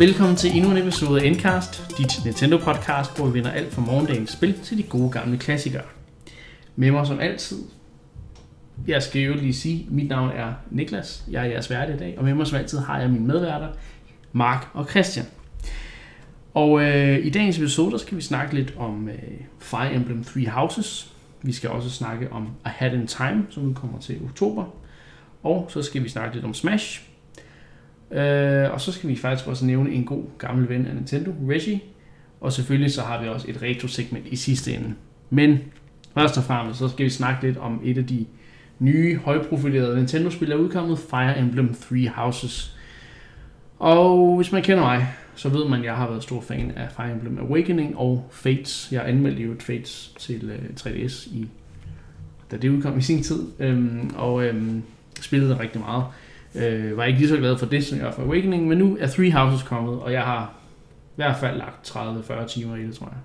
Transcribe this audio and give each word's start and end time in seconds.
Velkommen 0.00 0.36
til 0.36 0.56
endnu 0.56 0.70
en 0.70 0.76
episode 0.76 1.20
af 1.22 1.26
Endcast, 1.26 1.98
dit 1.98 2.24
Nintendo-podcast, 2.24 3.16
hvor 3.16 3.26
vi 3.26 3.32
vinder 3.32 3.50
alt 3.50 3.72
fra 3.72 3.82
morgendagens 3.82 4.30
spil 4.30 4.60
til 4.60 4.78
de 4.78 4.82
gode 4.82 5.10
gamle 5.10 5.38
klassikere. 5.38 5.82
Med 6.76 6.90
mig 6.90 7.06
som 7.06 7.20
altid, 7.20 7.58
jeg 8.86 9.02
skal 9.02 9.22
jo 9.22 9.34
lige 9.34 9.54
sige, 9.54 9.86
mit 9.90 10.08
navn 10.08 10.30
er 10.30 10.52
Niklas, 10.70 11.24
jeg 11.30 11.42
er 11.42 11.50
jeres 11.50 11.70
vært 11.70 11.90
i 11.90 11.96
dag, 11.96 12.14
og 12.18 12.24
med 12.24 12.34
mig 12.34 12.46
som 12.46 12.58
altid 12.58 12.78
har 12.78 13.00
jeg 13.00 13.10
mine 13.10 13.26
medværter, 13.26 13.68
Mark 14.32 14.68
og 14.74 14.86
Christian. 14.90 15.26
Og 16.54 16.82
øh, 16.82 17.26
i 17.26 17.30
dagens 17.30 17.58
episode, 17.58 17.90
der 17.90 17.98
skal 17.98 18.16
vi 18.16 18.22
snakke 18.22 18.54
lidt 18.54 18.74
om 18.76 19.08
øh, 19.08 19.18
Fire 19.58 19.94
Emblem 19.94 20.24
Three 20.24 20.48
Houses. 20.48 21.12
Vi 21.42 21.52
skal 21.52 21.70
også 21.70 21.90
snakke 21.90 22.32
om 22.32 22.48
A 22.64 22.68
Hat 22.68 22.92
in 22.92 23.06
Time, 23.06 23.46
som 23.50 23.62
udkommer 23.62 23.98
til 23.98 24.20
oktober. 24.24 24.64
Og 25.42 25.66
så 25.68 25.82
skal 25.82 26.04
vi 26.04 26.08
snakke 26.08 26.34
lidt 26.34 26.44
om 26.44 26.54
Smash. 26.54 27.09
Øh, 28.12 28.72
og 28.72 28.80
så 28.80 28.92
skal 28.92 29.08
vi 29.08 29.16
faktisk 29.16 29.48
også 29.48 29.66
nævne 29.66 29.90
en 29.90 30.04
god 30.04 30.24
gammel 30.38 30.68
ven 30.68 30.86
af 30.86 30.94
Nintendo, 30.94 31.34
Reggie. 31.48 31.80
Og 32.40 32.52
selvfølgelig 32.52 32.92
så 32.92 33.02
har 33.02 33.22
vi 33.22 33.28
også 33.28 33.46
et 33.50 33.62
retro-segment 33.62 34.26
i 34.26 34.36
sidste 34.36 34.72
ende. 34.72 34.94
Men 35.30 35.58
først 36.14 36.38
og 36.38 36.44
fremmest, 36.44 36.78
så 36.78 36.88
skal 36.88 37.04
vi 37.04 37.10
snakke 37.10 37.46
lidt 37.46 37.56
om 37.56 37.80
et 37.84 37.98
af 37.98 38.06
de 38.06 38.26
nye, 38.78 39.16
højprofilerede 39.16 39.96
Nintendo-spil, 39.96 40.48
der 40.48 40.56
er 40.56 40.60
udkommet, 40.60 40.98
Fire 40.98 41.38
Emblem 41.38 41.74
Three 41.74 42.08
Houses. 42.08 42.76
Og 43.78 44.36
hvis 44.36 44.52
man 44.52 44.62
kender 44.62 44.82
mig, 44.82 45.06
så 45.34 45.48
ved 45.48 45.68
man, 45.68 45.78
at 45.78 45.84
jeg 45.84 45.96
har 45.96 46.08
været 46.08 46.22
stor 46.22 46.40
fan 46.40 46.72
af 46.76 46.88
Fire 46.96 47.12
Emblem 47.12 47.38
Awakening 47.38 47.98
og 47.98 48.28
Fates. 48.30 48.88
Jeg 48.92 49.08
anmeldte 49.08 49.42
jo 49.42 49.54
Fates 49.60 50.14
til 50.18 50.50
øh, 50.50 50.70
3DS, 50.80 51.36
i, 51.36 51.48
da 52.50 52.56
det 52.56 52.68
udkom 52.68 52.98
i 52.98 53.02
sin 53.02 53.22
tid, 53.22 53.42
øhm, 53.58 54.10
og 54.16 54.44
øhm, 54.44 54.82
spillede 55.20 55.58
rigtig 55.58 55.80
meget. 55.80 56.04
Øh, 56.54 56.96
var 56.96 57.04
ikke 57.04 57.18
lige 57.18 57.28
så 57.28 57.36
glad 57.36 57.58
for 57.58 57.66
det, 57.66 57.84
som 57.84 57.98
jeg 57.98 58.06
var 58.06 58.12
for 58.12 58.22
Awakening, 58.22 58.68
men 58.68 58.78
nu 58.78 58.96
er 59.00 59.06
Three 59.06 59.32
Houses 59.32 59.62
kommet, 59.62 59.98
og 60.00 60.12
jeg 60.12 60.22
har 60.22 60.52
i 61.02 61.16
hvert 61.16 61.36
fald 61.36 61.56
lagt 61.58 61.88
30-40 61.88 62.46
timer 62.46 62.76
i 62.76 62.82
det, 62.82 62.94
tror 62.94 63.06
jeg. 63.06 63.16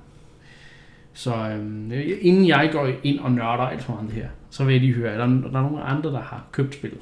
Så 1.13 1.35
øhm, 1.35 1.91
inden 2.21 2.47
jeg 2.47 2.69
går 2.71 2.89
ind 3.03 3.19
og 3.19 3.31
nørder 3.31 3.63
alt 3.63 3.83
for 3.83 4.03
det 4.07 4.13
her, 4.15 4.27
så 4.49 4.63
vil 4.63 4.71
jeg 4.73 4.81
lige 4.81 4.93
høre, 4.93 5.11
er 5.13 5.17
der, 5.17 5.23
er 5.23 5.51
der 5.51 5.61
nogen 5.61 5.79
andre, 5.85 6.11
der 6.11 6.21
har 6.21 6.43
købt 6.51 6.73
spillet? 6.75 6.99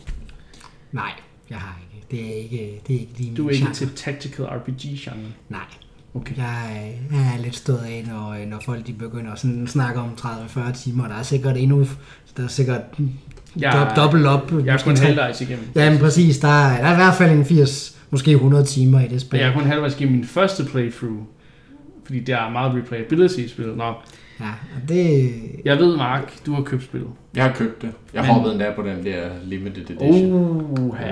Nej, 0.92 1.12
jeg 1.50 1.58
har 1.58 1.80
ikke. 1.82 2.06
Det 2.12 2.30
er 2.30 2.44
ikke, 2.44 2.82
det 2.88 2.96
er 2.96 3.00
ikke 3.00 3.14
lige 3.18 3.36
Du 3.36 3.48
er 3.48 3.52
ikke 3.52 3.64
genre. 3.64 3.74
til 3.74 3.90
tactical 3.96 4.46
RPG-genre? 4.46 5.18
Nej. 5.50 5.60
Okay. 6.16 6.38
Jeg, 6.38 7.00
jeg 7.12 7.34
er 7.38 7.42
lidt 7.42 7.56
stået 7.56 7.78
af, 7.86 8.04
når, 8.08 8.46
når 8.46 8.60
folk 8.66 8.88
de 8.88 8.94
begynder 8.94 9.32
at 9.32 9.40
sådan 9.40 9.68
snakke 9.68 10.00
om 10.00 10.10
30-40 10.20 10.72
timer. 10.72 11.08
Der 11.08 11.16
er 11.16 11.24
sikkert 11.24 11.58
endnu, 11.58 11.86
der 12.38 12.44
er 12.44 12.48
sikkert 12.48 12.82
Jeg, 13.60 13.88
dob, 13.90 13.96
dobbelt 13.96 14.26
op. 14.28 14.52
jeg 14.66 14.74
er 14.74 14.78
kun 14.84 14.98
halvvejs 14.98 15.42
igennem. 15.42 15.66
Ja, 15.76 15.90
men 15.90 16.00
præcis. 16.00 16.38
Der 16.38 16.48
er, 16.48 16.78
der 16.82 16.88
er 16.88 16.94
i 16.94 16.96
hvert 16.96 17.16
fald 17.16 17.32
en 17.32 17.46
80, 17.46 17.98
måske 18.10 18.32
100 18.32 18.64
timer 18.66 19.00
i 19.00 19.08
det 19.08 19.22
spil. 19.22 19.40
Jeg 19.40 19.50
er 19.50 19.54
kun 19.54 19.64
halvvejs 19.64 19.96
igennem 19.96 20.16
min 20.16 20.26
første 20.26 20.66
playthrough. 20.66 21.18
Fordi 22.06 22.20
der 22.20 22.38
er 22.38 22.50
meget 22.50 22.76
replayability 22.76 23.38
i 23.40 23.48
spillet. 23.48 23.78
Nå, 23.78 23.94
Ja, 24.40 24.46
det... 24.90 25.32
jeg 25.66 25.78
ved, 25.78 25.98
Mark, 25.98 26.34
du 26.46 26.54
har 26.54 26.62
købt 26.64 26.84
spillet. 26.84 27.10
Jeg 27.36 27.44
har 27.44 27.52
købt 27.52 27.82
det. 27.82 27.90
Jeg 28.14 28.22
Men- 28.22 28.32
hoppede 28.32 28.54
endda 28.54 28.72
på 28.76 28.82
den 28.82 29.06
der 29.06 29.22
limited 29.46 29.90
edition. 29.90 30.32
Uh, 30.34 30.88
Uha. 30.88 31.04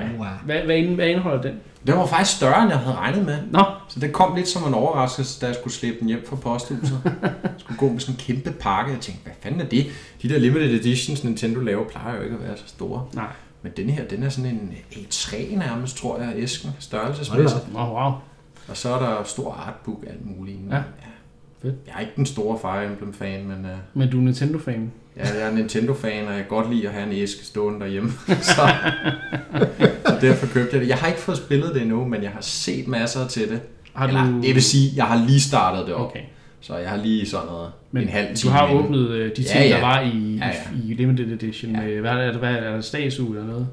hvad, 0.46 0.56
hvad, 0.66 0.82
hvad 0.94 1.06
indeholder 1.08 1.42
den? 1.42 1.52
Den 1.86 1.96
var 1.96 2.06
faktisk 2.06 2.36
større, 2.36 2.62
end 2.62 2.70
jeg 2.70 2.78
havde 2.78 2.96
regnet 2.96 3.24
med. 3.24 3.38
Nå, 3.50 3.64
Så 3.88 4.00
det 4.00 4.12
kom 4.12 4.36
lidt 4.36 4.48
som 4.48 4.64
en 4.68 4.74
overraskelse, 4.74 5.40
da 5.40 5.46
jeg 5.46 5.54
skulle 5.54 5.74
slæbe 5.74 5.96
den 6.00 6.08
hjem 6.08 6.24
fra 6.28 6.36
posthuset. 6.36 7.00
jeg 7.22 7.32
skulle 7.58 7.78
gå 7.78 7.88
med 7.92 8.00
sådan 8.00 8.14
en 8.14 8.18
kæmpe 8.18 8.50
pakke. 8.60 8.92
Jeg 8.92 9.00
tænkte, 9.00 9.22
hvad 9.24 9.32
fanden 9.40 9.60
er 9.60 9.64
det? 9.64 9.86
De 10.22 10.28
der 10.28 10.38
limited 10.38 10.74
editions, 10.80 11.24
Nintendo 11.24 11.60
laver, 11.60 11.88
plejer 11.88 12.16
jo 12.16 12.22
ikke 12.22 12.36
at 12.36 12.42
være 12.42 12.56
så 12.56 12.64
store. 12.66 13.06
nej. 13.14 13.26
Men 13.64 13.72
den 13.76 13.90
her, 13.90 14.04
den 14.04 14.22
er 14.22 14.28
sådan 14.28 14.50
en 14.50 14.72
A3 14.92 15.56
nærmest, 15.58 15.96
tror 15.96 16.18
jeg, 16.18 16.32
æsken, 16.36 16.70
størrelsesmæssigt. 16.78 17.72
Nå, 17.72 17.78
wow. 17.78 18.12
Og 18.68 18.76
så 18.76 18.88
er 18.94 18.98
der 18.98 19.24
stor 19.24 19.52
artbook, 19.52 20.04
alt 20.06 20.36
muligt. 20.36 20.58
Ja. 20.70 20.82
Fedt. 21.62 21.74
Jeg 21.86 21.94
er 21.96 22.00
ikke 22.00 22.12
den 22.16 22.26
store 22.26 22.58
Fire 22.58 22.86
Emblem 22.86 23.12
fan, 23.14 23.46
men 23.48 23.64
uh, 23.64 23.70
Men 23.94 24.10
du 24.10 24.18
er 24.18 24.22
Nintendo-fan. 24.22 24.92
Ja, 25.16 25.22
jeg 25.38 25.42
er 25.48 25.54
Nintendo-fan, 25.54 26.24
og 26.26 26.32
jeg 26.32 26.36
kan 26.40 26.48
godt 26.48 26.74
lide 26.74 26.88
at 26.88 26.94
have 26.94 27.06
en 27.06 27.12
æske 27.12 27.44
stående 27.44 27.80
derhjemme. 27.80 28.10
så, 28.42 28.62
så 30.06 30.16
derfor 30.20 30.46
købte 30.46 30.70
jeg 30.72 30.80
det. 30.80 30.88
Jeg 30.88 30.96
har 30.96 31.06
ikke 31.08 31.20
fået 31.20 31.36
spillet 31.38 31.74
det 31.74 31.82
endnu, 31.82 32.04
men 32.04 32.22
jeg 32.22 32.30
har 32.30 32.40
set 32.40 32.88
masser 32.88 33.28
til 33.28 33.48
det. 33.48 33.60
Har 33.94 34.06
Eller, 34.08 34.30
du... 34.30 34.40
det 34.42 34.54
vil 34.54 34.62
sige, 34.62 34.92
jeg 34.96 35.04
har 35.04 35.26
lige 35.26 35.40
startet 35.40 35.86
det 35.86 35.94
op. 35.94 36.00
Okay. 36.10 36.20
Så 36.60 36.76
jeg 36.76 36.90
har 36.90 36.96
lige 36.96 37.26
sådan 37.26 37.46
noget, 37.46 37.70
Men 37.92 38.02
en 38.02 38.08
halv 38.08 38.28
du 38.30 38.36
time 38.36 38.52
har 38.52 38.68
inden. 38.68 38.84
åbnet 38.84 39.08
øh, 39.10 39.28
de 39.36 39.42
ting, 39.42 39.46
Ja, 39.54 39.62
ja. 39.68 39.74
der 39.74 39.80
var 39.80 40.00
i, 40.00 40.36
Ja, 40.40 40.46
ja. 40.46 40.52
i 40.90 40.94
Limited 40.94 41.32
Edition. 41.32 41.72
Ja. 41.74 41.80
Med, 41.80 42.00
hvad 42.00 42.10
er 42.12 42.26
det, 42.30 42.36
hvad 42.36 42.54
er 42.54 42.74
det, 42.74 42.84
statue 42.84 43.28
eller 43.36 43.46
noget? 43.46 43.68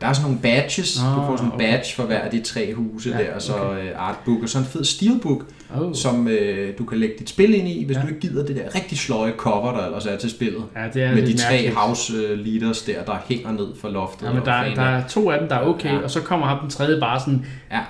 Der 0.00 0.06
er 0.06 0.12
sådan 0.12 0.24
nogle 0.26 0.38
badges. 0.42 1.02
Nå, 1.02 1.10
du 1.10 1.26
får 1.26 1.36
sådan 1.36 1.48
en 1.50 1.54
okay. 1.54 1.64
badge 1.72 1.94
for 1.96 2.02
hver 2.02 2.18
af 2.18 2.30
de 2.30 2.40
tre 2.40 2.74
huse 2.74 3.10
Ja, 3.10 3.18
der, 3.24 3.34
og 3.34 3.42
så 3.42 3.52
okay. 3.56 3.84
øh, 3.84 3.90
artbook, 3.96 4.42
og 4.42 4.48
så 4.48 4.58
en 4.58 4.64
fed 4.64 4.84
steelbook, 4.84 5.44
Oh. 5.80 5.94
som 5.94 6.28
øh, 6.28 6.78
du 6.78 6.84
kan 6.84 6.98
lægge 6.98 7.14
dit 7.18 7.28
spil 7.28 7.54
ind 7.54 7.68
i, 7.68 7.84
hvis 7.84 7.96
Ja. 7.96 8.02
du 8.02 8.06
ikke 8.08 8.20
gider 8.20 8.46
det 8.46 8.56
der 8.56 8.74
rigtig 8.74 8.98
sløje 8.98 9.32
cover, 9.36 9.72
der 9.76 9.84
ellers 9.86 10.06
er 10.06 10.16
til 10.16 10.30
spillet. 10.30 10.62
Ja, 10.76 10.84
det 10.94 11.02
er 11.02 11.14
med 11.14 11.26
de 11.26 11.36
tre 11.36 11.50
mærkeligt. 11.52 11.76
house 11.76 12.12
øh, 12.12 12.38
leaders 12.38 12.82
der, 12.82 13.02
der 13.04 13.16
hænger 13.28 13.52
ned 13.52 13.66
fra 13.80 13.88
loftet. 13.90 14.26
Ja, 14.26 14.32
men 14.32 14.42
der, 14.44 14.74
der 14.74 14.82
er 14.82 15.06
to 15.08 15.30
af 15.30 15.38
dem, 15.40 15.48
der 15.48 15.56
er 15.56 15.66
okay, 15.66 15.92
Ja. 15.92 15.98
og 15.98 16.10
så 16.10 16.20
kommer 16.20 16.46
ham 16.46 16.58
den 16.60 16.70
tredje 16.70 17.00
bare 17.00 17.20
sådan, 17.20 17.46
Ja. 17.72 17.80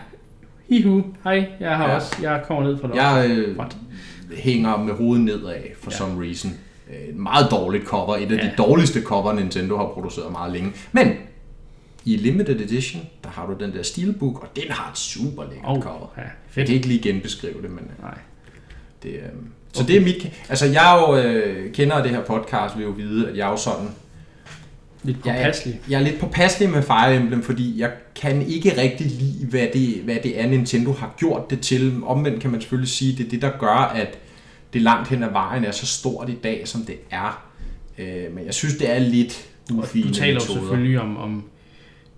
hihu, 0.68 1.04
hej, 1.24 1.46
jeg 1.60 1.76
har 1.76 1.88
Ja. 1.88 1.94
også, 1.94 2.16
jeg 2.22 2.42
kommer 2.46 2.64
ned 2.64 2.78
fra 2.80 2.88
dig. 2.88 2.96
Jeg 2.96 3.30
øh, 3.30 3.58
What? 3.58 3.76
hænger 4.36 4.76
med 4.76 4.94
hovedet 4.94 5.24
nedad 5.24 5.54
for 5.82 5.90
Ja. 5.90 5.96
some 5.96 6.24
reason. 6.24 6.50
Øh, 6.90 7.08
Et 7.08 7.16
meget 7.16 7.50
dårligt 7.50 7.84
cover. 7.86 8.16
Et 8.16 8.22
af 8.22 8.30
Ja. 8.30 8.34
de 8.36 8.50
dårligste 8.58 9.02
cover, 9.02 9.32
Nintendo 9.32 9.76
har 9.76 9.84
produceret 9.94 10.32
meget 10.32 10.52
længe. 10.52 10.72
Men 10.92 11.08
i 12.06 12.16
Limited 12.16 12.60
Edition, 12.60 13.02
der 13.24 13.30
har 13.30 13.46
du 13.46 13.64
den 13.64 13.72
der 13.72 13.82
steelbook, 13.82 14.42
og 14.42 14.48
den 14.56 14.64
har 14.70 14.90
et 14.90 14.98
super 14.98 15.42
lækkert 15.50 15.64
Oh, 15.76 15.82
cover. 15.82 16.12
ja, 16.16 16.22
Jeg 16.22 16.30
fedt. 16.48 16.66
kan 16.66 16.74
ikke 16.76 16.86
lige 16.88 17.02
genbeskrive 17.02 17.62
det, 17.62 17.70
men 17.70 17.78
øh, 17.84 18.02
Nej. 18.02 18.18
det, 19.02 19.10
øh, 19.10 19.20
så 19.72 19.82
det 19.82 19.96
er 19.96 20.00
mit... 20.00 20.30
Altså, 20.48 20.66
jeg 20.66 21.04
jo 21.08 21.16
øh, 21.16 21.72
kender 21.72 22.02
det 22.02 22.10
her 22.10 22.24
podcast, 22.24 22.76
vil 22.76 22.84
jo 22.84 22.90
vide, 22.90 23.28
at 23.28 23.36
jeg 23.36 23.46
er 23.46 23.50
jo 23.50 23.56
sådan... 23.56 23.88
Lidt 25.02 25.16
Jeg 25.24 25.34
er, 25.40 25.44
påpasselig. 25.44 25.80
jeg 25.90 26.00
er 26.00 26.04
lidt 26.04 26.20
påpasselig 26.20 26.70
med 26.70 26.82
Fire 26.82 27.16
Emblem, 27.16 27.42
fordi 27.42 27.80
jeg 27.80 27.92
kan 28.14 28.42
ikke 28.42 28.80
rigtig 28.80 29.06
lide, 29.06 29.46
hvad 29.46 29.68
det, 29.72 30.00
hvad 30.04 30.16
det 30.22 30.40
er, 30.40 30.46
Nintendo 30.46 30.92
har 30.92 31.14
gjort 31.18 31.50
det 31.50 31.60
til. 31.60 31.94
Omvendt 32.04 32.40
kan 32.40 32.50
man 32.50 32.60
selvfølgelig 32.60 32.88
sige, 32.90 33.12
at 33.12 33.18
det 33.18 33.26
er 33.26 33.30
det, 33.30 33.42
der 33.42 33.50
gør, 33.58 33.92
at 33.94 34.18
det 34.72 34.82
langt 34.82 35.08
hen 35.08 35.22
ad 35.22 35.30
vejen 35.30 35.64
er 35.64 35.70
så 35.70 35.86
stort 35.86 36.28
i 36.28 36.34
dag, 36.34 36.68
som 36.68 36.80
det 36.84 36.96
er. 37.10 37.46
Øh, 37.98 38.34
men 38.34 38.46
jeg 38.46 38.54
synes, 38.54 38.74
det 38.76 38.90
er 38.90 38.98
lidt 38.98 39.44
ufine 39.72 40.08
du 40.08 40.14
taler 40.14 40.34
jo 40.34 40.40
selvfølgelig 40.40 41.00
om, 41.00 41.16
om 41.16 41.44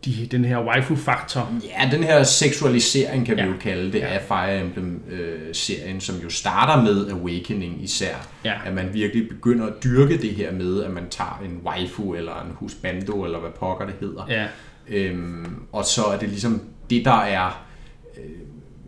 de, 0.05 0.29
den 0.31 0.45
her 0.45 0.59
waifu-faktor. 0.67 1.53
Ja, 1.65 1.89
den 1.97 2.05
her 2.05 2.23
seksualisering, 2.23 3.27
kan 3.27 3.37
vi 3.37 3.41
Ja. 3.41 3.47
jo 3.47 3.53
kalde 3.61 3.93
det, 3.93 3.99
Ja. 3.99 4.07
af 4.07 4.21
Fire 4.29 4.61
Emblem-serien, 4.61 6.01
som 6.01 6.17
jo 6.17 6.31
starter 6.31 6.83
med 6.83 7.11
Awakening 7.11 7.85
især. 7.85 8.15
Ja. 8.45 8.55
At 8.67 8.75
man 8.75 8.95
virkelig 8.95 9.29
begynder 9.29 9.67
at 9.67 9.73
dyrke 9.85 10.17
det 10.23 10.31
her 10.31 10.53
med, 10.53 10.85
at 10.85 10.91
man 10.91 11.05
tager 11.11 11.43
en 11.45 11.61
waifu 11.65 12.15
eller 12.15 12.33
en 12.33 12.51
husbando, 12.55 13.25
eller 13.25 13.39
hvad 13.39 13.51
pokker 13.51 13.87
det 13.87 13.95
hedder. 14.01 14.27
Ja, 14.29 14.47
Øhm, 14.91 15.63
og 15.73 15.85
så 15.85 16.03
er 16.05 16.19
det 16.19 16.29
ligesom 16.29 16.61
det, 16.91 17.05
der 17.05 17.21
er 17.21 17.47
øh, 17.47 17.53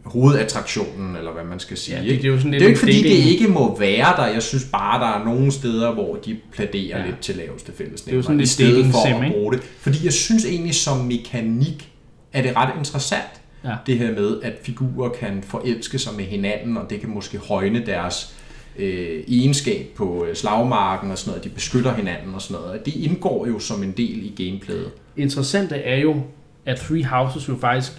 hovedattraktionen, 0.05 1.17
eller 1.17 1.33
hvad 1.33 1.45
man 1.45 1.61
skal 1.61 1.77
sige. 1.77 1.97
Ja, 1.97 2.03
det- 2.03 2.23
det 2.23 2.25
er 2.25 2.29
jo 2.33 2.37
sådan 2.39 2.53
det 2.53 2.59
er 2.61 2.63
jo 2.65 2.69
ikke, 2.69 2.79
fordi 2.79 2.93
dating. 3.03 3.25
det 3.25 3.31
ikke 3.31 3.49
må 3.49 3.79
være 3.79 4.17
der. 4.17 4.27
Jeg 4.27 4.43
synes 4.43 4.65
bare, 4.73 5.01
der 5.01 5.21
er 5.21 5.25
nogle 5.25 5.53
steder, 5.53 5.93
hvor 5.95 6.15
de 6.17 6.37
pladerer 6.53 6.99
Ja. 7.01 7.07
lidt 7.07 7.21
til 7.21 7.37
laveste 7.37 7.73
fællesnævner. 7.73 8.05
Det 8.05 8.13
er 8.13 8.17
jo 8.17 8.23
sådan 8.23 8.37
i 8.37 8.41
lidt 8.41 8.51
stedet 8.51 8.87
for 8.87 9.07
sim, 9.07 9.17
at 9.17 9.33
bruge 9.33 9.53
det. 9.53 9.63
Fordi 9.81 9.99
jeg 10.05 10.13
synes 10.13 10.45
egentlig, 10.45 10.75
som 10.75 10.99
mekanik, 10.99 11.89
er 12.33 12.43
det 12.43 12.57
ret 12.57 12.71
interessant. 12.79 13.41
Ja. 13.65 13.75
Det 13.87 13.99
her 13.99 14.13
med, 14.13 14.41
at 14.43 14.53
figurer 14.63 15.09
kan 15.09 15.43
forelske 15.47 15.99
sig 15.99 16.13
med 16.17 16.25
hinanden, 16.25 16.77
og 16.77 16.91
det 16.91 17.01
kan 17.01 17.09
måske 17.09 17.39
højne 17.39 17.87
deres 17.87 18.35
øh, 18.79 19.23
egenskab 19.29 19.87
på 19.97 20.25
øh, 20.29 20.37
slagmarken 20.37 21.11
og 21.11 21.19
sådan 21.19 21.31
noget. 21.31 21.45
De 21.45 21.49
beskytter 21.49 21.95
hinanden 21.95 22.35
og 22.35 22.43
sådan 22.43 22.63
noget. 22.63 22.87
Det 22.87 22.95
indgår 22.97 23.47
jo 23.47 23.59
som 23.59 23.83
en 23.83 23.91
del 23.93 24.33
i 24.39 24.45
gameplayet. 24.45 24.91
interessante 25.17 25.75
er 25.75 25.99
jo, 25.99 26.23
at 26.67 26.77
Three 26.81 27.05
Houses 27.05 27.49
jo 27.49 27.57
faktisk, 27.61 27.93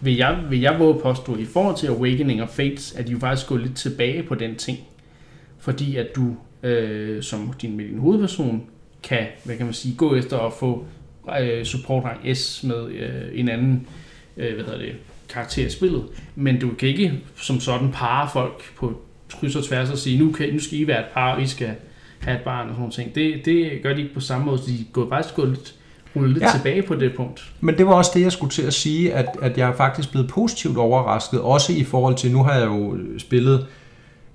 vil 0.00 0.16
jeg, 0.16 0.38
vil 0.50 0.60
jeg 0.60 0.78
våge 0.78 1.00
påstå, 1.00 1.36
i 1.36 1.44
forhold 1.44 1.76
til 1.76 1.86
Awakening 1.86 2.42
og 2.42 2.48
Fates, 2.48 2.94
at 2.94 3.06
de 3.06 3.12
jo 3.12 3.18
faktisk 3.18 3.48
går 3.48 3.56
lidt 3.56 3.76
tilbage 3.76 4.22
på 4.22 4.34
den 4.34 4.56
ting. 4.56 4.78
Fordi 5.58 5.96
at 5.96 6.06
du 6.16 6.36
øh, 6.62 7.22
som 7.22 7.52
din, 7.62 7.76
med 7.76 7.88
din 7.88 7.98
hovedperson 7.98 8.62
kan, 9.02 9.26
hvad 9.44 9.56
kan 9.56 9.66
man 9.66 9.74
sige, 9.74 9.96
gå 9.96 10.14
efter 10.14 10.38
at 10.38 10.52
få 10.52 10.86
øh, 11.40 11.64
support 11.64 12.04
rang 12.04 12.36
S 12.36 12.64
med 12.64 12.86
øh, 12.86 13.40
en 13.40 13.48
anden 13.48 13.86
øh, 14.36 14.54
hvad 14.54 14.64
hedder 14.64 14.78
det, 14.78 14.92
karakter 15.28 15.66
i 15.66 15.70
spillet. 15.70 16.04
Men 16.34 16.60
du 16.60 16.70
kan 16.78 16.88
ikke 16.88 17.12
som 17.36 17.60
sådan 17.60 17.92
pare 17.92 18.28
folk 18.32 18.74
på 18.76 19.02
kryds 19.30 19.56
og 19.56 19.64
tværs 19.64 19.90
og 19.90 19.98
sige, 19.98 20.18
nu, 20.18 20.32
kan, 20.32 20.52
nu 20.52 20.58
skal 20.58 20.78
I 20.78 20.86
være 20.86 21.00
et 21.00 21.06
par, 21.14 21.34
og 21.34 21.42
I 21.42 21.46
skal 21.46 21.70
have 22.20 22.36
et 22.36 22.42
barn 22.44 22.68
og 22.68 22.74
sådan 22.74 22.80
noget 22.80 22.94
ting. 22.94 23.14
Det, 23.14 23.44
det 23.44 23.82
gør 23.82 23.94
de 23.94 24.02
ikke 24.02 24.14
på 24.14 24.20
samme 24.20 24.46
måde, 24.46 24.58
så 24.58 24.64
de 24.66 24.84
går 24.92 25.08
faktisk 25.08 25.34
gået 25.34 25.48
lidt, 25.48 25.74
rullet 26.16 26.32
lidt 26.32 26.44
ja. 26.44 26.50
Tilbage 26.52 26.82
på 26.82 26.94
det 26.94 27.12
punkt. 27.16 27.44
Men 27.60 27.78
det 27.78 27.86
var 27.86 27.92
også 27.92 28.10
det, 28.14 28.20
jeg 28.20 28.32
skulle 28.32 28.50
til 28.50 28.62
at 28.62 28.74
sige, 28.74 29.14
at, 29.14 29.26
at 29.42 29.58
jeg 29.58 29.68
er 29.68 29.74
faktisk 29.74 30.10
blevet 30.10 30.28
positivt 30.28 30.76
overrasket, 30.76 31.40
også 31.40 31.72
i 31.72 31.84
forhold 31.84 32.14
til, 32.14 32.32
nu 32.32 32.42
har 32.42 32.54
jeg 32.54 32.66
jo 32.66 32.96
spillet 33.18 33.66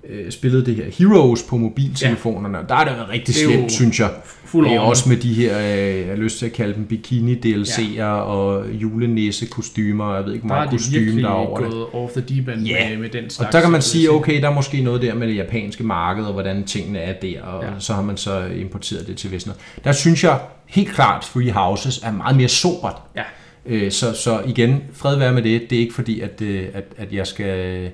øh, 0.08 0.30
spillet 0.30 0.66
det 0.66 0.74
her 0.74 0.84
Heroes 0.98 1.42
på 1.42 1.56
mobiltelefonerne, 1.56 2.58
ja. 2.58 2.62
og 2.62 2.68
der 2.68 2.74
er 2.74 2.84
det 2.84 2.96
været 2.96 3.08
rigtig 3.08 3.34
slemt, 3.34 3.72
synes 3.72 4.00
jeg. 4.00 4.10
Fuld 4.52 4.66
on. 4.66 4.78
også 4.78 5.08
med 5.08 5.16
de 5.16 5.34
her, 5.34 5.58
øh, 5.58 5.98
jeg 5.98 6.06
har 6.06 6.16
lyst 6.16 6.38
til 6.38 6.46
at 6.46 6.52
kalde 6.52 6.74
dem 6.74 6.86
bikini-DLC'er 6.92 7.94
ja. 7.96 8.12
og 8.20 8.64
julenisse-kostymer, 8.72 10.04
og 10.04 10.16
jeg 10.16 10.24
ved 10.24 10.32
ikke, 10.32 10.46
hvor 10.46 10.54
meget 10.56 10.70
kostyme 10.70 11.22
der 11.22 11.28
er 11.28 11.32
over 11.32 11.60
det. 11.60 11.84
off 11.92 12.12
the 12.12 12.20
deep 12.28 12.48
end 12.48 12.66
Ja. 12.66 12.88
med, 12.88 12.98
med 12.98 13.08
den 13.08 13.24
Og 13.24 13.30
slags. 13.32 13.52
der 13.52 13.60
kan 13.60 13.70
man 13.70 13.82
sige, 13.82 14.10
okay, 14.10 14.40
der 14.42 14.48
er 14.48 14.54
måske 14.54 14.80
noget 14.82 15.02
der 15.02 15.14
med 15.14 15.28
det 15.28 15.36
japanske 15.36 15.84
marked, 15.84 16.24
og 16.24 16.32
hvordan 16.32 16.64
tingene 16.64 16.98
er 16.98 17.12
der, 17.12 17.42
og 17.42 17.62
Ja. 17.64 17.68
ja. 17.68 17.74
så 17.78 17.92
har 17.94 18.02
man 18.02 18.16
så 18.16 18.44
importeret 18.60 19.06
det 19.06 19.16
til 19.16 19.32
Vesten. 19.32 19.52
Der 19.84 19.92
synes 19.92 20.24
jeg 20.24 20.38
helt 20.66 20.88
klart, 20.88 21.24
Free 21.24 21.50
Houses 21.52 21.98
er 21.98 22.12
meget 22.12 22.36
mere 22.36 22.48
sobert. 22.48 22.96
Ja. 23.16 23.22
Øh, 23.66 23.90
Så, 23.92 24.12
så 24.14 24.40
igen, 24.46 24.82
fred 24.92 25.16
være 25.16 25.32
med 25.32 25.42
det. 25.42 25.70
Det 25.70 25.76
er 25.76 25.80
ikke 25.80 25.94
fordi, 25.94 26.20
at, 26.20 26.42
øh, 26.42 26.64
at, 26.74 26.84
at 26.96 27.12
jeg 27.12 27.26
skal 27.26 27.90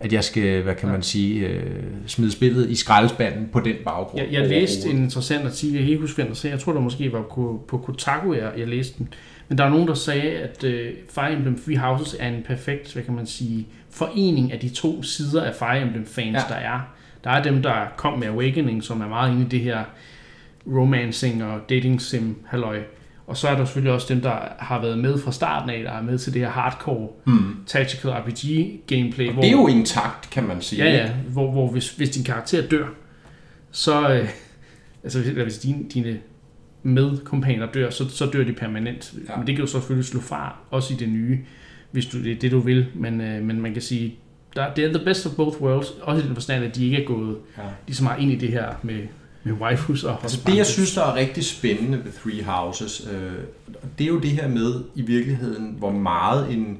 at 0.00 0.12
jeg 0.12 0.24
skal, 0.24 0.62
hvad 0.62 0.74
kan 0.74 0.88
man 0.88 1.02
sige, 1.02 1.46
øh, 1.46 1.82
smide 2.06 2.32
spillet 2.32 2.70
i 2.70 2.74
skraldespanden 2.74 3.48
på 3.52 3.60
den 3.60 3.76
baggrund. 3.84 4.24
Jeg, 4.24 4.32
jeg 4.32 4.48
læste 4.48 4.88
en 4.88 4.96
interessant 4.96 5.44
artikel, 5.44 5.74
jeg 5.74 5.82
kan 5.82 5.90
ikke 5.90 6.00
huske, 6.00 6.22
hvem 6.22 6.34
der 6.34 6.48
jeg 6.48 6.60
tror 6.60 6.72
det 6.72 6.82
måske 6.82 7.12
var 7.12 7.22
på, 7.34 7.64
på 7.68 7.78
Kotaku, 7.78 8.34
jeg, 8.34 8.52
jeg 8.56 8.68
læste 8.68 8.98
den, 8.98 9.08
men 9.48 9.58
der 9.58 9.64
er 9.64 9.70
nogen, 9.70 9.88
der 9.88 9.94
sagde, 9.94 10.30
at 10.30 10.64
øh, 10.64 10.92
Fire 11.08 11.32
Emblem 11.32 11.58
Three 11.58 11.78
Houses 11.78 12.16
er 12.20 12.28
en 12.28 12.42
perfekt, 12.42 12.92
hvad 12.92 13.02
kan 13.02 13.14
man 13.14 13.26
sige, 13.26 13.66
forening 13.90 14.52
af 14.52 14.60
de 14.60 14.68
to 14.68 15.02
sider 15.02 15.44
af 15.44 15.54
Fire 15.54 15.82
Emblem 15.82 16.06
fans, 16.06 16.34
ja. 16.34 16.40
Ja. 16.40 16.54
der 16.54 16.54
er. 16.54 16.80
Der 17.24 17.30
er 17.30 17.42
dem, 17.42 17.62
der 17.62 17.86
kom 17.96 18.18
med 18.18 18.28
Awakening, 18.28 18.84
som 18.84 19.00
er 19.00 19.08
meget 19.08 19.32
inde 19.32 19.42
i 19.42 19.48
det 19.48 19.60
her 19.60 19.84
romancing 20.66 21.44
og 21.44 21.60
dating 21.68 22.02
sim 22.02 22.36
halløj. 22.46 22.82
Og 23.30 23.36
så 23.36 23.48
er 23.48 23.56
der 23.56 23.64
selvfølgelig 23.64 23.92
også 23.92 24.14
dem, 24.14 24.20
der 24.20 24.32
har 24.58 24.80
været 24.80 24.98
med 24.98 25.18
fra 25.18 25.32
starten 25.32 25.70
af, 25.70 25.82
der 25.82 25.90
er 25.92 26.02
med 26.02 26.18
til 26.18 26.34
det 26.34 26.40
her 26.42 26.48
hardcore 26.50 27.08
Mm. 27.26 27.56
tactical 27.66 28.10
RPG 28.10 28.70
gameplay. 28.86 29.28
Og 29.28 29.34
det 29.42 29.44
er 29.46 29.50
jo 29.52 29.66
intakt, 29.66 30.30
kan 30.30 30.44
man 30.44 30.62
sige. 30.62 30.84
Ja, 30.84 30.90
ja, 30.96 31.10
hvor, 31.28 31.50
hvor 31.50 31.70
hvis, 31.70 31.90
hvis 31.96 32.10
din 32.10 32.24
karakter 32.24 32.68
dør, 32.68 32.86
så, 33.70 34.12
øh, 34.12 34.28
altså 35.04 35.18
hvis, 35.18 35.28
eller 35.28 35.42
hvis 35.42 35.58
dine, 35.58 35.84
dine 35.94 36.18
medkompaner 36.82 37.66
dør, 37.66 37.90
så, 37.90 38.08
så 38.08 38.26
dør 38.26 38.44
de 38.44 38.52
permanent. 38.52 39.14
Ja. 39.28 39.36
Men 39.36 39.46
det 39.46 39.56
kan 39.56 39.64
jo 39.64 39.70
selvfølgelig 39.70 40.04
slå 40.06 40.20
fra, 40.20 40.56
også 40.70 40.94
i 40.94 40.96
det 40.96 41.08
nye, 41.08 41.38
hvis 41.90 42.06
du, 42.06 42.22
det 42.24 42.32
er 42.32 42.36
det, 42.36 42.50
du 42.50 42.60
vil. 42.60 42.86
Men, 42.94 43.20
øh, 43.20 43.42
men 43.42 43.60
man 43.60 43.72
kan 43.72 43.82
sige, 43.82 44.14
der, 44.56 44.74
det 44.74 44.84
er 44.84 44.92
the 44.92 45.04
best 45.04 45.26
of 45.26 45.32
both 45.36 45.60
worlds, 45.62 45.90
også 46.02 46.24
i 46.24 46.26
den 46.26 46.34
forstand, 46.34 46.64
at 46.64 46.76
de 46.76 46.84
ikke 46.84 47.02
er 47.02 47.06
gået 47.06 47.36
Ja. 47.58 47.62
lige 47.86 47.96
så 47.96 48.04
meget 48.04 48.22
ind 48.22 48.32
i 48.32 48.36
det 48.36 48.48
her 48.48 48.68
med, 48.82 48.98
med 49.44 49.52
waifus 49.52 50.04
og 50.04 50.18
Altså 50.22 50.40
det, 50.46 50.56
jeg 50.56 50.66
synes, 50.66 50.94
der 50.94 51.02
er 51.02 51.14
rigtig 51.14 51.44
spændende 51.44 52.04
ved 52.04 52.12
Three 52.12 52.44
Houses, 52.44 53.08
øh, 53.12 53.32
det 53.98 54.04
er 54.04 54.08
jo 54.08 54.18
det 54.18 54.30
her 54.30 54.48
med 54.48 54.84
i 54.94 55.02
virkeligheden, 55.02 55.74
hvor 55.78 55.90
meget 55.90 56.52
en, 56.52 56.78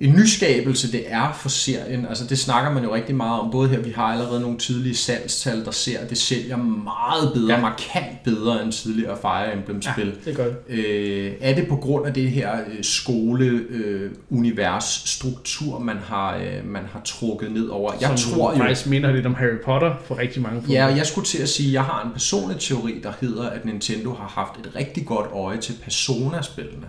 en 0.00 0.14
nyskabelse 0.14 0.92
det 0.92 1.12
er 1.12 1.32
for 1.32 1.48
serien. 1.48 2.06
Altså 2.06 2.26
det 2.26 2.38
snakker 2.38 2.72
man 2.72 2.84
jo 2.84 2.94
rigtig 2.94 3.14
meget 3.14 3.40
om, 3.40 3.50
både 3.50 3.68
her, 3.68 3.78
vi 3.80 3.90
har 3.90 4.02
allerede 4.04 4.40
nogle 4.40 4.58
tidlige 4.58 4.96
salgstal, 4.96 5.64
der 5.64 5.70
ser, 5.70 5.98
at 5.98 6.10
det 6.10 6.18
sælger 6.18 6.56
meget 6.56 7.32
bedre, 7.34 7.54
Ja. 7.54 7.60
markant 7.60 8.22
bedre 8.24 8.62
end 8.62 8.72
tidligere 8.72 9.16
Fire 9.20 9.52
Emblem-spil. 9.52 10.06
Ja, 10.06 10.12
det 10.30 10.36
gør 10.36 10.44
det. 10.44 10.56
Øh, 10.68 11.32
er 11.40 11.54
det 11.54 11.68
på 11.68 11.76
grund 11.76 12.06
af 12.06 12.14
det 12.14 12.30
her 12.30 12.58
skole-univers-struktur, 12.82 15.78
man, 15.78 15.96
har, 16.04 16.36
øh, 16.36 16.42
man 16.64 16.82
har 16.92 17.00
trukket 17.04 17.52
ned 17.52 17.68
over? 17.68 17.92
Jeg 18.00 18.18
Som 18.18 18.34
tror 18.34 18.52
jo, 18.52 18.58
faktisk 18.58 18.86
minder 18.86 19.12
lidt 19.12 19.26
om 19.26 19.34
Harry 19.34 19.58
Potter 19.64 19.94
for 20.04 20.18
rigtig 20.18 20.42
mange. 20.42 20.62
Ja, 20.68 20.86
og 20.86 20.96
jeg 20.96 21.06
skulle 21.06 21.26
til 21.26 21.38
at 21.42 21.48
sige, 21.48 21.68
at 21.68 21.72
jeg 21.72 21.84
har 21.84 22.04
en 22.04 22.10
personlig 22.12 22.56
teori, 22.60 23.00
der 23.02 23.12
hedder, 23.20 23.50
at 23.50 23.64
Nintendo 23.64 24.14
har 24.14 24.28
haft 24.28 24.66
et 24.66 24.72
rigtig 24.76 25.06
godt 25.06 25.26
øje 25.32 25.58
til 25.60 25.74
Persona-spillene. 25.84 26.86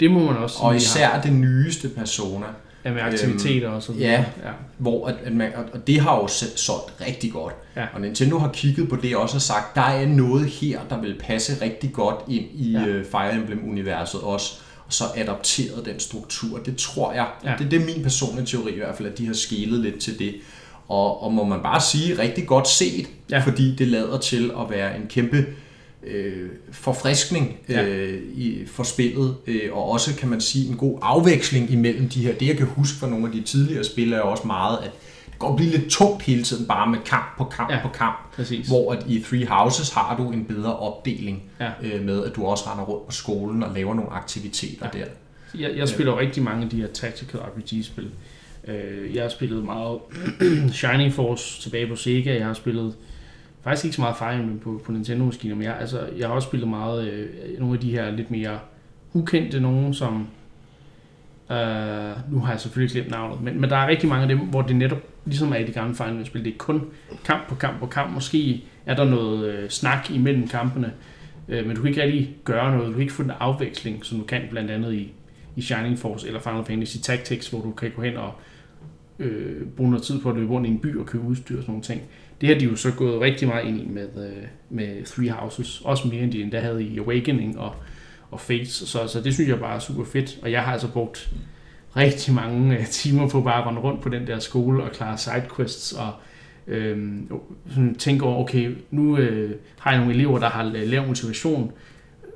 Det 0.00 0.10
må 0.10 0.18
man 0.32 0.36
også 0.36 0.56
sige, 0.56 0.64
Og 0.66 0.76
især 0.76 1.20
det 1.22 1.32
nyeste 1.32 1.88
Persona, 1.88 2.46
har, 2.46 2.54
ja, 2.84 2.92
med 2.92 3.02
aktiviteter 3.02 3.68
og 3.68 3.82
så 3.82 3.92
videre. 3.92 4.10
ja. 4.10 4.18
ja. 4.18 4.50
hvor 4.78 5.06
at, 5.06 5.14
at 5.24 5.32
man, 5.32 5.50
og- 5.56 5.64
og 5.72 5.86
det 5.86 6.00
har 6.00 6.16
jo 6.16 6.28
solgt 6.56 6.92
rigtig 7.06 7.32
godt. 7.32 7.54
Ja. 7.76 7.86
Og 7.94 8.00
Nintendo 8.00 8.38
har 8.38 8.48
kigget 8.52 8.88
på 8.88 8.96
det 8.96 9.16
og 9.16 9.22
også 9.22 9.34
har 9.34 9.40
sagt, 9.40 9.74
der 9.74 9.80
er 9.82 10.06
noget 10.06 10.46
her, 10.46 10.80
der 10.90 11.00
vil 11.00 11.16
passe 11.20 11.64
rigtig 11.64 11.92
godt 11.92 12.16
ind 12.28 12.44
i 12.54 12.72
Ja. 12.72 12.78
ja. 12.80 13.02
Fire 13.02 13.34
Emblem-universet 13.34 14.20
også, 14.20 14.54
og 14.86 14.92
så 14.92 15.04
adopteret 15.16 15.84
den 15.86 16.00
struktur. 16.00 16.58
Det 16.58 16.76
tror 16.76 17.12
jeg, 17.12 17.26
Ja. 17.44 17.54
det, 17.58 17.70
det 17.70 17.80
er 17.82 17.84
min 17.94 18.02
personlige 18.02 18.46
teori 18.46 18.72
i 18.72 18.78
hvert 18.78 18.96
fald, 18.96 19.08
at 19.08 19.18
de 19.18 19.26
har 19.26 19.34
skelet 19.34 19.80
lidt 19.80 19.98
til 20.00 20.18
det. 20.18 20.34
Og, 20.88 21.22
og 21.22 21.32
må 21.32 21.44
man 21.44 21.60
bare 21.62 21.80
sige, 21.80 22.18
rigtig 22.18 22.46
godt 22.46 22.68
set, 22.68 23.06
ja. 23.30 23.38
fordi 23.38 23.74
det 23.76 23.88
lader 23.88 24.18
til 24.18 24.50
at 24.60 24.70
være 24.70 24.96
en 24.96 25.06
kæmpe 25.08 25.46
øh, 26.06 26.48
forfriskning 26.72 27.56
Ja. 27.68 27.86
øh, 27.86 28.22
i, 28.34 28.66
for 28.66 28.82
spillet, 28.82 29.36
øh, 29.46 29.60
og 29.72 29.90
også 29.90 30.16
kan 30.16 30.28
man 30.28 30.40
sige 30.40 30.68
en 30.70 30.76
god 30.76 30.98
afveksling 31.02 31.70
imellem 31.70 32.08
de 32.08 32.22
her. 32.22 32.34
Det 32.34 32.46
jeg 32.48 32.56
kan 32.56 32.66
huske 32.66 32.98
fra 32.98 33.08
nogle 33.10 33.26
af 33.26 33.32
de 33.32 33.40
tidligere 33.42 33.84
spil 33.84 34.12
er 34.12 34.20
også 34.20 34.46
meget, 34.46 34.78
at 34.78 34.90
det 35.30 35.38
godt 35.38 35.56
blive 35.56 35.70
lidt 35.70 35.90
tungt 35.90 36.22
hele 36.22 36.42
tiden, 36.42 36.66
bare 36.66 36.90
med 36.90 36.98
kamp 37.06 37.24
på 37.38 37.44
kamp 37.44 37.70
Ja. 37.70 37.76
ja. 37.76 37.82
på 37.82 37.88
kamp. 37.88 38.16
Præcis. 38.36 38.66
Hvor 38.68 38.92
at 38.92 39.04
i 39.08 39.20
Three 39.22 39.46
Houses 39.46 39.90
har 39.90 40.16
du 40.16 40.30
en 40.32 40.44
bedre 40.44 40.76
opdeling 40.76 41.42
Ja. 41.60 41.70
øh, 41.82 42.04
med, 42.04 42.24
at 42.24 42.36
du 42.36 42.44
også 42.44 42.64
render 42.70 42.84
rundt 42.84 43.06
på 43.06 43.12
skolen 43.12 43.62
og 43.62 43.74
laver 43.74 43.94
nogle 43.94 44.10
aktiviteter 44.12 44.88
Ja. 44.94 44.98
der. 44.98 45.04
Jeg, 45.58 45.76
jeg 45.76 45.88
spiller 45.88 46.12
jo 46.12 46.18
rigtig 46.18 46.42
mange 46.42 46.64
af 46.64 46.70
de 46.70 46.76
her 46.76 46.86
tactical 46.86 47.40
RPG-spil. 47.40 48.10
Øh, 48.68 49.14
Jeg 49.14 49.22
har 49.22 49.28
spillet 49.30 49.64
meget 49.64 49.98
Shining 50.72 51.12
Force 51.12 51.62
tilbage 51.62 51.86
på 51.86 51.96
Sega. 51.96 52.34
Jeg 52.36 52.46
har 52.46 52.54
spillet 52.54 52.94
faktisk 53.66 53.84
ikke 53.84 53.96
så 53.96 54.00
meget 54.00 54.12
erfaring 54.12 54.60
på, 54.60 54.80
på 54.84 54.92
Nintendo-maskiner, 54.92 55.54
men 55.54 55.64
jeg, 55.64 55.76
altså, 55.80 56.08
jeg 56.18 56.28
har 56.28 56.34
også 56.34 56.46
spillet 56.46 56.68
meget 56.68 57.08
øh, 57.08 57.28
nogle 57.58 57.74
af 57.74 57.80
de 57.80 57.90
her 57.90 58.10
lidt 58.10 58.30
mere 58.30 58.58
ukendte 59.12 59.60
nogen, 59.60 59.94
som 59.94 60.28
øh, 61.50 62.32
nu 62.32 62.38
har 62.38 62.50
jeg 62.50 62.60
selvfølgelig 62.60 62.92
glemt 62.92 63.10
navnet, 63.10 63.42
men, 63.42 63.60
men 63.60 63.70
der 63.70 63.76
er 63.76 63.88
rigtig 63.88 64.08
mange 64.08 64.22
af 64.22 64.28
dem, 64.28 64.38
hvor 64.38 64.62
det 64.62 64.76
netop 64.76 64.98
ligesom 65.24 65.52
er 65.52 65.56
i 65.56 65.64
de 65.64 65.72
gamle 65.72 65.94
Fire 65.94 66.08
Emblem-spil. 66.08 66.44
Det 66.44 66.52
er 66.52 66.58
kun 66.58 66.82
kamp 67.24 67.48
på 67.48 67.54
kamp 67.54 67.80
på 67.80 67.86
kamp. 67.86 68.14
Måske 68.14 68.64
er 68.86 68.94
der 68.94 69.04
noget 69.04 69.46
øh, 69.46 69.70
snak 69.70 70.10
imellem 70.10 70.48
kampene, 70.48 70.92
øh, 71.48 71.66
men 71.66 71.76
du 71.76 71.82
kan 71.82 71.88
ikke 71.88 72.02
rigtig 72.02 72.36
gøre 72.44 72.72
noget. 72.72 72.86
Du 72.86 72.92
kan 72.92 73.00
ikke 73.00 73.12
få 73.12 73.22
den 73.22 73.32
afveksling, 73.40 74.04
som 74.04 74.18
du 74.18 74.24
kan 74.24 74.42
blandt 74.50 74.70
andet 74.70 74.94
i, 74.94 75.12
i 75.56 75.62
Shining 75.62 75.98
Force 75.98 76.26
eller 76.26 76.40
Final 76.40 76.64
Fantasy 76.64 76.96
Tactics, 76.96 77.48
hvor 77.48 77.60
du 77.60 77.70
kan 77.70 77.90
gå 77.96 78.02
hen 78.02 78.16
og 78.16 78.32
øh, 79.18 79.66
bruge 79.76 79.90
noget 79.90 80.04
tid 80.04 80.20
på 80.20 80.30
at 80.30 80.36
løbe 80.36 80.52
rundt 80.52 80.66
i 80.66 80.70
en 80.70 80.78
by 80.78 80.96
og 80.96 81.06
købe 81.06 81.24
udstyr 81.24 81.56
og 81.56 81.62
sådan 81.62 81.72
nogle 81.72 81.82
ting. 81.82 82.02
Det 82.40 82.48
har 82.48 82.58
de 82.58 82.64
jo 82.64 82.76
så 82.76 82.90
gået 82.90 83.20
rigtig 83.20 83.48
meget 83.48 83.66
ind 83.66 83.80
i 83.80 83.86
med, 83.88 84.08
øh, 84.16 84.42
med 84.70 85.04
Three 85.04 85.30
Houses. 85.30 85.80
Også 85.84 86.08
mere 86.08 86.20
end 86.22 86.32
de 86.32 86.42
endda 86.42 86.60
havde 86.60 86.82
i 86.84 86.98
Awakening 86.98 87.58
og, 87.58 87.74
og 88.30 88.40
Fates. 88.40 88.68
Så, 88.68 89.06
så 89.06 89.20
det 89.20 89.34
synes 89.34 89.48
jeg 89.48 89.58
bare 89.58 89.74
er 89.74 89.78
super 89.78 90.04
fedt. 90.04 90.38
Og 90.42 90.52
jeg 90.52 90.62
har 90.62 90.72
altså 90.72 90.88
brugt 90.88 91.30
rigtig 91.96 92.34
mange 92.34 92.78
øh, 92.78 92.86
timer 92.86 93.28
på 93.28 93.40
bare 93.40 93.60
at 93.60 93.66
rende 93.66 93.80
rundt 93.80 94.02
på 94.02 94.08
den 94.08 94.26
der 94.26 94.38
skole 94.38 94.82
og 94.82 94.92
klare 94.92 95.18
sidequests 95.18 95.92
og 95.92 96.12
øhm, 96.66 97.28
sådan 97.68 97.94
tænke 97.94 98.24
over, 98.24 98.38
okay, 98.38 98.76
nu 98.90 99.18
øh, 99.18 99.54
har 99.78 99.90
jeg 99.90 100.00
nogle 100.00 100.14
elever, 100.14 100.38
der 100.38 100.48
har 100.48 100.62
lav 100.62 101.06
motivation. 101.06 101.72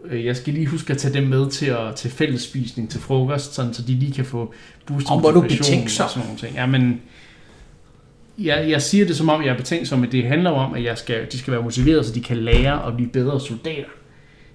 Øh, 0.05 0.25
Jeg 0.25 0.37
skal 0.37 0.55
lige 0.55 0.67
huske 0.67 0.93
at 0.93 0.99
tage 0.99 1.15
dem 1.15 1.29
med 1.29 1.51
til, 1.51 1.67
at, 1.67 1.95
til 1.97 2.11
fællesspisning 2.11 2.91
til 2.91 3.01
frokost, 3.01 3.55
sådan, 3.55 3.75
så 3.75 3.83
de 3.83 3.93
lige 3.93 4.13
kan 4.13 4.25
få 4.25 4.55
boostet 4.87 5.11
motivation 5.23 5.83
og 5.85 5.91
sådan 5.91 6.23
nogle 6.23 6.39
ting. 6.39 6.55
Ja, 6.55 6.67
men 6.67 7.01
jeg, 8.39 8.67
jeg 8.71 8.83
siger 8.83 9.07
det 9.07 9.17
som 9.17 9.29
om, 9.29 9.43
jeg 9.43 9.49
er 9.51 9.57
betænksom, 9.57 9.99
men 9.99 10.13
det 10.13 10.25
handler 10.25 10.51
om, 10.51 10.75
at 10.75 10.85
jeg 10.85 10.99
skal, 10.99 11.27
de 11.33 11.39
skal 11.39 11.53
være 11.53 11.63
motiveret, 11.63 12.07
så 12.07 12.13
de 12.15 12.21
kan 12.21 12.37
lære 12.37 12.87
at 12.87 12.95
blive 12.97 13.09
bedre 13.11 13.41
soldater. 13.41 13.89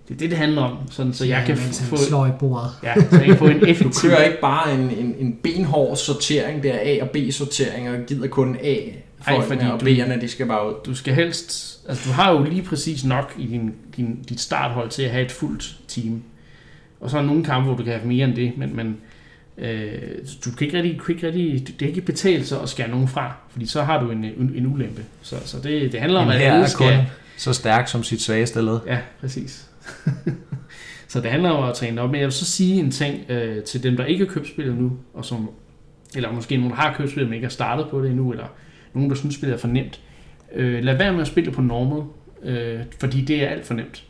Det 0.08 0.14
er 0.14 0.18
det, 0.18 0.30
det 0.30 0.38
handler 0.38 0.62
om, 0.62 0.78
sådan, 0.92 1.14
så 1.14 1.26
jeg 1.26 1.44
kan 1.46 1.56
mens 1.58 1.80
han 1.80 1.88
få, 1.90 1.98
slår 1.98 2.26
i 2.26 2.30
bordet. 2.40 2.70
ja, 2.84 2.94
så 3.10 3.18
jeg 3.18 3.26
kan 3.26 3.38
få 3.38 3.48
en 3.48 3.60
Du 3.60 3.66
effektiv... 3.66 4.10
kører 4.10 4.24
ikke 4.24 4.42
bare 4.42 4.74
en, 4.74 4.80
en, 4.80 5.16
en 5.20 5.38
benhård 5.44 5.96
sortering, 5.96 6.64
der 6.64 6.74
A 6.82 6.98
og 7.02 7.10
B 7.10 7.18
sortering, 7.32 7.90
og 7.90 7.96
gider 8.08 8.28
kun 8.28 8.58
A 8.64 8.76
Ej, 9.28 9.36
for 9.36 9.42
fordi 9.42 9.66
og 9.74 9.80
du- 9.82 9.86
B'erne, 9.86 10.22
de 10.22 10.28
skal 10.28 10.46
bare 10.46 10.68
ud. 10.70 10.74
Du 10.86 10.96
skal 10.96 11.14
helst... 11.14 11.80
Altså, 11.90 12.10
du 12.10 12.14
har 12.14 12.32
jo 12.32 12.44
lige 12.44 12.62
præcis 12.62 13.06
nok 13.06 13.34
i 13.40 13.46
din, 13.48 13.74
din, 13.98 14.20
dit 14.30 14.40
starthold 14.40 14.90
til 14.90 15.04
at 15.04 15.10
have 15.12 15.26
et 15.26 15.32
fuldt 15.32 15.76
team. 15.88 16.22
Og 17.00 17.10
så 17.10 17.18
er 17.18 17.22
der 17.22 17.28
nogle 17.28 17.44
kampe, 17.44 17.68
hvor 17.68 17.78
du 17.78 17.84
kan 17.84 17.94
have 17.94 18.08
mere 18.08 18.28
end 18.28 18.36
det, 18.36 18.52
men, 18.58 18.76
men 18.76 18.98
øh, 19.58 19.92
du 20.46 20.52
kan 20.52 20.68
ikke 20.68 20.78
rigtig, 20.78 21.00
du 21.00 21.04
kan 21.04 21.16
ikke 21.16 21.28
rigtig, 21.28 21.68
det 21.68 21.78
kan 21.78 21.88
ikke 21.88 22.02
betale 22.02 22.46
sig 22.46 22.62
at 22.62 22.70
skære 22.70 22.88
nogen 22.88 23.08
fra, 23.08 23.36
fordi 23.50 23.66
så 23.66 23.82
har 23.82 24.04
du 24.04 24.12
en, 24.12 24.24
en, 24.24 24.52
en 24.56 24.66
ulempe. 24.66 25.02
Så, 25.22 25.36
så 25.46 25.58
det, 25.64 25.92
det 25.92 26.00
handler 26.00 26.20
om, 26.20 26.30
at 26.30 26.42
alle 26.42 26.68
skal... 26.68 27.06
så 27.38 27.54
stærk 27.54 27.88
som 27.88 28.04
sit 28.04 28.22
svageste 28.22 28.62
led. 28.62 28.80
Ja, 28.88 28.98
præcis. 29.20 29.70
så 31.08 31.22
det 31.22 31.32
handler 31.32 31.50
om 31.50 31.70
at 31.70 31.76
træne 31.76 32.02
op. 32.02 32.12
Men 32.12 32.20
jeg 32.20 32.26
vil 32.26 32.34
så 32.34 32.46
sige 32.46 32.80
en 32.80 32.92
ting 32.92 33.32
øh, 33.32 33.64
til 33.64 33.84
dem, 33.84 33.98
der 33.98 34.06
ikke 34.06 34.26
har 34.26 34.34
købt 34.34 34.48
spillet 34.48 34.78
nu, 34.78 34.92
og 35.14 35.26
som, 35.26 35.50
eller 36.16 36.32
måske 36.32 36.58
nogen, 36.58 36.72
der 36.72 36.78
har 36.78 36.96
købt 36.98 37.10
spillet, 37.10 37.30
men 37.30 37.36
ikke 37.36 37.46
har 37.46 37.52
startet 37.52 37.88
på 37.92 38.02
det 38.02 38.10
endnu, 38.10 38.32
eller 38.32 38.48
nogen, 38.94 39.10
der 39.10 39.16
synes, 39.16 39.36
spillet 39.36 39.56
er 39.56 39.60
for 39.60 39.68
nemt. 39.68 40.02
Øh, 40.56 40.84
lad 40.84 40.98
være 40.98 41.14
med 41.14 41.22
at 41.22 41.28
spille 41.28 41.52
på 41.52 41.62
normal, 41.62 42.04
øh, 42.44 42.80
fordi 43.00 43.22
det 43.22 43.44
er 43.44 43.48
alt 43.48 43.66
for 43.66 43.74
nemt. 43.74 44.04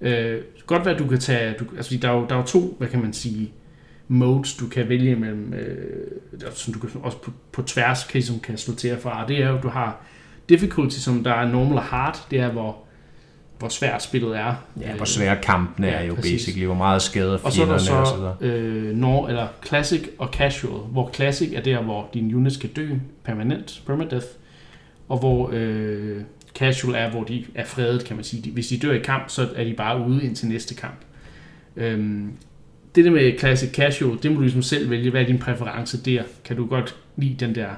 Øh, 0.00 0.38
godt 0.66 0.84
være, 0.84 0.94
at 0.94 1.00
du 1.00 1.06
kan 1.06 1.18
tage... 1.18 1.54
Du, 1.60 1.64
altså, 1.76 1.98
der 2.02 2.08
er, 2.08 2.12
jo, 2.12 2.26
der 2.28 2.34
er 2.34 2.38
jo 2.38 2.46
to, 2.46 2.74
hvad 2.78 2.88
kan 2.88 3.00
man 3.02 3.12
sige, 3.12 3.52
modes, 4.12 4.54
du 4.56 4.68
kan 4.68 4.88
vælge 4.88 5.16
mellem, 5.16 5.54
øh, 5.54 6.06
som 6.54 6.74
du 6.74 6.78
kan, 6.78 6.90
også 7.02 7.18
på, 7.22 7.30
på 7.52 7.62
tværs 7.62 8.04
kan, 8.04 8.22
som 8.22 8.40
kan 8.40 8.58
og 8.92 8.98
fra. 9.02 9.22
Og 9.22 9.28
det 9.28 9.42
er 9.42 9.48
jo, 9.48 9.58
du 9.62 9.68
har 9.68 10.00
difficulty, 10.48 10.96
som 10.98 11.24
der 11.24 11.32
er 11.32 11.48
normal 11.48 11.76
og 11.76 11.82
hard, 11.82 12.26
det 12.30 12.40
er, 12.40 12.48
hvor, 12.52 12.76
hvor 13.58 13.68
svært 13.68 14.02
spillet 14.02 14.36
er. 14.38 14.54
Ja, 14.80 14.94
hvor 14.96 15.04
svære 15.04 15.36
kampene 15.42 15.86
Ja, 15.86 15.92
er 15.92 16.04
jo 16.04 16.14
præcis. 16.14 16.32
basically, 16.32 16.66
hvor 16.66 16.74
meget 16.74 17.02
skade 17.02 17.38
Og 17.42 17.52
så 17.52 17.62
er 17.62 17.66
der 17.66 17.78
fjenderne 17.78 18.00
og 18.00 18.06
så 18.06 18.16
videre. 18.16 18.36
øh, 18.58 18.96
nor, 18.96 19.28
eller 19.28 19.48
classic 19.66 20.08
og 20.18 20.28
casual, 20.32 20.80
hvor 20.80 21.10
classic 21.14 21.52
er 21.54 21.60
der, 21.60 21.82
hvor 21.82 22.08
din 22.14 22.34
unit 22.34 22.52
skal 22.52 22.70
dø 22.70 22.88
permanent, 23.24 23.82
permadeath, 23.86 24.26
og 25.08 25.18
hvor 25.18 25.50
øh, 25.52 26.22
casual 26.54 26.94
er, 26.94 27.10
hvor 27.10 27.24
de 27.24 27.44
er 27.54 27.64
fredet, 27.64 28.04
kan 28.04 28.16
man 28.16 28.24
sige. 28.24 28.52
Hvis 28.52 28.66
de 28.68 28.78
dør 28.78 28.92
i 28.92 28.98
kamp, 28.98 29.24
så 29.28 29.48
er 29.56 29.64
de 29.64 29.74
bare 29.74 30.06
ude 30.08 30.24
indtil 30.24 30.48
næste 30.48 30.74
kamp. 30.74 30.96
Øhm, 31.76 32.30
det 32.94 33.04
der 33.04 33.10
med 33.10 33.38
classic 33.38 33.70
casual, 33.70 34.18
det 34.22 34.30
må 34.30 34.36
du 34.36 34.42
ligesom 34.42 34.62
selv 34.62 34.90
vælge. 34.90 35.10
Hvad 35.10 35.20
er 35.20 35.26
din 35.26 35.38
præference 35.38 36.02
der? 36.04 36.22
Kan 36.44 36.56
du 36.56 36.66
godt 36.66 36.96
lide 37.16 37.36
den 37.46 37.54
der 37.54 37.68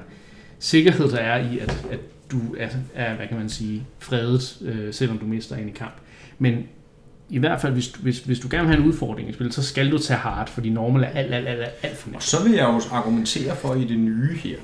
sikkerhed, 0.59 1.11
der 1.11 1.17
er 1.17 1.51
i, 1.51 1.59
at, 1.59 1.85
at 1.91 1.99
du 2.31 2.55
er, 2.59 2.69
er, 2.95 3.15
hvad 3.15 3.27
kan 3.27 3.37
man 3.37 3.49
sige, 3.49 3.83
fredet, 3.99 4.57
øh, 4.61 4.93
selvom 4.93 5.17
du 5.17 5.25
mister 5.25 5.55
en 5.55 5.67
i 5.67 5.71
kamp. 5.71 5.93
Men 6.39 6.63
i 7.29 7.37
hvert 7.37 7.61
fald, 7.61 7.73
hvis, 7.73 7.87
hvis, 7.87 8.19
hvis 8.19 8.39
du 8.39 8.47
gerne 8.51 8.67
vil 8.67 8.75
have 8.75 8.83
en 8.83 8.89
udfordring 8.91 9.29
i 9.29 9.33
spillet, 9.33 9.53
så 9.53 9.63
skal 9.63 9.91
du 9.91 9.97
tage 9.97 10.17
hard, 10.17 10.49
fordi 10.49 10.69
normal 10.69 11.03
er 11.03 11.07
alt, 11.07 11.33
alt, 11.33 11.47
alt, 11.47 11.59
alt, 11.83 11.97
for 11.97 12.07
Og 12.07 12.11
nemt. 12.11 12.23
så 12.23 12.43
vil 12.43 12.51
jeg 12.51 12.63
jo 12.63 12.81
argumentere 12.91 13.55
for 13.55 13.75
i 13.75 13.83
det 13.83 13.99
nye 13.99 14.37
her. 14.37 14.57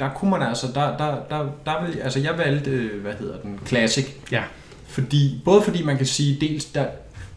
Der 0.00 0.08
kunne 0.08 0.30
man 0.30 0.42
altså, 0.42 0.66
der, 0.74 0.96
der, 0.96 1.16
der, 1.30 1.50
der 1.66 1.86
vil, 1.86 1.98
altså 1.98 2.20
jeg 2.20 2.38
valgte, 2.38 2.90
hvad 3.02 3.12
hedder 3.18 3.38
den, 3.38 3.58
Classic. 3.66 4.06
Ja. 4.32 4.42
Fordi, 4.86 5.40
både 5.44 5.62
fordi 5.62 5.82
man 5.82 5.96
kan 5.96 6.06
sige, 6.06 6.38
dels 6.40 6.64
der, 6.64 6.86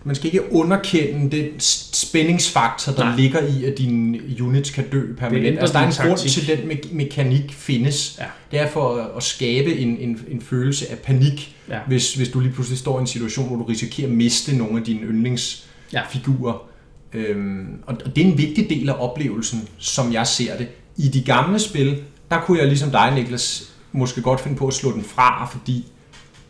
man 0.03 0.15
skal 0.15 0.25
ikke 0.25 0.53
underkende 0.53 1.37
den 1.37 1.45
spændingsfaktor, 1.59 2.91
der 2.91 3.03
Nej. 3.03 3.15
Ligger 3.15 3.39
i, 3.47 3.63
at 3.65 3.77
dine 3.77 4.19
units 4.41 4.69
kan 4.69 4.89
dø 4.91 5.13
permanent. 5.17 5.59
Altså 5.59 5.73
der 5.73 5.79
er 5.79 5.87
en 5.87 5.93
grund 6.07 6.17
til, 6.17 6.51
at 6.51 6.57
den 6.59 6.71
me- 6.71 6.93
mekanik 6.95 7.53
findes. 7.53 8.17
Ja. 8.19 8.25
Det 8.51 8.59
er 8.59 8.69
for 8.69 8.95
at, 8.95 9.07
at 9.17 9.23
skabe 9.23 9.75
en, 9.77 9.97
en, 9.97 10.19
en 10.27 10.41
følelse 10.41 10.91
af 10.91 10.97
panik, 10.97 11.55
Ja. 11.69 11.79
hvis, 11.87 12.13
hvis 12.13 12.29
du 12.29 12.39
lige 12.39 12.51
pludselig 12.53 12.79
står 12.79 12.97
i 12.97 13.01
en 13.01 13.07
situation, 13.07 13.47
hvor 13.47 13.55
du 13.55 13.63
risikerer 13.63 14.07
at 14.07 14.13
miste 14.13 14.57
nogle 14.57 14.77
af 14.79 14.83
dine 14.85 14.99
yndlingsfigurer. 15.01 16.67
Øhm, 17.13 17.65
og 17.87 17.97
og 18.05 18.15
det 18.15 18.21
er 18.21 18.31
en 18.31 18.37
vigtig 18.37 18.69
del 18.69 18.89
af 18.89 18.95
oplevelsen, 18.99 19.67
som 19.77 20.13
jeg 20.13 20.27
ser 20.27 20.57
det. 20.57 20.67
I 20.97 21.07
de 21.07 21.21
gamle 21.21 21.59
spil, 21.59 22.01
der 22.31 22.39
kunne 22.41 22.59
jeg 22.59 22.67
ligesom 22.67 22.91
dig, 22.91 23.11
Niklas, 23.15 23.69
måske 23.91 24.21
godt 24.21 24.41
finde 24.41 24.57
på 24.57 24.67
at 24.67 24.73
slå 24.73 24.91
den 24.91 25.03
fra, 25.03 25.45
fordi 25.51 25.85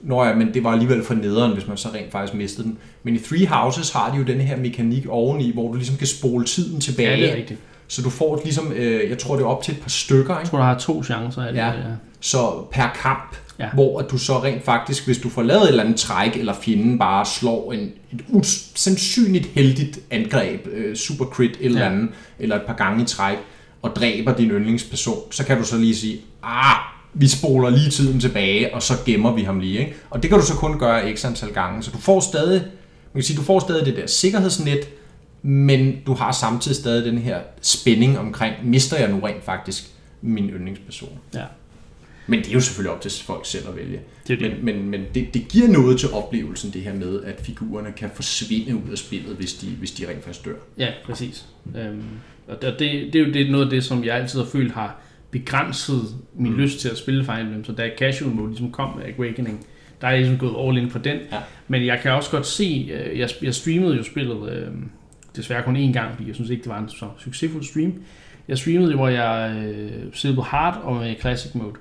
Nå 0.04 0.24
ja, 0.24 0.36
men 0.36 0.54
det 0.54 0.64
var 0.64 0.72
alligevel 0.72 1.04
for 1.04 1.14
nederen, 1.14 1.54
hvis 1.54 1.68
man 1.68 1.78
så 1.78 1.90
rent 1.94 2.12
faktisk 2.12 2.34
mistede 2.34 2.68
den. 2.68 2.78
Men 3.04 3.16
i 3.16 3.20
Three 3.20 3.48
Houses 3.48 3.92
har 3.92 4.12
de 4.12 4.18
jo 4.18 4.24
den 4.24 4.42
her 4.42 4.58
mekanik 4.58 5.06
oveni, 5.10 5.54
hvor 5.54 5.68
du 5.68 5.74
ligesom 5.78 5.98
kan 5.98 6.08
spole 6.08 6.46
tiden 6.46 6.82
tilbage. 6.82 7.10
Ja, 7.10 7.16
det 7.16 7.32
er 7.32 7.36
rigtigt. 7.36 7.60
Så 7.88 8.02
du 8.02 8.10
får 8.10 8.42
ligesom, 8.44 8.72
øh, 8.74 9.10
jeg 9.10 9.18
tror 9.18 9.36
det 9.36 9.44
er 9.44 9.48
op 9.48 9.64
til 9.64 9.74
et 9.74 9.82
par 9.82 9.90
stykker, 9.90 10.34
Jeg 10.34 10.42
ikke? 10.42 10.50
tror, 10.50 10.58
du 10.58 10.64
har 10.64 10.78
to 10.78 11.04
chancer. 11.04 11.42
Af 11.42 11.54
det, 11.54 11.60
Ja. 11.60 11.68
ja. 11.68 11.74
så 12.20 12.66
per 12.72 12.88
kamp, 13.02 13.36
Ja. 13.60 13.64
ja. 13.66 13.70
hvor 13.74 14.00
at 14.00 14.06
du 14.12 14.18
så 14.18 14.44
rent 14.44 14.64
faktisk, 14.66 15.06
hvis 15.06 15.18
du 15.18 15.30
får 15.30 15.42
lavet 15.44 15.64
et 15.64 15.70
eller 15.70 15.84
andet 15.84 15.98
træk, 16.00 16.38
eller 16.38 16.54
fjenden 16.54 17.00
bare 17.00 17.26
slår 17.26 17.74
en, 17.74 17.80
et 18.14 18.22
usandsynligt 18.30 19.46
heldigt 19.46 20.00
angreb, 20.12 20.68
øh, 20.74 20.96
super 20.96 21.26
crit 21.26 21.58
eller 21.62 21.80
Ja. 21.82 21.90
andet, 21.92 22.10
eller 22.40 22.56
et 22.56 22.62
par 22.62 22.74
gange 22.76 23.04
i 23.04 23.06
træk, 23.06 23.38
og 23.82 23.96
dræber 23.96 24.34
din 24.36 24.50
yndlingsperson, 24.50 25.18
så 25.32 25.46
kan 25.46 25.58
du 25.58 25.64
så 25.66 25.78
lige 25.78 25.96
sige, 25.96 26.20
ah, 26.44 26.76
vi 27.14 27.28
spoler 27.28 27.70
lige 27.70 27.90
tiden 27.90 28.20
tilbage, 28.20 28.74
og 28.74 28.84
så 28.84 28.94
gemmer 29.06 29.34
vi 29.34 29.42
ham 29.42 29.60
lige. 29.60 29.80
Ikke? 29.80 29.94
Og 30.10 30.24
det 30.24 30.30
kan 30.30 30.40
du 30.40 30.46
så 30.46 30.54
kun 30.54 30.80
gøre 30.80 31.16
x 31.16 31.26
antal 31.26 31.54
gange, 31.54 31.84
så 31.84 31.92
du 31.92 31.98
får 31.98 32.20
stadig, 32.20 32.62
man 33.14 33.22
kan 33.22 33.24
sige, 33.24 33.38
du 33.38 33.44
får 33.44 33.60
stadig 33.60 33.86
det 33.86 33.96
der 33.96 34.08
sikkerhedsnet, 34.08 34.90
men 35.42 35.96
du 36.06 36.14
har 36.14 36.32
samtidig 36.32 36.78
stadig 36.78 37.06
den 37.06 37.18
her 37.18 37.40
spænding 37.62 38.20
omkring, 38.20 38.56
mister 38.64 38.98
jeg 38.98 39.10
nu 39.10 39.20
rent 39.20 39.44
faktisk 39.44 39.90
min 40.22 40.50
yndlingsperson? 40.50 41.20
Ja. 41.34 41.44
Men 42.28 42.40
det 42.40 42.50
er 42.50 42.54
jo 42.54 42.60
selvfølgelig 42.60 42.92
op 42.92 43.02
til 43.02 43.12
folk 43.12 43.46
selv 43.46 43.68
at 43.70 43.76
vælge. 43.76 44.00
Det 44.28 44.40
det. 44.40 44.52
Men, 44.64 44.66
men, 44.66 44.90
men 44.90 45.06
det, 45.16 45.34
det 45.34 45.48
giver 45.48 45.68
noget 45.68 46.00
til 46.00 46.12
oplevelsen, 46.12 46.74
det 46.74 46.82
her 46.82 46.94
med, 46.94 47.24
at 47.24 47.42
figurerne 47.42 47.92
kan 47.92 48.10
forsvinde 48.16 48.76
ud 48.76 48.92
af 48.92 48.98
spillet, 48.98 49.36
hvis 49.36 49.54
de, 49.54 49.68
hvis 49.68 49.92
de 49.92 50.10
rent 50.10 50.24
faktisk 50.24 50.46
dør. 50.46 50.56
Ja, 50.78 50.90
præcis. 51.06 51.46
Øhm, 51.78 52.04
og 52.48 52.62
det, 52.62 52.76
det, 52.80 53.14
det 53.14 53.22
er 53.22 53.26
jo 53.26 53.34
det, 53.34 53.52
noget 53.52 53.66
af 53.66 53.70
det, 53.70 53.84
som 53.84 54.04
jeg 54.04 54.16
altid 54.16 54.40
har 54.40 54.48
følt 54.48 54.72
har 54.72 55.03
begrænset 55.34 56.02
min 56.36 56.52
mm. 56.52 56.58
lyst 56.58 56.80
til 56.80 56.90
at 56.90 56.98
spille 56.98 57.24
Fire 57.26 57.42
Emblem. 57.42 57.64
Så 57.66 57.72
da 57.72 57.90
casual 58.00 58.32
mode 58.32 58.50
ligesom 58.50 58.72
kom 58.72 58.98
med 58.98 59.06
Awakening, 59.18 59.66
der 60.02 60.08
er 60.08 60.12
jeg 60.12 60.20
ligesom 60.20 60.38
gået 60.38 60.68
all 60.68 60.78
in 60.78 60.90
på 60.90 60.98
den. 60.98 61.18
Ja. 61.32 61.38
Men 61.68 61.86
jeg 61.86 62.00
kan 62.02 62.12
også 62.12 62.32
godt 62.32 62.46
se, 62.46 62.92
øh, 62.94 63.20
jeg, 63.20 63.30
jeg 63.42 63.54
streamede 63.56 63.96
jo 63.96 64.04
spillet, 64.04 64.52
øh, 64.52 64.68
desværre 65.36 65.64
kun 65.64 65.76
én 65.76 65.94
gang, 65.94 66.16
fordi 66.16 66.28
jeg 66.28 66.36
synes 66.36 66.50
ikke, 66.50 66.64
det 66.64 66.70
var 66.70 66.80
en 66.80 66.90
så 66.90 67.06
succesfuld 67.18 67.64
stream. 67.64 67.94
Jeg 68.48 68.58
streamede 68.58 68.92
jo, 68.92 68.98
hvor 68.98 69.08
jeg 69.08 69.64
øh, 69.66 69.92
sidder 70.14 70.36
på 70.36 70.42
hard 70.42 70.82
og 70.84 70.96
med 70.96 71.16
classic 71.20 71.56
mode. 71.56 71.74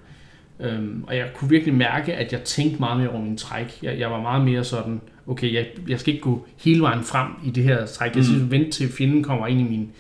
Øhm, 0.61 1.05
og 1.07 1.17
jeg 1.17 1.27
kunne 1.35 1.51
virkelig 1.51 1.75
mærke, 1.75 2.15
at 2.15 2.33
jeg 2.33 2.41
tænkte 2.43 2.79
meget 2.79 2.99
mere 3.01 3.09
over 3.09 3.23
min 3.23 3.37
træk. 3.37 3.79
Jeg, 3.83 3.99
jeg 3.99 4.11
var 4.11 4.21
meget 4.21 4.45
mere 4.45 4.65
sådan, 4.65 5.01
okay, 5.27 5.55
jeg, 5.55 5.67
jeg 5.89 6.01
skal 6.01 6.15
ikke 6.15 6.25
gå 6.25 6.47
hele 6.65 6.81
vejen 6.81 7.05
frem 7.05 7.29
i 7.45 7.51
det 7.51 7.65
her 7.65 7.87
træk. 7.87 8.17
Jeg 8.17 8.25
skal 8.25 8.39
Mm. 8.39 8.51
vente 8.51 8.71
til 8.71 8.89
fjenden 8.89 9.23
kommer 9.23 9.47
ind 9.47 9.61
i 9.61 9.65
min 9.65 9.91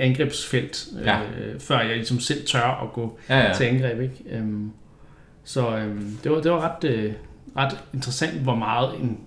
angrebsfelt, 0.00 0.86
Ja. 1.04 1.18
øh, 1.20 1.60
før 1.60 1.80
jeg 1.80 1.96
ligesom 1.96 2.20
selv 2.20 2.46
tør 2.46 2.82
at 2.82 2.92
gå 2.92 3.18
Ja, 3.28 3.38
ja. 3.48 3.54
til 3.54 3.64
angreb. 3.64 4.00
Ikke? 4.00 4.14
Øhm, 4.30 4.70
så 5.44 5.76
øhm, 5.76 6.16
det, 6.24 6.32
var, 6.32 6.40
det 6.40 6.50
var 6.50 6.60
ret, 6.74 6.84
øh, 6.90 7.12
ret 7.56 7.78
interessant, 7.94 8.40
hvor 8.40 8.54
meget, 8.54 8.94
en, 9.00 9.18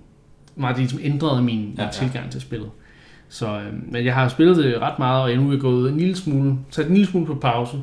meget 0.56 0.76
det 0.76 0.82
ligesom 0.84 1.00
ændrede 1.04 1.42
min, 1.42 1.74
Ja, 1.78 1.84
ja. 1.84 1.90
tilgang 1.92 2.32
til 2.32 2.42
spillet. 2.42 2.70
Så, 3.30 3.60
øhm, 3.60 3.84
men 3.92 4.06
jeg 4.06 4.14
har 4.14 4.28
spillet 4.30 4.58
det 4.58 4.80
ret 4.82 5.00
meget, 5.00 5.24
og 5.24 5.30
jeg 5.30 5.38
nu 5.38 5.52
er 5.52 5.58
gået 5.58 5.90
en 5.92 5.98
lille 5.98 6.16
smule, 6.16 6.56
sat 6.70 6.88
en 6.88 6.94
lille 6.94 7.08
smule 7.08 7.26
på 7.26 7.36
pause, 7.36 7.78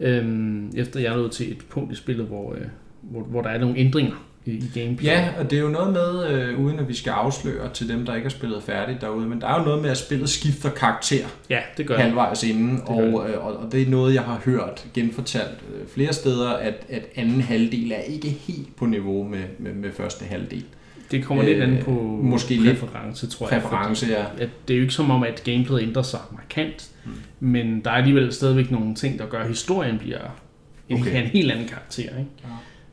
øhm, 0.00 0.72
efter 0.76 1.00
jeg 1.00 1.12
er 1.12 1.16
nået 1.16 1.30
til 1.32 1.52
et 1.52 1.58
punkt 1.70 1.92
i 1.92 1.94
spillet, 1.96 2.26
hvor, 2.26 2.54
øh, 2.54 2.60
hvor, 3.02 3.20
hvor 3.22 3.42
der 3.42 3.48
er 3.50 3.58
nogle 3.58 3.76
ændringer 3.78 4.14
i, 4.48 4.80
gameplay. 4.80 5.10
Ja, 5.10 5.28
og 5.38 5.50
det 5.50 5.58
er 5.58 5.62
jo 5.62 5.68
noget 5.68 5.92
med, 5.92 6.30
øh, 6.30 6.60
uden 6.60 6.78
at 6.78 6.88
vi 6.88 6.94
skal 6.94 7.10
afsløre 7.10 7.70
til 7.74 7.88
dem, 7.88 8.06
der 8.06 8.14
ikke 8.14 8.24
har 8.24 8.30
spillet 8.30 8.62
færdigt 8.62 9.00
derude, 9.00 9.26
men 9.28 9.40
der 9.40 9.46
er 9.46 9.58
jo 9.58 9.64
noget 9.64 9.82
med, 9.82 9.90
at 9.90 9.96
spillet 9.96 10.28
skifter 10.28 10.70
karakter 10.70 11.26
ja 11.50 11.58
det 11.76 11.86
gør 11.86 11.94
det. 11.94 12.04
halvvejs 12.04 12.42
inden, 12.42 12.76
gør 12.76 12.94
og, 12.94 13.30
øh, 13.30 13.46
og, 13.46 13.56
og 13.56 13.72
det 13.72 13.82
er 13.82 13.90
noget, 13.90 14.14
jeg 14.14 14.22
har 14.22 14.40
hørt 14.44 14.86
genfortalt 14.94 15.58
øh, 15.74 15.88
flere 15.88 16.12
steder, 16.12 16.50
at, 16.50 16.74
at 16.88 17.02
anden 17.16 17.40
halvdel 17.40 17.92
er 17.92 18.00
ikke 18.00 18.28
helt 18.28 18.76
på 18.76 18.86
niveau 18.86 19.24
med, 19.28 19.42
med, 19.58 19.72
med 19.72 19.92
første 19.92 20.24
halvdel. 20.24 20.64
Det 21.10 21.24
kommer 21.24 21.44
lidt 21.44 21.62
an 21.62 21.78
på 21.84 21.90
Øh, 21.90 22.24
måske 22.24 22.54
lidt 22.54 22.78
præference, 22.78 23.26
tror 23.26 23.48
jeg. 23.50 23.62
Præference, 23.62 24.06
ja. 24.06 24.24
at 24.38 24.48
det 24.68 24.74
er 24.74 24.78
jo 24.78 24.82
ikke 24.82 24.94
som 24.94 25.10
om, 25.10 25.22
at 25.22 25.42
gameplayet 25.44 25.86
ændrer 25.88 26.02
sig 26.02 26.20
markant, 26.32 26.88
Mm. 27.04 27.10
men 27.40 27.80
der 27.84 27.90
er 27.90 27.94
alligevel 27.94 28.32
stadigvæk 28.32 28.70
nogle 28.70 28.94
ting, 28.94 29.18
der 29.18 29.26
gør, 29.26 29.38
at 29.40 29.48
historien 29.48 29.98
bliver 29.98 30.18
okay. 30.90 31.22
en 31.22 31.26
helt 31.26 31.50
anden 31.52 31.68
karakter. 31.68 32.02
Ikke? 32.02 32.30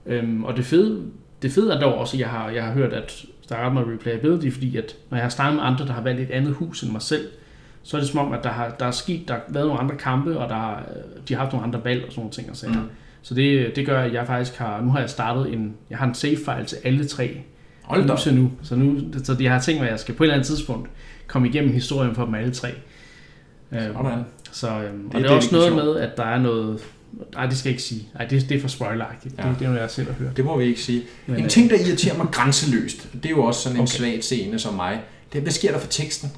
Ja. 0.08 0.14
Øhm, 0.14 0.44
og 0.44 0.58
det 0.58 0.66
fede, 0.66 1.04
det 1.42 1.52
fede 1.52 1.74
er 1.74 1.80
dog 1.80 1.94
også, 1.96 2.16
at 2.18 2.22
jeg 2.22 2.30
har, 2.30 2.50
jeg 2.50 2.64
har 2.64 2.72
hørt, 2.72 2.94
at 2.94 3.26
der 3.50 3.56
er 3.56 3.70
meget 3.70 3.88
replayability, 3.88 4.50
fordi 4.54 4.78
at 4.78 4.96
når 5.10 5.18
jeg 5.18 5.26
har 5.26 5.30
snakket 5.30 5.56
med 5.56 5.64
andre, 5.64 5.86
der 5.88 5.94
har 5.94 6.02
valgt 6.02 6.22
et 6.22 6.32
andet 6.32 6.54
hus 6.54 6.84
end 6.84 6.92
mig 6.92 7.02
selv, 7.02 7.28
så 7.84 7.98
er 7.98 8.02
det 8.02 8.10
som 8.10 8.20
om, 8.20 8.34
at 8.34 8.44
der 8.44 8.50
har, 8.50 8.70
der 8.80 8.86
er 8.86 8.92
sket, 8.92 9.28
der 9.28 9.34
har 9.34 9.42
været 9.50 9.68
nogle 9.68 9.82
andre 9.82 9.96
kampe, 9.96 10.38
og 10.40 10.50
der 10.50 10.56
har, 10.56 10.84
de 11.28 11.34
har 11.34 11.42
haft 11.42 11.54
nogle 11.54 11.68
andre 11.68 11.84
valg 11.84 12.04
og 12.06 12.12
sådan 12.12 12.20
nogle 12.22 12.32
ting. 12.32 12.50
Og 12.50 12.56
sager. 12.58 12.74
Mm. 12.74 12.90
Så 13.22 13.34
det, 13.34 13.76
det 13.76 13.86
gør, 13.86 14.02
at 14.02 14.14
jeg 14.14 14.28
faktisk 14.28 14.58
har, 14.58 14.82
nu 14.82 14.92
har 14.92 15.00
jeg 15.00 15.10
startet 15.10 15.54
en, 15.54 15.74
jeg 15.90 15.98
har 15.98 16.08
en 16.08 16.14
save 16.14 16.36
file 16.38 16.66
til 16.68 16.78
alle 16.84 17.06
tre 17.06 17.42
Hold 17.84 18.10
huse 18.10 18.32
nu. 18.36 18.52
Så 18.64 18.76
nu, 18.76 19.00
så 19.24 19.38
jeg 19.40 19.52
har 19.54 19.60
tænkt 19.60 19.82
mig, 19.82 19.88
at 19.88 19.92
jeg 19.92 20.00
skal 20.00 20.16
på 20.16 20.24
et 20.24 20.26
eller 20.26 20.34
andet 20.36 20.48
tidspunkt 20.48 20.90
komme 21.28 21.48
igennem 21.48 21.74
historien 21.74 22.16
for 22.16 22.26
dem 22.26 22.36
alle 22.36 22.52
tre. 22.54 22.70
Øhm, 23.72 23.82
Sådan. 23.94 24.26
så, 24.52 24.68
øhm, 24.68 24.78
og 24.78 24.84
Det- 24.84 25.14
det, 25.14 25.24
det 25.24 25.32
er 25.32 25.36
også 25.36 25.56
noget 25.56 25.76
med, 25.76 25.96
at 25.98 26.18
der 26.18 26.24
er 26.24 26.40
noget... 26.40 26.80
Nej, 27.34 27.46
det 27.46 27.58
skal 27.58 27.70
jeg 27.70 27.74
ikke 27.74 27.84
sige. 27.84 28.08
Nej, 28.14 28.26
det, 28.28 28.50
det 28.50 28.58
er 28.58 28.62
for 28.62 28.68
spoileragtigt. 28.68 29.36
Ja. 29.38 29.44
Det, 29.44 29.56
det 29.60 29.66
er 29.66 29.70
noget, 29.70 29.82
jeg 29.82 29.92
selv 29.92 30.08
har 30.08 30.14
hørt. 30.14 30.38
Det 30.38 30.46
må 30.46 30.58
vi 30.58 30.64
ikke 30.66 30.82
sige. 30.82 31.04
Men, 31.28 31.36
En 31.38 31.44
øh, 31.44 31.50
ting, 31.50 31.70
der 31.70 31.76
irriterer 31.88 32.18
mig 32.18 32.28
grænseløst, 32.32 33.08
det 33.14 33.26
er 33.26 33.30
jo 33.30 33.44
også 33.44 33.62
sådan 33.62 33.76
en 33.78 33.82
Okay. 33.82 33.92
svag 33.98 34.24
scene 34.24 34.60
som 34.60 34.74
mig, 34.74 35.00
det 35.34 35.38
er, 35.38 35.42
hvad 35.44 35.52
sker 35.52 35.72
der 35.72 35.80
for 35.80 35.88
teksten? 35.88 36.32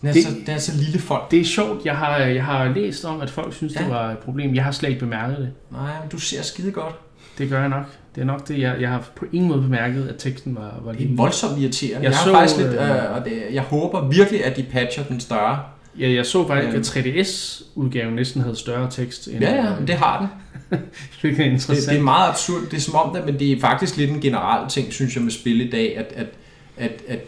Den 0.00 0.08
er, 0.08 0.12
Det- 0.12 0.24
så, 0.24 0.30
den 0.46 0.54
er 0.54 0.58
så 0.58 0.72
lille 0.76 0.98
folk. 0.98 1.30
Det 1.30 1.40
er 1.40 1.44
sjovt. 1.44 1.84
Jeg 1.84 1.96
har, 1.96 2.16
jeg 2.18 2.44
har 2.44 2.68
læst 2.74 3.04
om, 3.04 3.20
at 3.20 3.30
folk 3.30 3.54
synes, 3.54 3.74
Ja. 3.74 3.80
det 3.80 3.90
var 3.90 4.10
et 4.10 4.18
problem. 4.18 4.54
Jeg 4.54 4.64
har 4.64 4.72
slet 4.72 4.88
ikke 4.88 5.00
bemærket 5.00 5.38
det. 5.38 5.50
Nej, 5.72 5.80
men 6.02 6.08
du 6.12 6.18
ser 6.18 6.42
skide 6.42 6.70
godt. 6.72 6.94
Det 7.38 7.48
gør 7.50 7.60
jeg 7.60 7.68
nok. 7.68 7.84
Det 8.14 8.20
er 8.20 8.24
nok 8.24 8.48
det. 8.48 8.58
Jeg, 8.58 8.76
jeg 8.80 8.88
har 8.88 9.04
på 9.16 9.24
ingen 9.32 9.48
måde 9.50 9.62
bemærket, 9.62 10.08
at 10.08 10.14
teksten 10.18 10.54
var, 10.56 10.80
var 10.84 10.92
Det 10.92 10.98
er 10.98 11.02
lille. 11.02 11.16
voldsomt 11.16 11.58
irriterende. 11.62 11.96
Jeg, 11.96 12.04
Jeg 12.04 12.14
så, 12.24 12.32
faktisk 12.32 12.56
lidt, 12.60 12.68
øh, 12.74 12.90
øh, 12.90 13.12
og 13.16 13.24
det, 13.24 13.42
jeg 13.52 13.62
håber 13.62 14.08
virkelig, 14.08 14.44
at 14.44 14.56
de 14.56 14.62
patcher 14.72 15.04
den 15.04 15.20
større. 15.20 15.60
Ja, 16.00 16.10
jeg 16.10 16.26
så 16.26 16.46
faktisk, 16.48 16.68
Øhm. 16.68 16.80
at 16.80 16.86
3DS-udgaven 17.16 18.14
næsten 18.14 18.40
havde 18.42 18.56
større 18.56 18.90
tekst. 18.90 19.28
End, 19.28 19.40
Ja, 19.40 19.54
ja, 19.54 19.74
men 19.78 19.86
det 19.86 19.94
har 19.94 20.18
den. 20.18 20.28
det 21.22 21.30
er 21.32 21.36
Det, 21.36 21.44
interessant. 21.52 21.90
det 21.90 21.98
er 21.98 22.02
meget 22.02 22.28
absurd. 22.30 22.60
Det 22.70 22.76
er 22.76 22.80
som 22.80 22.94
om 22.94 23.14
det, 23.16 23.24
men 23.26 23.38
det 23.38 23.52
er 23.52 23.60
faktisk 23.60 23.96
lidt 23.96 24.10
en 24.10 24.20
generel 24.20 24.68
ting, 24.68 24.92
synes 24.92 25.14
jeg, 25.14 25.22
med 25.22 25.30
spil 25.32 25.60
i 25.60 25.70
dag, 25.70 25.96
at, 25.98 26.12
at, 26.16 26.26
at, 26.76 27.02
at 27.08 27.18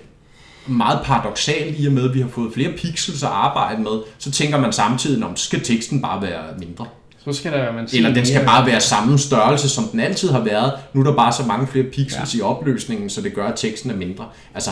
meget 0.66 1.00
paradoxalt 1.04 1.76
i 1.78 1.86
og 1.86 1.92
med, 1.92 2.08
at 2.08 2.14
vi 2.14 2.20
har 2.20 2.28
fået 2.28 2.54
flere 2.54 2.72
pixels 2.72 3.22
at 3.22 3.28
arbejde 3.28 3.82
med, 3.82 3.92
så 4.18 4.30
tænker 4.30 4.60
man 4.60 4.72
samtidig, 4.72 5.24
om 5.24 5.36
skal 5.36 5.60
teksten 5.60 6.02
bare 6.02 6.22
være 6.22 6.42
mindre. 6.58 6.86
Så 7.24 7.32
skal 7.32 7.52
der, 7.52 7.72
man 7.72 7.88
Eller 7.92 8.14
den 8.14 8.26
skal 8.26 8.44
bare 8.44 8.66
være 8.66 8.80
samme 8.80 9.18
størrelse, 9.18 9.68
som 9.68 9.84
den 9.84 10.00
altid 10.00 10.30
har 10.30 10.44
været. 10.44 10.72
Nu 10.92 11.00
er 11.00 11.04
der 11.04 11.16
bare 11.16 11.32
så 11.32 11.42
mange 11.46 11.66
flere 11.66 11.84
pixels 11.84 12.34
ja. 12.34 12.38
i 12.38 12.42
opløsningen, 12.42 13.10
så 13.10 13.20
det 13.20 13.34
gør, 13.34 13.46
at 13.46 13.52
teksten 13.56 13.90
er 13.90 13.96
mindre. 13.96 14.28
Altså, 14.54 14.70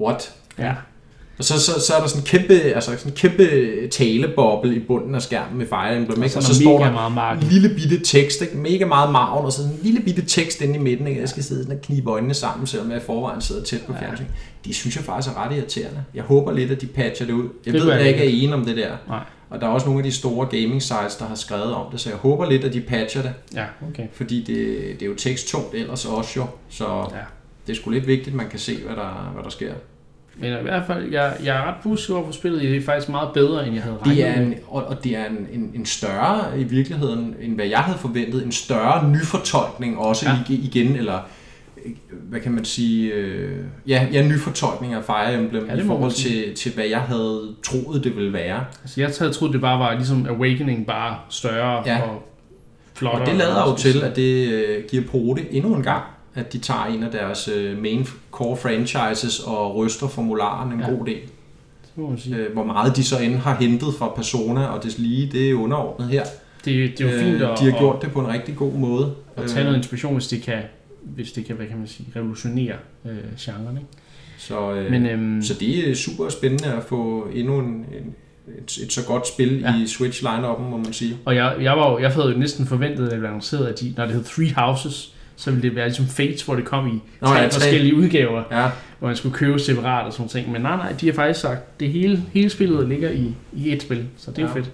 what? 0.00 0.32
Ja. 0.58 0.72
Og 1.38 1.44
så, 1.44 1.60
så, 1.60 1.80
så 1.86 1.94
er 1.94 2.00
der 2.00 2.06
sådan 2.06 2.22
en 2.22 2.26
kæmpe, 2.26 2.54
altså 2.54 2.90
sådan 2.96 3.12
en 3.12 3.16
kæmpe 3.16 3.88
taleboble 3.90 4.74
i 4.76 4.78
bunden 4.78 5.14
af 5.14 5.22
skærmen 5.22 5.58
med 5.58 5.66
Fire 5.66 5.96
Emblem, 5.96 6.22
ikke? 6.22 6.34
Og 6.34 6.36
og 6.36 6.42
så 6.42 6.54
så 6.54 6.60
er 6.60 6.64
står 6.64 6.78
der 6.84 6.92
meget 6.92 7.12
marken. 7.12 7.42
en 7.44 7.48
lille 7.52 7.68
bitte 7.68 7.98
tekst, 8.04 8.42
ikke? 8.42 8.56
mega 8.56 8.84
meget 8.86 9.12
maven, 9.12 9.44
og 9.44 9.52
så 9.52 9.58
sådan 9.58 9.72
en 9.74 9.80
lille 9.82 10.00
bitte 10.00 10.22
tekst 10.22 10.60
inde 10.60 10.74
i 10.74 10.78
midten, 10.78 11.06
ikke? 11.06 11.20
jeg 11.20 11.28
skal 11.28 11.42
sidde 11.44 11.62
sådan 11.62 11.76
og 11.76 11.82
knibe 11.82 12.10
øjnene 12.10 12.34
sammen, 12.34 12.66
selvom 12.66 12.90
jeg 12.90 12.98
i 12.98 13.00
forvejen 13.00 13.40
sidder 13.40 13.62
tæt 13.62 13.80
på 13.86 13.92
Ja. 13.92 14.00
fjernsyn. 14.00 14.24
Det 14.64 14.74
synes 14.74 14.96
jeg 14.96 15.04
faktisk 15.04 15.34
er 15.36 15.44
ret 15.46 15.56
irriterende. 15.56 16.04
Jeg 16.14 16.22
håber 16.22 16.52
lidt, 16.52 16.70
at 16.70 16.80
de 16.80 16.86
patcher 16.86 17.26
det 17.26 17.32
ud. 17.32 17.48
Jeg 17.66 17.74
Det 17.74 17.82
ved, 17.82 17.90
at 17.90 17.98
jeg 18.00 18.08
ikke 18.08 18.20
er 18.24 18.28
enig 18.42 18.54
om 18.54 18.64
det 18.64 18.76
der. 18.76 18.90
Nej. 19.08 19.20
Og 19.50 19.60
der 19.60 19.66
er 19.66 19.70
også 19.70 19.86
nogle 19.86 20.00
af 20.00 20.04
de 20.04 20.12
store 20.12 20.46
gaming 20.46 20.82
sites, 20.82 21.16
der 21.18 21.24
har 21.26 21.34
skrevet 21.34 21.72
om 21.74 21.86
det, 21.92 22.00
så 22.00 22.08
jeg 22.10 22.18
håber 22.18 22.50
lidt, 22.50 22.64
at 22.64 22.72
de 22.72 22.80
patcher 22.80 23.22
det. 23.22 23.32
Ja, 23.54 23.64
okay. 23.90 24.06
Fordi 24.12 24.38
det, 24.38 24.56
det 25.00 25.02
er 25.02 25.06
jo 25.06 25.14
teksttungt 25.14 25.74
ellers 25.74 26.04
også 26.04 26.30
jo, 26.36 26.46
så 26.68 26.84
Ja. 26.84 27.18
det 27.66 27.72
er 27.72 27.76
sgu 27.76 27.90
lidt 27.90 28.06
vigtigt, 28.06 28.28
at 28.28 28.34
man 28.34 28.48
kan 28.48 28.58
se, 28.58 28.76
hvad 28.86 28.96
der, 28.96 29.30
hvad 29.34 29.44
der 29.44 29.50
sker. 29.50 29.72
Men 30.40 30.52
i 30.52 30.62
hvert 30.62 30.82
fald, 30.86 31.12
jeg, 31.12 31.36
jeg 31.44 31.56
er 31.56 31.62
ret 31.68 31.74
positiv 31.82 32.14
over 32.14 32.26
for 32.26 32.32
spillet. 32.32 32.62
Det 32.62 32.76
er 32.76 32.82
faktisk 32.82 33.08
meget 33.08 33.28
bedre, 33.34 33.66
end 33.66 33.74
jeg 33.74 33.82
havde 33.82 33.96
regnet 33.96 34.16
Det 34.16 34.26
er 34.26 34.36
med. 34.40 34.46
en, 34.46 34.54
og, 34.68 34.84
og 34.84 35.04
det 35.04 35.16
er 35.16 35.24
en, 35.26 35.46
en, 35.52 35.70
en 35.74 35.86
større, 35.86 36.60
i 36.60 36.64
virkeligheden, 36.64 37.34
end 37.40 37.54
hvad 37.54 37.66
jeg 37.66 37.78
havde 37.78 37.98
forventet, 37.98 38.44
en 38.44 38.52
større 38.52 39.08
nyfortolkning 39.10 39.98
også 39.98 40.26
Ja. 40.28 40.54
igen, 40.54 40.96
eller 40.96 41.18
hvad 42.10 42.40
kan 42.40 42.52
man 42.52 42.64
sige, 42.64 43.12
øh, 43.12 43.58
ja, 43.86 44.06
ja, 44.12 44.26
nyfortolkning 44.26 44.94
af 44.94 45.04
Fire 45.04 45.34
Emblem 45.34 45.66
Ja, 45.66 45.74
i 45.74 45.86
forhold 45.86 46.12
til, 46.12 46.54
til, 46.54 46.72
hvad 46.74 46.84
jeg 46.84 47.00
havde 47.00 47.54
troet, 47.64 48.04
det 48.04 48.16
ville 48.16 48.32
være. 48.32 48.64
Altså, 48.82 49.00
jeg 49.00 49.10
havde 49.18 49.32
troet, 49.32 49.52
det 49.52 49.60
bare 49.60 49.78
var 49.78 49.94
ligesom 49.94 50.26
Awakening, 50.28 50.86
bare 50.86 51.16
større 51.28 51.82
Ja. 51.86 52.00
og 52.02 52.22
flottere. 52.94 53.22
Og 53.22 53.26
det 53.26 53.36
lader 53.36 53.70
jo 53.70 53.76
til, 53.76 54.02
at 54.02 54.16
det 54.16 54.48
øh, 54.52 54.84
giver 54.90 55.02
Pote 55.10 55.52
endnu 55.54 55.74
en 55.74 55.82
gang, 55.82 56.02
at 56.38 56.52
de 56.52 56.58
tager 56.58 56.84
en 56.84 57.02
af 57.02 57.10
deres 57.10 57.48
øh, 57.48 57.82
main 57.82 58.06
core 58.30 58.56
franchises 58.56 59.40
og 59.40 59.76
ryster 59.76 60.08
formularen 60.08 60.72
en 60.72 60.80
Ja. 60.80 60.90
god 60.90 61.06
del. 61.06 61.20
Det 61.82 61.96
må 61.96 62.08
man 62.08 62.18
sige. 62.18 62.36
Øh, 62.36 62.52
hvor 62.52 62.64
meget 62.64 62.96
de 62.96 63.04
så 63.04 63.18
end 63.18 63.34
har 63.34 63.54
hentet 63.60 63.88
fra 63.98 64.12
Persona 64.16 64.66
og 64.66 64.82
det 64.84 64.98
lige, 64.98 65.28
det 65.32 65.50
er 65.50 65.54
underordnet 65.54 66.08
her. 66.08 66.24
Det, 66.64 66.98
det 66.98 67.06
er 67.06 67.12
jo 67.12 67.18
fint 67.18 67.42
at, 67.42 67.50
Øh, 67.50 67.58
de 67.58 67.72
har 67.72 67.78
gjort 67.78 68.02
det 68.02 68.12
på 68.12 68.20
en 68.20 68.28
rigtig 68.28 68.56
god 68.56 68.72
måde. 68.72 69.14
at, 69.36 69.44
at 69.44 69.50
tage 69.50 69.64
noget 69.64 69.76
inspiration, 69.76 70.12
hvis 70.14 70.26
det 70.28 70.42
kan, 70.42 70.62
hvis 71.02 71.32
det 71.32 71.44
kan, 71.44 71.56
hvad 71.56 71.66
kan 71.66 71.78
man 71.78 71.86
sige, 71.86 72.06
revolutionere 72.16 72.74
øh, 73.04 73.16
genren. 73.40 73.76
Ikke? 73.76 73.88
Så, 74.38 74.72
øh, 74.74 74.90
Men 74.90 75.06
øhm, 75.06 75.42
så 75.42 75.54
det 75.54 75.90
er 75.90 75.94
super 75.94 76.28
spændende 76.28 76.72
at 76.72 76.82
få 76.84 77.28
endnu 77.34 77.58
en, 77.58 77.66
en, 77.66 78.14
et, 78.58 78.78
et 78.82 78.92
så 78.92 79.06
godt 79.06 79.28
spil 79.28 79.60
Ja. 79.60 79.74
i 79.82 79.86
Switch 79.86 80.22
line 80.22 80.42
må 80.70 80.76
man 80.76 80.92
sige. 80.92 81.16
Og 81.24 81.34
jeg, 81.36 81.56
jeg, 81.60 81.76
var 81.76 81.90
jo, 81.90 81.98
jeg 81.98 82.10
havde 82.10 82.28
jo 82.32 82.38
næsten 82.38 82.66
forventet, 82.66 83.04
at 83.04 83.10
det 83.10 83.18
blev 83.18 83.28
annonceret, 83.28 83.66
at 83.66 83.80
de, 83.80 83.94
når 83.96 84.04
det 84.04 84.14
hed 84.14 84.24
Three 84.24 84.54
Houses, 84.54 85.14
så 85.40 85.50
ville 85.50 85.62
det 85.68 85.76
være 85.76 85.86
ligesom 85.86 86.06
Fates, 86.06 86.42
hvor 86.42 86.54
det 86.54 86.64
kom 86.64 86.86
i 86.86 86.90
Nå, 87.20 87.26
tre 87.28 87.34
ja, 87.34 87.42
tre. 87.42 87.50
forskellige 87.50 87.94
udgaver, 87.94 88.42
Ja, 88.50 88.70
hvor 88.98 89.08
man 89.08 89.16
skulle 89.16 89.34
købe 89.34 89.58
separat 89.58 90.06
og 90.06 90.12
sådan 90.12 90.28
ting. 90.28 90.52
Men 90.52 90.62
nej, 90.62 90.76
nej, 90.76 90.92
de 91.00 91.06
har 91.06 91.12
faktisk 91.14 91.40
sagt, 91.40 91.80
det 91.80 91.88
hele, 91.92 92.22
hele 92.32 92.50
spillet 92.50 92.88
ligger 92.88 93.10
i, 93.10 93.34
i 93.52 93.72
et 93.72 93.82
spil, 93.82 94.06
så 94.16 94.30
det 94.30 94.38
er 94.38 94.42
ja. 94.42 94.48
Ja. 94.48 94.54
fedt. 94.54 94.70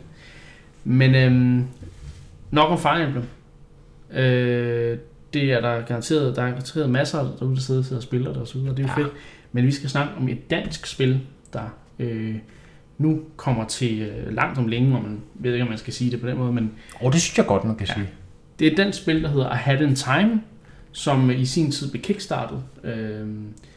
Men 0.85 1.14
øhm, 1.14 1.64
nok 2.50 2.71
om 2.71 2.78
Fire 2.78 3.02
Emblem. 3.04 3.25
Øh, 4.14 4.99
det 5.35 5.52
er 5.52 5.61
der 5.61 5.80
garanteret, 5.80 6.37
der 6.37 6.42
er 6.42 6.47
garanteret 6.50 6.90
masser 6.90 7.18
derude, 7.38 7.54
der 7.56 7.61
sidder, 7.61 7.83
sidder 7.83 7.97
og 7.97 8.02
spiller 8.02 8.33
det 8.33 8.42
og 8.42 8.49
så 8.49 8.59
videre, 8.59 8.76
det 8.76 8.78
er 8.78 8.83
jo 8.83 8.88
ja. 8.97 9.00
Ja. 9.00 9.04
fedt. 9.06 9.12
Men 9.52 9.66
vi 9.66 9.71
skal 9.71 9.90
snakke 9.90 10.12
om 10.21 10.28
et 10.28 10.50
dansk 10.50 10.87
spil, 10.87 11.21
der 11.52 11.61
øh, 11.99 12.35
nu 12.99 13.21
kommer 13.37 13.64
til 13.66 14.02
øh, 14.02 14.35
langt 14.35 14.59
om 14.59 14.66
længe, 14.68 14.97
og 14.97 15.02
man 15.02 15.21
ved 15.35 15.52
ikke, 15.52 15.62
om 15.62 15.68
man 15.68 15.78
skal 15.78 15.92
sige 15.92 16.11
det 16.11 16.21
på 16.21 16.26
den 16.28 16.38
måde, 16.38 16.52
men 16.52 16.71
Og 17.00 17.12
det 17.12 17.21
synes 17.21 17.38
jeg 17.38 17.47
godt, 17.47 17.64
man 17.64 17.76
kan 17.76 17.87
Ja. 17.87 17.94
sige. 17.94 18.09
det 18.59 18.73
er 18.73 18.85
den 18.85 18.92
spil, 18.92 19.23
der 19.23 19.28
hedder 19.28 19.49
A 19.49 19.54
Hat 19.54 19.80
in 19.80 19.94
Time, 19.94 20.40
som 20.96 21.30
i 21.30 21.44
sin 21.44 21.70
tid 21.70 21.90
blev 21.90 22.02
kickstartet 22.02 22.58
øh, 22.84 23.26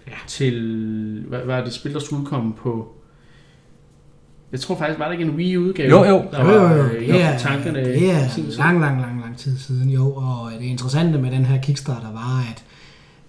ja. 0.07 0.11
til, 0.27 1.23
hvad, 1.27 1.39
hvad 1.39 1.55
er 1.55 1.63
det 1.63 1.73
spil, 1.73 1.93
der 1.93 1.99
skulle 1.99 2.21
udkomme 2.21 2.53
på, 2.53 2.93
jeg 4.51 4.59
tror 4.59 4.77
faktisk, 4.77 4.99
var 4.99 5.05
der 5.05 5.11
ikke 5.11 5.23
en 5.23 5.31
Wii-udgave? 5.35 5.89
Jo, 5.89 6.03
jo. 6.05 6.23
Der 6.31 6.45
Jo, 6.45 6.51
jo, 6.53 6.59
var 6.61 6.75
jo. 6.75 6.83
øh, 6.83 7.07
Det 7.07 7.21
er, 7.21 7.37
tankerne 7.37 7.79
det 7.85 8.11
er 8.11 8.57
lang, 8.57 8.79
lang, 8.79 9.01
lang, 9.01 9.21
lang 9.21 9.37
tid 9.37 9.57
siden, 9.57 9.89
jo. 9.89 10.13
Og 10.13 10.51
det 10.59 10.65
interessante 10.65 11.17
med 11.17 11.31
den 11.31 11.45
her 11.45 11.61
Kickstarter 11.61 12.11
var, 12.11 12.45
at 12.51 12.63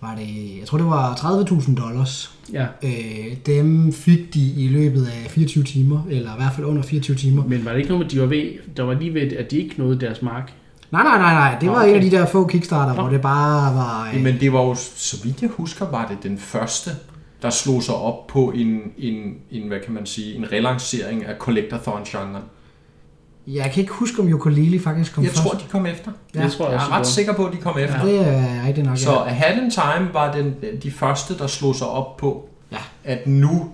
var 0.01 0.15
det, 0.15 0.59
jeg 0.61 0.67
tror 0.67 0.79
det 0.79 0.87
var 0.87 1.15
30.000 1.15 1.75
dollars. 1.83 2.33
Ja, 2.53 2.67
Øh, 2.83 3.37
dem 3.47 3.93
fik 3.93 4.35
de 4.35 4.53
i 4.57 4.69
løbet 4.69 5.07
af 5.07 5.31
24 5.31 5.65
timer, 5.65 6.03
eller 6.11 6.31
i 6.33 6.37
hvert 6.39 6.53
fald 6.55 6.67
under 6.67 6.83
24 6.83 7.17
timer. 7.17 7.45
men 7.45 7.65
var 7.65 7.71
det 7.71 7.79
ikke 7.79 7.91
noget 7.91 8.05
med, 8.05 8.11
de 8.11 8.21
var 8.21 8.27
ved, 8.27 8.51
der 8.77 8.83
var 8.83 8.95
lige 8.95 9.15
ved, 9.15 9.33
at 9.33 9.51
de 9.51 9.59
ikke 9.59 9.75
nåede 9.79 10.01
deres 10.01 10.23
mark? 10.23 10.53
Nej, 10.91 11.03
nej, 11.03 11.19
nej, 11.19 11.35
nej. 11.35 11.57
Det 11.61 11.69
var 11.71 11.77
okay. 11.77 11.89
en 11.89 11.95
af 11.95 12.01
de 12.01 12.11
der 12.11 12.27
få 12.27 12.47
Kickstarter, 12.47 12.95
Nå. 12.95 13.01
hvor 13.03 13.11
det 13.11 13.21
bare 13.23 13.75
var... 13.75 14.11
Øh, 14.15 14.21
men 14.23 14.41
det 14.41 14.53
var 14.53 14.63
jo, 14.63 14.75
så 14.97 15.17
vidt 15.25 15.43
jeg 15.43 15.51
husker, 15.51 15.91
var 15.91 16.07
det 16.07 16.23
den 16.23 16.39
første, 16.39 16.91
der 17.43 17.51
slog 17.51 17.83
sig 17.83 17.95
op 17.95 18.27
på 18.27 18.53
en, 18.55 18.81
en, 18.99 19.35
en 19.51 19.69
hvad 19.69 19.79
kan 19.85 19.95
man 19.95 20.07
sige, 20.07 20.35
en 20.37 20.53
relancering 20.53 21.25
af 21.25 21.35
collectathon-genren. 21.39 22.43
jeg 23.47 23.71
kan 23.75 23.81
ikke 23.81 23.93
huske, 23.93 24.23
om 24.23 24.33
Ukulele 24.33 24.81
faktisk 24.81 25.15
kom 25.15 25.25
Jeg 25.25 25.31
først. 25.31 25.43
tror, 25.43 25.51
de 25.59 25.65
kom 25.71 25.87
efter. 25.87 26.11
Ja. 26.35 26.43
Det 26.45 26.53
tror 26.53 26.65
jeg, 26.71 26.75
Jeg 26.75 26.85
er 26.87 26.93
ret 26.93 26.99
det 26.99 27.07
sikker 27.07 27.33
på, 27.33 27.47
at 27.47 27.53
de 27.53 27.57
kom 27.59 27.79
efter. 27.79 28.05
Det 28.05 28.29
er 28.29 28.67
rigtigt 28.67 28.87
nok, 28.87 28.99
Så 28.99 29.13
ja. 29.13 29.25
A 29.27 29.33
Hat 29.33 29.63
in 29.63 29.71
Time 29.71 30.09
var 30.13 30.33
den, 30.33 30.55
de 30.83 30.91
første, 30.91 31.39
der 31.39 31.47
slog 31.47 31.75
sig 31.75 31.87
op 31.87 32.17
på, 32.17 32.49
Ja. 32.73 32.77
at 33.05 33.27
nu 33.27 33.69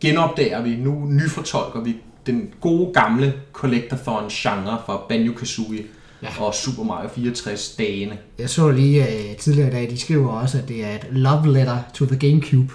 genopdager 0.00 0.62
vi, 0.62 0.76
nu 0.76 1.04
nyfortolker 1.08 1.80
vi 1.80 1.96
den 2.26 2.48
gode 2.60 2.92
gamle 2.94 3.32
collectathon-genre 3.52 4.78
fra 4.86 4.96
Banjo-Kazooie 4.96 5.82
Ja. 6.22 6.28
ja. 6.38 6.42
og 6.44 6.54
Super 6.54 6.82
Mario 6.82 7.08
64 7.14 7.74
dagene. 7.78 8.18
Jeg 8.38 8.50
så 8.50 8.70
lige 8.70 9.08
øh, 9.08 9.36
tidligere 9.36 9.68
i 9.68 9.72
dag, 9.72 9.90
de 9.90 10.00
skriver 10.00 10.28
også, 10.28 10.58
at 10.58 10.68
det 10.68 10.84
er 10.84 10.94
et 10.94 11.06
love 11.10 11.52
letter 11.52 11.78
to 11.94 12.06
the 12.06 12.16
Gamecube. 12.30 12.72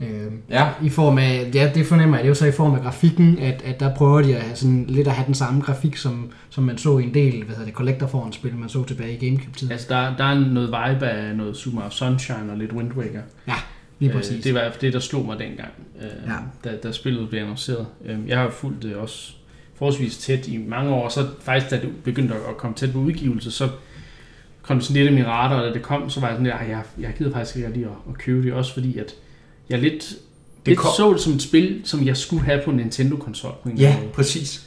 Øh, 0.00 0.32
Ja, 0.50 0.68
I 0.82 0.88
form 0.88 1.18
af, 1.18 1.50
ja, 1.54 1.70
det 1.74 1.86
fornemmer 1.86 2.16
jeg, 2.16 2.22
det 2.24 2.26
er 2.26 2.30
jo 2.30 2.34
så 2.34 2.46
i 2.46 2.52
form 2.52 2.74
af 2.74 2.80
grafikken, 2.82 3.38
at, 3.38 3.62
at 3.64 3.80
der 3.80 3.94
prøver 3.94 4.22
de 4.22 4.36
at 4.36 4.42
have 4.42 4.56
sådan, 4.56 4.84
lidt 4.88 5.08
at 5.08 5.14
have 5.14 5.26
den 5.26 5.34
samme 5.34 5.60
grafik, 5.62 5.96
som, 5.96 6.30
som 6.50 6.64
man 6.64 6.78
så 6.78 6.98
i 6.98 7.02
en 7.02 7.14
del, 7.14 7.36
hvad 7.44 7.48
hedder 7.54 7.64
det, 7.64 7.74
collector 7.74 8.06
foran 8.06 8.32
spil, 8.32 8.54
man 8.56 8.68
så 8.68 8.84
tilbage 8.84 9.16
i 9.18 9.26
Gamecube-tiden. 9.28 9.72
Altså, 9.72 9.86
der, 9.90 10.16
der 10.16 10.24
er 10.24 10.34
noget 10.38 10.68
vibe 10.68 11.06
af 11.06 11.36
noget 11.36 11.56
Super 11.56 11.76
Mario 11.76 11.90
Sunshine 11.90 12.46
og 12.52 12.58
lidt 12.58 12.72
Wind 12.72 12.92
Waker. 12.92 13.20
Lige 13.98 14.10
Øh, 14.12 14.16
præcis. 14.16 14.44
det 14.44 14.54
var 14.54 14.72
det, 14.80 14.92
der 14.92 14.98
slog 15.00 15.26
mig 15.26 15.38
dengang, 15.38 15.68
øh, 16.00 16.08
Ja. 16.30 16.70
da, 16.70 16.76
da 16.76 16.92
spillet 16.92 17.28
blev 17.30 17.40
annonceret. 17.40 17.86
Øh, 18.06 18.16
jeg 18.28 18.38
har 18.38 18.50
fulgt 18.50 18.82
det 18.82 18.94
også 18.96 19.32
forholdsvis 19.80 20.18
tæt 20.18 20.46
i 20.48 20.56
mange 20.68 20.90
år, 20.94 21.04
og 21.04 21.12
så 21.12 21.26
faktisk, 21.42 21.70
da 21.70 21.76
det 21.76 21.88
begyndte 22.04 22.34
at 22.34 22.56
komme 22.56 22.76
tæt 22.76 22.92
på 22.92 22.98
udgivelse, 22.98 23.50
så 23.50 23.68
kom 24.62 24.76
det 24.76 24.86
sådan 24.86 25.02
lidt 25.02 25.12
i 25.12 25.14
min 25.14 25.26
radar, 25.26 25.60
og 25.60 25.66
da 25.66 25.72
det 25.72 25.82
kom, 25.82 26.10
så 26.10 26.20
var 26.20 26.28
jeg 26.28 26.36
sådan 26.36 26.52
"Ej, 26.52 26.66
jeg, 26.68 26.82
jeg 27.00 27.12
gider 27.18 27.32
faktisk 27.32 27.56
ikke 27.56 27.70
lige 27.70 27.84
at, 27.86 27.92
at 28.10 28.18
købe 28.18 28.42
det, 28.46 28.52
også 28.52 28.72
fordi 28.74 28.98
at 28.98 29.14
jeg 29.70 29.78
lidt, 29.78 29.98
det 30.00 30.16
lidt 30.66 30.78
kom- 30.78 30.90
så 30.96 31.12
det 31.12 31.20
som 31.20 31.32
et 31.32 31.42
spil, 31.42 31.80
som 31.84 32.06
jeg 32.06 32.16
skulle 32.16 32.44
have 32.44 32.60
på 32.64 32.70
en 32.70 32.76
Nintendo-konsol 32.76 33.52
på 33.62 33.68
en 33.68 33.76
ja, 33.78 33.96
måde. 34.00 34.08
præcis. 34.12 34.66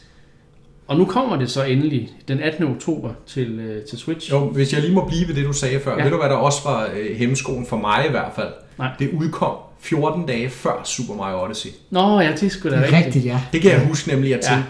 Og 0.87 0.97
nu 0.97 1.05
kommer 1.05 1.35
det 1.37 1.51
så 1.51 1.63
endelig 1.63 2.09
den 2.27 2.39
18. 2.39 2.63
oktober 2.67 3.13
til, 3.27 3.59
øh, 3.59 3.83
til 3.83 3.97
Switch. 3.97 4.31
Jo, 4.31 4.49
hvis 4.49 4.73
jeg 4.73 4.81
lige 4.81 4.93
må 4.93 5.05
blive 5.07 5.27
ved 5.27 5.35
det, 5.35 5.45
du 5.45 5.53
sagde 5.53 5.79
før. 5.79 5.97
Ja. 5.97 6.03
Ved 6.03 6.11
du, 6.11 6.17
hvad 6.17 6.29
der 6.29 6.35
også 6.35 6.59
var 6.65 6.89
øh, 6.95 7.15
hemmeskoen 7.17 7.65
for 7.65 7.77
mig 7.77 8.05
i 8.07 8.11
hvert 8.11 8.31
fald? 8.35 8.53
Nej. 8.77 8.89
Det 8.99 9.09
udkom 9.13 9.55
14 9.79 10.25
dage 10.25 10.49
før 10.49 10.81
Super 10.85 11.13
Mario 11.15 11.43
Odyssey. 11.43 11.69
Nå, 11.89 12.19
ja, 12.19 12.31
det 12.39 12.51
skulle 12.51 12.77
da 12.77 12.81
Det 12.81 12.91
rigtigt. 12.93 13.05
rigtigt, 13.05 13.25
ja. 13.25 13.41
Det 13.53 13.61
kan 13.61 13.71
jeg 13.71 13.85
huske 13.87 14.09
nemlig, 14.09 14.33
at 14.33 14.45
Ja. 14.51 14.63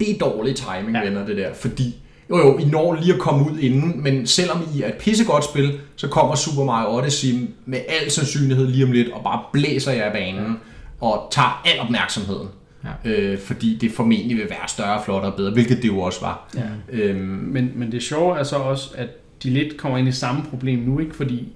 Ja. 0.00 0.04
det 0.04 0.14
er 0.14 0.18
dårlig 0.18 0.54
timing, 0.56 0.92
Ja. 0.92 0.98
ja. 0.98 1.04
venner, 1.04 1.26
det 1.26 1.36
der. 1.36 1.54
Fordi, 1.54 1.94
jo 2.30 2.38
jo, 2.38 2.58
I 2.58 2.64
når 2.64 2.94
lige 2.94 3.14
at 3.14 3.20
komme 3.20 3.50
ud 3.52 3.58
inden, 3.58 4.02
men 4.02 4.26
selvom 4.26 4.58
I 4.76 4.82
er 4.82 4.88
et 4.88 4.94
pissegodt 4.94 5.44
spil, 5.44 5.80
så 5.96 6.08
kommer 6.08 6.34
Super 6.34 6.64
Mario 6.64 6.96
Odyssey 6.98 7.28
med 7.66 7.78
al 7.88 8.10
sandsynlighed 8.10 8.66
lige 8.66 8.84
om 8.84 8.92
lidt, 8.92 9.08
og 9.12 9.24
bare 9.24 9.40
blæser 9.52 9.92
jer 9.92 10.04
af 10.04 10.12
banen, 10.12 10.56
og 11.00 11.28
tager 11.32 11.62
al 11.64 11.80
opmærksomheden. 11.80 12.48
Ja. 13.04 13.10
Øh, 13.10 13.38
fordi 13.38 13.76
det 13.80 13.92
formentlig 13.92 14.36
vil 14.36 14.44
være 14.50 14.68
større, 14.68 15.02
flottere 15.04 15.32
og 15.32 15.36
bedre, 15.36 15.52
hvilket 15.52 15.76
det 15.76 15.88
jo 15.88 16.00
også 16.00 16.20
var. 16.20 16.48
Ja. 16.56 16.62
Øhm, 16.92 17.18
Men, 17.26 17.72
men 17.74 17.92
det 17.92 18.02
sjove 18.02 18.38
er 18.38 18.42
så 18.42 18.56
også, 18.56 18.90
at 18.94 19.08
de 19.42 19.50
lidt 19.50 19.76
kommer 19.76 19.98
ind 19.98 20.08
i 20.08 20.12
samme 20.12 20.42
problem 20.50 20.78
nu, 20.78 20.98
ikke? 20.98 21.16
Fordi 21.16 21.48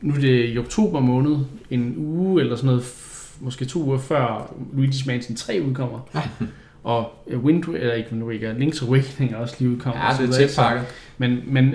nu 0.00 0.14
er 0.14 0.18
det 0.18 0.54
i 0.54 0.58
oktober 0.58 1.00
måned, 1.00 1.36
en 1.70 1.94
uge 1.96 2.40
eller 2.40 2.56
sådan 2.56 2.66
noget, 2.66 2.84
måske 3.40 3.64
to 3.64 3.82
uger 3.82 3.98
før 3.98 4.52
Luigi's 4.76 5.06
Mansion 5.06 5.36
3 5.36 5.62
udkommer. 5.68 6.00
Ja. 6.14 6.20
Og 6.84 7.10
øh, 7.26 7.44
Wind, 7.44 7.64
eller 7.64 7.94
ikke 7.94 8.08
Wind 8.12 8.24
Waker, 8.24 8.54
Link's 8.54 8.86
Awakening 8.86 9.32
er 9.32 9.36
også 9.36 9.54
lige 9.58 9.70
udkommet. 9.70 10.00
ja, 10.20 10.22
det 10.26 10.28
er 10.34 10.46
tæt 10.46 10.54
pakket. 10.56 10.84
Men, 11.18 11.38
men 11.46 11.74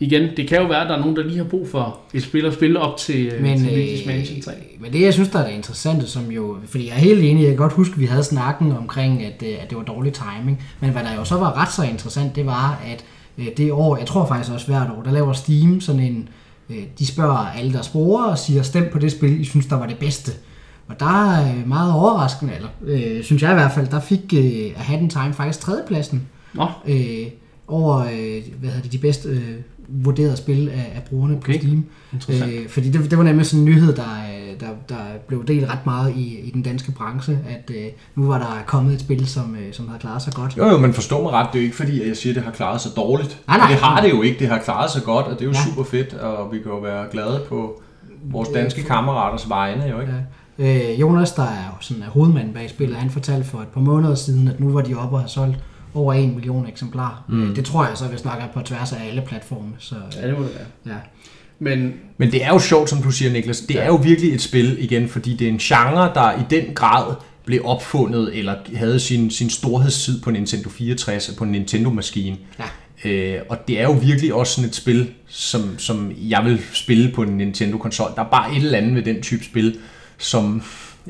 igen, 0.00 0.28
det 0.36 0.48
kan 0.48 0.60
jo 0.60 0.66
være, 0.66 0.82
at 0.82 0.88
der 0.88 0.94
er 0.96 1.00
nogen, 1.00 1.16
der 1.16 1.22
lige 1.22 1.36
har 1.36 1.44
brug 1.44 1.68
for 1.68 1.98
et 2.14 2.22
spil 2.22 2.46
at 2.46 2.54
spille 2.54 2.80
op 2.80 2.96
til, 2.96 3.26
øh, 3.26 3.42
Men, 3.42 3.58
til 3.58 3.68
øh, 3.68 3.84
Luigi's 3.84 4.06
Mansion 4.06 4.40
3. 4.42 4.52
men 4.80 4.92
det, 4.92 5.00
jeg 5.02 5.12
synes, 5.14 5.28
der 5.28 5.38
er 5.38 5.46
det 5.46 5.54
interessante, 5.54 6.06
som 6.06 6.30
jo... 6.30 6.56
Fordi 6.66 6.86
jeg 6.86 6.94
er 6.94 6.98
helt 6.98 7.20
enig, 7.20 7.40
jeg 7.42 7.48
kan 7.50 7.56
godt 7.56 7.72
huske, 7.72 7.92
at 7.92 8.00
vi 8.00 8.06
havde 8.06 8.24
snakken 8.24 8.72
omkring, 8.72 9.22
at, 9.24 9.42
øh, 9.46 9.54
at 9.62 9.70
det 9.70 9.78
var 9.78 9.84
dårlig 9.84 10.12
timing. 10.12 10.62
Men 10.80 10.90
hvad 10.90 11.02
der 11.02 11.14
jo 11.14 11.24
så 11.24 11.34
var 11.36 11.62
ret 11.62 11.72
så 11.72 11.82
interessant, 11.82 12.36
det 12.36 12.46
var, 12.46 12.82
at 12.86 13.04
øh, 13.38 13.46
det 13.56 13.72
år, 13.72 13.96
jeg 13.96 14.06
tror 14.06 14.26
faktisk 14.26 14.52
også 14.52 14.66
hvert 14.66 14.90
år, 14.98 15.02
der 15.02 15.12
laver 15.12 15.32
Steam 15.32 15.80
sådan 15.80 16.00
en... 16.00 16.28
øh, 16.70 16.76
De 16.98 17.06
spørger 17.06 17.36
alle 17.58 17.72
deres 17.72 17.88
brugere 17.88 18.26
og 18.30 18.38
siger, 18.38 18.62
stem 18.62 18.88
på 18.92 18.98
det 18.98 19.12
spil, 19.12 19.40
I 19.40 19.44
synes, 19.44 19.66
der 19.66 19.76
var 19.76 19.86
det 19.86 19.98
bedste. 19.98 20.32
Og 20.90 21.00
der 21.00 21.30
er 21.30 21.54
øh, 21.54 21.68
meget 21.68 21.92
overraskende, 21.92 22.54
eller 22.54 22.68
øh, 22.86 23.22
synes 23.22 23.42
jeg 23.42 23.50
i 23.50 23.54
hvert 23.54 23.72
fald, 23.72 23.86
der 23.86 24.00
fik 24.00 24.34
øh, 24.34 24.80
A 24.80 24.82
Hat 24.82 25.00
in 25.00 25.10
Time 25.10 25.32
faktisk 25.32 25.60
tredjepladsen 25.60 26.28
Nå, 26.54 26.66
øh, 26.88 27.26
over 27.68 27.98
øh, 27.98 28.42
hvad 28.60 28.70
hedder 28.70 28.82
det, 28.82 28.92
de 28.92 28.98
bedste, 28.98 29.28
øh, 29.28 29.54
vurderet 29.88 30.38
spil 30.38 30.68
af, 30.68 30.92
af 30.94 31.02
brugerne 31.10 31.36
okay. 31.36 31.52
på 31.52 31.66
Steam. 32.18 32.48
Øh, 32.48 32.68
fordi 32.68 32.90
det, 32.90 33.10
det 33.10 33.18
var 33.18 33.24
nemlig 33.24 33.46
sådan 33.46 33.60
en 33.60 33.64
nyhed, 33.64 33.96
der, 33.96 34.02
øh, 34.02 34.60
der, 34.60 34.66
der 34.88 34.96
blev 35.28 35.46
delt 35.46 35.70
ret 35.70 35.86
meget 35.86 36.14
i, 36.16 36.38
i 36.40 36.50
den 36.50 36.62
danske 36.62 36.92
branche, 36.92 37.38
at 37.48 37.70
øh, 37.76 37.84
nu 38.14 38.26
var 38.26 38.38
der 38.38 38.62
kommet 38.66 38.94
et 38.94 39.00
spil, 39.00 39.26
som, 39.26 39.56
øh, 39.56 39.72
som 39.72 39.88
havde 39.88 40.00
klaret 40.00 40.22
sig 40.22 40.32
godt. 40.32 40.56
Jo, 40.56 40.66
jo, 40.68 40.78
men 40.78 40.94
forstå 40.94 41.22
mig 41.22 41.32
ret, 41.32 41.48
det 41.52 41.58
er 41.58 41.62
jo 41.62 41.64
ikke 41.64 41.76
fordi, 41.76 42.00
at 42.00 42.08
jeg 42.08 42.16
siger, 42.16 42.32
at 42.32 42.36
det 42.36 42.44
har 42.44 42.52
klaret 42.52 42.80
sig 42.80 42.92
dårligt. 42.96 43.40
Nej, 43.46 43.56
nej. 43.56 43.66
Men 43.68 43.76
det 43.76 43.84
har 43.84 44.00
det 44.02 44.10
jo 44.10 44.22
ikke, 44.22 44.38
det 44.38 44.48
har 44.48 44.58
klaret 44.58 44.90
sig 44.90 45.02
godt, 45.02 45.26
og 45.26 45.32
det 45.32 45.40
er 45.40 45.44
jo 45.44 45.50
Ja. 45.52 45.58
ja. 45.58 45.64
super 45.64 45.84
fedt, 45.84 46.14
og 46.14 46.52
vi 46.52 46.58
kan 46.58 46.70
jo 46.72 46.78
være 46.78 47.06
glade 47.12 47.42
på 47.48 47.82
vores 48.24 48.48
danske 48.48 48.82
kammeraters 48.82 49.48
vegne, 49.48 49.84
jo 49.84 50.00
ikke? 50.00 50.12
Ja. 50.12 50.18
Øh, 50.60 51.00
Jonas, 51.00 51.32
der 51.32 51.42
er 51.42 51.78
sådan 51.80 52.02
er 52.02 52.06
hovedmanden 52.10 52.54
bag 52.54 52.70
spillet, 52.70 52.96
han 52.96 53.10
fortalte 53.10 53.48
for 53.48 53.58
et 53.58 53.68
par 53.68 53.80
måneder 53.80 54.14
siden, 54.14 54.48
at 54.48 54.60
nu 54.60 54.72
var 54.72 54.80
de 54.80 54.94
oppe 54.94 55.16
og 55.16 55.20
have 55.20 55.28
solgt 55.28 55.56
over 55.94 56.14
en 56.14 56.34
million 56.34 56.66
eksemplarer. 56.68 57.24
Mm. 57.28 57.54
Det 57.54 57.64
tror 57.64 57.86
jeg 57.86 57.96
så, 57.96 58.04
hvis 58.04 58.20
snakker 58.20 58.44
på 58.54 58.60
tværs 58.60 58.92
af 58.92 59.08
alle 59.08 59.22
platforme. 59.26 59.68
Så, 59.78 59.94
Ja, 60.22 60.28
det 60.28 60.38
må 60.38 60.44
det 60.44 60.52
være. 60.54 60.94
ja. 60.94 61.00
Men 61.58 61.92
Men 62.18 62.32
det 62.32 62.44
er 62.44 62.48
jo 62.48 62.58
sjovt, 62.58 62.90
som 62.90 63.02
du 63.02 63.10
siger, 63.10 63.32
Niklas. 63.32 63.60
Det 63.60 63.82
er 63.82 63.86
jo 63.86 63.94
virkelig 63.96 64.34
et 64.34 64.40
spil 64.42 64.76
igen, 64.80 65.08
fordi 65.08 65.36
det 65.36 65.44
er 65.44 65.48
en 65.52 65.58
genre, 65.58 66.10
der 66.14 66.32
i 66.32 66.42
den 66.50 66.74
grad 66.74 67.14
blev 67.44 67.60
opfundet, 67.64 68.38
eller 68.38 68.54
havde 68.74 69.00
sin, 69.00 69.30
sin 69.30 69.50
storhedstid 69.50 70.20
på 70.22 70.30
Nintendo 70.30 70.68
64, 70.68 71.30
på 71.38 71.44
en 71.44 71.50
Nintendo-maskine. 71.50 72.36
Ja. 73.04 73.10
Øh, 73.10 73.40
og 73.48 73.68
det 73.68 73.80
er 73.80 73.82
jo 73.82 73.92
virkelig 73.92 74.34
også 74.34 74.54
sådan 74.54 74.68
et 74.68 74.74
spil, 74.74 75.10
som, 75.28 75.78
som 75.78 76.12
jeg 76.16 76.44
vil 76.44 76.60
spille 76.72 77.12
på 77.14 77.22
en 77.22 77.28
Nintendo-konsol. 77.36 78.10
Der 78.16 78.22
er 78.24 78.28
bare 78.30 78.50
et 78.56 78.56
eller 78.64 78.78
andet 78.78 78.94
ved 78.94 79.02
den 79.02 79.22
type 79.22 79.44
spil, 79.44 79.76
som... 80.20 80.62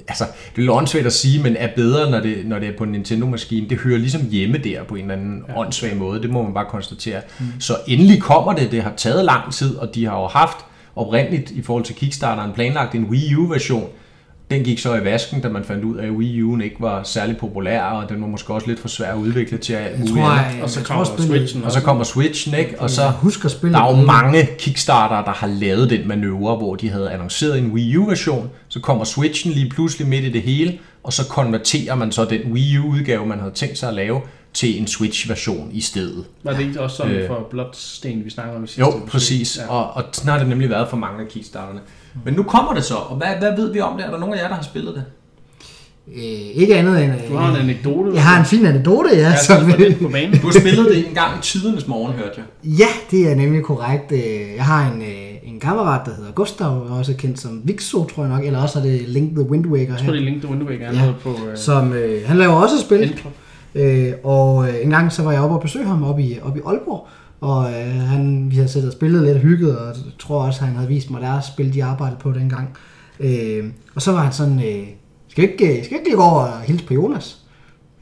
Altså, 0.09 0.25
det 0.57 0.67
er 0.67 0.73
åndssvagt 0.73 1.07
at 1.07 1.13
sige, 1.13 1.43
men 1.43 1.57
er 1.57 1.69
bedre, 1.77 2.11
når 2.11 2.21
det, 2.21 2.47
når 2.47 2.59
det 2.59 2.69
er 2.69 2.73
på 2.79 2.85
en 2.85 2.91
Nintendo-maskine. 2.91 3.69
Det 3.69 3.79
hører 3.79 3.99
ligesom 3.99 4.21
hjemme 4.31 4.59
der 4.59 4.85
på 4.85 4.95
en 4.95 5.01
eller 5.01 5.15
anden 5.15 5.45
ja. 5.49 5.61
åndssvag 5.61 5.97
måde. 5.97 6.23
Det 6.23 6.31
må 6.31 6.43
man 6.43 6.55
bare 6.55 6.67
konstatere. 6.71 7.21
Mm. 7.39 7.47
Så 7.61 7.77
endelig 7.87 8.23
kommer 8.23 8.53
det. 8.53 8.71
Det 8.71 8.83
har 8.83 8.93
taget 8.97 9.25
lang 9.25 9.53
tid, 9.53 9.77
og 9.77 9.95
de 9.95 10.05
har 10.05 10.21
jo 10.21 10.27
haft 10.27 10.57
oprindeligt 10.97 11.51
i 11.51 11.63
forhold 11.63 11.85
til 11.85 11.95
Kickstarteren 11.95 12.53
planlagt 12.53 12.95
en 12.95 13.05
Wii 13.05 13.35
U-version. 13.35 13.89
Den 14.51 14.65
gik 14.65 14.79
så 14.79 14.95
i 14.95 15.05
vasken, 15.05 15.41
da 15.41 15.49
man 15.49 15.65
fandt 15.65 15.85
ud 15.85 15.97
af, 15.97 16.07
at 16.07 16.11
Wii 16.11 16.43
U'en 16.43 16.63
ikke 16.63 16.77
var 16.79 17.03
særlig 17.03 17.37
populær, 17.37 17.83
og 17.83 18.09
den 18.09 18.21
var 18.21 18.27
måske 18.27 18.55
også 18.55 18.67
lidt 18.67 18.81
for 18.81 18.89
svær 18.89 19.13
at 19.13 19.17
udvikle 19.19 19.59
til 19.59 19.73
alt 19.73 19.99
Jeg 19.99 20.09
tror, 20.09 20.21
jeg, 20.21 20.61
og 20.63 20.71
så 20.71 20.85
kommer 20.85 21.05
Switchen 21.05 21.65
Og 21.65 21.73
så 21.73 21.81
kommer 21.81 22.05
Switchen, 22.05 22.55
ikke? 22.55 22.81
Og 22.81 22.91
så, 22.91 23.09
husker 23.09 23.49
spillet. 23.49 23.79
der 23.79 23.85
er 23.85 23.97
jo 23.97 24.05
mange 24.05 24.49
Kickstarter, 24.59 25.25
der 25.25 25.33
har 25.33 25.47
lavet 25.47 25.91
den 25.91 26.09
manøvre, 26.09 26.57
hvor 26.57 26.75
de 26.75 26.91
havde 26.91 27.11
annonceret 27.11 27.59
en 27.59 27.73
Wii 27.73 27.97
U-version, 27.97 28.51
så 28.71 28.81
kommer 28.81 29.05
Switchen 29.05 29.53
lige 29.53 29.71
pludselig 29.71 30.09
midt 30.09 30.25
i 30.25 30.31
det 30.33 30.43
hele, 30.43 30.79
og 31.03 31.13
så 31.13 31.27
konverterer 31.29 31.95
man 31.95 32.13
så 32.13 32.25
den 32.25 32.53
Wii 32.53 32.79
U-udgave, 32.79 33.27
man 33.27 33.39
havde 33.39 33.53
tænkt 33.55 33.79
sig 33.79 33.89
at 33.89 33.95
lave, 33.95 34.21
til 34.55 34.81
en 34.81 34.87
Switch-version 34.87 35.69
i 35.73 35.81
stedet. 35.81 36.25
var 36.45 36.53
det 36.53 36.61
ikke 36.61 36.81
også 36.81 36.97
sådan 36.97 37.13
Øh. 37.13 37.27
for 37.27 37.47
Bloodstained, 37.51 38.25
vi 38.25 38.31
snakkede 38.31 38.57
om 38.57 38.65
i 38.65 38.67
sidste 38.67 38.81
Jo, 38.81 38.89
episode? 38.89 39.07
præcis. 39.11 39.59
Ja. 39.59 39.67
Og, 39.75 39.91
og 39.91 40.05
sådan 40.13 40.31
har 40.33 40.39
det 40.39 40.49
nemlig 40.49 40.71
været 40.71 40.89
for 40.91 40.97
mange 40.97 41.23
af 41.23 41.29
Kickstarterne. 41.29 41.81
Men 42.25 42.35
nu 42.35 42.43
kommer 42.43 42.75
det 42.75 42.85
så, 42.85 42.95
og 42.95 43.17
hvad, 43.17 43.29
hvad 43.39 43.57
ved 43.57 43.73
vi 43.73 43.81
om 43.81 43.97
det? 43.97 44.07
Er 44.07 44.11
der 44.11 44.19
nogen 44.19 44.35
af 44.35 44.43
jer, 44.43 44.49
der 44.49 44.55
har 44.55 44.63
spillet 44.63 44.95
det? 44.95 45.05
Øh, 46.17 46.23
ikke 46.63 46.77
andet 46.77 47.05
end... 47.05 47.13
Du 47.29 47.37
har 47.37 47.51
en 47.55 47.57
anekdote. 47.61 48.15
Jeg 48.15 48.25
har 48.25 48.41
en 48.41 48.47
fin 48.47 48.67
anekdote, 48.67 49.09
ja. 49.17 49.37
Som, 49.37 49.73
på 50.03 50.09
banen. 50.09 50.39
Du 50.41 50.47
har 50.47 50.61
spillet 50.61 50.85
det 50.87 51.09
en 51.09 51.15
gang 51.15 51.39
i 51.39 51.43
tidernes 51.43 51.87
morgen, 51.87 52.13
hørte 52.15 52.33
jeg. 52.37 52.45
ja, 52.79 52.87
det 53.11 53.31
er 53.31 53.35
nemlig 53.35 53.63
korrekt. 53.63 54.13
Øh, 54.13 54.21
Jeg 54.57 54.65
har 54.65 54.93
en, 54.93 55.03
øh, 55.03 55.09
en 55.63 55.69
kammerat, 55.69 56.01
der 56.07 56.15
hedder 56.15 56.31
Gustav, 56.33 56.87
også 56.91 57.15
kendt 57.19 57.41
som 57.41 57.61
Vixo, 57.65 58.05
tror 58.05 58.23
jeg 58.25 58.33
nok, 58.33 58.45
eller 58.45 58.63
også 58.63 58.79
er 58.79 58.83
det 58.83 59.09
Link 59.09 59.31
the 59.37 59.51
Wind 59.51 59.67
Waker 59.67 59.93
Jeg 59.95 60.03
tror, 60.05 60.13
det 60.13 60.21
er 60.21 60.25
Link 60.25 60.43
the 60.43 60.51
Window 60.51 60.69
Waker, 60.69 60.93
Ja. 60.93 61.13
på 61.23 61.29
øh, 61.51 61.57
Som, 61.57 61.93
øh, 61.93 62.23
han 62.27 62.37
laver 62.37 62.53
også 62.53 62.81
spil. 62.81 63.03
Endclub. 63.03 63.33
Øh, 63.75 64.13
og 64.25 64.69
øh, 64.69 64.75
en 64.83 64.91
gang 64.91 65.13
så 65.13 65.23
var 65.23 65.33
jeg 65.33 65.41
oppe 65.41 65.57
og 65.57 65.63
besøge 65.63 65.87
ham 65.87 66.03
oppe 66.05 66.23
i, 66.23 66.39
oppe 66.43 66.59
i 66.59 66.63
Aalborg, 66.67 67.07
og 67.41 67.65
øh, 67.71 67.95
han, 67.95 68.47
vi 68.51 68.55
havde 68.57 68.69
siddet 68.69 68.89
og 68.89 68.93
spillet 68.93 69.23
lidt 69.23 69.35
og 69.37 69.41
hygget, 69.43 69.79
og 69.79 69.87
jeg 69.87 69.95
tror 70.19 70.43
også, 70.43 70.65
han 70.65 70.75
havde 70.75 70.89
vist 70.89 71.11
mig 71.11 71.21
deres 71.21 71.45
spil, 71.45 71.75
de 71.75 71.85
arbejdede 71.85 72.19
på 72.21 72.33
dengang. 72.33 72.69
Øh, 73.21 73.65
og 73.95 74.03
så 74.03 74.13
var 74.13 74.19
han 74.23 74.33
sådan, 74.33 74.59
øh, 74.59 74.87
skal 75.29 75.45
vi 75.45 75.49
ikke, 75.53 75.79
øh, 75.79 75.85
skal 75.85 75.95
vi 75.99 76.01
ikke 76.07 76.17
gå 76.17 76.23
over 76.23 76.41
og 76.41 76.61
hilse 76.61 76.87
på 76.87 76.95
Jonas? 76.95 77.37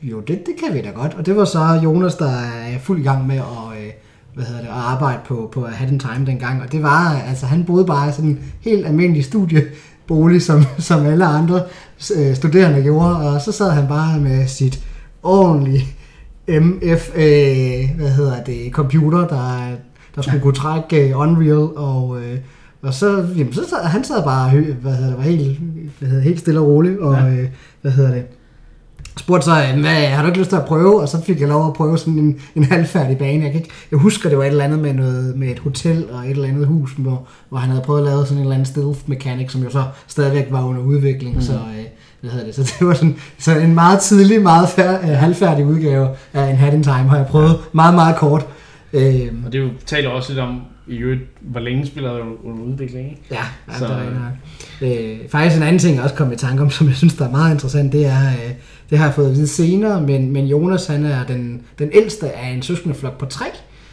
Jo, 0.03 0.21
det, 0.21 0.29
det 0.47 0.55
kan 0.65 0.75
vi 0.75 0.81
da 0.83 0.91
godt. 0.91 1.15
Og 1.15 1.27
det 1.27 1.37
var 1.37 1.45
så 1.45 1.81
Jonas, 1.85 2.15
der 2.15 2.31
er 2.31 2.79
fuld 2.79 3.01
i 3.01 3.03
gang 3.03 3.27
med 3.27 3.37
at, 3.37 3.83
øh, 3.85 3.91
hvad 4.39 4.47
hedder 4.47 4.61
det, 4.61 4.69
at 4.69 4.75
arbejde 4.75 5.19
på, 5.27 5.49
på 5.53 5.67
Had 5.67 5.89
in 5.89 5.99
Time 5.99 6.27
dengang. 6.27 6.63
Og 6.63 6.73
det 6.73 6.83
var, 6.83 7.23
altså 7.29 7.47
han 7.47 7.65
boede 7.65 7.85
bare 7.85 8.09
i 8.09 8.13
sådan 8.13 8.31
en 8.31 8.39
helt 8.61 8.87
almindelig 8.87 9.25
studiebolig, 9.25 10.43
som, 10.43 10.65
som 10.79 11.07
alle 11.07 11.25
andre 11.27 11.63
øh, 12.17 12.35
studerende 12.37 12.83
gjorde. 12.83 13.17
Og 13.17 13.41
så 13.41 13.53
sad 13.53 13.71
han 13.71 13.89
bare 13.89 14.21
med 14.21 14.47
sit 14.47 14.81
ordentlige 15.23 15.85
MF, 16.49 17.11
øh, 17.17 17.97
hvad 17.97 18.11
hedder 18.17 18.45
det, 18.47 18.73
computer, 18.73 19.19
der, 19.19 19.69
der 20.17 20.23
skulle 20.23 20.41
kunne 20.41 20.55
trække 20.55 21.09
øh, 21.09 21.19
Unreal, 21.21 21.69
og, 21.77 22.19
øh, 22.23 22.39
og 22.83 22.95
så, 22.95 23.27
jamen, 23.37 23.53
så 23.53 23.61
sad, 23.69 23.85
han 23.85 24.05
sad 24.05 24.23
bare, 24.25 24.51
hvad 24.61 24.93
hedder 24.93 25.09
det, 25.09 25.17
var 25.19 25.23
helt, 25.25 25.59
hvad 25.99 26.09
hedder, 26.09 26.23
det, 26.23 26.29
helt 26.31 26.41
stille 26.41 26.61
og 26.61 26.67
rolig, 26.67 27.01
og 27.01 27.15
Ja. 27.15 27.31
øh, 27.31 27.49
hvad 27.83 27.93
hedder 27.93 28.11
det, 28.15 28.23
spurgte 29.19 29.45
så, 29.45 29.51
øh, 29.51 29.81
hvad, 29.81 30.07
har 30.07 30.23
du 30.23 30.29
ikke 30.29 30.39
lyst 30.39 30.51
til 30.51 30.57
at 30.57 30.65
prøve? 30.65 31.01
Og 31.01 31.09
så 31.09 31.23
fik 31.23 31.41
jeg 31.41 31.49
lov 31.49 31.67
at 31.67 31.73
prøve 31.73 31.99
sådan 31.99 32.19
en, 32.19 32.41
en 32.55 32.65
halvfærdig 32.65 33.19
bane. 33.19 33.43
Jeg, 33.45 33.53
kan 33.53 33.61
ikke, 33.61 33.71
jeg 33.91 33.99
husker, 33.99 34.29
det 34.29 34.39
var 34.39 34.45
et 34.45 34.49
eller 34.49 34.65
andet 34.65 34.79
med, 34.79 34.95
noget, 34.95 35.37
med 35.39 35.49
et 35.49 35.59
hotel 35.59 36.05
og 36.13 36.25
et 36.25 36.31
eller 36.31 36.49
andet 36.49 36.67
hus, 36.67 36.93
hvor, 36.99 37.27
hvor 37.49 37.59
han 37.59 37.71
havde 37.71 37.83
prøvet 37.83 38.01
at 38.01 38.07
lave 38.07 38.25
sådan 38.27 38.37
en 38.37 38.43
eller 38.43 38.55
anden 38.55 38.67
stealth 38.67 38.99
mechanic, 39.07 39.53
som 39.53 39.63
jo 39.63 39.71
så 39.71 39.85
stadigvæk 40.07 40.47
var 40.51 40.65
under 40.65 40.83
udvikling. 40.83 41.35
Mm. 41.35 41.43
Så, 41.43 41.53
øh, 41.53 41.85
hvad 42.21 42.31
hedder 42.31 42.47
det? 42.47 42.55
så 42.55 42.63
det 42.79 42.87
var 42.87 42.95
sådan, 42.95 43.17
så 43.39 43.59
en 43.59 43.75
meget 43.75 44.01
tidlig, 44.01 44.43
meget 44.43 44.69
fær, 44.69 44.93
øh, 44.99 45.09
halvfærdig 45.09 45.67
udgave 45.67 46.09
af 46.33 46.51
en 46.51 46.57
Hat 46.57 46.75
in 46.75 46.83
Time 46.83 46.95
har 47.09 47.17
jeg 47.17 47.27
prøvet 47.27 47.57
meget, 47.73 47.95
meget 47.95 48.17
kort. 48.17 48.47
Øh, 48.93 49.29
Og 49.47 49.53
det 49.53 49.59
jo 49.59 49.69
taler 49.87 50.11
også 50.11 50.33
lidt 50.33 50.41
om, 50.41 50.61
i 50.87 50.97
øvrigt, 50.97 51.23
hvor 51.41 51.61
længe 51.61 51.87
spiller 51.87 52.13
der 52.13 52.21
under 52.45 52.63
udvikling, 52.65 53.11
ikke? 53.11 53.23
Ja, 53.31 53.37
ja 53.73 53.79
Så, 53.79 53.85
det 53.85 53.93
er 53.93 54.05
nok. 54.05 54.99
øh, 54.99 55.19
Faktisk 55.31 55.57
en 55.57 55.63
anden 55.63 55.79
ting, 55.79 55.95
jeg 55.97 56.03
også 56.05 56.15
kom 56.15 56.33
i 56.33 56.37
tanke 56.37 56.63
om, 56.63 56.71
som 56.71 56.87
jeg 56.89 56.97
synes, 56.97 57.15
der 57.15 57.27
er 57.27 57.31
meget 57.31 57.53
interessant, 57.53 57.93
det 57.93 58.07
er, 58.07 58.27
øh, 58.29 58.51
det 58.91 58.99
har 58.99 59.05
jeg 59.07 59.15
fået 59.15 59.27
at 59.31 59.35
vide 59.35 59.47
senere, 59.49 60.01
men, 60.03 60.33
men 60.33 60.47
Jonas 60.47 60.87
han 60.87 61.05
er 61.05 61.25
den, 61.25 61.63
den 61.79 61.89
ældste 61.93 62.31
af 62.31 62.49
en 62.49 62.63
søskendeflok 62.63 63.19
på 63.19 63.27
tre. 63.27 63.45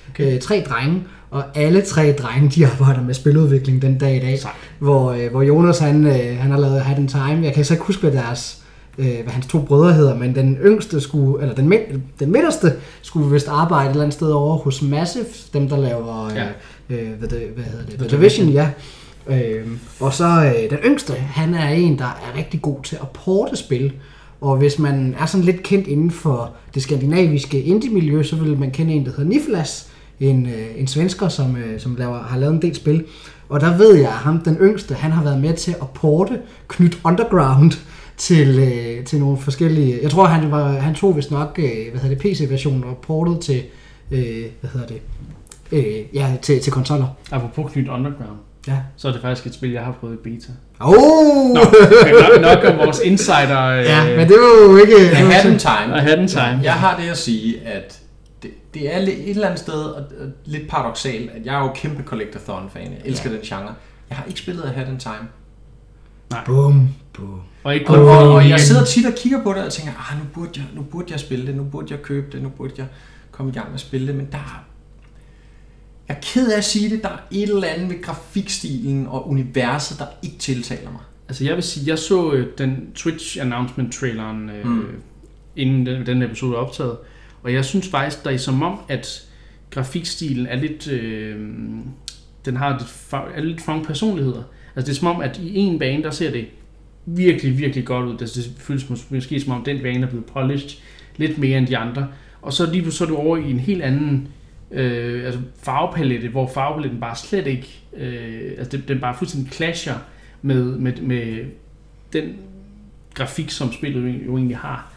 Okay. 0.10 0.36
Øh, 0.36 0.40
tre 0.42 0.64
drenge, 0.70 1.04
og 1.32 1.44
alle 1.56 1.82
tre 1.82 2.12
drenge, 2.14 2.50
de 2.50 2.66
arbejder 2.72 3.02
med 3.02 3.14
spiludvikling 3.14 3.82
den 3.82 3.98
dag 3.98 4.16
i 4.16 4.20
dag. 4.20 4.40
Sejt. 4.40 4.56
Hvor, 4.80 5.12
øh, 5.12 5.32
hvor 5.32 5.42
Jonas, 5.42 5.80
han, 5.80 6.06
øh, 6.08 6.38
han 6.40 6.52
har 6.52 6.60
lavet 6.60 6.84
in 6.98 7.08
Time. 7.08 7.42
Jeg 7.44 7.54
kan 7.54 7.66
så 7.66 7.74
ikke 7.74 7.86
huske, 7.86 8.02
hvad 8.02 8.12
deres 8.12 8.62
øh, 8.98 9.06
hvad 9.24 9.34
hans 9.34 9.48
to 9.48 9.60
brødre 9.62 9.94
hedder, 9.94 10.16
men 10.16 10.36
den 10.36 10.58
yngste 10.66 11.02
skulle, 11.02 11.42
eller 11.42 11.56
den, 11.56 11.74
mid- 11.74 12.00
den 12.20 12.32
midterste 12.32 12.74
skulle 13.02 13.32
vist 13.32 13.48
arbejde 13.48 13.86
et 13.86 13.90
eller 13.90 14.04
andet 14.04 14.14
sted 14.14 14.28
over 14.32 14.58
hos 14.58 14.82
Massive, 14.82 15.26
dem 15.54 15.70
der 15.70 15.78
laver, 15.78 16.26
øh, 16.26 16.36
Ja. 16.36 16.46
øh, 16.90 17.10
hvad, 17.20 17.30
det, 17.30 17.42
hvad 17.56 17.64
hedder 17.64 17.86
det, 17.86 18.00
The 18.00 18.08
The 18.08 18.18
Division, 18.18 18.50
ja. 18.50 18.70
Øh, 19.28 19.68
og 20.00 20.14
så 20.14 20.26
øh, 20.56 20.70
den 20.70 20.78
yngste, 20.86 21.14
han 21.14 21.54
er 21.54 21.70
en, 21.70 21.98
der 22.00 22.06
er 22.06 22.38
rigtig 22.38 22.62
god 22.62 22.78
til 22.84 22.96
at 22.96 23.10
porte 23.10 23.56
spil. 23.56 23.94
Og 24.46 24.58
hvis 24.58 24.80
man 24.80 25.16
er 25.20 25.26
sådan 25.26 25.46
lidt 25.46 25.64
kendt 25.64 25.88
inden 25.88 26.12
for 26.12 26.54
det 26.74 26.84
skandinaviske 26.84 27.62
indie-miljø, 27.62 28.24
så 28.24 28.36
vil 28.36 28.58
man 28.58 28.72
kende 28.72 28.94
en, 28.94 29.06
der 29.06 29.12
hedder 29.12 29.24
Niflas, 29.24 29.90
en, 30.20 30.46
øh, 30.46 30.68
en 30.78 30.88
svensker, 30.88 31.28
som, 31.30 31.58
øh, 31.58 31.80
som 31.80 31.96
laver, 31.96 32.24
har 32.24 32.40
lavet 32.40 32.54
en 32.54 32.62
del 32.62 32.76
spil. 32.76 33.04
Og 33.50 33.62
der 33.62 33.78
ved 33.78 33.96
jeg, 33.96 34.08
at 34.08 34.14
ham, 34.14 34.42
den 34.42 34.56
yngste, 34.56 34.94
han 34.94 35.12
har 35.12 35.24
været 35.24 35.42
med 35.42 35.54
til 35.54 35.72
at 35.82 35.90
porte 35.90 36.40
Knyt 36.68 37.00
Underground 37.04 37.72
til, 38.18 38.60
øh, 38.60 39.06
til 39.06 39.20
nogle 39.20 39.38
forskellige... 39.38 40.00
Jeg 40.02 40.12
tror, 40.12 40.26
han, 40.26 40.52
var, 40.52 40.68
han 40.72 40.96
tog 40.96 41.18
vist 41.18 41.32
nok 41.32 41.60
øh, 41.60 41.92
hvad 41.92 42.02
hedder 42.02 42.16
det, 42.16 42.36
PC-versionen 42.36 42.84
og 42.84 42.98
portet 42.98 43.40
til... 43.40 43.64
Øh, 44.12 44.46
hvad 44.62 44.70
hedder 44.74 44.88
det? 44.88 45.02
Øh, 45.72 45.96
ja, 46.14 46.38
til, 46.42 46.60
til 46.60 46.74
konsoller. 46.74 47.08
Apropos 47.32 47.72
Knyt 47.72 47.90
Underground, 47.90 48.38
Ja. 48.68 48.78
så 48.98 49.08
er 49.08 49.12
det 49.12 49.22
faktisk 49.22 49.48
et 49.48 49.54
spil, 49.54 49.72
jeg 49.72 49.84
har 49.84 49.92
prøvet 49.92 50.14
i 50.14 50.18
beta. 50.18 50.52
Oh! 50.80 50.94
Nå, 51.54 51.60
nok, 51.62 52.42
nok 52.42 52.72
om 52.74 52.78
vores 52.78 53.00
insider. 53.00 53.66
Øh, 53.80 53.86
Ja, 53.86 54.06
men 54.18 54.28
det 54.28 54.36
var 54.40 54.66
jo 54.72 54.78
ikke... 54.78 54.96
The 54.96 55.26
Hat 55.26 55.46
in 55.46 55.60
Time. 55.60 55.98
I 55.98 56.00
had 56.00 56.18
in 56.22 56.28
time. 56.28 56.60
Jeg 56.64 56.74
har 56.74 57.00
det 57.00 57.10
at 57.10 57.18
sige, 57.18 57.62
at 57.68 58.00
det, 58.44 58.52
det 58.74 58.96
er 58.96 59.00
lidt- 59.00 59.20
et 59.20 59.30
eller 59.30 59.48
andet 59.48 59.60
sted 59.60 59.74
og, 59.84 60.04
og 60.20 60.28
lidt 60.46 60.70
paradoxalt, 60.70 61.30
at 61.32 61.46
jeg 61.46 61.56
er 61.56 61.60
jo 61.60 61.72
kæmpe 61.76 62.04
Collectathon-fan. 62.04 62.82
Jeg 62.92 63.02
elsker 63.06 63.30
ja. 63.30 63.36
den 63.36 63.46
genre. 63.46 63.74
Jeg 64.10 64.18
har 64.18 64.26
ikke 64.28 64.40
spillet 64.40 64.64
A 64.64 64.68
Hat 64.68 64.88
in 64.90 64.98
Time. 64.98 65.28
Bum, 66.46 66.90
bum. 67.14 67.42
Og 67.64 67.74
ikke 67.74 67.86
kun 67.86 68.00
og, 68.00 68.34
og 68.34 68.50
jeg 68.50 68.60
sidder 68.60 68.86
tit 68.86 69.06
og 69.06 69.14
kigger 69.14 69.44
på 69.44 69.54
det 69.54 69.64
og 69.64 69.72
tænker, 69.74 69.92
ah, 70.12 70.18
nu 70.20 70.24
burde, 70.34 70.50
jeg, 70.56 70.66
nu 70.76 70.82
burde 70.82 71.06
jeg 71.12 71.20
spille 71.20 71.48
det, 71.48 71.56
nu 71.56 71.64
burde 71.64 71.88
jeg 71.90 72.02
købe 72.02 72.28
det, 72.32 72.42
nu 72.44 72.50
burde 72.50 72.74
jeg 72.78 72.86
komme 73.32 73.52
i 73.52 73.56
gang 73.56 73.68
med 73.68 73.74
at 73.76 73.80
spille 73.80 74.08
det, 74.08 74.16
men 74.16 74.28
der 74.32 74.38
er, 74.38 74.64
jeg 76.08 76.16
er 76.16 76.20
ked 76.22 76.52
af 76.52 76.58
at 76.58 76.64
sige 76.64 76.90
det, 76.90 77.04
der 77.04 77.10
er 77.10 77.18
et 77.32 77.50
eller 77.50 77.68
andet 77.68 77.90
ved 77.90 78.02
grafikstilen 78.02 79.08
og 79.08 79.30
universet, 79.30 80.00
der 80.00 80.06
ikke 80.24 80.38
tiltaler 80.38 80.92
mig. 80.92 81.02
Altså 81.28 81.44
jeg 81.46 81.56
vil 81.56 81.64
sige, 81.64 81.90
jeg 81.90 82.00
så 82.00 82.32
øh, 82.32 82.48
den 82.58 82.88
Twitch 82.96 83.42
announcement 83.42 83.94
traileren, 83.94 84.50
øh, 84.50 84.68
Mm. 84.68 84.86
inden 85.56 85.86
den, 85.86 86.06
den 86.06 86.22
episode 86.22 86.54
er 86.54 86.58
optaget, 86.58 86.98
og 87.44 87.54
jeg 87.54 87.66
synes 87.66 87.88
faktisk, 87.88 88.24
der 88.24 88.30
er 88.32 88.38
som 88.38 88.64
om, 88.64 88.80
at 88.88 89.26
grafikstilen 89.72 90.48
er 90.48 90.56
lidt, 90.56 90.88
øh, 90.88 91.36
den 92.46 92.56
har 92.58 92.70
lidt, 92.80 92.90
er 93.36 93.42
lidt 93.44 93.62
for 93.62 93.72
mange 93.72 93.86
personligheder. 93.86 94.44
Altså 94.76 94.92
det 94.92 94.98
er 94.98 95.00
som 95.00 95.08
om, 95.08 95.22
at 95.22 95.38
i 95.44 95.56
en 95.58 95.80
bane, 95.80 96.04
der 96.04 96.12
ser 96.12 96.32
det 96.32 96.46
virkelig, 97.06 97.58
virkelig 97.58 97.86
godt 97.86 98.06
ud. 98.06 98.18
Det, 98.18 98.36
det 98.36 98.52
føles 98.58 98.84
mås- 98.84 99.06
måske 99.10 99.40
som 99.40 99.52
om, 99.52 99.64
den 99.64 99.82
bane 99.82 100.06
er 100.06 100.10
blevet 100.10 100.26
polished 100.26 100.70
lidt 101.18 101.38
mere 101.38 101.58
end 101.58 101.68
de 101.68 101.78
andre. 101.78 102.08
Og 102.42 102.54
så 102.54 102.72
lige 102.72 102.82
pludselig 102.82 102.98
så 102.98 103.04
er 103.04 103.08
du 103.08 103.16
over 103.16 103.38
i 103.38 103.52
en 103.52 103.60
helt 103.60 103.82
anden 103.82 104.28
øh, 104.72 105.26
altså 105.26 105.42
farvepalette, 105.64 106.28
hvor 106.28 106.48
farvepaletten 106.48 107.00
bare 107.00 107.16
slet 107.16 107.48
ikke, 107.48 107.80
øh, 107.98 108.52
altså 108.58 108.78
den, 108.78 108.84
den 108.88 109.00
bare 109.00 109.16
fuldstændig 109.18 109.54
clasher 109.54 109.96
med, 110.42 110.64
med, 110.64 110.94
med 111.02 111.46
den 112.14 112.36
grafik, 113.14 113.50
som 113.50 113.74
spillet 113.74 114.26
jo 114.26 114.38
egentlig 114.38 114.58
har. 114.58 114.92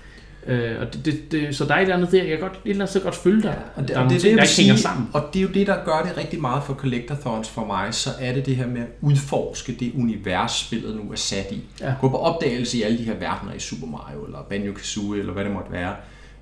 Øh, 0.47 0.81
og 0.81 0.95
det, 0.95 1.05
det, 1.05 1.33
det, 1.33 1.57
så 1.57 1.65
der 1.65 1.75
er 1.75 1.79
et 1.79 1.83
eller 1.83 1.97
andet 1.97 2.13
der, 2.13 2.19
jeg 2.19 2.39
kan 2.39 2.39
godt, 2.39 2.53
et 2.53 2.59
eller 2.65 2.75
andet 2.77 2.89
sted 2.89 3.03
godt 3.03 3.15
følge 3.15 3.43
dig. 3.43 3.59
Og 3.77 3.83
det, 3.83 3.89
der 3.89 4.01
er 4.01 4.05
og 4.05 4.11
det, 4.11 4.17
er 4.17 4.21
ting, 4.21 4.31
det, 4.31 4.39
der 4.39 4.43
ikke 4.43 4.57
vil 4.57 4.65
hænger 4.65 4.77
sige, 4.77 4.83
sammen. 4.83 5.09
og 5.13 5.23
det 5.33 5.39
er 5.39 5.43
jo 5.43 5.49
det, 5.49 5.67
der 5.67 5.85
gør 5.85 6.03
det 6.09 6.17
rigtig 6.17 6.41
meget 6.41 6.63
for 6.63 6.75
Collectathons 6.75 7.49
for 7.49 7.67
mig, 7.67 7.95
så 7.95 8.11
er 8.21 8.35
det 8.35 8.47
det 8.47 8.57
her 8.57 8.67
med 8.67 8.81
at 8.81 8.89
udforske 9.01 9.77
det 9.81 9.93
univers, 9.99 10.53
spillet 10.53 10.97
nu 10.97 11.13
er 11.13 11.17
sat 11.17 11.53
i. 11.53 11.63
Ja. 11.81 11.95
Gå 12.01 12.09
på 12.09 12.17
opdagelse 12.17 12.79
i 12.79 12.83
alle 12.83 12.99
de 12.99 13.05
her 13.05 13.15
verdener 13.15 13.55
i 13.55 13.59
Super 13.59 13.87
Mario, 13.87 14.25
eller 14.25 14.39
Banjo-Kazooie, 14.39 15.19
eller 15.19 15.33
hvad 15.33 15.45
det 15.45 15.53
måtte 15.53 15.73
være. 15.73 15.95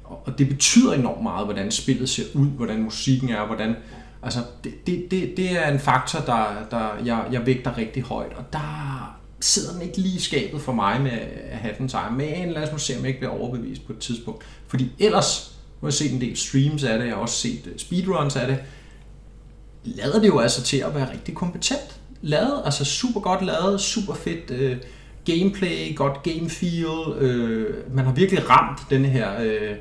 Og 0.09 0.39
det 0.39 0.49
betyder 0.49 0.93
enormt 0.93 1.23
meget, 1.23 1.47
hvordan 1.47 1.71
spillet 1.71 2.09
ser 2.09 2.25
ud, 2.35 2.47
hvordan 2.47 2.83
musikken 2.83 3.29
er, 3.29 3.47
hvordan... 3.47 3.77
Altså, 4.23 4.41
det, 4.65 4.87
det, 4.87 5.07
det, 5.11 5.37
det 5.37 5.53
er 5.53 5.73
en 5.73 5.79
faktor, 5.79 6.19
der, 6.19 6.47
der 6.71 7.05
jeg, 7.05 7.25
jeg 7.33 7.47
vægter 7.47 7.79
rigtig 7.79 8.03
højt, 8.03 8.33
og 8.37 8.45
der 8.53 9.17
sidder 9.41 9.73
den 9.73 9.83
ikke 9.83 9.99
lige 9.99 10.17
i 10.17 10.21
skabet 10.21 10.61
for 10.61 10.73
mig 10.73 11.01
med 11.01 11.11
at 11.51 11.59
have 11.59 11.75
den 11.79 11.89
time. 11.89 12.17
Men 12.17 12.53
lad 12.53 12.63
os 12.63 12.73
nu 12.73 12.79
se, 12.79 12.97
om 12.97 13.01
jeg 13.01 13.09
ikke 13.09 13.21
bliver 13.21 13.33
overbevist 13.33 13.87
på 13.87 13.93
et 13.93 13.99
tidspunkt. 13.99 14.45
Fordi 14.67 14.91
ellers, 14.99 15.57
nu 15.81 15.87
har 15.87 15.89
jeg 15.89 15.95
set 15.95 16.13
en 16.13 16.21
del 16.21 16.37
streams 16.37 16.85
af 16.85 16.99
det, 16.99 17.07
jeg 17.07 17.15
har 17.15 17.21
også 17.21 17.37
set 17.37 17.67
øh, 17.67 17.79
speedruns 17.79 18.37
af 18.37 18.47
det, 18.47 18.59
lader 19.85 20.21
det 20.21 20.29
jo 20.29 20.39
altså 20.39 20.63
til 20.63 20.77
at 20.77 20.95
være 20.95 21.13
rigtig 21.13 21.35
kompetent. 21.35 22.01
Lavet, 22.23 22.63
altså 22.65 22.85
super 22.85 23.21
godt 23.21 23.43
lavet, 23.43 23.81
super 23.81 24.15
fedt 24.15 24.51
øh, 24.51 24.77
gameplay, 25.25 25.97
godt 25.97 26.23
game 26.23 26.51
feel. 26.51 27.19
Øh, 27.19 27.95
man 27.95 28.05
har 28.05 28.13
virkelig 28.13 28.51
ramt 28.51 28.81
den 28.91 29.05
her 29.05 29.43
øh, 29.43 29.77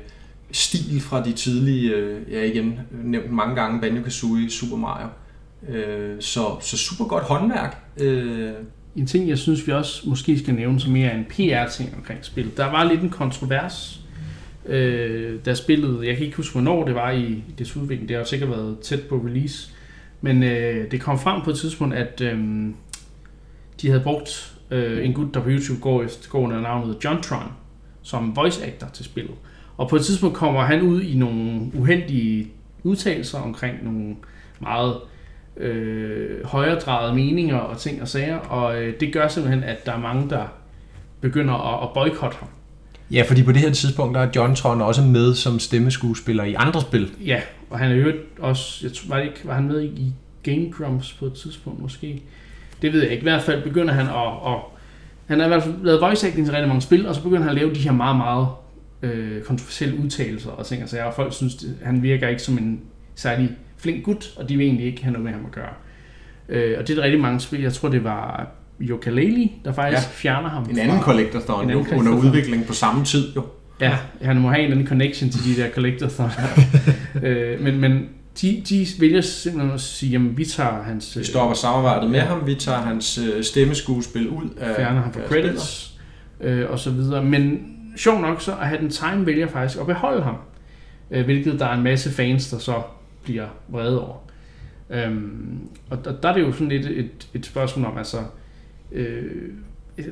stil 0.52 1.00
fra 1.00 1.24
de 1.24 1.32
tidlige, 1.32 1.90
øh, 1.90 2.32
jeg 2.32 2.46
igen 2.48 2.78
nævnt 3.04 3.32
mange 3.32 3.54
gange, 3.54 3.80
Banjo-Kazooie, 3.80 4.50
Super 4.50 4.76
Mario. 4.76 5.06
Øh, 5.68 6.16
så, 6.20 6.56
så 6.60 6.76
super 6.78 7.04
godt 7.04 7.24
håndværk. 7.24 7.76
Øh, 8.00 8.52
En 8.96 9.06
ting, 9.06 9.28
jeg 9.28 9.38
synes, 9.38 9.66
vi 9.66 9.72
også 9.72 10.08
måske 10.08 10.38
skal 10.38 10.54
nævne, 10.54 10.80
som 10.80 10.92
mere 10.92 11.10
er 11.10 11.16
en 11.16 11.24
PR-ting 11.24 11.94
omkring 11.96 12.24
spillet. 12.24 12.56
Der 12.56 12.64
var 12.64 12.84
lidt 12.84 13.00
en 13.00 13.10
kontrovers, 13.10 14.00
øh, 14.66 15.38
da 15.44 15.54
spillet, 15.54 16.06
jeg 16.06 16.16
kan 16.16 16.24
ikke 16.24 16.36
huske, 16.36 16.52
hvornår 16.52 16.84
det 16.84 16.94
var 16.94 17.10
i 17.10 17.44
dets 17.58 17.76
udvikling, 17.76 18.08
det 18.08 18.16
har 18.16 18.24
sikkert 18.24 18.50
været 18.50 18.78
tæt 18.80 19.00
på 19.08 19.16
release, 19.26 19.70
men 20.20 20.42
øh, 20.42 20.90
det 20.90 21.00
kom 21.00 21.18
frem 21.18 21.42
på 21.42 21.50
et 21.50 21.56
tidspunkt, 21.58 21.94
at 21.94 22.20
øh, 22.20 22.38
de 23.82 23.88
havde 23.88 24.02
brugt 24.02 24.54
øh, 24.70 25.04
en 25.06 25.12
gut, 25.12 25.34
der 25.34 25.40
på 25.40 25.48
YouTube 25.48 25.80
går, 25.80 26.28
går 26.28 26.38
under 26.40 26.60
navnet 26.60 26.96
Jontron, 27.04 27.52
som 28.02 28.36
voice 28.36 28.66
actor 28.66 28.88
til 28.88 29.04
spillet. 29.04 29.34
Og 29.76 29.88
på 29.88 29.96
et 29.96 30.04
tidspunkt 30.04 30.36
kommer 30.36 30.60
han 30.60 30.82
ud 30.82 31.02
i 31.02 31.16
nogle 31.16 31.70
uheldige 31.74 32.46
udtalelser 32.82 33.38
omkring 33.38 33.84
nogle 33.84 34.14
meget 34.60 34.96
øh, 35.56 36.44
højredrejede 36.44 37.14
meninger 37.14 37.56
og 37.56 37.78
ting 37.78 38.02
og 38.02 38.08
sager, 38.08 38.36
og 38.36 38.82
øh, 38.82 39.00
det 39.00 39.12
gør 39.12 39.28
simpelthen, 39.28 39.64
at 39.64 39.86
der 39.86 39.92
er 39.92 40.00
mange, 40.00 40.30
der 40.30 40.44
begynder 41.20 41.54
at, 41.54 41.88
at 41.88 41.94
boykotte 41.94 42.36
ham. 42.40 42.48
Ja, 43.10 43.22
fordi 43.28 43.42
på 43.42 43.52
det 43.52 43.60
her 43.60 43.70
tidspunkt, 43.70 44.14
der 44.14 44.20
er 44.20 44.30
John 44.36 44.54
Tron 44.54 44.82
også 44.82 45.02
med 45.02 45.34
som 45.34 45.58
stemmeskuespiller 45.58 46.44
i 46.44 46.54
andre 46.54 46.80
spil. 46.80 47.10
Ja, 47.26 47.40
og 47.70 47.78
han 47.78 47.90
er 47.90 47.94
jo 47.94 48.12
også, 48.38 48.80
jeg 48.82 48.92
tror, 48.92 49.08
var, 49.08 49.16
det 49.16 49.24
ikke, 49.24 49.40
var 49.44 49.54
han 49.54 49.68
med 49.68 49.82
i, 49.82 50.12
Game 50.42 50.70
Grumps 50.72 51.12
på 51.12 51.26
et 51.26 51.32
tidspunkt 51.32 51.82
måske? 51.82 52.22
Det 52.82 52.92
ved 52.92 53.02
jeg 53.02 53.10
ikke. 53.10 53.20
I 53.20 53.28
hvert 53.28 53.42
fald 53.42 53.62
begynder 53.62 53.94
han 53.94 54.06
at, 54.06 54.52
at 54.52 54.58
han 55.26 55.38
har 55.38 55.46
i 55.46 55.48
hvert 55.48 55.62
fald 55.62 55.74
lavet 55.82 56.00
voice 56.00 56.26
acting 56.26 56.46
til 56.46 56.54
rigtig 56.54 56.68
mange 56.68 56.82
spil, 56.82 57.08
og 57.08 57.14
så 57.14 57.22
begynder 57.22 57.42
han 57.42 57.48
at 57.48 57.54
lave 57.54 57.74
de 57.74 57.80
her 57.80 57.92
meget, 57.92 58.16
meget 58.16 58.48
øh, 59.02 59.42
kontroversielle 59.42 59.98
udtalelser 59.98 60.50
og 60.50 60.66
ting 60.66 60.82
og 60.82 60.88
sager, 60.88 61.04
og 61.04 61.14
folk 61.14 61.32
synes, 61.34 61.54
det, 61.54 61.78
han 61.82 62.02
virker 62.02 62.28
ikke 62.28 62.42
som 62.42 62.58
en 62.58 62.80
særlig 63.14 63.50
flink 63.78 64.04
gut, 64.04 64.34
og 64.36 64.48
de 64.48 64.56
vil 64.56 64.66
egentlig 64.66 64.86
ikke 64.86 65.02
have 65.02 65.12
noget 65.12 65.24
med 65.24 65.32
ham 65.32 65.46
at 65.46 65.52
gøre. 65.52 65.72
Øh, 66.48 66.74
og 66.78 66.88
det 66.88 66.92
er 66.92 66.96
der 66.96 67.02
rigtig 67.02 67.20
mange 67.20 67.40
spil. 67.40 67.60
Jeg 67.60 67.72
tror, 67.72 67.88
det 67.88 68.04
var 68.04 68.48
Yooka-Laylee, 68.80 69.50
der 69.64 69.72
faktisk 69.72 70.02
ja. 70.02 70.12
fjerner 70.12 70.48
ham. 70.48 70.62
En 70.62 70.68
anden 70.68 71.70
jo, 71.72 71.78
anden 71.78 71.92
under 71.92 72.12
collectathon. 72.12 72.26
udvikling 72.26 72.66
på 72.66 72.72
samme 72.72 73.04
tid 73.04 73.32
jo. 73.36 73.44
Ja, 73.80 73.96
han 74.22 74.40
må 74.40 74.48
have 74.48 74.58
en 74.58 74.64
eller 74.64 74.76
anden 74.76 74.88
connection 74.88 75.30
til 75.30 75.56
de 75.56 75.62
der 75.62 75.70
collector 75.70 76.06
øh, 77.22 77.60
Men, 77.60 77.80
men 77.80 78.08
de, 78.40 78.62
de 78.68 78.86
vælger 79.00 79.20
simpelthen 79.20 79.74
at 79.74 79.80
sige, 79.80 80.12
jamen 80.12 80.38
vi 80.38 80.44
tager 80.44 80.82
hans... 80.82 81.18
Vi 81.18 81.24
stopper 81.24 81.54
samarbejdet 81.54 82.10
med 82.10 82.20
ham, 82.20 82.46
vi 82.46 82.54
tager 82.54 82.78
hans 82.78 83.18
øh, 83.18 83.44
stemmeskuespil 83.44 84.28
ud 84.28 84.48
af 84.60 84.76
fjerner 84.76 85.02
ham 85.02 85.12
fra 85.12 85.20
credits 85.28 85.92
øh, 86.40 86.70
og 86.70 86.78
så 86.78 86.90
videre. 86.90 87.24
Men 87.24 87.75
sjov 87.96 88.20
nok 88.20 88.40
så, 88.40 88.56
at 88.62 88.80
den 88.80 88.90
Time 88.90 89.26
vælger 89.26 89.46
faktisk 89.46 89.80
at 89.80 89.86
beholde 89.86 90.22
ham. 90.22 90.36
Øh, 91.10 91.24
hvilket 91.24 91.60
der 91.60 91.66
er 91.66 91.74
en 91.74 91.82
masse 91.82 92.10
fans, 92.10 92.50
der 92.50 92.58
så 92.58 92.82
bliver 93.22 93.46
vrede 93.68 94.06
over. 94.06 94.16
Øhm, 94.90 95.58
og 95.90 96.04
der, 96.04 96.20
der 96.20 96.28
er 96.28 96.32
det 96.32 96.40
jo 96.40 96.52
sådan 96.52 96.68
lidt 96.68 96.86
et, 96.86 97.28
et 97.34 97.46
spørgsmål 97.46 97.86
om, 97.86 97.98
altså... 97.98 98.18
Øh, 98.92 99.24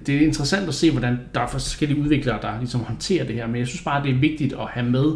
det 0.07 0.09
er 0.09 0.27
interessant 0.27 0.69
at 0.69 0.75
se, 0.75 0.91
hvordan 0.91 1.19
der 1.35 1.41
er 1.41 1.47
forskellige 1.47 2.01
udviklere, 2.01 2.39
der 2.43 2.59
ligesom 2.59 2.81
håndterer 2.81 3.25
det 3.25 3.35
her, 3.35 3.47
men 3.47 3.57
jeg 3.57 3.67
synes 3.67 3.83
bare, 3.83 4.03
det 4.03 4.11
er 4.11 4.19
vigtigt 4.19 4.53
at 4.53 4.67
have 4.71 4.91
med 4.91 5.15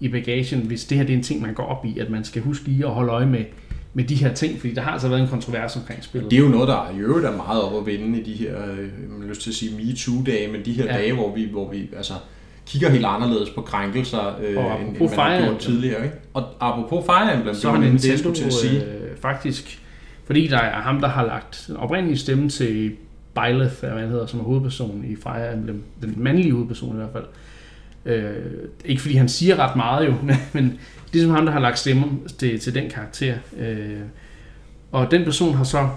i 0.00 0.08
bagagen, 0.08 0.60
hvis 0.60 0.84
det 0.84 0.98
her 0.98 1.04
det 1.04 1.12
er 1.12 1.16
en 1.16 1.22
ting, 1.22 1.42
man 1.42 1.54
går 1.54 1.64
op 1.64 1.84
i, 1.84 1.98
at 1.98 2.10
man 2.10 2.24
skal 2.24 2.42
huske 2.42 2.68
lige 2.68 2.86
at 2.86 2.90
holde 2.90 3.12
øje 3.12 3.26
med, 3.26 3.44
med 3.94 4.04
de 4.04 4.14
her 4.14 4.34
ting, 4.34 4.60
fordi 4.60 4.74
der 4.74 4.80
har 4.80 4.90
altså 4.90 5.08
været 5.08 5.20
en 5.22 5.28
kontrovers 5.28 5.76
omkring 5.76 6.04
spillet. 6.04 6.30
Det 6.30 6.36
er 6.36 6.40
jo 6.42 6.48
noget, 6.48 6.68
der 6.68 6.90
i 6.96 6.98
øvrigt 7.00 7.26
er 7.26 7.36
meget 7.36 7.62
op 7.62 7.76
at 7.80 7.86
vinde 7.86 8.20
i 8.20 8.22
de 8.22 8.32
her, 8.32 8.56
øh, 8.70 8.78
man 9.10 9.20
har 9.20 9.28
lyst 9.28 9.40
til 9.42 9.50
at 9.50 9.54
sige 9.54 9.76
MeToo-dage, 9.76 10.52
men 10.52 10.64
de 10.64 10.72
her 10.72 10.84
Ja. 10.84 10.92
dage, 10.92 11.12
hvor 11.12 11.34
vi, 11.34 11.48
hvor 11.50 11.70
vi 11.70 11.88
altså, 11.96 12.12
kigger 12.66 12.90
helt 12.90 13.04
anderledes 13.06 13.50
på 13.50 13.60
krænkelser, 13.60 14.36
øh, 14.42 14.56
Og 14.56 14.80
end, 14.80 14.88
end 14.88 15.00
man 15.00 15.18
har 15.18 15.44
gjort 15.46 15.58
tidligere. 15.58 16.04
Ikke? 16.04 16.16
Og 16.34 16.44
apropos 16.60 17.04
Fire 17.04 17.34
Emblem, 17.36 17.54
så 17.54 17.70
har 17.70 17.80
det, 17.80 17.88
Nintendo 17.90 18.32
til 18.32 18.44
at 18.44 18.52
sige. 18.52 18.84
øh, 18.84 19.16
faktisk, 19.22 19.80
fordi 20.26 20.46
der 20.46 20.58
er 20.58 20.80
ham, 20.80 21.00
der 21.00 21.08
har 21.08 21.26
lagt 21.26 21.64
den 21.68 21.76
oprindelige 21.76 22.18
stemme 22.18 22.48
til 22.48 22.92
Byleth, 23.34 23.74
eller 23.82 23.92
hvad 23.92 24.00
han 24.02 24.10
hedder, 24.10 24.26
som 24.26 24.40
er 24.40 24.44
hovedpersonen 24.44 25.04
i 25.04 25.16
Fire 25.16 25.54
Emblem, 25.54 25.82
den 26.02 26.14
mandlige 26.16 26.52
hovedperson 26.52 26.92
i 26.92 26.96
hvert 26.96 27.12
fald. 27.12 27.24
Øh, 28.06 28.32
ikke 28.84 29.02
fordi 29.02 29.14
han 29.14 29.28
siger 29.28 29.56
ret 29.56 29.76
meget 29.76 30.06
jo, 30.06 30.14
men, 30.26 30.36
men 30.52 30.64
det 30.64 30.70
er 30.72 31.12
ligesom 31.12 31.34
ham, 31.34 31.44
der 31.44 31.52
har 31.52 31.60
lagt 31.60 31.78
stemmer 31.78 32.06
til, 32.38 32.60
til 32.60 32.74
den 32.74 32.90
karakter. 32.90 33.34
Øh, 33.58 34.00
og 34.92 35.10
den 35.10 35.24
person 35.24 35.54
har 35.54 35.64
så, 35.64 35.88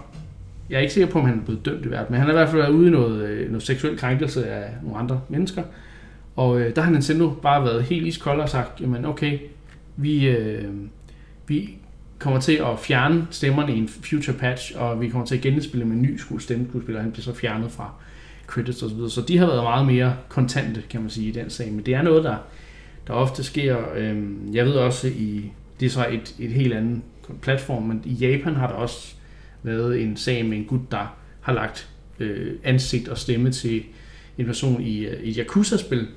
jeg 0.69 0.77
er 0.77 0.81
ikke 0.81 0.93
sikker 0.93 1.11
på, 1.11 1.19
om 1.19 1.25
han 1.25 1.39
er 1.39 1.43
blevet 1.45 1.65
dømt 1.65 1.85
i 1.85 1.87
hvert 1.87 2.09
men 2.09 2.19
han 2.19 2.27
har 2.27 2.33
i 2.33 2.37
hvert 2.37 2.49
fald 2.49 2.61
været 2.61 2.71
ude 2.71 2.87
i 2.87 2.91
noget, 2.91 3.29
øh, 3.29 3.47
noget 3.47 3.63
seksuel 3.63 3.97
krænkelse 3.97 4.49
af 4.49 4.69
nogle 4.83 4.99
andre 4.99 5.21
mennesker. 5.29 5.63
Og 6.35 6.59
øh, 6.59 6.75
der 6.75 6.81
har 6.81 6.91
Nintendo 6.91 7.29
bare 7.41 7.63
været 7.63 7.83
helt 7.83 8.07
iskold 8.07 8.41
og 8.41 8.49
sagt, 8.49 8.81
jamen 8.81 9.05
okay, 9.05 9.39
vi, 9.95 10.27
øh, 10.27 10.73
vi 11.47 11.69
kommer 12.19 12.39
til 12.39 12.53
at 12.53 12.79
fjerne 12.79 13.27
stemmerne 13.31 13.75
i 13.75 13.77
en 13.77 13.87
future 13.87 14.37
patch, 14.37 14.73
og 14.75 15.01
vi 15.01 15.09
kommer 15.09 15.25
til 15.25 15.35
at 15.35 15.41
genspille 15.41 15.85
med 15.85 15.95
en 15.95 16.01
ny 16.01 16.19
sku- 16.19 16.39
stemmeskuespiller, 16.39 17.01
han 17.01 17.11
bliver 17.11 17.23
så 17.23 17.33
fjernet 17.33 17.71
fra 17.71 17.93
credits 18.47 18.83
osv. 18.83 19.09
så 19.09 19.21
de 19.27 19.37
har 19.37 19.45
været 19.45 19.63
meget 19.63 19.85
mere 19.85 20.15
kontante, 20.29 20.83
kan 20.89 21.01
man 21.01 21.09
sige, 21.09 21.27
i 21.27 21.31
den 21.31 21.49
sag. 21.49 21.71
Men 21.71 21.85
det 21.85 21.93
er 21.93 22.01
noget, 22.01 22.23
der, 22.23 22.35
der 23.07 23.13
ofte 23.13 23.43
sker. 23.43 23.77
Øh, 23.95 24.23
jeg 24.53 24.65
ved 24.65 24.73
også 24.73 25.07
i, 25.07 25.51
det 25.79 25.85
er 25.85 25.89
så 25.89 26.07
et, 26.11 26.35
et 26.39 26.51
helt 26.51 26.73
andet 26.73 27.01
platform, 27.41 27.83
men 27.83 28.01
i 28.05 28.13
Japan 28.13 28.55
har 28.55 28.67
der 28.67 28.75
også 28.75 29.15
været 29.63 30.01
en 30.01 30.17
sag 30.17 30.45
med 30.45 30.57
en 30.57 30.65
gut, 30.65 30.91
der 30.91 31.17
har 31.41 31.53
lagt 31.53 31.89
øh, 32.19 32.53
ansigt 32.63 33.07
og 33.07 33.17
stemme 33.17 33.51
til 33.51 33.83
en 34.37 34.45
person 34.45 34.81
i, 34.81 35.07
i 35.07 35.29
et 35.29 35.35
Yakuza-spil, 35.35 36.07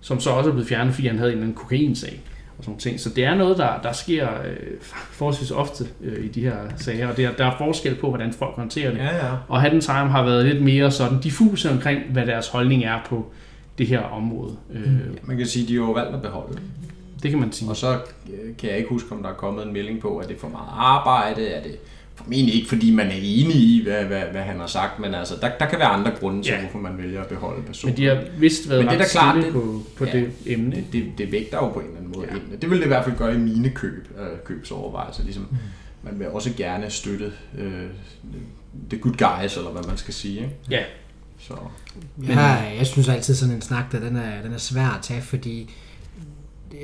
som 0.00 0.20
så 0.20 0.30
også 0.30 0.50
er 0.50 0.52
blevet 0.52 0.68
fjernet, 0.68 0.94
fordi 0.94 1.06
han 1.06 1.18
havde 1.18 1.30
en 1.30 1.38
eller 1.38 1.46
anden 1.46 1.56
kokainsag 1.56 2.22
og 2.58 2.64
sådan 2.64 2.78
ting. 2.78 3.00
Så 3.00 3.08
det 3.10 3.24
er 3.24 3.34
noget, 3.34 3.58
der, 3.58 3.80
der 3.82 3.92
sker 3.92 4.28
øh, 4.44 4.56
forholdsvis 5.10 5.50
ofte 5.50 5.84
øh, 6.02 6.24
i 6.24 6.28
de 6.28 6.40
her 6.40 6.56
sager, 6.76 7.08
og 7.08 7.16
det 7.16 7.24
er, 7.24 7.32
der 7.32 7.46
er 7.46 7.54
forskel 7.58 7.94
på, 7.94 8.08
hvordan 8.08 8.32
folk 8.32 8.56
håndterer 8.56 8.90
det. 8.90 8.98
Ja, 8.98 9.26
ja. 9.26 9.32
Og 9.48 9.60
Hatten 9.60 9.80
Time 9.80 10.08
har 10.08 10.24
været 10.24 10.46
lidt 10.46 10.62
mere 10.62 10.90
sådan 10.90 11.20
diffuse 11.20 11.70
omkring, 11.70 12.00
hvad 12.12 12.26
deres 12.26 12.48
holdning 12.48 12.84
er 12.84 12.98
på 13.08 13.26
det 13.78 13.86
her 13.86 14.00
område. 14.00 14.56
Øh, 14.74 14.84
Man 15.22 15.36
kan 15.36 15.46
sige, 15.46 15.62
at 15.62 15.68
de 15.68 15.74
har 15.74 15.80
jo 15.82 15.92
valgt 15.92 16.14
at 16.14 16.22
beholde. 16.22 16.58
det 17.22 17.30
kan 17.30 17.40
man 17.40 17.52
sige. 17.52 17.70
Og 17.70 17.76
så 17.76 17.92
øh, 17.92 18.56
kan 18.58 18.68
jeg 18.70 18.78
ikke 18.78 18.90
huske, 18.90 19.12
om 19.12 19.22
der 19.22 19.30
er 19.30 19.34
kommet 19.34 19.66
en 19.66 19.72
melding 19.72 20.00
på, 20.00 20.18
at 20.18 20.28
det 20.28 20.34
er 20.36 20.40
for 20.40 20.48
meget 20.48 20.68
arbejde, 20.72 21.46
er 21.48 21.62
det 21.62 21.76
formentlig 22.24 22.54
ikke, 22.54 22.68
fordi 22.68 22.90
man 22.90 23.06
er 23.06 23.14
enig 23.22 23.56
i, 23.56 23.82
hvad, 23.82 24.04
hvad, 24.04 24.20
hvad 24.32 24.42
han 24.42 24.60
har 24.60 24.66
sagt, 24.66 24.98
men 24.98 25.14
altså, 25.14 25.34
der, 25.40 25.50
der 25.60 25.66
kan 25.66 25.78
være 25.78 25.88
andre 25.88 26.10
grunde 26.20 26.42
til, 26.42 26.52
Ja. 26.52 26.60
hvorfor 26.60 26.78
man 26.78 26.98
vælger 26.98 27.20
at 27.20 27.26
beholde 27.26 27.62
personen. 27.62 27.94
Men 27.94 28.02
de 28.02 28.06
har 28.08 28.24
vist 28.38 28.68
været 28.68 28.84
Men 28.84 28.94
det 28.94 29.00
er 29.00 29.08
klart, 29.08 29.36
det- 29.44 29.52
på, 29.52 29.82
på 29.96 30.04
ja. 30.04 30.12
det 30.12 30.30
emne. 30.46 30.76
det, 30.76 30.84
det, 30.92 31.04
det 31.18 31.32
vægter 31.32 31.56
jo 31.58 31.68
på 31.68 31.80
en 31.80 31.86
eller 31.86 31.98
anden 31.98 32.12
måde 32.16 32.26
Ja. 32.30 32.34
ind. 32.34 32.60
Det 32.60 32.70
vil 32.70 32.78
det 32.78 32.84
i 32.84 32.88
hvert 32.88 33.04
fald 33.04 33.16
gøre 33.16 33.34
i 33.34 33.38
mine 33.38 33.70
køb, 33.70 34.08
øh, 34.18 34.26
købsovervejelser. 34.44 35.22
Ligesom, 35.24 35.46
man 36.02 36.18
vil 36.18 36.28
også 36.28 36.50
gerne 36.56 36.90
støtte 36.90 37.32
øh, 37.58 37.72
the 38.90 38.98
good 38.98 39.14
guys, 39.42 39.56
eller 39.56 39.70
hvad 39.70 39.82
man 39.88 39.96
skal 39.96 40.14
sige. 40.14 40.34
Ikke? 40.40 40.50
Ja, 40.70 40.82
Så, 41.38 41.54
Ja, 42.28 42.38
jeg 42.78 42.86
synes 42.86 43.08
altid 43.08 43.34
sådan 43.34 43.54
en 43.54 43.62
snak, 43.62 43.92
der 43.92 44.00
den 44.00 44.16
er, 44.16 44.42
den 44.42 44.52
er 44.52 44.58
svær 44.58 44.86
at 44.96 45.02
tage, 45.02 45.22
fordi 45.22 45.70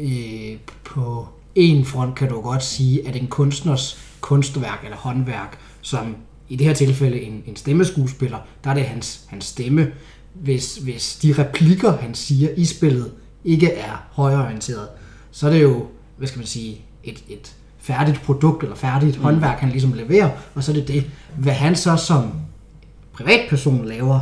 øh, 0.00 0.59
på 0.85 1.29
en 1.55 1.85
front 1.85 2.14
kan 2.16 2.29
du 2.29 2.40
godt 2.40 2.62
sige, 2.64 3.09
at 3.09 3.16
en 3.16 3.26
kunstners 3.26 4.10
kunstværk 4.20 4.80
eller 4.85 4.96
håndværk, 4.96 5.59
som 5.80 6.16
i 6.48 6.56
det 6.56 6.66
her 6.66 6.74
tilfælde 6.74 7.20
en, 7.20 7.42
en 7.46 7.56
stemmeskuespiller, 7.56 8.38
der 8.64 8.70
er 8.70 8.74
det 8.74 8.85
hans, 8.85 9.20
hans 9.26 9.44
stemme. 9.44 9.92
Hvis, 10.35 10.76
hvis 10.76 11.16
de 11.16 11.35
replikker, 11.38 11.96
han 11.96 12.14
siger 12.14 12.48
i 12.56 12.64
spillet, 12.64 13.12
ikke 13.44 13.72
er 13.72 14.06
højreorienteret, 14.11 14.88
så 15.30 15.46
er 15.46 15.50
det 15.50 15.62
jo, 15.62 15.87
hvad 16.16 16.28
skal 16.28 16.38
man 16.38 16.46
sige, 16.46 16.80
et, 17.04 17.24
et 17.28 17.54
færdigt 17.78 18.22
produkt 18.22 18.62
eller 18.62 18.76
færdigt 18.76 19.16
mm. 19.16 19.22
håndværk, 19.22 19.59
han 19.59 19.70
ligesom 19.70 19.92
leverer, 19.92 20.30
og 20.54 20.64
så 20.64 20.72
er 20.72 20.76
det 20.76 20.88
det. 20.88 21.11
Hvad 21.37 21.52
han 21.52 21.76
så 21.76 21.96
som 21.96 22.33
privatperson 23.12 23.85
laver, 23.85 24.20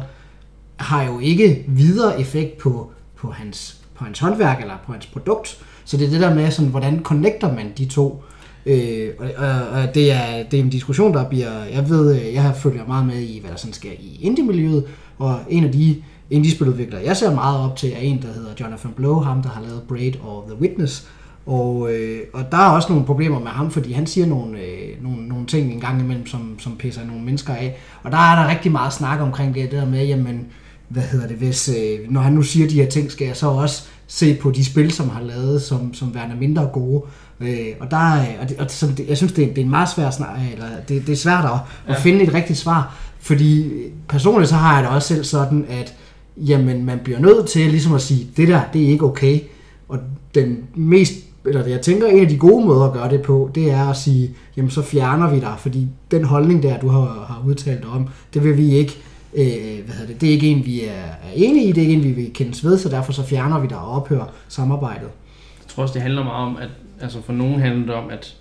har 0.77 1.03
jo 1.03 1.19
ikke 1.19 1.65
videre 1.69 2.21
effekt 2.21 2.59
på, 2.59 2.91
på, 3.17 3.31
hans, 3.31 3.81
på 3.95 4.05
hans 4.05 4.19
håndværk 4.19 4.61
eller 4.61 4.75
på 4.87 4.93
hans 4.93 5.07
produkt. 5.07 5.65
Så 5.85 5.97
det 5.97 6.07
er 6.07 6.11
det 6.11 6.21
der 6.21 6.35
med, 6.35 6.51
sådan, 6.51 6.71
hvordan 6.71 7.03
connecter 7.03 7.55
man 7.55 7.73
de 7.79 7.85
to. 7.87 8.25
Øh, 8.67 9.09
og, 9.19 9.27
og, 9.37 9.69
og 9.69 9.95
det, 9.95 10.13
er, 10.13 10.43
det 10.51 10.59
er 10.59 10.63
en 10.63 10.71
diskussion, 10.71 11.15
der 11.15 11.29
bliver... 11.29 11.65
Jeg 11.65 11.89
ved, 11.89 12.21
øh, 12.21 12.35
jeg 12.35 12.43
har 12.43 12.53
følger 12.53 12.87
meget 12.87 13.07
med 13.07 13.21
i, 13.21 13.41
hvad 13.41 13.51
der 13.51 13.57
sådan 13.57 13.73
sker 13.73 13.93
i 13.93 14.19
indie-miljøet, 14.21 14.85
og 15.19 15.41
en 15.49 15.65
af 15.65 15.73
de 15.73 15.97
indie-spiludviklere, 16.31 17.05
jeg 17.05 17.17
ser 17.17 17.35
meget 17.35 17.59
op 17.59 17.77
til, 17.77 17.93
er 17.93 17.99
en, 17.99 18.23
der 18.23 18.33
hedder 18.33 18.51
Jonathan 18.61 18.93
Blow, 18.97 19.21
ham 19.21 19.43
der 19.43 19.49
har 19.49 19.63
lavet 19.63 19.83
Braid 19.89 20.13
og 20.23 20.45
The 20.51 20.61
Witness, 20.61 21.09
og, 21.47 21.93
øh, 21.93 22.21
og 22.33 22.53
der 22.53 22.59
er 22.59 22.71
også 22.71 22.89
nogle 22.89 23.05
problemer 23.05 23.39
med 23.39 23.49
ham, 23.49 23.71
fordi 23.71 23.93
han 23.93 24.07
siger 24.07 24.27
nogle, 24.27 24.59
øh, 24.59 25.03
nogle, 25.03 25.29
nogle 25.29 25.47
ting 25.47 25.73
en 25.73 25.81
gang 25.81 26.01
imellem, 26.01 26.27
som, 26.27 26.59
som 26.59 26.77
pisser 26.77 27.05
nogle 27.05 27.23
mennesker 27.23 27.53
af. 27.55 27.77
Og 28.03 28.13
der 28.13 28.19
er 28.19 28.43
der 28.43 28.51
rigtig 28.51 28.73
meget 28.73 28.93
snak 28.93 29.21
omkring 29.21 29.55
det, 29.55 29.71
der 29.71 29.87
med, 29.87 30.07
jamen, 30.07 30.47
hvad 30.89 31.03
hedder 31.03 31.27
det, 31.27 31.37
hvis, 31.37 31.69
øh, 31.69 32.11
når 32.11 32.21
han 32.21 32.33
nu 32.33 32.43
siger 32.43 32.69
de 32.69 32.75
her 32.75 32.89
ting, 32.89 33.11
skal 33.11 33.27
jeg 33.27 33.37
så 33.37 33.47
også 33.47 33.83
se 34.07 34.35
på 34.35 34.51
de 34.51 34.65
spil, 34.65 34.91
som 34.91 35.09
har 35.09 35.23
lavet, 35.23 35.63
som, 35.63 35.95
som 35.95 36.15
værende 36.15 36.37
mindre 36.37 36.67
gode. 36.73 37.03
Øh, 37.41 37.67
og 37.81 37.91
der, 37.91 38.23
og, 38.41 38.49
det, 38.49 38.59
og 38.59 38.67
så 38.71 38.87
det, 38.97 39.09
jeg 39.09 39.17
synes, 39.17 39.33
det 39.33 39.45
er, 39.45 39.49
det 39.49 39.59
er 39.59 39.63
en 39.63 39.71
meget 39.71 39.89
svær 39.89 40.11
snak, 40.11 40.39
eller 40.53 40.67
det, 40.89 41.07
det 41.07 41.13
er 41.13 41.17
svært 41.17 41.45
at, 41.45 41.51
ja. 41.51 41.95
at 41.95 42.01
finde 42.01 42.23
et 42.23 42.35
rigtigt 42.35 42.59
svar, 42.59 42.97
fordi 43.21 43.71
personligt 44.09 44.49
så 44.49 44.57
har 44.57 44.75
jeg 44.75 44.85
det 44.85 44.91
også 44.91 45.09
selv 45.09 45.25
sådan, 45.25 45.67
at 45.69 45.95
jamen, 46.37 46.85
man 46.85 46.99
bliver 47.05 47.19
nødt 47.19 47.49
til 47.49 47.71
ligesom 47.71 47.95
at 47.95 48.01
sige, 48.01 48.27
det 48.37 48.49
der, 48.49 48.61
det 48.73 48.83
er 48.83 48.89
ikke 48.89 49.05
okay. 49.05 49.41
Og 49.89 49.99
den 50.35 50.59
mest 50.75 51.13
eller 51.49 51.67
jeg 51.67 51.81
tænker, 51.81 52.07
en 52.07 52.21
af 52.21 52.29
de 52.29 52.37
gode 52.37 52.67
måder 52.67 52.85
at 52.85 52.93
gøre 52.93 53.11
det 53.11 53.23
på, 53.23 53.51
det 53.55 53.71
er 53.71 53.85
at 53.85 53.97
sige, 53.97 54.35
jamen 54.57 54.71
så 54.71 54.83
fjerner 54.83 55.31
vi 55.31 55.41
dig, 55.41 55.55
fordi 55.59 55.89
den 56.11 56.25
holdning 56.25 56.63
der, 56.63 56.79
du 56.79 56.89
har, 56.89 57.01
har 57.01 57.43
udtalt 57.47 57.85
om, 57.85 58.09
det 58.35 58.45
vil 58.45 58.57
vi 58.57 58.75
ikke, 58.75 58.99
øh, 59.35 59.85
hvad 59.85 59.95
hedder 59.95 60.07
det, 60.07 60.21
det 60.21 60.29
er 60.29 60.33
ikke 60.33 60.47
en, 60.47 60.67
vi 60.67 60.85
er, 60.85 60.91
er 60.93 61.33
enige 61.35 61.69
i, 61.69 61.73
det 61.73 61.79
er 61.79 61.83
ikke 61.83 61.95
en, 61.95 62.05
vi 62.05 62.13
vil 62.13 62.33
kendes 62.35 62.65
ved, 62.65 62.79
så 62.79 62.89
derfor 62.89 63.13
så 63.13 63.27
fjerner 63.27 63.61
vi 63.61 63.67
dig 63.67 63.79
og 63.79 63.91
ophører 63.91 64.35
samarbejdet. 64.49 65.11
Jeg 65.59 65.69
tror 65.69 65.83
også, 65.83 65.95
det 65.95 66.03
handler 66.03 66.25
meget 66.25 66.47
om, 66.47 66.57
at 66.57 66.69
altså 67.01 67.23
for 67.23 67.33
nogen 67.33 67.61
handler 67.61 67.87
det 67.87 67.95
om, 67.95 68.11
at, 68.11 68.37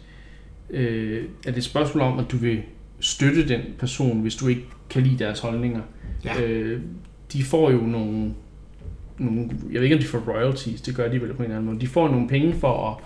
øh, 0.69 1.23
at 1.39 1.45
det 1.45 1.53
er 1.53 1.57
et 1.57 1.63
spørgsmål 1.63 2.03
om, 2.03 2.19
at 2.19 2.25
du 2.31 2.37
vil 2.37 2.61
støtte 2.99 3.47
den 3.47 3.61
person, 3.79 4.21
hvis 4.21 4.35
du 4.35 4.47
ikke 4.47 4.65
kan 4.89 5.03
lide 5.03 5.23
deres 5.23 5.39
holdninger. 5.39 5.81
Ja. 6.25 6.41
Øh, 6.41 6.81
de 7.33 7.43
får 7.43 7.71
jo 7.71 7.77
nogle 7.77 8.33
nogle, 9.19 9.49
jeg 9.71 9.73
ved 9.73 9.83
ikke 9.83 9.95
om 9.95 10.01
de 10.01 10.07
får 10.07 10.23
royalties, 10.27 10.81
det 10.81 10.95
gør 10.95 11.11
de 11.11 11.21
vel 11.21 11.33
på 11.33 11.37
en 11.37 11.43
eller 11.43 11.55
anden 11.55 11.71
måde. 11.71 11.81
De 11.81 11.87
får 11.87 12.09
nogle 12.09 12.27
penge 12.27 12.53
for 12.53 12.89
at, 12.89 13.03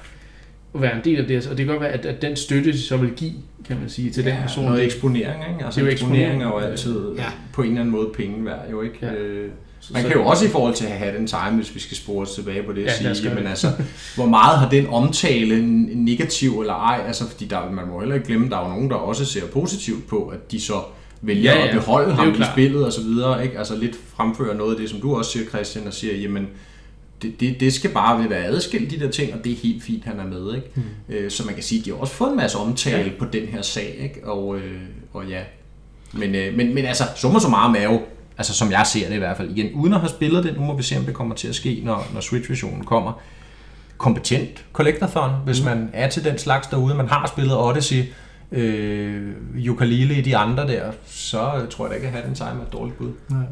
at 0.76 0.82
være 0.82 0.96
en 0.96 1.02
del 1.04 1.20
af 1.20 1.28
det, 1.28 1.48
og 1.48 1.58
det 1.58 1.66
kan 1.66 1.68
godt 1.68 1.82
være, 1.82 1.92
at, 1.92 2.06
at 2.06 2.22
den 2.22 2.36
støtte, 2.36 2.72
de 2.72 2.82
så 2.82 2.98
vil 2.98 3.12
give, 3.12 3.34
kan 3.68 3.80
man 3.80 3.90
sige, 3.90 4.12
til 4.12 4.24
ja, 4.24 4.30
den 4.30 4.38
person. 4.42 4.66
noget 4.66 4.86
eksponering, 4.86 5.44
ikke? 5.54 5.66
Altså 5.66 5.80
det 5.80 5.86
er 5.86 5.90
jo 5.90 5.92
eksponering 5.92 6.44
er 6.44 6.48
jo 6.48 6.58
altid 6.58 7.12
ja. 7.18 7.26
på 7.54 7.62
en 7.62 7.68
eller 7.68 7.82
anden 7.82 7.96
måde 7.96 8.10
penge 8.14 8.46
værd, 8.46 8.60
jo 8.72 8.82
ikke? 8.82 8.98
Ja. 9.02 9.14
Øh, 9.14 9.50
man 9.94 10.04
kan 10.04 10.12
jo 10.12 10.26
også 10.26 10.46
i 10.46 10.48
forhold 10.48 10.74
til 10.74 10.86
at 10.86 10.92
have 10.92 11.18
den 11.18 11.28
time, 11.28 11.56
hvis 11.56 11.76
vi 11.76 11.80
skal 11.80 11.98
spore 11.98 12.22
os 12.22 12.32
tilbage 12.32 12.64
på 12.64 12.74
det, 12.74 12.86
ja, 12.86 13.14
sige, 13.14 13.36
men 13.36 13.48
altså, 13.48 13.68
hvor 14.16 14.26
meget 14.26 14.60
har 14.60 14.70
den 14.70 14.88
omtale 14.88 15.62
negativ 15.96 16.60
eller 16.60 16.74
ej, 16.74 17.04
altså 17.08 17.30
fordi 17.30 17.46
der, 17.46 17.72
man 17.72 17.88
må 17.88 18.00
heller 18.00 18.16
ikke 18.16 18.28
glemme, 18.28 18.50
der 18.50 18.58
er 18.58 18.64
jo 18.64 18.74
nogen, 18.74 18.90
der 18.90 18.96
også 18.96 19.26
ser 19.26 19.48
positivt 19.48 20.08
på, 20.08 20.28
at 20.28 20.52
de 20.52 20.62
så 20.62 20.82
vælger 21.22 21.52
ja, 21.52 21.60
ja. 21.60 21.68
at 21.68 21.74
beholde 21.74 22.14
ham 22.14 22.30
i 22.30 22.44
spillet 22.52 22.86
og 22.86 22.94
så 22.94 23.02
videre, 23.02 23.44
ikke? 23.44 23.60
Altså 23.60 23.78
lidt 23.78 23.96
fremføre 24.16 24.56
noget 24.56 24.72
af 24.72 24.78
det, 24.78 24.90
som 24.90 25.02
du 25.02 25.16
også 25.16 25.32
siger, 25.32 25.46
Christian, 25.46 25.88
og 25.88 25.94
siger, 25.94 26.16
jamen, 26.16 26.48
det, 27.22 27.40
det, 27.40 27.60
det 27.60 27.74
skal 27.74 27.92
bare 27.92 28.30
være 28.30 28.44
adskilt, 28.44 28.92
de 28.92 29.00
der 29.00 29.12
ting, 29.12 29.34
og 29.34 29.44
det 29.44 29.52
er 29.52 29.56
helt 29.56 29.84
fint, 29.84 30.06
han 30.06 30.20
er 30.20 30.26
med. 30.26 30.56
Ikke? 30.56 30.68
Mm. 30.76 30.84
Øh, 31.10 31.32
så 31.32 31.46
man 31.46 31.54
kan 31.54 31.64
sige, 31.64 31.80
at 31.80 31.86
de 31.86 31.90
har 31.90 31.98
også 31.98 32.14
fået 32.14 32.30
en 32.30 32.38
masse 32.38 32.58
omtale 32.58 33.12
ja. 33.12 33.20
på 33.20 33.26
den 33.26 33.48
her 33.48 33.62
sag, 33.62 33.96
ikke? 34.00 34.28
Og, 34.28 34.58
øh, 34.58 34.82
og 35.14 35.28
ja. 35.28 35.42
Men, 36.14 36.36
øh, 36.36 36.58
men, 36.58 36.74
men 36.76 36.86
altså, 36.86 37.04
summa 37.16 37.40
summarum 37.40 37.76
er 37.76 37.84
jo, 37.84 38.02
altså 38.38 38.54
som 38.54 38.72
jeg 38.72 38.88
ser 38.88 39.08
det 39.08 39.16
i 39.16 39.18
hvert 39.18 39.38
fald, 39.38 39.50
igen, 39.58 39.74
uden 39.74 39.94
at 39.94 40.00
have 40.00 40.10
spillet 40.10 40.44
det, 40.44 40.58
nu 40.58 40.62
må 40.62 40.78
vi 40.78 40.84
se, 40.84 40.98
om 40.98 41.04
det 41.04 41.14
kommer 41.14 41.36
til 41.36 41.48
at 41.48 41.56
ske, 41.56 41.82
når, 41.84 42.08
når 42.14 42.22
Switch-versionen 42.22 42.84
kommer, 42.84 43.22
kompetent 43.98 44.66
collectathon, 44.74 45.32
hvis 45.46 45.62
mm. 45.62 45.66
man 45.66 45.90
er 45.94 46.10
til 46.10 46.24
den 46.24 46.38
slags 46.38 46.68
derude, 46.68 46.96
man 46.96 47.08
har 47.08 47.28
spillet 47.28 47.58
Odyssey, 47.58 48.04
øh, 48.52 49.34
ukulele 49.70 50.16
i 50.16 50.22
de 50.22 50.38
andre 50.38 50.68
der, 50.68 50.92
så 51.06 51.66
tror 51.70 51.86
jeg 51.86 51.90
da 51.90 51.96
ikke, 51.96 52.08
at 52.08 52.14
have 52.14 52.28
den 52.28 52.36
time 52.36 52.50
er 52.50 52.66
et 52.66 52.74
dårligt 52.74 52.98
bud. 52.98 53.12
Nej. 53.30 53.44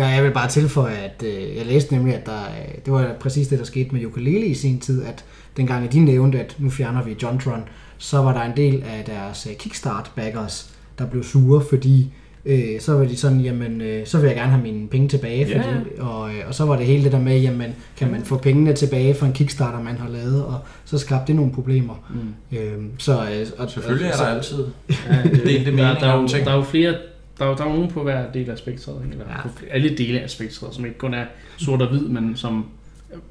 Ja, 0.00 0.06
jeg 0.06 0.24
vil 0.24 0.30
bare 0.30 0.48
tilføje, 0.48 0.96
at 0.96 1.22
øh, 1.26 1.56
jeg 1.56 1.66
læste 1.66 1.94
nemlig, 1.94 2.14
at 2.14 2.26
der, 2.26 2.40
det 2.84 2.92
var 2.92 3.14
præcis 3.20 3.48
det, 3.48 3.58
der 3.58 3.64
skete 3.64 3.94
med 3.94 4.06
ukulele 4.06 4.46
i 4.46 4.54
sin 4.54 4.80
tid, 4.80 5.04
at 5.04 5.24
dengang 5.56 5.84
at 5.84 5.92
de 5.92 6.00
nævnte, 6.00 6.40
at 6.40 6.56
nu 6.58 6.70
fjerner 6.70 7.02
vi 7.02 7.16
Jontron, 7.22 7.62
så 7.98 8.18
var 8.18 8.32
der 8.32 8.42
en 8.42 8.56
del 8.56 8.82
af 8.82 9.04
deres 9.06 9.46
øh, 9.50 9.56
Kickstart-backers, 9.56 10.70
der 10.98 11.06
blev 11.06 11.22
sure, 11.22 11.64
fordi 11.70 12.12
øh, 12.44 12.80
så 12.80 12.92
var 12.92 13.04
de 13.04 13.16
sådan, 13.16 13.40
jamen, 13.40 13.80
øh, 13.80 14.06
så 14.06 14.18
vil 14.18 14.26
jeg 14.26 14.36
gerne 14.36 14.50
have 14.50 14.62
mine 14.62 14.88
penge 14.88 15.08
tilbage, 15.08 15.46
fordi, 15.46 15.68
yeah. 15.68 16.14
og, 16.16 16.30
øh, 16.30 16.48
og 16.48 16.54
så 16.54 16.64
var 16.64 16.76
det 16.76 16.86
hele 16.86 17.04
det 17.04 17.12
der 17.12 17.20
med, 17.20 17.40
jamen, 17.40 17.74
kan 17.96 18.10
man 18.10 18.22
få 18.24 18.36
pengene 18.36 18.72
tilbage 18.72 19.14
fra 19.14 19.26
en 19.26 19.32
Kickstarter, 19.32 19.82
man 19.82 19.96
har 19.96 20.08
lavet, 20.08 20.44
og 20.44 20.58
så 20.84 20.98
skabte 20.98 21.26
det 21.26 21.36
nogle 21.36 21.52
problemer. 21.52 21.94
Mm. 22.10 22.58
Øh, 22.58 22.82
så, 22.98 23.12
øh, 23.12 23.46
og, 23.58 23.70
Selvfølgelig 23.70 24.06
er 24.06 24.10
der 24.10 24.18
så, 24.18 24.24
altid 24.24 24.64
ja, 25.10 25.22
det, 25.22 25.44
det, 25.44 25.66
det 25.66 25.78
der, 25.78 25.94
der, 25.94 26.06
er 26.06 26.20
jo, 26.20 26.26
der 26.26 26.50
er 26.50 26.56
jo 26.56 26.62
flere, 26.62 26.94
der 27.40 27.46
er, 27.46 27.50
jo, 27.50 27.56
der 27.56 27.64
er 27.64 27.68
jo 27.68 27.74
nogen 27.74 27.90
på 27.90 28.02
hver 28.02 28.32
del 28.32 28.50
af 28.50 28.58
spektret, 28.58 29.02
eller 29.12 29.24
ja. 29.28 29.42
på 29.42 29.48
alle 29.70 29.96
dele 29.96 30.20
af 30.20 30.30
spektret, 30.30 30.74
som 30.74 30.84
ikke 30.84 30.98
kun 30.98 31.14
er 31.14 31.24
sort 31.56 31.82
og 31.82 31.88
hvid, 31.88 32.08
men 32.08 32.36
som 32.36 32.66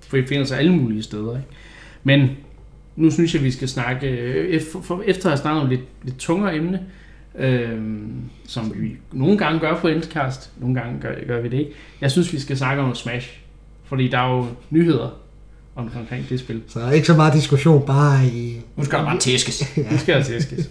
finder 0.10 0.44
sig 0.44 0.60
alle 0.60 0.76
mulige 0.76 1.04
steder. 1.04 1.32
Ikke? 1.38 1.48
Men 2.04 2.30
nu 2.96 3.12
synes 3.12 3.34
jeg, 3.34 3.44
vi 3.44 3.52
skal 3.52 3.68
snakke, 3.68 4.08
øh, 4.08 4.62
efter 5.06 5.26
at 5.26 5.32
have 5.32 5.38
snakket 5.38 5.62
om 5.62 5.70
lidt, 5.70 5.82
lidt 6.04 6.18
tungere 6.18 6.56
emne, 6.56 6.80
øhm, 7.38 8.22
som 8.48 8.74
vi 8.76 8.98
nogle 9.12 9.38
gange 9.38 9.60
gør 9.60 9.80
på 9.80 9.88
Endcast, 9.88 10.52
nogle 10.58 10.82
gange 10.82 11.02
gør, 11.02 11.14
gør 11.28 11.42
vi 11.42 11.50
det 11.50 11.58
ikke. 11.58 11.72
Jeg 12.02 12.12
synes, 12.12 12.34
vi 12.34 12.40
skal 12.40 12.58
snakke 12.58 12.82
om 12.84 12.96
Smash, 12.96 13.40
fordi 13.84 14.08
der 14.08 14.18
er 14.18 14.36
jo 14.36 14.48
nyheder 14.70 15.20
om, 15.76 15.92
omkring 16.00 16.30
det 16.30 16.40
spil. 16.40 16.62
Så 16.68 16.80
der 16.80 16.88
er 16.88 16.92
ikke 16.92 17.08
så 17.08 17.16
meget 17.16 17.34
diskussion, 17.34 17.86
bare 17.86 18.26
i... 18.26 18.62
Nu 18.76 18.86
skal 18.86 19.00
der 19.00 19.06
bare 19.06 19.20
tæskes. 19.20 19.78
ja. 19.78 19.92
Nu 19.92 19.98
skal 19.98 20.16
der 20.16 20.24
tæskes. 20.24 20.70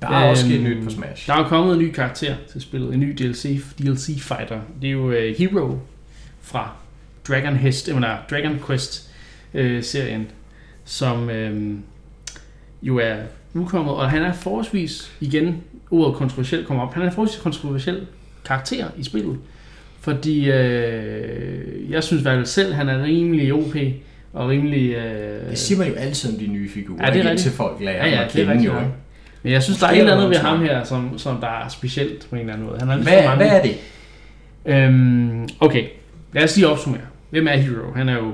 Der 0.00 0.08
er 0.08 0.30
også 0.30 0.44
sket 0.44 0.60
nyt 0.60 0.84
på 0.84 0.90
Smash. 0.90 1.26
Der 1.26 1.34
er 1.34 1.38
jo 1.38 1.44
kommet 1.48 1.74
en 1.74 1.78
ny 1.78 1.92
karakter 1.92 2.34
til 2.52 2.60
spillet, 2.60 2.94
en 2.94 3.00
ny 3.00 3.16
DLC, 3.18 3.60
DLC 3.78 4.20
fighter. 4.20 4.60
Det 4.82 4.88
er 4.88 4.92
jo 4.92 5.08
uh, 5.08 5.36
Hero 5.38 5.78
fra 6.40 6.70
Dragon, 7.28 7.56
Hest, 7.56 7.88
eller 7.88 8.16
Dragon 8.30 8.60
Quest 8.66 9.10
uh, 9.54 9.82
serien, 9.82 10.26
som 10.84 11.28
uh, 11.28 11.78
jo 12.82 12.98
er 12.98 13.16
udkommet, 13.54 13.94
og 13.94 14.10
han 14.10 14.22
er 14.22 14.32
forholdsvis, 14.32 15.12
igen, 15.20 15.62
ordet 15.90 16.16
kontroversiel 16.16 16.64
kommer 16.64 16.86
op, 16.86 16.94
han 16.94 17.02
er 17.02 17.10
forholdsvis 17.10 17.42
kontroversiel 17.42 18.06
karakter 18.44 18.86
i 18.96 19.04
spillet. 19.04 19.38
Fordi 20.00 20.50
øh, 20.50 21.90
jeg 21.90 22.04
synes 22.04 22.24
vel 22.24 22.46
selv, 22.46 22.74
han 22.74 22.88
er 22.88 23.02
rimelig 23.02 23.52
OP, 23.52 23.76
og 24.32 24.48
rimelig... 24.48 24.94
Øh... 24.94 25.50
Det 25.50 25.58
siger 25.58 25.78
man 25.78 25.88
jo 25.88 25.94
altid 25.94 26.32
om 26.32 26.38
de 26.38 26.46
nye 26.46 26.70
figurer, 26.70 27.06
ja, 27.06 27.12
det 27.12 27.26
er 27.26 27.30
indtil 27.30 27.50
folk 27.50 27.80
lærer 27.80 28.06
ja, 28.06 28.14
ja, 28.14 28.24
at 28.24 28.32
kende 28.32 28.64
jo. 28.64 28.72
Men 29.44 29.52
jeg 29.52 29.62
synes, 29.62 29.78
der 29.78 29.86
er 29.86 29.90
et 29.90 29.98
eller 29.98 30.14
andet 30.14 30.30
ved 30.30 30.36
ham 30.36 30.60
her, 30.62 30.84
som, 30.84 31.18
som 31.18 31.40
der 31.40 31.48
er 31.48 31.68
specielt 31.68 32.26
på 32.30 32.34
en 32.34 32.40
eller 32.40 32.52
anden 32.52 32.66
måde. 32.66 32.78
Han 32.78 32.90
er 32.90 32.96
hvad, 32.96 33.24
mange... 33.24 33.36
hvad 33.36 33.48
er 33.48 33.62
det? 33.62 33.76
Øhm, 34.64 35.48
okay, 35.60 35.86
lad 36.32 36.44
os 36.44 36.56
lige 36.56 36.68
opsummere. 36.68 37.02
Hvem 37.30 37.48
er 37.48 37.56
Hero? 37.56 37.92
Han 37.96 38.08
er 38.08 38.14
jo 38.14 38.32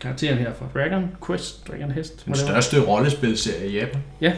karakteren 0.00 0.38
her 0.38 0.50
fra 0.58 0.80
Dragon 0.80 1.08
Quest, 1.26 1.68
Dragon 1.68 1.90
Hest. 1.90 2.26
Den 2.26 2.34
største 2.34 2.80
rollespilserie 2.80 3.70
i 3.70 3.78
Japan. 3.78 4.00
Ja, 4.20 4.32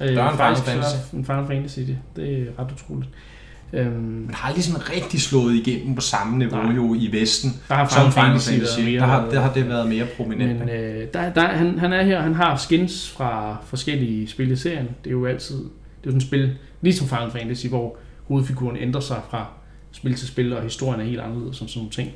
Øh, 0.00 0.16
der 0.16 0.22
er 0.22 0.30
en 0.30 0.36
Final 0.36 0.56
Fantasy. 0.56 1.14
En 1.14 1.24
Final 1.24 1.46
Fantasy, 1.46 1.78
det, 1.78 1.98
det 2.16 2.38
er 2.38 2.62
ret 2.62 2.72
utroligt. 2.72 3.10
Øhm, 3.72 3.92
Man 3.92 4.34
har 4.34 4.48
aldrig 4.48 4.64
sådan 4.64 4.90
rigtig 4.90 5.20
slået 5.20 5.54
igennem 5.54 5.94
på 5.94 6.00
samme 6.00 6.38
niveau 6.38 6.62
nej. 6.62 6.74
jo 6.76 6.94
i 6.94 7.08
Vesten, 7.12 7.50
der 7.68 7.74
har 7.74 7.88
Final 7.88 8.12
Fantasy. 8.12 8.50
Fantasy. 8.50 8.80
Mere, 8.80 9.00
der, 9.00 9.06
har, 9.06 9.30
der 9.30 9.40
har 9.40 9.52
det 9.52 9.68
været 9.68 9.88
mere 9.88 10.06
prominent. 10.16 10.58
Men 10.58 10.68
øh, 10.68 11.06
der, 11.14 11.32
der, 11.32 11.46
han, 11.46 11.78
han 11.78 11.92
er 11.92 12.02
her, 12.02 12.20
han 12.20 12.34
har 12.34 12.56
skins 12.56 13.10
fra 13.10 13.56
forskellige 13.66 14.28
spil 14.28 14.50
i 14.50 14.56
serien. 14.56 14.88
Det 15.04 15.10
er 15.10 15.14
jo 15.14 15.26
altid, 15.26 15.56
det 15.56 15.64
er 15.64 15.66
jo 16.06 16.10
sådan 16.10 16.16
et 16.16 16.22
spil, 16.22 16.56
ligesom 16.80 17.08
Final 17.08 17.30
Fantasy, 17.30 17.66
hvor 17.66 17.96
hovedfiguren 18.24 18.76
ændrer 18.76 19.00
sig 19.00 19.20
fra 19.30 19.46
spil 19.92 20.14
til 20.14 20.28
spil, 20.28 20.56
og 20.56 20.62
historien 20.62 21.00
er 21.00 21.04
helt 21.04 21.20
anderledes, 21.20 21.56
som 21.56 21.68
sådan 21.68 21.80
nogle 21.80 21.90
ting. 21.90 22.10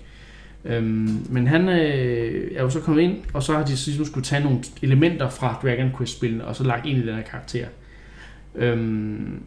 Øhm, 0.65 1.27
men 1.31 1.47
han 1.47 1.69
øh, 1.69 2.51
er 2.57 2.63
jo 2.63 2.71
så 2.71 2.81
kommet 2.81 3.03
ind, 3.03 3.17
og 3.33 3.43
så 3.43 3.53
har 3.53 3.65
de 3.65 3.71
ligesom 3.71 4.05
skulle 4.05 4.25
tage 4.25 4.45
nogle 4.45 4.59
elementer 4.83 5.29
fra 5.29 5.59
Dragon 5.63 5.91
Quest-spillene, 5.99 6.45
og 6.45 6.57
så 6.57 6.65
lagt 6.65 6.87
ind 6.87 6.99
i 6.99 7.07
den 7.07 7.15
her 7.15 7.23
karakter. 7.23 7.67
Øhm, 8.55 9.43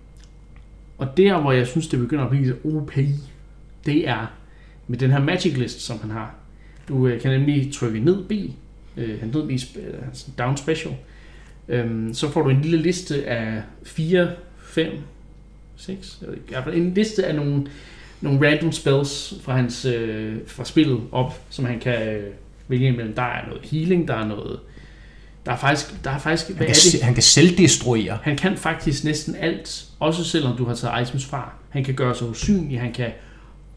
og 1.00 1.18
der, 1.18 1.42
hvor 1.42 1.52
jeg 1.52 1.68
synes, 1.68 1.88
det 1.88 2.00
begynder 2.00 2.24
at 2.24 2.30
blive 2.30 2.56
OP, 2.66 2.94
det 3.86 4.10
er 4.10 4.34
med 4.88 4.98
den 4.98 5.12
her 5.12 5.20
Magic 5.20 5.58
List, 5.58 5.82
som 5.82 6.00
han 6.00 6.10
har. 6.10 6.36
Du 6.88 7.08
øh, 7.08 7.22
kan 7.22 7.32
nemlig 7.32 7.74
trykke 7.74 8.00
ned 8.00 8.24
B, 8.24 8.32
øh, 8.98 9.34
ned 9.34 9.48
B, 9.48 9.52
øh, 9.78 10.08
altså 10.08 10.32
down 10.38 10.58
special, 10.58 10.94
øhm, 11.68 12.14
så 12.14 12.30
får 12.30 12.42
du 12.42 12.50
en 12.50 12.62
lille 12.62 12.78
liste 12.78 13.26
af 13.26 13.62
4, 13.84 14.32
5, 14.58 14.92
6, 15.76 16.24
en 16.74 16.94
liste 16.94 17.26
af 17.26 17.36
nogle 17.36 17.68
nogle 18.22 18.48
random 18.48 18.72
spells 18.72 19.34
fra 19.42 19.56
hans 19.56 19.86
øh, 19.86 20.36
fra 20.48 20.66
spillet 20.66 21.02
op, 21.12 21.42
som 21.50 21.66
han 21.66 21.80
kan 21.80 22.16
øh, 22.16 22.34
vælge 22.68 22.88
imellem. 22.88 23.14
Der 23.14 23.22
er 23.22 23.48
noget 23.48 23.66
healing, 23.66 24.08
der 24.08 24.16
er 24.16 24.28
noget 24.28 24.60
der 25.46 25.52
er 25.52 25.58
faktisk, 25.58 26.04
der 26.04 26.12
er 26.12 26.18
faktisk 26.18 26.48
Han 26.48 26.56
hvad 26.56 26.68
kan, 26.68 26.76
er 26.76 26.92
det? 26.92 27.04
han 27.04 27.14
kan 27.14 27.24
selvdestruere. 27.24 28.18
Han 28.22 28.36
kan 28.36 28.58
faktisk 28.58 29.04
næsten 29.04 29.36
alt, 29.36 29.86
også 30.00 30.24
selvom 30.24 30.58
du 30.58 30.66
har 30.66 30.76
taget 30.76 31.08
items 31.08 31.26
fra. 31.26 31.52
Han 31.70 31.84
kan 31.84 31.94
gøre 31.94 32.16
sig 32.16 32.28
usynlig, 32.28 32.80
han 32.80 32.94
kan 32.94 33.12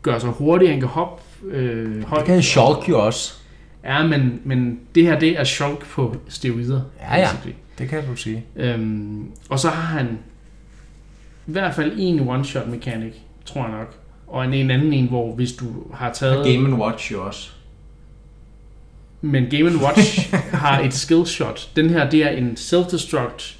gøre 0.02 0.20
sig 0.20 0.30
hurtig, 0.30 0.70
han 0.70 0.80
kan 0.80 0.88
hoppe 0.88 1.22
øh, 1.46 2.04
højt. 2.04 2.20
Det 2.20 2.26
kan 2.26 2.42
Shulk 2.42 2.88
jo 2.88 3.06
også. 3.06 3.34
Ja, 3.84 4.06
men, 4.06 4.40
men 4.44 4.80
det 4.94 5.02
her, 5.02 5.18
det 5.18 5.40
er 5.40 5.44
Shulk 5.44 5.86
på 5.86 6.16
steroider. 6.28 6.80
Ja, 7.00 7.16
ja. 7.16 7.24
basically. 7.24 7.54
Det 7.78 7.88
kan 7.88 8.06
du 8.06 8.16
sige. 8.16 8.44
Øhm, 8.56 9.26
og 9.48 9.58
så 9.58 9.68
har 9.68 9.98
han 9.98 10.18
i 11.46 11.52
hvert 11.52 11.74
fald 11.74 11.92
en 11.98 12.28
one-shot 12.28 12.66
mechanic, 12.66 13.12
tror 13.44 13.62
jeg 13.62 13.70
nok. 13.70 13.96
Og 14.26 14.44
en, 14.44 14.54
en 14.54 14.70
anden 14.70 14.92
en, 14.92 15.08
hvor 15.08 15.34
hvis 15.34 15.52
du 15.52 15.66
har 15.94 16.12
taget... 16.12 16.46
Game 16.46 16.76
Watch 16.76 17.12
jo 17.12 17.26
også. 17.26 17.50
Men 19.22 19.46
Game 19.50 19.78
Watch 19.84 20.34
har 20.62 20.80
et 20.80 20.94
skill 20.94 21.26
shot. 21.26 21.70
Den 21.76 21.90
her, 21.90 22.10
det 22.10 22.24
er 22.24 22.28
en 22.28 22.56
self-destruct. 22.58 23.56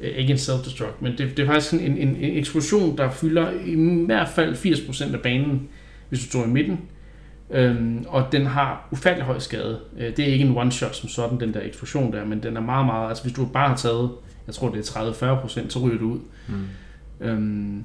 Øh, 0.00 0.10
ikke 0.10 0.30
en 0.30 0.38
self-destruct, 0.38 0.94
men 1.00 1.12
det, 1.18 1.36
det 1.36 1.42
er 1.42 1.46
faktisk 1.46 1.72
en, 1.72 1.80
en, 1.80 1.98
en 1.98 2.16
eksplosion, 2.36 2.96
der 2.98 3.10
fylder 3.10 3.50
i 3.64 4.04
hvert 4.06 4.28
fald 4.28 4.54
80% 4.54 5.14
af 5.14 5.20
banen, 5.20 5.68
hvis 6.08 6.20
du 6.20 6.26
står 6.26 6.44
i 6.44 6.48
midten. 6.48 6.80
Øhm, 7.50 8.04
og 8.08 8.28
den 8.32 8.46
har 8.46 8.88
ufattelig 8.90 9.26
høj 9.26 9.38
skade. 9.38 9.80
Øh, 9.98 10.16
det 10.16 10.18
er 10.18 10.32
ikke 10.32 10.44
en 10.44 10.56
one-shot 10.56 10.92
som 10.92 11.08
sådan, 11.08 11.40
den 11.40 11.54
der 11.54 11.60
eksplosion 11.62 12.12
der, 12.12 12.24
men 12.24 12.42
den 12.42 12.56
er 12.56 12.60
meget, 12.60 12.86
meget... 12.86 13.08
Altså 13.08 13.24
hvis 13.24 13.34
du 13.34 13.44
bare 13.44 13.68
har 13.68 13.76
taget, 13.76 14.10
jeg 14.46 14.54
tror 14.54 14.68
det 14.68 14.96
er 14.96 15.44
30-40%, 15.46 15.68
så 15.68 15.78
ryger 15.78 15.98
du 15.98 16.10
ud. 16.10 16.18
Mm. 16.48 17.26
Øhm, 17.26 17.82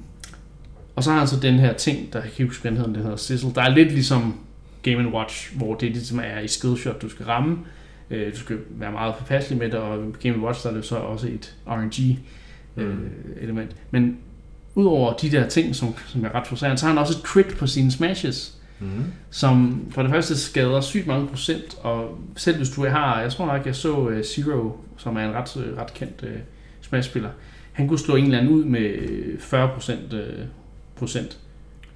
og 0.96 1.04
så 1.04 1.10
har 1.10 1.18
han 1.18 1.28
så 1.28 1.40
den 1.40 1.54
her 1.54 1.72
ting, 1.72 2.12
der 2.12 2.18
jeg 2.18 2.30
kan 2.30 2.42
ikke 2.42 2.50
huske, 2.50 2.68
den 2.68 2.76
hedder, 2.76 2.92
den 2.92 3.02
hedder 3.02 3.16
Sizzle. 3.16 3.52
Der 3.54 3.62
er 3.62 3.68
lidt 3.68 3.92
ligesom 3.92 4.34
Game 4.82 5.14
Watch, 5.14 5.56
hvor 5.56 5.74
det 5.74 5.90
ligesom 5.90 6.18
er 6.24 6.40
i 6.40 6.48
skillshot, 6.48 7.02
du 7.02 7.08
skal 7.08 7.26
ramme. 7.26 7.58
Øh, 8.10 8.32
du 8.32 8.38
skal 8.38 8.58
være 8.70 8.92
meget 8.92 9.14
påpasselig 9.14 9.58
med 9.58 9.66
det, 9.66 9.74
og 9.78 10.04
Game 10.22 10.38
Watch 10.44 10.62
der 10.62 10.70
er 10.70 10.74
det 10.74 10.84
så 10.84 10.96
også 10.96 11.26
et 11.26 11.54
RNG 11.66 12.18
øh, 12.76 12.88
Mm. 12.98 13.08
element. 13.40 13.76
Men 13.90 14.18
udover 14.74 15.12
de 15.12 15.30
der 15.30 15.48
ting, 15.48 15.76
som, 15.76 15.94
som 16.06 16.24
er 16.24 16.34
ret 16.34 16.46
frustrerende, 16.46 16.78
så 16.78 16.86
har 16.86 16.92
han 16.92 16.98
også 16.98 17.18
et 17.18 17.22
crit 17.24 17.46
på 17.58 17.66
sine 17.66 17.90
smashes, 17.90 18.54
Mm. 18.80 18.86
som 19.30 19.82
for 19.90 20.02
det 20.02 20.10
første 20.10 20.36
skader 20.36 20.80
sygt 20.80 21.06
mange 21.06 21.26
procent, 21.28 21.78
og 21.82 22.18
selv 22.36 22.56
hvis 22.56 22.70
du 22.70 22.86
har, 22.86 23.20
jeg 23.20 23.32
tror 23.32 23.46
nok, 23.46 23.66
jeg 23.66 23.76
så 23.76 23.96
uh, 23.96 24.22
Zero, 24.22 24.76
som 24.96 25.16
er 25.16 25.20
en 25.28 25.34
ret, 25.34 25.56
øh, 25.56 25.78
ret 25.78 25.94
kendt 25.94 26.22
uh, 26.22 26.28
Smash-spiller, 26.80 27.30
han 27.72 27.88
kunne 27.88 27.98
slå 27.98 28.16
en 28.16 28.24
eller 28.24 28.38
anden 28.38 28.52
ud 28.52 28.64
med 28.64 28.80
øh, 28.80 29.40
40 29.40 29.68
procent. 29.74 30.12
Uh, 30.12 30.20
procent. 30.96 31.38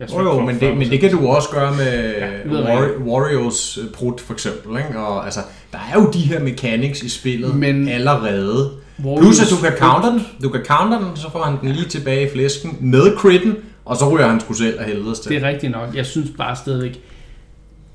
Jo, 0.01 0.23
jo, 0.23 0.41
men 0.41 0.61
det, 0.61 0.77
men 0.77 0.91
det 0.91 1.01
kan 1.01 1.11
du 1.11 1.27
også 1.27 1.49
gøre 1.49 1.77
med 1.77 2.15
Ja, 2.15 2.51
War, 2.75 2.91
Warriors 3.07 3.79
øh, 3.79 3.85
brud 3.95 4.19
for 4.19 4.33
eksempel. 4.33 4.77
Ikke? 4.79 4.99
Og, 4.99 5.25
altså, 5.25 5.41
der 5.73 5.79
er 5.79 6.01
jo 6.01 6.11
de 6.11 6.19
her 6.19 6.41
mechanics 6.41 7.03
i 7.03 7.09
spillet 7.09 7.55
Men- 7.57 7.79
men, 7.79 7.89
allerede. 7.89 8.71
Warriors- 9.05 9.21
Plus 9.21 9.41
at 9.41 9.47
du 9.51 9.57
kan 9.63 9.73
counter 9.79 10.11
den, 10.11 10.23
du 10.43 10.49
kan 10.49 10.65
counter 10.65 10.99
den, 10.99 11.17
så 11.17 11.31
får 11.31 11.43
han 11.43 11.61
den 11.61 11.69
lige 11.69 11.89
tilbage 11.89 12.27
i 12.27 12.31
flæsken 12.33 12.77
med 12.81 13.17
critten, 13.17 13.57
og 13.85 13.97
så 13.97 14.11
ryger 14.15 14.29
han 14.29 14.41
sgu 14.41 14.53
selv 14.55 14.79
af 14.81 14.85
helvedes 14.87 15.21
til. 15.21 15.33
Det 15.33 15.43
er 15.43 15.49
rigtigt 15.49 15.73
nok. 15.73 15.95
Jeg 15.95 16.07
synes 16.07 16.31
bare 16.39 16.57
stadigvæk, 16.57 17.01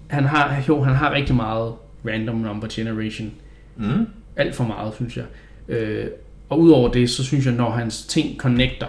han 0.07 0.25
har, 0.25 0.55
jo, 0.67 0.83
han 0.83 0.95
har 0.95 1.11
rigtig 1.13 1.35
meget 1.35 1.73
random 2.07 2.35
number 2.35 2.67
generation. 2.71 3.31
Mm. 3.77 4.07
Alt 4.35 4.55
for 4.55 4.63
meget, 4.63 4.93
synes 4.95 5.17
jeg. 5.17 5.25
Øh, 5.69 6.05
og 6.49 6.59
udover 6.59 6.91
det, 6.91 7.09
så 7.09 7.23
synes 7.23 7.45
jeg, 7.45 7.53
når 7.53 7.69
hans 7.71 8.03
ting 8.05 8.37
connecter, 8.37 8.87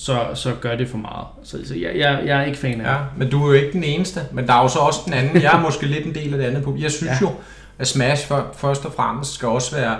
så, 0.00 0.26
så 0.34 0.54
gør 0.60 0.76
det 0.76 0.88
for 0.88 0.98
meget. 0.98 1.26
Så, 1.44 1.58
så 1.68 1.74
jeg, 1.74 1.90
jeg, 1.96 2.22
jeg 2.26 2.40
er 2.40 2.44
ikke 2.44 2.58
fan 2.58 2.80
af 2.80 2.92
Ja, 2.92 2.96
men 3.16 3.30
du 3.30 3.42
er 3.42 3.46
jo 3.46 3.52
ikke 3.52 3.72
den 3.72 3.84
eneste, 3.84 4.20
men 4.32 4.46
der 4.46 4.52
er 4.54 4.62
jo 4.62 4.68
så 4.68 4.78
også 4.78 5.00
den 5.04 5.12
anden. 5.12 5.42
Jeg 5.42 5.54
er 5.56 5.60
måske 5.60 5.86
lidt 5.86 6.06
en 6.06 6.14
del 6.14 6.32
af 6.34 6.38
det 6.38 6.44
andet 6.46 6.62
publikum. 6.62 6.82
Jeg 6.82 6.90
synes 6.92 7.12
Ja. 7.20 7.26
jo, 7.26 7.30
at 7.78 7.88
Smash 7.88 8.26
for, 8.26 8.46
først 8.56 8.84
og 8.84 8.92
fremmest 8.92 9.32
skal 9.34 9.48
også 9.48 9.76
være 9.76 9.96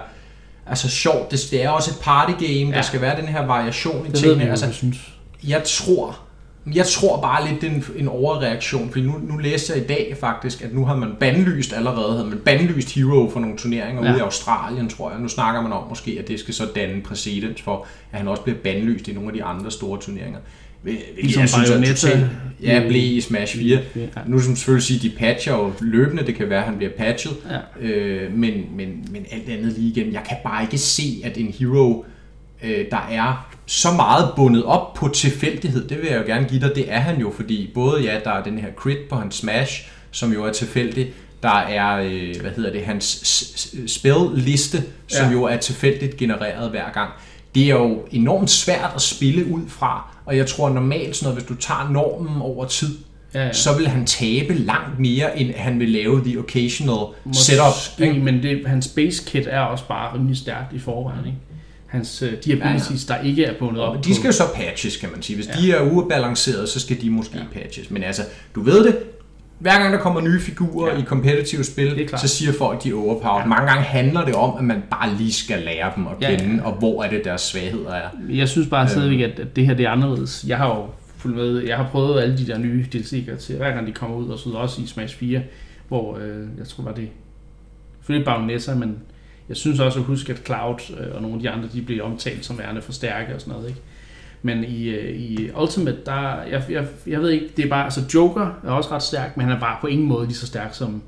altså 0.66 0.88
sjovt. 0.90 1.30
Det, 1.30 1.40
det 1.50 1.64
er 1.64 1.68
også 1.70 1.90
et 1.90 1.98
partygame. 2.02 2.70
Ja. 2.70 2.76
Der 2.76 2.82
skal 2.82 3.00
være 3.00 3.20
den 3.20 3.28
her 3.28 3.46
variation 3.46 4.06
i 4.06 4.10
det. 4.10 4.18
tingene. 4.18 4.50
altså, 4.50 4.66
altså, 4.66 4.78
synes. 4.78 4.96
jeg 5.48 5.62
tror, 5.64 6.18
jeg 6.74 6.86
tror 6.86 7.20
bare 7.20 7.48
lidt, 7.48 7.60
det 7.60 7.70
er 7.70 7.74
en, 7.74 7.84
en 7.96 8.08
overreaktion, 8.08 8.90
fordi 8.90 9.04
nu, 9.06 9.14
nu 9.22 9.36
læste 9.36 9.72
jeg 9.72 9.82
i 9.82 9.86
dag 9.86 10.16
faktisk, 10.20 10.62
at 10.64 10.74
nu 10.74 10.84
har 10.84 10.96
man 10.96 11.08
bandlyst 11.20 11.72
allerede, 11.72 12.12
havde 12.16 12.28
man 12.28 12.38
bandlyst 12.38 12.94
Hero 12.94 13.30
for 13.30 13.40
nogle 13.40 13.56
turneringer 13.56 14.04
ja. 14.04 14.10
Ude 14.10 14.18
i 14.18 14.20
Australien, 14.22 14.88
tror 14.88 15.10
jeg. 15.10 15.20
Nu 15.20 15.28
snakker 15.28 15.60
man 15.62 15.72
om 15.72 15.88
måske, 15.88 16.16
at 16.22 16.28
det 16.28 16.40
skal 16.40 16.54
så 16.54 16.64
danne 16.74 17.02
præcedens 17.02 17.62
for, 17.62 17.86
at 18.12 18.18
han 18.18 18.28
også 18.28 18.42
bliver 18.42 18.58
bandlyst 18.58 19.08
i 19.08 19.12
nogle 19.12 19.28
af 19.28 19.34
de 19.34 19.44
andre 19.44 19.70
store 19.70 20.00
turneringer. 20.00 20.38
Ligesom 21.22 21.40
jeg 21.40 21.48
synes 21.48 21.68
Bayonetta 21.70 21.94
totalt- 22.08 22.26
Ja, 22.62 22.82
blev 22.88 23.02
i 23.16 23.20
Smash 23.20 23.56
4. 23.58 23.78
Ja. 23.96 24.00
Nu 24.26 24.38
skal 24.38 24.48
man 24.50 24.56
selvfølgelig 24.56 24.84
sige, 24.86 24.96
at 24.96 25.02
de 25.02 25.10
patcher 25.18 25.52
jo 25.52 25.72
løbende, 25.80 26.26
det 26.26 26.34
kan 26.34 26.48
være, 26.50 26.58
at 26.58 26.64
han 26.64 26.76
bliver 26.76 26.92
patchet, 26.98 27.32
Ja. 27.80 27.86
øh, 27.88 28.32
men, 28.32 28.52
men, 28.76 29.08
men 29.10 29.26
alt 29.30 29.48
andet 29.48 29.72
lige 29.78 29.90
igen, 30.00 30.12
jeg 30.12 30.22
kan 30.28 30.36
bare 30.44 30.62
ikke 30.62 30.78
se, 30.78 31.20
at 31.24 31.36
en 31.38 31.54
hero, 31.58 32.04
øh, 32.64 32.84
der 32.90 33.08
er 33.10 33.48
så 33.68 33.92
meget 33.92 34.30
bundet 34.36 34.64
op 34.64 34.94
på 34.94 35.08
tilfældighed, 35.08 35.88
det 35.88 35.98
vil 35.98 36.06
jeg 36.10 36.18
jo 36.18 36.26
gerne 36.34 36.48
give 36.48 36.60
dig, 36.60 36.72
det 36.74 36.92
er 36.92 36.98
han 37.00 37.20
jo, 37.20 37.32
fordi 37.36 37.70
både 37.74 38.02
ja, 38.02 38.18
der 38.24 38.30
er 38.30 38.42
den 38.42 38.58
her 38.58 38.68
crit 38.76 38.98
på 39.10 39.16
hans 39.16 39.34
smash, 39.34 39.88
som 40.10 40.32
jo 40.32 40.44
er 40.44 40.52
tilfældig, 40.52 41.06
der 41.42 41.58
er, 41.58 42.00
øh, 42.00 42.40
hvad 42.40 42.50
hedder 42.56 42.72
det, 42.72 42.82
hans 42.84 43.04
s- 43.04 43.52
s- 43.60 43.92
spelliste, 43.92 44.82
som 45.08 45.26
Ja. 45.26 45.32
jo 45.32 45.44
er 45.44 45.56
tilfældigt 45.56 46.16
genereret 46.16 46.70
hver 46.70 46.92
gang. 46.94 47.10
Det 47.54 47.64
er 47.64 47.68
jo 47.74 47.98
enormt 48.10 48.50
svært 48.50 48.90
at 48.94 49.02
spille 49.02 49.46
ud 49.46 49.62
fra, 49.68 50.14
og 50.26 50.36
jeg 50.36 50.46
tror 50.46 50.68
normalt, 50.70 51.16
sådan 51.16 51.26
noget, 51.32 51.42
hvis 51.46 51.56
du 51.56 51.62
tager 51.62 51.90
normen 51.92 52.42
over 52.42 52.64
tid, 52.64 52.98
Ja, 53.34 53.46
ja. 53.46 53.52
så 53.52 53.76
vil 53.76 53.88
han 53.88 54.06
tabe 54.06 54.54
langt 54.54 54.98
mere, 54.98 55.38
end 55.38 55.54
han 55.54 55.80
vil 55.80 55.88
lave 55.88 56.24
the 56.24 56.38
occasional 56.38 57.06
setup. 57.32 57.64
Måske, 57.66 58.06
ikke? 58.08 58.20
men 58.20 58.42
det, 58.42 58.62
hans 58.66 58.88
base 58.88 59.22
kit 59.26 59.46
er 59.50 59.60
også 59.60 59.84
bare 59.88 60.14
rimelig 60.14 60.36
stærkt 60.36 60.72
i 60.72 60.78
forvejen. 60.78 61.26
Ikke? 61.26 61.38
Hans, 61.88 62.22
uh, 62.22 62.28
de 62.44 62.62
abilities, 62.62 63.04
der 63.04 63.20
ikke 63.20 63.44
er 63.44 63.58
bundet 63.58 63.82
op 63.82 63.96
Og 63.96 64.04
de 64.04 64.14
skal 64.14 64.26
jo 64.26 64.32
så 64.32 64.42
patches, 64.54 64.96
kan 64.96 65.08
man 65.12 65.22
sige. 65.22 65.36
Hvis 65.36 65.46
Ja. 65.46 65.52
ja. 65.54 65.60
de 65.60 65.72
er 65.72 65.90
ubalancerede, 65.92 66.66
så 66.66 66.80
skal 66.80 67.00
de 67.00 67.10
måske 67.10 67.38
ja. 67.38 67.60
patches. 67.60 67.90
Men 67.90 68.02
altså, 68.02 68.22
du 68.54 68.62
ved 68.62 68.84
det, 68.84 68.98
hver 69.58 69.78
gang 69.78 69.92
der 69.92 69.98
kommer 70.00 70.20
nye 70.20 70.40
figurer 70.40 70.88
Ja. 70.88 70.94
ja. 70.94 71.02
i 71.02 71.04
competitive 71.04 71.58
Det 71.58 71.66
spil, 71.66 72.08
så 72.16 72.28
siger 72.28 72.52
folk, 72.52 72.84
de 72.84 72.90
er 72.90 72.94
overpowered. 72.94 73.42
Ja. 73.42 73.46
Mange 73.48 73.66
gange 73.66 73.82
handler 73.82 74.24
det 74.24 74.34
om, 74.34 74.58
at 74.58 74.64
man 74.64 74.82
bare 74.90 75.14
lige 75.14 75.32
skal 75.32 75.62
lære 75.62 75.92
dem 75.96 76.06
at 76.06 76.12
Ja, 76.20 76.30
ja. 76.30 76.38
kende, 76.38 76.64
og 76.64 76.72
hvor 76.72 77.02
er 77.02 77.10
det 77.10 77.24
deres 77.24 77.40
svagheder 77.40 77.90
er. 77.90 78.08
Jeg 78.30 78.48
synes 78.48 78.68
bare 78.68 78.88
stadigvæk, 78.88 79.20
at, 79.20 79.56
det 79.56 79.66
her 79.66 79.74
det 79.74 79.86
er 79.86 79.90
anderledes. 79.90 80.44
Jeg 80.48 80.56
har 80.56 80.68
jo 80.68 80.86
fulgt 81.16 81.36
med, 81.36 81.58
jeg 81.58 81.76
har 81.76 81.88
prøvet 81.92 82.22
alle 82.22 82.38
de 82.38 82.46
der 82.46 82.58
nye 82.58 82.86
DLC'er 82.94 83.36
til, 83.36 83.56
hver 83.56 83.70
gang 83.72 83.86
de 83.86 83.92
kommer 83.92 84.16
ud, 84.16 84.28
og 84.28 84.38
så 84.38 84.50
også 84.50 84.82
i 84.82 84.86
Smash 84.86 85.16
4, 85.16 85.40
hvor 85.88 86.16
øh, 86.18 86.46
jeg 86.58 86.66
tror 86.68 86.84
var 86.84 86.92
det, 86.92 87.08
selvfølgelig 87.98 88.24
Baronessa, 88.24 88.74
men 88.74 88.96
jeg 89.48 89.56
synes 89.56 89.80
også 89.80 89.98
at 89.98 90.04
huske, 90.04 90.32
at 90.32 90.38
Cloud 90.46 90.98
øh, 91.00 91.14
og 91.14 91.22
nogle 91.22 91.36
af 91.36 91.42
de 91.42 91.50
andre, 91.50 91.68
de 91.72 91.82
blev 91.82 92.04
omtalt 92.04 92.44
som 92.44 92.58
værende 92.58 92.82
for 92.82 92.92
stærke 92.92 93.34
og 93.34 93.40
sådan 93.40 93.54
noget, 93.54 93.68
ikke? 93.68 93.80
Men 94.42 94.64
i, 94.64 94.88
øh, 94.88 95.16
i 95.16 95.50
Ultimate, 95.60 95.98
der, 96.06 96.42
jeg, 96.42 96.64
jeg, 96.70 96.86
jeg 97.06 97.20
ved 97.20 97.30
ikke, 97.30 97.48
det 97.56 97.64
er 97.64 97.68
bare, 97.68 97.84
altså 97.84 98.00
Joker 98.14 98.60
er 98.64 98.70
også 98.70 98.90
ret 98.90 99.02
stærk, 99.02 99.36
men 99.36 99.46
han 99.46 99.56
er 99.56 99.60
bare 99.60 99.76
på 99.80 99.86
ingen 99.86 100.08
måde 100.08 100.26
lige 100.26 100.36
så 100.36 100.46
stærk 100.46 100.74
som 100.74 101.02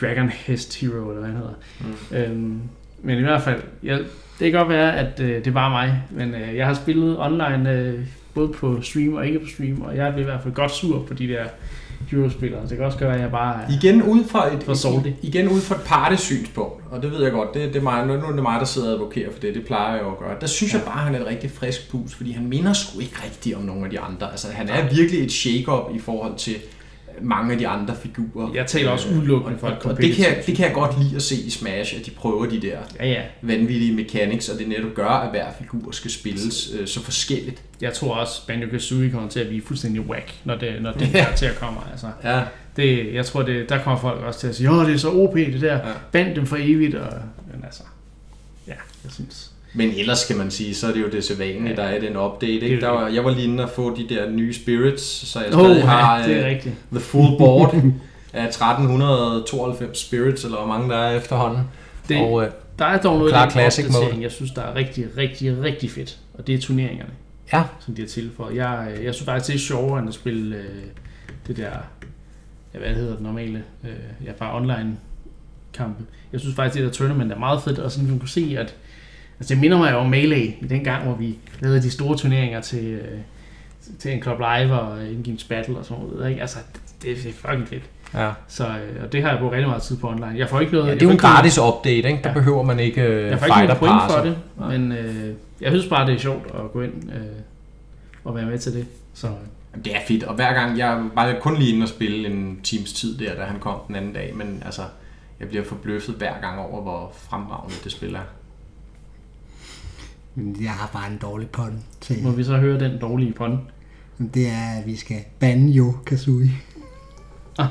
Dragon 0.00 0.28
Hest 0.28 0.80
Hero, 0.80 1.10
eller 1.10 1.20
hvad 1.20 1.28
han 1.28 1.36
hedder. 1.36 1.54
Mm. 1.80 2.16
Øhm, 2.16 2.60
men 3.02 3.18
i 3.18 3.22
hvert 3.22 3.42
fald, 3.42 3.62
jeg, 3.82 3.98
det 4.38 4.52
kan 4.52 4.52
godt 4.52 4.68
være, 4.68 4.96
at 4.96 5.20
øh, 5.20 5.44
det 5.44 5.54
var 5.54 5.68
mig, 5.68 6.02
men 6.10 6.34
øh, 6.34 6.56
jeg 6.56 6.66
har 6.66 6.74
spillet 6.74 7.18
online 7.18 7.72
øh, 7.72 8.06
både 8.36 8.48
på 8.48 8.82
stream 8.82 9.14
og 9.14 9.26
ikke 9.26 9.38
på 9.38 9.46
stream, 9.46 9.82
og 9.82 9.96
jeg 9.96 10.12
blev 10.12 10.22
i 10.22 10.30
hvert 10.30 10.42
fald 10.42 10.54
godt 10.54 10.72
sur 10.72 11.02
på 11.02 11.14
de 11.14 11.28
der 11.28 11.44
Hero-spillere. 12.10 12.62
Det 12.68 12.76
kan 12.76 12.86
også 12.86 12.98
gøre, 12.98 13.14
at 13.14 13.20
jeg 13.20 13.30
bare 13.30 13.62
er... 13.62 13.70
Igen 13.80 14.02
ud 14.02 14.24
fra 14.24 14.54
et, 14.54 14.62
For 14.62 14.74
salty. 14.74 15.10
igen 15.22 15.48
ud 15.48 15.60
fra 15.60 15.74
et 15.74 15.80
partysynspunkt, 15.86 16.82
og 16.90 17.02
det 17.02 17.10
ved 17.10 17.22
jeg 17.22 17.32
godt, 17.32 17.54
det, 17.54 17.68
det 17.68 17.76
er 17.76 17.82
mig, 17.82 18.06
nu 18.06 18.12
er 18.12 18.32
det 18.32 18.42
mig, 18.42 18.60
der 18.60 18.66
sidder 18.66 18.88
og 18.88 18.94
advokerer 18.94 19.32
for 19.32 19.40
det, 19.40 19.54
det 19.54 19.66
plejer 19.66 19.94
jeg 19.94 20.02
jo 20.02 20.10
at 20.10 20.18
gøre. 20.18 20.36
Der 20.40 20.46
synes 20.46 20.72
ja. 20.72 20.78
jeg 20.78 20.86
bare, 20.86 20.98
at 20.98 21.04
han 21.04 21.14
er 21.14 21.20
et 21.20 21.26
rigtig 21.26 21.50
frisk 21.50 21.90
pus, 21.90 22.14
fordi 22.14 22.32
han 22.32 22.46
minder 22.46 22.72
sgu 22.72 23.00
ikke 23.00 23.16
rigtigt 23.24 23.56
om 23.56 23.62
nogle 23.62 23.84
af 23.84 23.90
de 23.90 24.00
andre. 24.00 24.30
Altså, 24.30 24.48
han 24.52 24.68
er 24.68 24.94
virkelig 24.94 25.24
et 25.24 25.32
shake-up 25.32 25.94
i 25.94 25.98
forhold 25.98 26.36
til 26.36 26.54
mange 27.22 27.52
af 27.52 27.58
de 27.58 27.68
andre 27.68 27.96
figurer. 28.02 28.50
Jeg 28.54 28.66
taler 28.66 28.90
også 28.90 29.08
udelukkende 29.08 29.58
for 29.58 29.68
et 29.68 29.78
og, 29.84 29.96
det, 29.96 30.14
kan 30.14 30.24
jeg, 30.24 30.42
det 30.46 30.56
kan 30.56 30.66
jeg 30.66 30.74
godt 30.74 30.98
lide 31.02 31.16
at 31.16 31.22
se 31.22 31.34
i 31.36 31.50
Smash, 31.50 31.96
at 32.00 32.06
de 32.06 32.10
prøver 32.10 32.46
de 32.46 32.60
der 32.62 32.78
Ja, 33.00 33.06
ja. 33.08 33.22
vanvittige 33.42 33.92
mechanics, 33.94 34.48
og 34.48 34.58
det 34.58 34.68
netop 34.68 34.94
gør, 34.94 35.08
at 35.08 35.30
hver 35.30 35.46
figur 35.60 35.90
skal 35.90 36.10
spilles 36.10 36.70
øh, 36.80 36.86
så 36.86 37.02
forskelligt. 37.02 37.62
Jeg 37.80 37.92
tror 37.92 38.14
også, 38.14 38.40
Banjo-Kazooie 38.46 39.10
kommer 39.12 39.28
til 39.28 39.40
at 39.40 39.48
blive 39.48 39.62
fuldstændig 39.62 40.00
whack, 40.00 40.34
når 40.44 40.56
det, 40.56 40.82
når 40.82 40.92
det 41.00 41.14
ja. 41.14 41.26
til 41.36 41.46
at 41.46 41.56
komme. 41.60 41.78
Altså, 41.90 42.06
Ja. 42.24 42.42
det, 42.76 43.14
jeg 43.14 43.26
tror, 43.26 43.42
det, 43.42 43.68
der 43.68 43.82
kommer 43.82 44.00
folk 44.00 44.20
også 44.22 44.40
til 44.40 44.46
at 44.46 44.54
sige, 44.56 44.70
åh, 44.70 44.86
det 44.86 44.94
er 44.94 44.98
så 44.98 45.10
OP, 45.10 45.34
det 45.36 45.60
der. 45.60 45.74
Ja. 45.74 45.92
Band 46.12 46.34
dem 46.34 46.46
for 46.46 46.56
evigt. 46.60 46.94
Og, 46.94 47.12
men 47.54 47.64
altså, 47.64 47.82
ja, 48.68 48.74
jeg 49.04 49.12
synes... 49.12 49.50
Men 49.76 49.90
ellers 49.96 50.24
kan 50.26 50.36
man 50.36 50.50
sige, 50.50 50.74
så 50.74 50.88
er 50.88 50.92
det 50.92 51.00
jo 51.00 51.08
det 51.08 51.24
sædvanlige, 51.24 51.68
Ja. 51.68 51.76
der 51.76 51.82
er 51.82 52.00
den 52.00 52.16
update. 52.16 52.52
Ikke? 52.52 52.80
Der 52.80 52.88
var, 52.88 53.08
jeg 53.08 53.24
var 53.24 53.30
lige 53.30 53.44
inde 53.44 53.64
og 53.64 53.70
få 53.70 53.96
de 53.96 54.14
der 54.14 54.30
nye 54.30 54.54
spirits, 54.54 55.02
så 55.28 55.40
jeg 55.40 55.52
stadig 55.52 55.82
oh, 55.82 55.88
har 55.88 56.18
ja, 56.18 56.28
det 56.28 56.38
øh, 56.38 56.44
rigtigt. 56.44 56.74
the 56.92 57.00
full 57.00 57.38
board 57.38 57.74
af 58.32 58.44
1392 58.44 59.98
spirits, 59.98 60.44
eller 60.44 60.56
hvor 60.56 60.66
mange 60.66 60.88
der 60.90 60.96
er 60.96 61.16
efterhånden. 61.16 61.62
Det, 62.08 62.16
og 62.20 62.44
øh, 62.44 62.50
der 62.78 62.84
er 62.84 62.98
dog 63.00 63.18
noget 63.18 63.30
i 63.78 63.82
den 63.82 63.92
mode. 63.92 64.22
jeg 64.22 64.32
synes, 64.32 64.50
der 64.50 64.62
er 64.62 64.74
rigtig, 64.74 65.06
rigtig, 65.16 65.62
rigtig 65.62 65.90
fedt. 65.90 66.18
Og 66.34 66.46
det 66.46 66.54
er 66.54 66.58
turneringerne, 66.60 67.10
ja, 67.52 67.62
som 67.80 67.94
de 67.94 68.02
har 68.02 68.08
tilføjet. 68.08 68.56
Jeg, 68.56 68.88
øh, 68.98 69.04
jeg 69.04 69.14
synes 69.14 69.24
faktisk, 69.26 69.48
det 69.48 69.54
er 69.54 69.58
sjovere, 69.58 69.98
end 69.98 70.08
at 70.08 70.14
spille 70.14 70.56
øh, 70.56 70.62
det 71.46 71.56
der, 71.56 71.70
ja, 72.74 72.78
hvad 72.78 72.94
hedder 72.94 73.12
det 73.12 73.22
normale, 73.22 73.62
øh, 73.84 74.26
ja, 74.26 74.32
bare 74.32 74.56
online 74.56 74.96
kampe. 75.74 76.04
Jeg 76.32 76.40
synes 76.40 76.56
faktisk, 76.56 76.82
det 76.82 76.84
der 76.86 76.92
tournament 76.98 77.32
er 77.32 77.38
meget 77.38 77.62
fedt, 77.62 77.78
og 77.78 77.92
sådan 77.92 78.08
man 78.08 78.18
kunne 78.18 78.28
se, 78.28 78.56
at 78.58 78.74
altså 79.40 79.54
det 79.54 79.60
minder 79.60 79.78
mig 79.78 79.92
jo 79.92 79.96
om 79.96 80.06
Melee, 80.10 80.44
i 80.60 80.66
den 80.70 80.84
gang, 80.84 81.04
hvor 81.04 81.14
vi 81.14 81.38
lavede 81.60 81.82
de 81.82 81.90
store 81.90 82.16
turneringer 82.16 82.60
til, 82.60 82.84
øh, 82.84 83.18
til 83.98 84.12
en 84.12 84.22
Club 84.22 84.38
Live 84.38 84.72
og 84.80 85.06
Ingames 85.12 85.44
Battle 85.44 85.78
og 85.78 85.84
sådan 85.84 86.04
noget. 86.04 86.28
Ikke? 86.30 86.40
Altså, 86.40 86.58
det, 87.02 87.16
det 87.16 87.26
er 87.28 87.32
fucking 87.32 87.68
fedt. 87.68 87.82
Ja. 88.14 88.30
Så, 88.48 88.66
øh, 88.66 89.02
og 89.04 89.12
det 89.12 89.22
har 89.22 89.30
jeg 89.30 89.38
brugt 89.38 89.52
rigtig 89.52 89.68
meget 89.68 89.82
tid 89.82 89.96
på 89.96 90.08
online. 90.08 90.32
Jeg 90.38 90.48
får 90.48 90.60
ikke 90.60 90.72
noget... 90.72 90.86
ja 90.88 90.94
det 90.94 91.02
er 91.02 91.06
jo 91.06 91.08
en 91.10 91.14
ikke 91.14 91.22
noget- 91.22 91.36
gratis 91.36 91.58
update, 91.58 91.96
ikke? 91.96 92.20
Der 92.24 92.28
Ja. 92.28 92.34
behøver 92.34 92.62
man 92.62 92.80
ikke 92.80 93.02
øh, 93.02 93.28
Jeg 93.30 93.38
får 93.38 93.46
ikke 93.46 93.56
nogen 93.66 93.76
point 93.78 94.02
for 94.12 94.20
det, 94.24 94.36
Nej. 94.58 94.78
men 94.78 94.92
øh, 94.92 95.32
jeg 95.60 95.70
synes 95.72 95.86
bare, 95.86 96.06
det 96.06 96.14
er 96.14 96.18
sjovt 96.18 96.46
at 96.46 96.72
gå 96.72 96.80
ind 96.82 97.10
øh, 97.14 97.20
og 98.24 98.34
være 98.34 98.46
med 98.46 98.58
til 98.58 98.74
det. 98.74 98.86
Så 99.14 99.26
Jamen, 99.72 99.84
Det 99.84 99.94
er 99.96 100.00
fedt, 100.08 100.24
og 100.24 100.34
hver 100.34 100.52
gang, 100.52 100.78
jeg 100.78 101.04
var 101.14 101.34
kun 101.40 101.56
lige 101.58 101.72
inde 101.74 101.84
og 101.84 101.88
spille 101.88 102.28
en 102.28 102.60
times 102.62 102.92
tid 102.92 103.18
der, 103.18 103.34
da 103.34 103.42
han 103.42 103.60
kom 103.60 103.74
den 103.88 103.96
anden 103.96 104.12
dag, 104.12 104.32
men 104.36 104.62
altså, 104.64 104.82
jeg 105.40 105.48
bliver 105.48 105.64
forbløffet 105.64 106.14
hver 106.14 106.32
gang 106.40 106.58
over, 106.60 106.82
hvor 106.82 107.12
fremragende 107.30 107.74
det 107.84 107.92
spil 107.92 108.14
er. 108.14 108.18
Men 108.18 108.20
Jeg 110.36 110.70
har 110.70 110.90
bare 110.92 111.10
en 111.12 111.18
dårlig 111.18 111.48
pun 111.50 111.82
til. 112.00 112.22
må 112.22 112.30
vi 112.30 112.44
så 112.44 112.56
høre 112.56 112.80
den 112.80 113.00
dårlige 113.00 113.32
pun. 113.32 113.60
Det 114.34 114.48
er, 114.48 114.78
at 114.80 114.86
vi 114.86 114.96
skal 114.96 115.16
bande 115.38 115.72
Jo 115.72 115.94
Kazooie. 116.06 116.50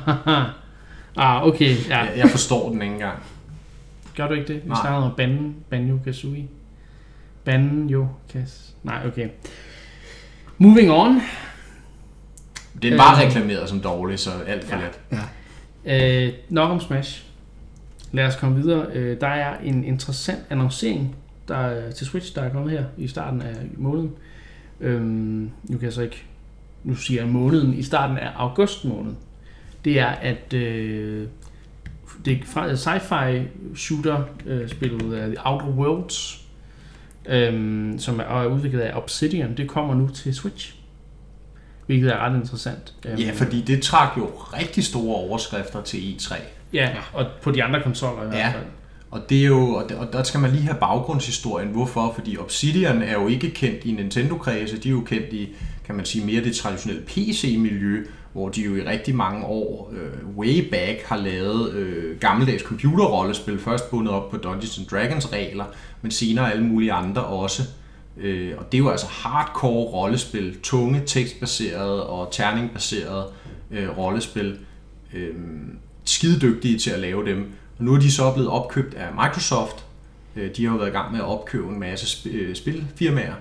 ah, 1.18 1.44
okay. 1.48 1.76
Ja. 1.90 1.98
Jeg, 2.00 2.14
jeg 2.18 2.30
forstår 2.30 2.70
den 2.70 2.82
ikke 2.82 2.94
engang. 2.94 3.20
Gør 4.18 4.28
du 4.28 4.34
ikke 4.34 4.54
det? 4.54 4.64
Vi 4.64 4.70
Nej. 4.70 4.78
snakkede 4.82 5.06
om 5.06 5.14
Banjo, 5.18 5.52
Banjo 5.70 6.00
Kazooie. 6.06 6.48
Banjo 7.46 8.08
Kaz... 8.34 8.70
Nej, 8.84 9.08
okay. 9.08 9.30
Moving 10.58 10.92
on. 10.92 11.22
Den 12.82 12.98
var 12.98 13.16
Øh. 13.16 13.28
reklameret 13.28 13.70
som 13.70 13.80
dårlig, 13.80 14.20
så 14.20 14.30
alt 14.48 14.64
for 14.64 14.76
Ja. 14.76 14.82
let. 14.82 15.00
Ja. 15.86 16.28
Øh, 16.28 16.34
nok 16.50 16.72
om 16.72 16.80
Smash. 16.80 17.24
Lad 18.12 18.28
os 18.28 18.36
komme 18.36 18.56
videre. 18.62 18.86
Øh, 18.94 19.22
der 19.22 19.28
er 19.28 19.58
en 19.64 19.84
interessant 19.84 20.40
annoncering 20.50 21.16
der 21.48 21.56
er, 21.58 21.92
til 21.92 22.08
Switch, 22.08 22.36
der 22.36 22.42
er 22.42 22.50
kommet 22.50 22.72
her 22.72 22.84
i 22.98 23.08
starten 23.08 23.42
af 23.42 23.56
måneden. 23.78 24.12
Øhm, 24.82 25.52
nu 25.64 25.78
kan 25.78 25.84
jeg 25.84 25.94
så 25.94 26.02
ikke... 26.02 26.24
Nu 26.84 26.96
siger 26.96 27.22
jeg 27.22 27.32
måneden. 27.32 27.74
I 27.74 27.84
starten 27.84 28.18
af 28.18 28.30
august 28.36 28.86
måned. 28.86 29.14
Det 29.86 30.00
er, 30.00 30.08
at 30.08 30.54
øh, 30.54 31.28
det 32.26 32.34
er 32.34 32.38
fra 32.46 32.74
sci-fi 32.74 33.42
shooter 33.76 34.24
øh, 34.46 34.70
spillet 34.70 35.02
uh, 35.02 35.12
The 35.12 35.36
Outer 35.46 35.68
Worlds, 35.68 36.46
øhm, 37.26 38.00
som 38.00 38.20
er, 38.20 38.24
er 38.24 38.46
udviklet 38.46 38.82
af 38.82 38.98
Obsidian. 38.98 39.58
Det 39.58 39.68
kommer 39.70 39.96
nu 39.96 40.08
til 40.08 40.36
Switch. 40.36 40.76
Hvilket 41.86 42.12
er 42.12 42.18
ret 42.18 42.36
interessant. 42.36 42.94
Øhm, 43.06 43.18
Ja, 43.20 43.32
fordi 43.36 43.62
det 43.62 43.82
trak 43.82 44.18
jo 44.18 44.26
rigtig 44.26 44.84
store 44.84 45.16
overskrifter 45.16 45.82
til 45.82 45.98
E3. 45.98 46.36
Ja, 46.74 46.90
og 47.14 47.26
på 47.42 47.52
de 47.52 47.64
andre 47.64 47.82
konsoller 47.82 48.24
i 48.24 48.28
hvert 48.28 48.40
Ja. 48.40 48.54
Og 49.16 49.30
det 49.30 49.42
er 49.42 49.48
jo, 49.48 49.70
og 49.70 49.90
der, 49.90 49.96
og 49.96 50.14
der 50.14 50.24
skal 50.24 50.40
man 50.40 50.52
lige 50.52 50.64
have 50.64 50.78
baggrundshistorien. 50.80 51.68
Hvorfor? 51.68 52.12
Fordi 52.16 52.38
Obsidian 52.38 53.02
er 53.02 53.14
jo 53.14 53.28
ikke 53.28 53.52
kendt 53.52 53.86
i 53.86 53.92
Nintendo-kredse, 53.92 54.78
de 54.78 54.88
er 54.88 54.92
jo 54.92 55.02
kendt 55.02 55.34
i, 55.34 55.56
kan 55.86 55.96
man 55.96 56.06
sige, 56.06 56.26
mere 56.26 56.44
det 56.44 56.56
traditionelle 56.56 57.04
PC-miljø, 57.06 58.06
hvor 58.34 58.50
de 58.50 58.62
jo 58.62 58.76
i 58.76 58.82
rigtig 58.82 59.16
mange 59.16 59.46
år, 59.46 59.94
øh, 59.94 60.38
way 60.38 60.70
back, 60.70 61.02
har 61.06 61.18
lavet 61.18 61.74
øh, 61.74 62.20
gammeldags 62.20 62.64
computerrollespil, 62.64 63.60
først 63.60 63.90
bundet 63.90 64.14
op 64.14 64.32
på 64.32 64.38
Dungeons 64.38 64.78
and 64.78 64.88
Dragons 64.88 65.34
regler, 65.34 65.66
men 66.02 66.12
senere 66.12 66.52
alle 66.52 66.66
mulige 66.66 66.94
andre 66.94 67.24
også. 67.24 67.64
Øh, 68.18 68.54
og 68.58 68.72
det 68.72 68.78
er 68.78 68.82
jo 68.84 68.90
altså 68.90 69.08
hardcore 69.08 69.86
rollespil, 69.86 70.58
tunge 70.64 71.02
tekstbaserede 71.06 72.08
og 72.08 72.32
terningbaserede 72.32 73.26
øh, 73.72 73.98
rollespil. 73.98 74.58
Øh, 75.14 75.36
skide 76.04 76.40
dygtige 76.40 76.80
til 76.80 76.90
at 76.90 77.00
lave 77.00 77.26
dem. 77.26 77.52
Og 77.78 77.86
nu 77.86 77.94
er 77.94 78.00
de 78.00 78.12
så 78.12 78.32
blevet 78.32 78.50
opkøbt 78.50 78.94
af 78.94 79.08
Microsoft. 79.14 79.86
Øh, 80.36 80.50
De 80.56 80.66
har 80.66 80.72
jo 80.72 80.78
været 80.78 80.90
i 80.90 80.94
gang 80.94 81.12
med 81.12 81.20
at 81.20 81.26
opkøbe 81.26 81.68
en 81.68 81.80
masse 81.80 82.30
øh, 82.30 82.56
spilfirmaer, 82.56 83.34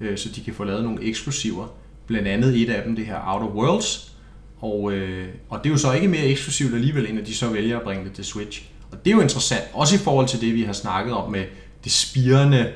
øh, 0.00 0.18
så 0.18 0.28
de 0.34 0.40
kan 0.40 0.54
få 0.54 0.64
lavet 0.64 0.84
nogle 0.84 1.02
eksklusiver. 1.02 1.66
Blandt 2.06 2.28
andet 2.28 2.62
et 2.62 2.70
af 2.70 2.82
dem, 2.84 2.96
det 2.96 3.06
her 3.06 3.20
Outer 3.26 3.46
Worlds. 3.46 4.12
Og, 4.60 4.92
øh, 4.92 5.28
og 5.48 5.58
det 5.58 5.66
er 5.66 5.72
jo 5.72 5.78
så 5.78 5.92
ikke 5.92 6.08
mere 6.08 6.24
eksklusivt 6.24 6.74
alligevel, 6.74 7.10
end 7.10 7.18
at 7.18 7.26
de 7.26 7.34
så 7.34 7.48
vælger 7.48 7.76
at 7.76 7.82
bringe 7.82 8.04
det 8.04 8.12
til 8.12 8.24
Switch. 8.24 8.62
Og 8.92 9.04
det 9.04 9.10
er 9.10 9.14
jo 9.14 9.20
interessant, 9.20 9.62
også 9.72 9.94
i 9.94 9.98
forhold 9.98 10.28
til 10.28 10.40
det, 10.40 10.54
vi 10.54 10.62
har 10.62 10.72
snakket 10.72 11.14
om 11.14 11.32
med 11.32 11.44
det 11.84 11.92
spirende 11.92 12.72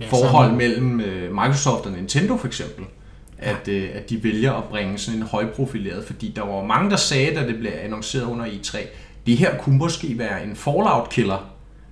Ja, 0.00 0.06
forhold 0.06 0.52
mellem 0.52 1.00
øh, 1.00 1.32
Microsoft 1.32 1.86
og 1.86 1.92
Nintendo 1.92 2.36
for 2.36 2.46
eksempel. 2.46 2.84
At, 3.38 3.68
øh, 3.68 3.88
at 3.94 4.10
de 4.10 4.24
vælger 4.24 4.52
at 4.52 4.64
bringe 4.64 4.98
sådan 4.98 5.20
en 5.20 5.26
højprofileret, 5.26 6.04
fordi 6.04 6.32
der 6.36 6.42
var 6.42 6.64
mange, 6.64 6.90
der 6.90 6.96
sagde, 6.96 7.34
da 7.34 7.46
det 7.46 7.58
blev 7.58 7.72
annonceret 7.82 8.22
under 8.24 8.46
E3, 8.46 8.78
det 9.26 9.36
her 9.36 9.58
kunne 9.58 9.76
måske 9.78 10.18
være 10.18 10.44
en 10.44 10.56
Fallout-killer. 10.56 11.48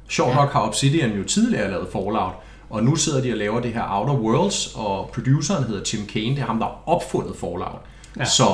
Sjovt 0.08 0.30
Ja. 0.30 0.34
nok 0.34 0.52
har 0.52 0.60
Obsidian 0.60 1.10
jo 1.12 1.24
tidligere 1.24 1.70
lavet 1.70 1.88
Fallout, 1.92 2.32
og 2.70 2.82
nu 2.84 2.96
sidder 2.96 3.22
de 3.22 3.32
og 3.32 3.38
laver 3.38 3.60
det 3.60 3.72
her 3.72 3.98
Outer 4.00 4.14
Worlds, 4.14 4.74
og 4.74 5.10
produceren 5.14 5.64
hedder 5.64 5.82
Tim 5.82 6.06
Kane, 6.06 6.26
det 6.30 6.38
er 6.38 6.46
ham, 6.46 6.58
der 6.58 6.66
har 6.66 6.82
opfundet 6.86 7.36
Fallout. 7.36 7.60
Ja. 8.16 8.20
Ja. 8.20 8.24
Så 8.24 8.44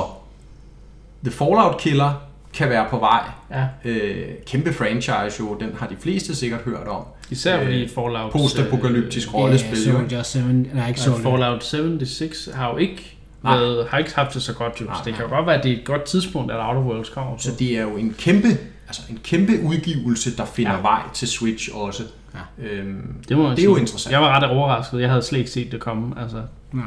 The 1.24 1.32
Fallout 1.32 1.78
Killer 1.78 2.12
kan 2.52 2.68
være 2.70 2.86
på 2.90 2.98
vej. 2.98 3.22
Ja, 3.50 3.66
Øh, 3.84 4.26
kæmpe 4.46 4.72
franchise 4.72 5.36
jo, 5.40 5.56
den 5.60 5.70
har 5.78 5.86
de 5.86 5.96
fleste 6.00 6.34
sikkert 6.36 6.60
hørt 6.60 6.86
om. 6.88 7.02
især 7.30 7.62
fordi 7.64 7.82
Øh, 7.82 7.88
Fallout... 7.88 8.32
Postapokalyptisk 8.32 9.28
øh, 9.28 9.34
rollespil. 9.34 9.70
jo, 9.88 10.00
ikke? 10.00 10.00
Soldier 10.00 10.22
7, 10.22 10.40
nej 10.74 10.88
ikke 10.88 11.00
Soldier. 11.00 11.22
Fallout 11.22 11.64
76 11.64 12.48
har 12.54 12.70
jo 12.70 12.76
ikke 12.76 13.15
Nej. 13.46 13.58
været, 13.58 13.88
har 13.88 13.98
ikke 13.98 14.14
haft 14.14 14.34
det 14.34 14.42
så 14.42 14.54
godt, 14.54 14.80
jo. 14.80 14.86
Så 14.86 15.00
det 15.04 15.14
kan 15.14 15.24
jo 15.24 15.30
godt 15.30 15.46
være, 15.46 15.56
at 15.56 15.64
det 15.64 15.72
er 15.72 15.76
et 15.76 15.84
godt 15.84 16.02
tidspunkt, 16.04 16.52
at 16.52 16.58
Outer 16.60 16.80
Worlds 16.80 17.08
kommer. 17.08 17.36
Så 17.38 17.50
det 17.58 17.78
er 17.78 17.82
jo 17.82 17.96
en 17.96 18.14
kæmpe, 18.18 18.48
altså 18.86 19.02
en 19.10 19.18
kæmpe 19.24 19.52
udgivelse, 19.62 20.36
der 20.36 20.44
finder 20.44 20.72
Ja. 20.74 20.80
vej 20.80 21.00
til 21.14 21.28
Switch 21.28 21.68
også. 21.74 22.02
Ja. 22.34 22.64
Øhm, 22.66 23.14
det, 23.28 23.36
må 23.36 23.42
man 23.42 23.52
det 23.52 23.58
er 23.60 23.64
jo 23.64 23.76
interessant. 23.76 24.12
Jeg 24.12 24.20
var 24.20 24.40
ret 24.40 24.50
overrasket. 24.50 25.00
Jeg 25.00 25.08
havde 25.08 25.22
slet 25.22 25.38
ikke 25.38 25.50
set 25.50 25.72
det 25.72 25.80
komme. 25.80 26.20
Altså, 26.22 26.42
Nej. 26.72 26.84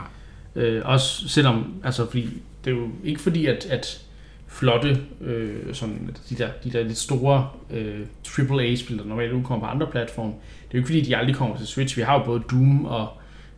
øh, 0.55 0.82
også 0.86 1.30
selvom, 1.30 1.74
altså 1.84 2.05
fordi, 2.05 2.30
det 2.66 2.72
er 2.74 2.76
jo 2.78 2.88
ikke 3.03 3.22
fordi, 3.22 3.45
at, 3.45 3.66
at 3.66 4.01
flotte, 4.47 4.97
øh, 5.22 5.74
sådan, 5.74 6.16
de, 6.30 6.36
der, 6.36 6.47
de 6.64 6.72
der 6.72 6.84
lidt 6.84 6.97
store 6.97 7.47
øh, 7.72 7.99
AAA-spil, 8.39 8.97
der 8.97 9.03
normalt 9.05 9.32
udkommer 9.32 9.68
på 9.68 9.72
andre 9.72 9.88
platforme, 9.88 10.30
det 10.32 10.38
er 10.38 10.70
jo 10.74 10.78
ikke 10.78 10.88
fordi, 10.88 11.01
de 11.01 11.18
aldrig 11.18 11.36
kommer 11.36 11.57
til 11.57 11.68
Switch. 11.68 11.97
Vi 11.97 12.01
har 12.01 12.20
jo 12.20 12.26
både 12.26 12.43
Doom 12.51 12.86
og 12.86 13.07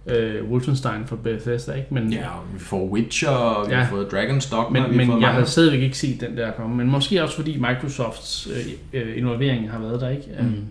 øh, 0.07 0.49
Wolfenstein 0.51 1.05
fra 1.05 1.15
Bethesda, 1.23 1.71
ikke? 1.73 1.93
Men, 1.93 2.13
Ja, 2.13 2.27
og 2.29 2.43
vi 2.53 2.59
får 2.59 2.85
Witcher, 2.89 3.29
og 3.29 3.69
vi 3.69 3.73
Ja. 3.73 3.79
har 3.79 3.89
fået 3.89 4.05
Dragon's 4.13 4.51
Dogma, 4.55 4.79
Men, 4.79 4.79
vi 4.79 4.79
har 4.79 4.87
fået 4.87 4.95
men 4.97 4.99
jeg 4.99 5.07
mange- 5.07 5.27
havde 5.27 5.45
stadigvæk 5.45 5.81
ikke 5.81 5.97
set 5.97 6.21
den 6.21 6.37
der 6.37 6.51
komme. 6.51 6.75
Men 6.75 6.87
måske 6.91 7.23
også 7.23 7.35
fordi 7.35 7.57
Microsofts 7.57 8.47
øh, 8.47 9.01
øh, 9.01 9.17
involvering 9.17 9.71
har 9.71 9.79
været 9.79 10.01
der, 10.01 10.09
ikke? 10.09 10.23
Mm. 10.39 10.45
Um, 10.45 10.65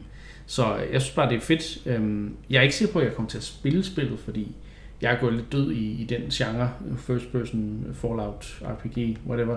så 0.47 0.64
jeg 0.93 1.01
synes 1.03 1.14
bare, 1.14 1.28
det 1.31 1.37
er 1.37 1.41
fedt. 1.41 1.97
Um, 1.99 2.31
jeg 2.51 2.59
er 2.59 2.62
ikke 2.62 2.74
sikker 2.74 2.93
på, 2.93 2.99
at 2.99 3.05
jeg 3.05 3.14
kommer 3.14 3.28
til 3.31 3.39
at 3.39 3.45
spille 3.45 3.85
spillet, 3.85 4.18
fordi 4.18 4.57
jeg 5.03 5.12
er 5.12 5.16
gået 5.20 5.35
lidt 5.35 5.53
død 5.53 5.72
i, 5.72 6.03
i 6.03 6.05
den 6.05 6.20
genre. 6.33 6.70
First 6.99 7.33
person, 7.33 7.85
Fallout, 7.95 8.61
RPG, 8.62 9.16
whatever. 9.28 9.57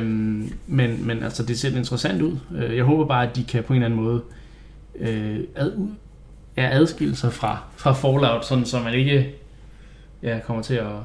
Um, 0.00 0.52
men, 0.66 1.06
men 1.06 1.22
altså, 1.22 1.42
det 1.42 1.58
ser 1.58 1.76
interessant 1.76 2.22
ud. 2.22 2.36
Uh, 2.50 2.76
jeg 2.76 2.84
håber 2.84 3.06
bare, 3.06 3.28
at 3.30 3.36
de 3.36 3.44
kan 3.44 3.62
på 3.64 3.72
en 3.72 3.82
eller 3.82 3.86
anden 3.96 4.00
måde 4.04 4.22
uh, 4.94 5.06
ad, 5.54 5.72
ja, 6.56 6.68
adskille 6.72 7.16
sig 7.16 7.32
fra, 7.32 7.62
fra 7.76 7.92
Fallout, 7.92 8.46
sådan 8.46 8.64
så 8.64 8.80
man 8.80 8.94
ikke 8.94 9.34
ja, 10.22 10.38
kommer 10.46 10.62
til 10.62 10.74
at, 10.74 10.96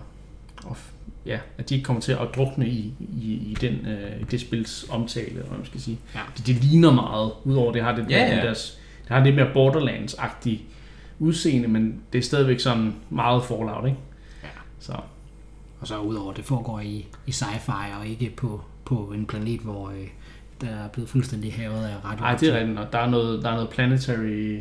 at 0.70 0.78
ja, 1.26 1.40
at 1.58 1.70
de 1.70 1.76
ikke 1.76 1.86
kommer 1.86 2.02
til 2.02 2.12
at 2.12 2.28
drukne 2.36 2.68
i, 2.68 2.94
i, 3.00 3.34
i 3.34 3.58
den, 3.62 3.74
øh, 3.74 4.22
i 4.22 4.24
det 4.24 4.42
spils 4.42 4.86
omtale, 4.90 5.28
eller 5.28 5.44
hvad 5.44 5.58
man 5.58 5.66
skal 5.66 5.82
sige. 5.82 6.00
Ja. 6.16 6.20
Det, 6.38 6.48
det 6.48 6.64
ligner 6.64 6.92
meget, 6.92 7.32
udover 7.44 7.72
det 7.72 7.84
har 7.84 7.96
det, 7.96 8.06
Ja, 8.10 8.36
ja. 8.36 8.42
Deres, 8.42 8.80
det 9.04 9.10
har 9.10 9.24
lidt 9.24 9.36
mere 9.36 9.54
Borderlands-agtigt 9.54 10.62
udseende, 11.20 11.68
men 11.68 12.02
det 12.14 12.20
er 12.20 12.24
stadigvæk 12.24 12.60
sådan 12.60 12.96
meget 13.10 13.44
Fallout, 13.44 13.86
ikke? 13.86 13.98
Ja. 14.44 14.48
Så 14.80 14.94
Og 15.80 15.88
så 15.88 15.98
udover 15.98 16.34
det 16.34 16.46
foregår 16.46 16.80
i, 16.80 17.06
i 17.28 17.32
sci-fi 17.32 18.00
og 18.00 18.08
ikke 18.08 18.30
på, 18.38 18.62
på 18.86 19.12
en 19.16 19.26
planet, 19.26 19.60
hvor 19.60 19.90
øh, 19.90 20.08
der 20.62 20.68
er 20.68 20.88
blevet 20.88 21.10
fuldstændig 21.10 21.54
havet 21.54 21.86
af 21.86 21.96
ret. 22.06 22.20
ej, 22.20 22.36
det 22.36 22.50
er 22.50 22.60
rigtigt. 22.60 22.92
Der 22.92 23.00
er 23.00 23.10
noget, 23.10 23.44
der 23.44 23.50
er 23.50 23.54
noget 23.54 23.70
planetary 23.70 24.60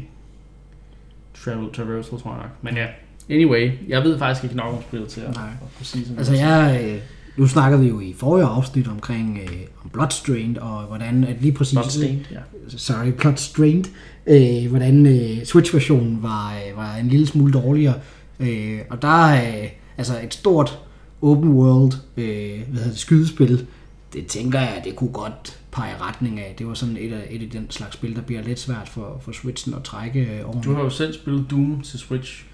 travel, 1.44 1.72
traversal, 1.72 2.18
tror 2.18 2.30
jeg 2.30 2.42
nok. 2.42 2.50
Men 2.62 2.74
ja, 2.76 2.86
anyway, 3.34 3.70
jeg 3.88 4.02
ved 4.02 4.18
faktisk 4.18 4.44
ikke 4.44 4.56
nok 4.56 4.74
om 4.74 4.82
spillet 4.82 5.08
til 5.08 5.20
at, 5.20 5.34
Nej. 5.34 5.50
sådan 5.82 6.04
Altså 6.18 6.34
jeg, 6.34 6.80
øh, 6.84 7.00
nu 7.36 7.46
snakkede 7.46 7.82
vi 7.82 7.88
jo 7.88 8.00
i 8.00 8.14
forrige 8.18 8.46
afsnit 8.46 8.88
omkring 8.88 9.40
øh, 9.42 9.58
om 9.84 9.90
Bloodstrained, 9.90 10.56
og 10.58 10.82
hvordan 10.82 11.24
at 11.24 11.36
lige 11.40 11.52
præcis... 11.52 11.74
Bloodstained, 11.74 12.24
ja. 12.30 12.38
sorry, 12.68 13.10
Bloodstrained, 13.10 13.84
øh, 14.26 14.70
hvordan 14.70 15.06
øh, 15.06 15.44
Switch-versionen 15.44 16.22
var, 16.22 16.54
øh, 16.54 16.76
var 16.76 16.96
en 16.96 17.08
lille 17.08 17.26
smule 17.26 17.52
dårligere. 17.52 17.94
Øh, 18.40 18.78
og 18.90 19.02
der 19.02 19.26
er 19.26 19.62
øh, 19.62 19.68
altså 19.98 20.14
et 20.24 20.34
stort 20.34 20.78
open 21.22 21.50
world 21.50 21.92
øh, 22.16 22.60
hvad 22.68 22.78
hedder 22.78 22.88
det, 22.90 22.98
skydespil, 22.98 23.66
det 24.12 24.26
tænker 24.26 24.60
jeg, 24.60 24.82
det 24.84 24.96
kunne 24.96 25.12
godt 25.12 25.59
pege 25.72 25.90
i 25.90 26.02
retning 26.02 26.40
af. 26.40 26.54
Det 26.58 26.66
var 26.66 26.74
sådan 26.74 26.96
et 27.00 27.12
af, 27.12 27.26
et 27.30 27.42
af 27.42 27.48
den 27.52 27.66
slags 27.70 27.94
spil, 27.94 28.14
der 28.16 28.22
bliver 28.22 28.42
lidt 28.42 28.58
svært 28.60 28.88
for, 28.88 29.20
for 29.24 29.32
Switchen 29.32 29.74
at 29.74 29.82
trække 29.82 30.20
øh, 30.20 30.40
Du 30.42 30.46
ordentligt. 30.48 30.76
har 30.76 30.82
jo 30.84 30.90
selv 30.90 31.14
spillet 31.14 31.46
Doom 31.50 31.80
til 31.84 31.98
Switch. 31.98 32.44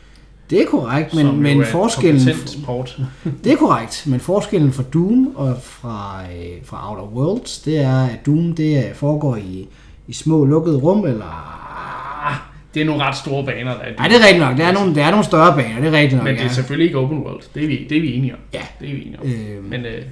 Det 0.50 0.62
er 0.62 0.66
korrekt, 0.66 1.14
men, 1.14 1.26
som 1.26 1.34
men 1.34 1.64
forskellen... 1.64 2.20
port. 2.64 3.00
Det 3.44 3.52
er 3.52 3.56
korrekt, 3.56 4.04
men 4.06 4.20
forskellen 4.20 4.72
fra 4.72 4.82
Doom 4.82 5.26
og 5.36 5.56
fra, 5.62 6.22
øh, 6.22 6.64
fra 6.64 6.90
Outer 6.90 7.04
Worlds, 7.16 7.58
det 7.58 7.78
er, 7.78 8.02
at 8.04 8.26
Doom 8.26 8.52
det 8.54 8.78
er- 8.88 8.94
foregår 8.94 9.36
i, 9.36 9.68
i 10.08 10.12
små 10.12 10.44
lukkede 10.44 10.76
rum, 10.76 11.04
eller... 11.04 11.52
Det 12.74 12.82
er 12.82 12.86
nogle 12.86 13.02
ret 13.04 13.16
store 13.16 13.44
baner, 13.44 13.72
der 13.74 13.80
er 13.80 13.96
Nej, 13.98 14.08
det 14.08 14.16
er 14.16 14.20
rigtigt 14.20 14.38
nok. 14.44 14.56
Det 14.56 14.64
er 14.64 14.72
nogle, 14.72 14.94
det 14.94 15.02
er 15.02 15.10
nogle 15.10 15.24
større 15.24 15.56
baner, 15.56 15.80
det 15.80 15.86
er 15.94 15.98
rigtigt 15.98 16.12
nok. 16.16 16.24
Men 16.24 16.34
det 16.34 16.40
er 16.40 16.46
ja. 16.46 16.52
selvfølgelig 16.52 16.84
ikke 16.86 16.98
open 16.98 17.18
world. 17.18 17.42
Det 17.54 17.62
er 17.64 17.66
vi, 17.66 17.86
det 17.88 17.96
er 17.96 18.00
vi 18.00 18.14
enige 18.14 18.32
om. 18.32 18.38
Ja. 18.54 18.60
Det 18.80 18.88
er 18.90 18.94
vi 18.94 19.00
enige 19.02 19.18
om. 19.20 19.26
Øhm. 19.26 19.64
Men 19.64 19.80
øh, 19.86 20.02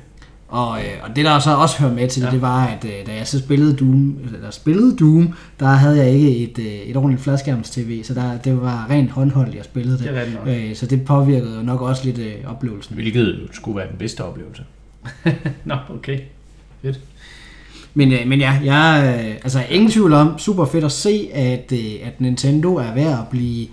Og, 0.54 0.78
øh, 0.78 0.84
og 1.02 1.16
det 1.16 1.24
der 1.24 1.38
så 1.38 1.50
også 1.56 1.78
hører 1.78 1.92
med 1.94 2.08
til 2.08 2.22
det, 2.22 2.28
Ja. 2.28 2.32
det 2.32 2.42
var, 2.42 2.66
at 2.66 2.84
øh, 2.84 3.06
da 3.06 3.14
jeg 3.14 3.26
så 3.26 3.38
spillede 3.38 3.76
Doom, 3.76 4.18
eller 4.34 4.50
spillede 4.50 4.96
Doom, 4.96 5.34
der 5.60 5.66
havde 5.66 5.96
jeg 5.96 6.10
ikke 6.10 6.36
et, 6.38 6.58
øh, 6.58 6.64
et 6.64 6.96
ordentligt 6.96 7.22
fladskærms-tv, 7.22 8.04
så 8.04 8.14
der, 8.14 8.38
det 8.38 8.60
var 8.60 8.86
rent 8.90 9.10
håndholdt, 9.10 9.54
jeg 9.54 9.64
spillede 9.64 9.98
det. 9.98 10.28
Det 10.46 10.70
øh, 10.70 10.76
så 10.76 10.86
det 10.86 11.04
påvirkede 11.04 11.64
nok 11.64 11.80
også 11.80 12.04
lidt 12.04 12.18
øh, 12.18 12.32
oplevelsen. 12.46 12.94
Hvilket 12.94 13.48
skulle 13.52 13.76
være 13.76 13.88
den 13.88 13.96
bedste 13.98 14.24
oplevelse. 14.24 14.62
nå, 15.64 15.74
okay. 15.94 16.18
Fedt. 16.82 17.00
Men, 17.94 18.12
øh, 18.12 18.26
men 18.26 18.40
ja, 18.40 18.58
jeg, 18.64 19.14
øh, 19.26 19.34
altså 19.34 19.62
ingen 19.70 19.90
tvivl 19.90 20.12
om, 20.12 20.38
super 20.38 20.64
fedt 20.64 20.84
at 20.84 20.92
se, 20.92 21.28
at, 21.34 21.72
øh, 21.72 22.06
at 22.06 22.20
Nintendo 22.20 22.74
er 22.76 22.94
ved 22.94 23.02
at 23.02 23.28
blive, 23.30 23.66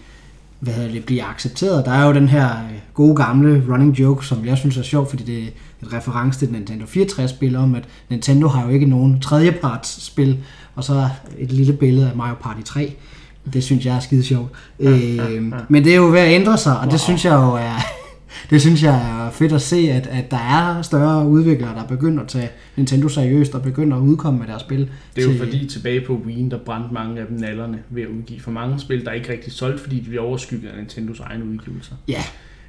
hvad 0.60 0.74
hedder 0.74 0.92
det, 0.92 1.06
blive 1.06 1.24
accepteret. 1.24 1.86
Der 1.86 1.92
er 1.92 2.06
jo 2.06 2.14
den 2.14 2.30
her 2.30 2.48
øh, 2.50 2.80
gode 2.94 3.16
gamle 3.16 3.64
running 3.70 4.00
joke, 4.00 4.26
som 4.26 4.46
jeg 4.46 4.58
synes 4.58 4.78
er 4.78 4.84
sjov, 4.84 5.10
fordi 5.10 5.24
det 5.24 5.54
et 5.84 5.94
reference 5.94 6.40
til 6.40 6.52
Nintendo 6.52 6.86
64-spil 6.86 7.56
om, 7.56 7.76
at 7.76 7.84
Nintendo 8.10 8.48
har 8.48 8.66
jo 8.66 8.70
ikke 8.70 8.86
nogen 8.86 9.20
tredjepartsspil, 9.20 10.38
og 10.76 10.84
så 10.84 11.10
et 11.40 11.52
lille 11.52 11.74
billede 11.74 12.10
af 12.10 12.16
Mario 12.16 12.36
Party 12.42 12.62
3. 12.66 12.94
Det 13.54 13.64
synes 13.64 13.86
jeg 13.86 13.96
er 13.96 14.00
skide 14.00 14.24
sjovt. 14.24 14.52
Øh, 14.80 15.20
men 15.70 15.84
det 15.84 15.92
er 15.92 15.96
jo 15.98 16.08
ved 16.12 16.20
at 16.20 16.32
ændre 16.42 16.58
sig, 16.58 16.80
og 16.80 16.92
det 16.92 17.00
synes 17.00 17.26
jeg 17.26 17.34
jo 17.34 17.54
er... 17.54 17.76
Det 18.50 18.62
synes 18.62 18.84
jeg 18.84 18.96
er 19.26 19.32
fedt 19.32 19.52
at 19.54 19.62
se, 19.62 19.78
at, 19.92 20.08
at 20.08 20.32
der 20.32 20.38
er 20.38 20.82
større 20.82 21.28
udviklere, 21.28 21.76
der 21.76 21.84
begynder 21.88 22.24
at 22.24 22.28
tage 22.30 22.50
Nintendo 22.76 23.08
seriøst 23.10 23.56
og 23.56 23.62
begynder 23.62 23.98
at 23.98 24.02
udkomme 24.02 24.40
med 24.40 24.48
deres 24.48 24.62
spil. 24.62 24.80
Det 25.16 25.22
er 25.22 25.26
jo 25.26 25.30
til- 25.30 25.40
fordi 25.40 25.68
tilbage 25.68 26.02
på 26.08 26.22
Wii, 26.26 26.48
der 26.52 26.58
brændte 26.66 26.94
mange 26.94 27.22
af 27.22 27.28
dem 27.28 27.38
nallerne 27.40 27.80
ved 27.90 28.04
at 28.04 28.08
udgive 28.10 28.40
for 28.40 28.52
mange 28.52 28.80
spil, 28.80 29.06
der 29.06 29.12
ikke 29.12 29.32
rigtig 29.32 29.54
solgt, 29.54 29.80
fordi 29.82 30.00
de 30.00 30.10
blev 30.10 30.22
overskygget 30.22 30.70
af 30.70 30.78
Nintendos 30.78 31.20
egne 31.20 31.46
udgivelser. 31.46 31.94
Ja, 32.08 32.24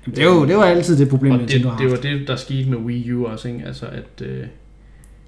Jamen, 0.07 0.16
det, 0.16 0.24
er 0.24 0.28
jo, 0.28 0.46
det 0.46 0.57
var 0.57 0.64
altid 0.64 0.98
det 0.98 1.09
problem, 1.09 1.32
Og 1.32 1.38
det, 1.38 1.48
Nintendo 1.48 1.68
har 1.68 1.78
det 1.78 1.90
var 1.90 1.96
det, 1.96 2.28
der 2.28 2.36
skete 2.36 2.70
med 2.70 2.78
Wii 2.78 3.12
U 3.12 3.26
også, 3.26 3.48
ikke? 3.48 3.64
Altså, 3.66 3.86
at, 3.86 4.26
øh, 4.26 4.46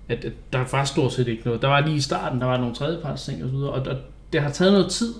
at, 0.08 0.24
at 0.24 0.32
der 0.52 0.64
var 0.72 0.84
stort 0.84 1.12
set 1.12 1.28
ikke 1.28 1.42
noget. 1.44 1.62
Der 1.62 1.68
var 1.68 1.80
lige 1.80 1.96
i 1.96 2.00
starten, 2.00 2.40
der 2.40 2.46
var 2.46 2.58
nogle 2.58 2.74
tredjeparts 2.74 3.24
ting 3.24 3.44
og 3.44 3.50
så 3.50 3.56
videre, 3.56 3.70
og 3.70 3.84
der, 3.84 3.96
det 4.32 4.42
har 4.42 4.50
taget 4.50 4.72
noget 4.72 4.90
tid 4.90 5.14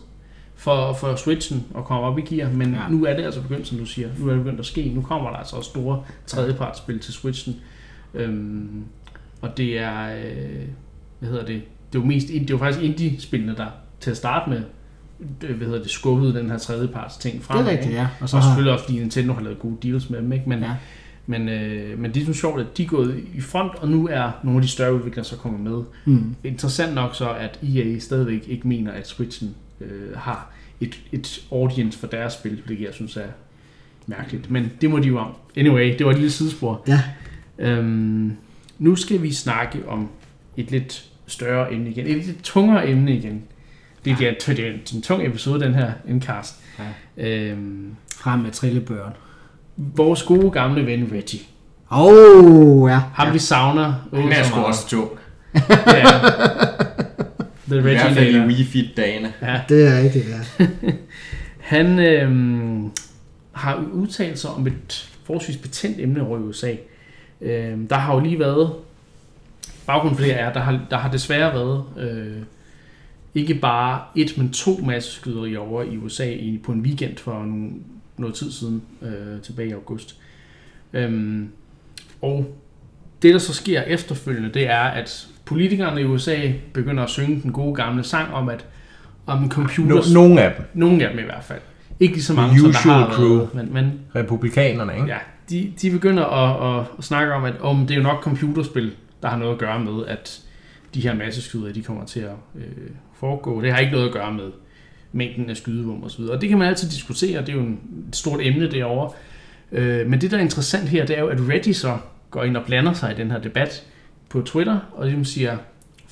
for, 0.55 0.93
for 0.93 1.17
Switchen 1.17 1.65
at 1.77 1.85
komme 1.85 2.07
op 2.07 2.19
i 2.19 2.23
gear, 2.23 2.51
men 2.51 2.75
ja. 2.75 2.89
nu 2.91 3.05
er 3.05 3.17
det 3.17 3.25
altså 3.25 3.43
begyndt, 3.43 3.67
som 3.67 3.79
du 3.79 3.85
siger, 3.85 4.09
nu 4.19 4.29
er 4.29 4.35
det 4.35 4.45
begyndt 4.45 4.61
at 4.61 4.67
ske. 4.67 4.93
Nu 4.95 5.03
kommer 5.03 5.31
der 5.31 5.37
altså 5.37 5.57
også 5.57 5.71
store 5.71 6.03
tredjepartsspil 6.27 6.99
til 6.99 7.13
Switchen. 7.13 7.57
Øhm, 8.15 8.85
og 9.41 9.57
det 9.57 9.79
er, 9.79 10.17
øh, 10.17 10.63
hvad 11.19 11.29
hedder 11.29 11.47
det, 11.47 11.63
det 11.93 11.99
er 11.99 12.03
jo 12.03 12.09
mest, 12.09 12.29
det 12.29 12.41
er 12.41 12.45
jo 12.51 12.59
faktisk 12.59 12.85
indie-spillene, 12.85 13.55
der 13.57 13.67
til 14.01 14.11
at 14.11 14.17
starte 14.17 14.51
med, 14.51 14.63
øh, 15.43 15.57
hvad 15.57 15.67
hedder 15.67 15.83
det, 15.83 15.91
skubbede 15.91 16.35
den 16.35 16.51
her 16.51 16.59
tredjeparts 16.59 17.17
ting 17.17 17.35
Det 17.35 17.43
frem. 17.43 17.67
er 17.67 17.71
rigtigt, 17.71 17.95
ja. 17.95 18.07
Og 18.21 18.29
så 18.29 18.37
Og 18.37 18.43
har, 18.43 18.49
selvfølgelig 18.49 18.73
også 18.73 18.85
fordi 18.85 18.99
Nintendo 18.99 19.33
har 19.33 19.41
lavet 19.43 19.59
gode 19.59 19.77
deals 19.83 20.11
med 20.11 20.19
dem, 20.23 20.33
ikke? 20.33 20.49
Men, 20.49 20.59
Ja. 20.59 20.71
men, 21.27 21.49
øh, 21.49 21.99
men 21.99 22.15
det 22.15 22.23
er 22.23 22.27
så 22.27 22.33
sjovt, 22.33 22.61
at 22.61 22.67
de 22.77 22.83
er 22.83 22.87
gået 22.87 23.25
i 23.35 23.41
front, 23.41 23.73
og 23.75 23.89
nu 23.89 24.09
er 24.09 24.31
nogle 24.45 24.59
af 24.59 24.63
de 24.63 24.69
større 24.69 24.95
udviklere 24.95 25.25
så 25.25 25.37
kommet 25.37 25.61
med. 25.61 25.83
mm, 26.05 26.35
Interessant 26.45 26.95
nok 26.95 27.15
så, 27.15 27.29
at 27.31 27.59
EA 27.63 27.99
stadigvæk 27.99 28.49
ikke 28.49 28.69
mener, 28.69 28.93
at 28.93 29.09
Switchen 29.09 29.55
øh, 29.81 30.17
har 30.17 30.51
et, 30.81 31.01
et 31.13 31.45
audience 31.53 31.99
for 31.99 32.07
deres 32.07 32.33
spil, 32.33 32.61
hvilket 32.67 32.85
jeg 32.87 32.95
synes 32.95 33.17
er 33.17 33.27
mærkeligt. 34.07 34.51
Men 34.51 34.73
det 34.81 34.91
må 34.91 34.99
de 34.99 35.09
jo 35.09 35.19
om. 35.19 35.31
Anyway, 35.57 35.99
det 35.99 36.07
var 36.07 36.13
et 36.13 36.19
lille 36.19 36.31
sidespor. 36.31 36.83
ja. 36.89 37.01
Øhm, 37.59 38.33
nu 38.79 38.97
skal 38.97 39.23
vi 39.23 39.33
snakke 39.33 39.89
om 39.89 40.09
et 40.57 40.71
lidt 40.71 41.11
større 41.27 41.73
emne 41.75 41.91
igen. 41.91 42.07
Et 42.07 42.27
lidt 42.27 42.43
tungere 42.43 42.89
emne 42.89 43.17
igen. 43.17 43.43
Det 44.05 44.13
er, 44.13 44.17
ja. 44.21 44.33
det 44.47 44.67
er 44.67 44.73
en 44.95 45.03
tung 45.03 45.27
episode, 45.27 45.65
den 45.65 45.75
her 45.75 45.93
indkast. 46.09 46.55
Ja. 47.17 47.29
Øhm, 47.29 47.97
frem 48.17 48.41
med 48.41 48.51
trillebøren. 48.51 49.13
vores 49.77 50.23
gode 50.23 50.51
gamle 50.51 50.87
ven 50.87 51.09
Reggie. 51.13 51.41
Åh, 51.91 52.01
oh, 52.01 52.91
ja. 52.91 53.01
Ham 53.15 53.27
ja. 53.27 53.33
vi 53.33 53.39
savner. 53.39 53.95
Den 54.11 54.25
åh, 54.25 54.39
er 54.39 54.43
så 54.43 54.49
sgu 54.49 54.61
også 54.61 54.89
tung. 54.89 55.11
Ja. 55.87 56.05
The 57.69 57.79
I 57.79 57.81
hvert 57.81 58.01
fald 58.01 58.17
i 58.17 58.21
Reggie 58.21 58.47
Wii 58.47 58.65
Fit 58.65 58.97
dagene. 58.97 59.33
Ja. 59.43 59.61
Det 59.69 59.89
er 59.89 60.03
rigtigt, 60.03 60.25
ja. 60.29 60.67
Han 61.59 61.99
øhm, 61.99 62.91
har 63.53 63.85
udtalt 63.93 64.39
sig 64.39 64.51
om 64.51 64.67
et 64.67 65.11
forholdsvis 65.25 65.57
betændt 65.57 66.01
emne 66.01 66.23
over 66.23 66.39
i 66.39 66.41
USA. 66.41 66.73
Øhm, 67.41 67.89
der 67.89 67.97
har 67.97 68.15
jo 68.15 68.21
lige 68.21 68.39
været, 68.39 68.73
baggrunden 69.87 70.17
for 70.17 70.25
det 70.25 70.41
er, 70.41 70.53
der 70.53 70.61
har, 70.61 70.81
der 70.91 70.97
har 70.97 71.11
desværre 71.11 71.55
været 71.55 71.85
øh, 71.99 72.43
ikke 73.35 73.55
bare 73.55 74.03
et, 74.17 74.35
men 74.39 74.51
to 74.51 74.81
masseskyderier 74.85 75.59
over 75.59 75.83
i 75.83 75.97
USA 75.97 76.31
i, 76.31 76.61
på 76.65 76.73
en 76.73 76.81
weekend 76.81 77.17
for 77.17 77.33
nogle, 77.33 77.71
noget 78.17 78.35
tid 78.35 78.53
siden, 78.53 78.83
øh, 79.03 79.41
tilbage 79.43 79.69
i 79.69 79.73
august. 79.73 80.17
Øhm, 80.93 81.49
og 82.23 82.55
det, 83.23 83.35
der 83.35 83.39
så 83.39 83.55
sker 83.55 83.83
efterfølgende, 83.83 84.51
det 84.55 84.71
er, 84.71 84.83
at 84.83 85.29
politikerne 85.45 86.01
i 86.01 86.05
USA 86.05 86.53
begynder 86.73 87.03
at 87.03 87.11
synge 87.11 87.43
den 87.43 87.53
gode 87.53 87.75
gamle 87.75 88.05
sang 88.05 88.35
om, 88.35 88.49
at 88.49 88.67
om 89.27 89.51
computer... 89.51 89.95
No, 89.97 90.21
nogle 90.21 90.43
af 90.43 90.55
dem. 90.57 90.65
Nogle 90.75 91.05
af 91.05 91.11
dem 91.11 91.19
i 91.19 91.23
hvert 91.23 91.45
fald. 91.45 91.61
Ikke 92.01 92.15
lige 92.15 92.25
så 92.25 92.35
mange, 92.35 92.51
The 92.51 92.59
som 92.59 92.73
der 92.73 92.93
har 92.93 93.15
crew. 93.15 93.37
været. 93.37 93.55
Men, 93.55 93.73
men 93.73 93.93
Republikanerne, 94.15 94.95
ikke? 94.95 95.07
ja, 95.07 95.19
de, 95.51 95.73
de 95.83 95.91
begynder 95.91 96.25
at, 96.25 96.81
at, 96.81 96.87
at 96.99 97.05
snakke 97.05 97.33
om, 97.33 97.45
at 97.45 97.61
om 97.61 97.87
det 97.87 97.91
er 97.91 97.97
jo 97.99 98.03
nok 98.03 98.23
computerspil, 98.23 98.93
der 99.23 99.29
har 99.29 99.39
noget 99.39 99.53
at 99.53 99.59
gøre 99.59 99.81
med, 99.81 100.07
at 100.07 100.41
de 100.95 101.01
her 101.01 101.15
masseskyder, 101.15 101.73
de 101.73 101.83
kommer 101.83 102.05
til 102.05 102.21
at 102.21 102.35
øh, 102.55 102.63
foregå. 103.25 103.61
Det 103.63 103.73
har 103.73 103.79
ikke 103.79 103.93
noget 103.93 104.07
at 104.07 104.13
gøre 104.13 104.33
med 104.33 104.51
mængden 105.13 105.51
af 105.51 105.57
skydevåben 105.57 106.05
osv. 106.05 106.21
Og 106.23 106.41
det 106.41 106.49
kan 106.49 106.59
man 106.59 106.69
altid 106.69 106.91
diskutere, 106.91 107.41
det 107.41 107.49
er 107.49 107.53
jo 107.53 107.61
en, 107.61 107.81
et 108.09 108.17
stort 108.17 108.41
emne 108.43 108.71
derovre. 108.71 109.11
Øh, 109.73 110.07
men 110.07 110.21
det, 110.21 110.31
der 110.31 110.37
er 110.37 110.41
interessant 110.41 110.89
her, 110.89 111.07
det 111.07 111.17
er 111.19 111.21
jo, 111.21 111.29
at 111.29 111.39
Reddit 111.49 111.77
så 111.77 111.99
går 112.31 112.43
ind 112.45 112.57
og 112.57 112.65
blander 112.67 112.93
sig 112.93 113.13
i 113.13 113.15
den 113.15 113.31
her 113.31 113.39
debat 113.39 113.87
på 114.29 114.41
Twitter, 114.43 114.79
og 114.93 115.05
ligesom 115.07 115.25
siger, 115.25 115.59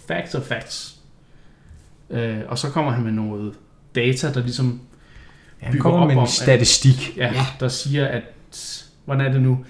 facts 0.08 0.34
are 0.34 0.42
facts. 0.44 0.96
Øh, 2.10 2.38
og 2.48 2.58
så 2.58 2.68
kommer 2.70 2.92
han 2.92 3.04
med 3.04 3.12
noget 3.12 3.52
data, 3.94 4.32
der 4.32 4.40
ligesom 4.40 4.80
Han 5.60 5.72
bygger 5.72 5.82
kommer 5.82 6.00
op 6.00 6.06
med 6.06 6.16
om, 6.16 6.18
en 6.20 6.22
at- 6.22 6.28
statistik. 6.28 7.16
ja, 7.16 7.26
Ja. 7.26 7.32
ja. 7.32 7.46
der 7.60 7.68
siger, 7.68 8.06
at 8.06 8.22
hvordan 9.04 9.26
er 9.26 9.32
det 9.32 9.42
nu, 9.42 9.64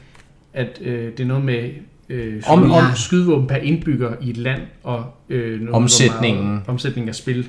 at 0.53 0.79
øh, 0.81 1.13
det 1.13 1.21
er 1.21 1.27
noget 1.27 1.45
med 1.45 1.71
øh, 2.09 2.43
Om- 2.47 2.71
om, 2.71 2.85
skydevåben 2.95 3.47
per 3.47 3.57
indbygger 3.57 4.15
i 4.21 4.31
et 4.31 4.37
land, 4.37 4.61
og 4.83 5.05
øh, 5.29 5.61
noget, 5.61 5.75
Omsætningen. 5.75 6.47
meget- 6.47 6.63
omsætning 6.69 7.09
af 7.09 7.15
spil. 7.15 7.49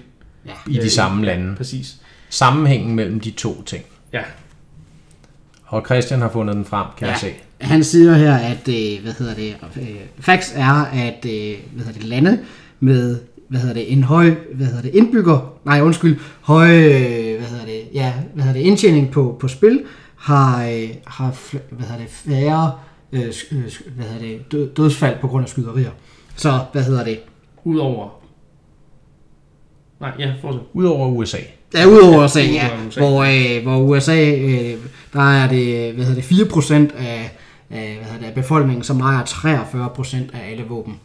i 0.67 0.73
de 0.73 0.79
Øh, 0.83 0.89
samme 0.89 1.27
ja, 1.27 1.35
lande. 1.35 1.55
Præcis. 1.55 1.95
Sammenhængen 2.29 2.95
mellem 2.95 3.19
de 3.19 3.31
to 3.31 3.63
ting. 3.63 3.83
Ja. 4.13 4.21
Og 5.65 5.83
Christian 5.85 6.21
har 6.21 6.29
fundet 6.29 6.55
den 6.55 6.65
frem, 6.65 6.85
kan 6.97 7.05
Ja. 7.07 7.11
jeg 7.11 7.19
se. 7.19 7.33
Han 7.61 7.83
siger 7.83 8.13
her, 8.13 8.35
at 8.35 8.67
øh, 8.69 9.03
hvad 9.03 9.13
hedder 9.19 9.33
det, 9.35 9.55
øh, 9.77 9.87
facts 10.19 10.53
er, 10.55 10.85
at 10.85 11.25
øh, 11.25 11.53
hvad 11.73 11.85
hedder 11.85 11.99
det, 11.99 12.03
lande 12.03 12.39
med 12.79 13.19
hvad 13.47 13.59
hedder 13.61 13.73
det, 13.75 13.91
en 13.93 14.03
høj 14.03 14.29
hvad 14.53 14.67
hedder 14.67 14.81
det, 14.81 14.95
indbygger, 14.95 15.53
nej 15.65 15.81
undskyld, 15.81 16.19
høj 16.41 16.67
øh, 16.75 17.37
hvad 17.39 17.47
hedder 17.49 17.65
det, 17.65 17.81
ja, 17.93 18.13
hvad 18.33 18.43
hedder 18.43 18.59
det, 18.59 18.65
indtjening 18.65 19.11
på, 19.11 19.37
på 19.39 19.47
spil, 19.47 19.81
har, 20.15 20.63
øh, 20.65 20.89
har 21.07 21.35
hvad 21.75 21.87
hedder 21.87 22.01
det, 22.01 22.09
færre 22.09 22.71
øh, 23.13 23.33
øh, 23.51 23.71
hvad 23.95 24.05
hedder 24.05 24.19
det, 24.19 24.51
død, 24.51 24.73
dødsfald 24.75 25.19
på 25.21 25.27
grund 25.27 25.43
af 25.43 25.49
skyderier. 25.49 25.91
Så 26.35 26.59
hvad 26.71 26.83
hedder 26.83 27.03
det, 27.03 27.19
Udover... 27.63 28.09
Nej, 29.99 30.11
ja, 30.19 30.33
fortsæt. 30.41 30.61
Udover 30.73 31.07
USA. 31.07 31.37
Ja, 31.73 31.85
udover 31.85 32.25
USA, 32.25 32.41
ja. 32.41 32.65
Udover 32.65 32.87
USA. 32.87 32.99
Hvor, 32.99 33.23
øh, 33.23 33.63
hvor 33.63 33.77
USA, 33.77 34.35
øh, 34.35 34.77
der 35.13 35.31
er 35.31 35.47
det, 35.47 35.93
hvad 35.93 36.05
hedder 36.05 36.21
det, 36.21 36.91
4% 36.91 36.97
af, 36.97 37.31
af, 37.69 37.95
hvad 37.95 38.05
hedder 38.05 38.19
det, 38.19 38.25
af 38.25 38.33
befolkningen, 38.33 38.83
som 38.83 38.99
ejer 39.01 39.23
43% 39.23 40.17
af 40.33 40.51
alle 40.51 40.63
våben. 40.63 40.99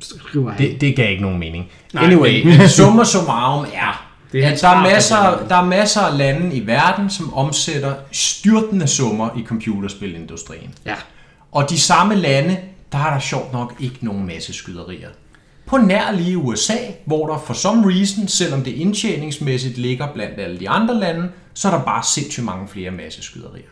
Skriver 0.00 0.50
han. 0.50 0.58
Det, 0.58 0.80
det 0.80 0.96
gav 0.96 1.10
ikke 1.10 1.22
nogen 1.22 1.38
mening. 1.38 1.70
Nej, 1.94 2.04
anyway, 2.04 2.42
summa 2.76 3.04
summarum 3.04 3.66
er, 3.74 4.07
Det 4.32 4.44
er 4.44 4.50
at 4.50 4.60
der 4.60 4.68
er, 4.68 4.82
masser, 4.82 5.46
der 5.48 5.56
er 5.56 5.64
masser 5.64 6.00
af 6.00 6.18
lande 6.18 6.56
i 6.56 6.66
verden, 6.66 7.10
som 7.10 7.34
omsætter 7.34 7.94
styrtende 8.12 8.86
summer 8.86 9.28
i 9.38 9.44
computerspilindustrien. 9.44 10.74
Ja. 10.86 10.94
Og 11.52 11.70
de 11.70 11.78
samme 11.78 12.14
lande, 12.14 12.56
der 12.92 12.98
er 12.98 13.12
der 13.12 13.20
sjovt 13.20 13.52
nok 13.52 13.74
ikke 13.80 13.96
nogen 14.00 14.26
masse 14.26 14.52
skyderier. 14.52 15.08
På 15.66 15.76
nær 15.76 16.12
lige 16.12 16.38
USA, 16.38 16.76
hvor 17.04 17.26
der 17.26 17.38
for 17.46 17.54
some 17.54 17.94
reason, 17.94 18.28
selvom 18.28 18.64
det 18.64 18.70
indtjeningsmæssigt 18.70 19.78
ligger 19.78 20.12
blandt 20.14 20.40
alle 20.40 20.60
de 20.60 20.68
andre 20.68 20.94
lande, 20.94 21.28
så 21.54 21.68
er 21.68 21.76
der 21.76 21.84
bare 21.84 22.02
sindssygt 22.02 22.44
mange 22.44 22.68
flere 22.68 22.90
masseskyderier. 22.90 23.68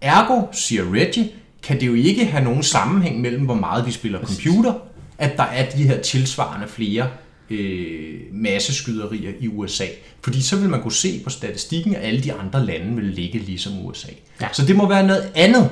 Ergo, 0.00 0.42
siger 0.52 0.82
Reggie, 0.92 1.28
kan 1.62 1.80
det 1.80 1.86
jo 1.86 1.94
ikke 1.94 2.24
have 2.26 2.44
nogen 2.44 2.62
sammenhæng 2.62 3.20
mellem, 3.20 3.44
hvor 3.44 3.54
meget 3.54 3.86
vi 3.86 3.90
spiller 3.90 4.20
computer, 4.24 4.72
at 5.18 5.36
der 5.36 5.42
er 5.42 5.70
de 5.70 5.82
her 5.82 6.00
tilsvarende 6.00 6.68
flere 6.68 7.08
øh, 7.50 8.20
masseskyderier 8.32 9.32
i 9.40 9.48
USA. 9.48 9.84
Fordi 10.20 10.42
så 10.42 10.56
vil 10.60 10.68
man 10.68 10.82
kunne 10.82 10.92
se 10.92 11.20
på 11.24 11.30
statistikken, 11.30 11.94
at 11.94 12.04
alle 12.04 12.22
de 12.22 12.32
andre 12.32 12.66
lande 12.66 12.96
vil 12.96 13.04
ligge 13.04 13.38
ligesom 13.38 13.86
USA. 13.86 14.08
Ja. 14.40 14.48
Så 14.52 14.66
det 14.66 14.76
må 14.76 14.88
være 14.88 15.06
noget 15.06 15.30
andet, 15.34 15.70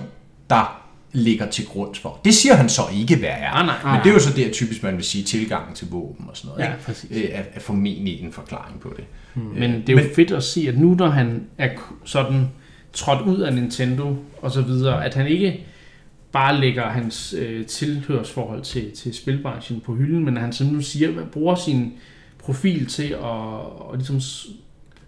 der 0.50 0.80
ligger 1.12 1.50
til 1.50 1.66
grund 1.66 1.94
for. 1.94 2.20
Det 2.24 2.34
siger 2.34 2.54
han 2.54 2.68
så 2.68 2.82
ikke, 3.00 3.16
hvad 3.16 3.28
er. 3.28 3.50
Ah, 3.50 3.66
nej. 3.66 3.92
Men 3.92 4.04
det 4.04 4.10
er 4.10 4.14
jo 4.14 4.20
så 4.20 4.32
der 4.36 4.50
typisk, 4.52 4.82
man 4.82 4.96
vil 4.96 5.04
sige, 5.04 5.24
tilgangen 5.24 5.74
til 5.74 5.88
våben 5.90 6.26
og 6.28 6.36
sådan 6.36 6.48
noget. 6.48 6.64
Ja, 6.64 6.72
ikke? 6.72 6.84
præcis. 6.84 7.10
Øh, 7.10 7.24
Er, 7.32 7.42
er 7.54 7.60
formentlig 7.60 8.20
en 8.20 8.32
forklaring 8.32 8.80
på 8.80 8.94
det. 8.96 9.04
Men 9.34 9.72
det 9.72 9.88
er 9.88 9.92
jo 9.92 9.98
men, 9.98 10.14
fedt 10.16 10.30
at 10.30 10.44
se, 10.44 10.66
at 10.68 10.78
nu 10.78 10.94
når 10.94 11.08
han 11.08 11.42
er 11.58 11.68
sådan 12.04 12.48
trådt 12.92 13.20
ud 13.20 13.40
af 13.40 13.54
Nintendo 13.54 14.16
og 14.42 14.50
så 14.50 14.60
videre, 14.60 15.04
at 15.04 15.14
han 15.14 15.26
ikke 15.26 15.60
bare 16.34 16.60
lægger 16.60 16.88
hans 16.88 17.34
øh, 17.38 17.66
tilhørsforhold 17.66 18.62
til, 18.62 18.90
til 18.96 19.14
spilbranchen 19.14 19.80
på 19.80 19.94
hylden, 19.94 20.24
men 20.24 20.36
han 20.36 20.52
nu 20.60 20.80
siger, 20.80 21.20
at 21.20 21.30
bruger 21.30 21.54
sin 21.54 21.92
profil 22.38 22.86
til 22.86 23.08
at, 23.08 23.20
og 23.22 23.90
ligesom 23.96 24.20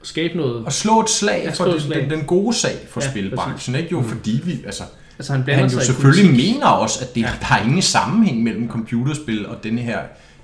skabe 0.03 0.37
noget. 0.37 0.65
Og 0.65 0.73
slå 0.73 1.01
et 1.01 1.11
slag 1.11 1.43
Ja, 1.45 1.51
for 1.51 1.65
den, 1.65 1.81
slag. 1.81 2.03
den, 2.03 2.11
den 2.11 2.25
gode 2.25 2.55
sag 2.57 2.77
for 2.89 3.01
Ja, 3.05 3.11
spilbranchen. 3.11 3.77
Ikke? 3.77 3.89
Jo, 3.93 4.03
fordi 4.03 4.41
vi, 4.45 4.53
altså, 4.67 4.83
Altså 5.19 5.33
han 5.33 5.43
han 5.43 5.71
jo 5.71 5.81
selvfølgelig 5.81 6.31
politik. 6.31 6.55
mener 6.55 6.67
også, 6.67 6.99
at 7.05 7.15
det, 7.15 7.21
ja. 7.21 7.31
der 7.41 7.55
er 7.55 7.65
ingen 7.65 7.83
sammenhæng 7.83 8.43
mellem 8.43 8.69
computerspil 8.69 9.47
og 9.47 9.65
denne 9.65 9.81
her 9.81 10.01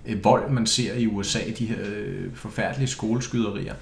øh, 0.07 0.25
vold, 0.25 0.51
man 0.51 0.67
ser 0.67 0.95
i 0.95 1.07
USA, 1.07 1.39
de 1.59 1.67
her 1.67 1.77
øh, 1.97 2.25
forfærdelige 2.35 2.89
skoleskyderier. 2.89 3.75
Øh, 3.75 3.79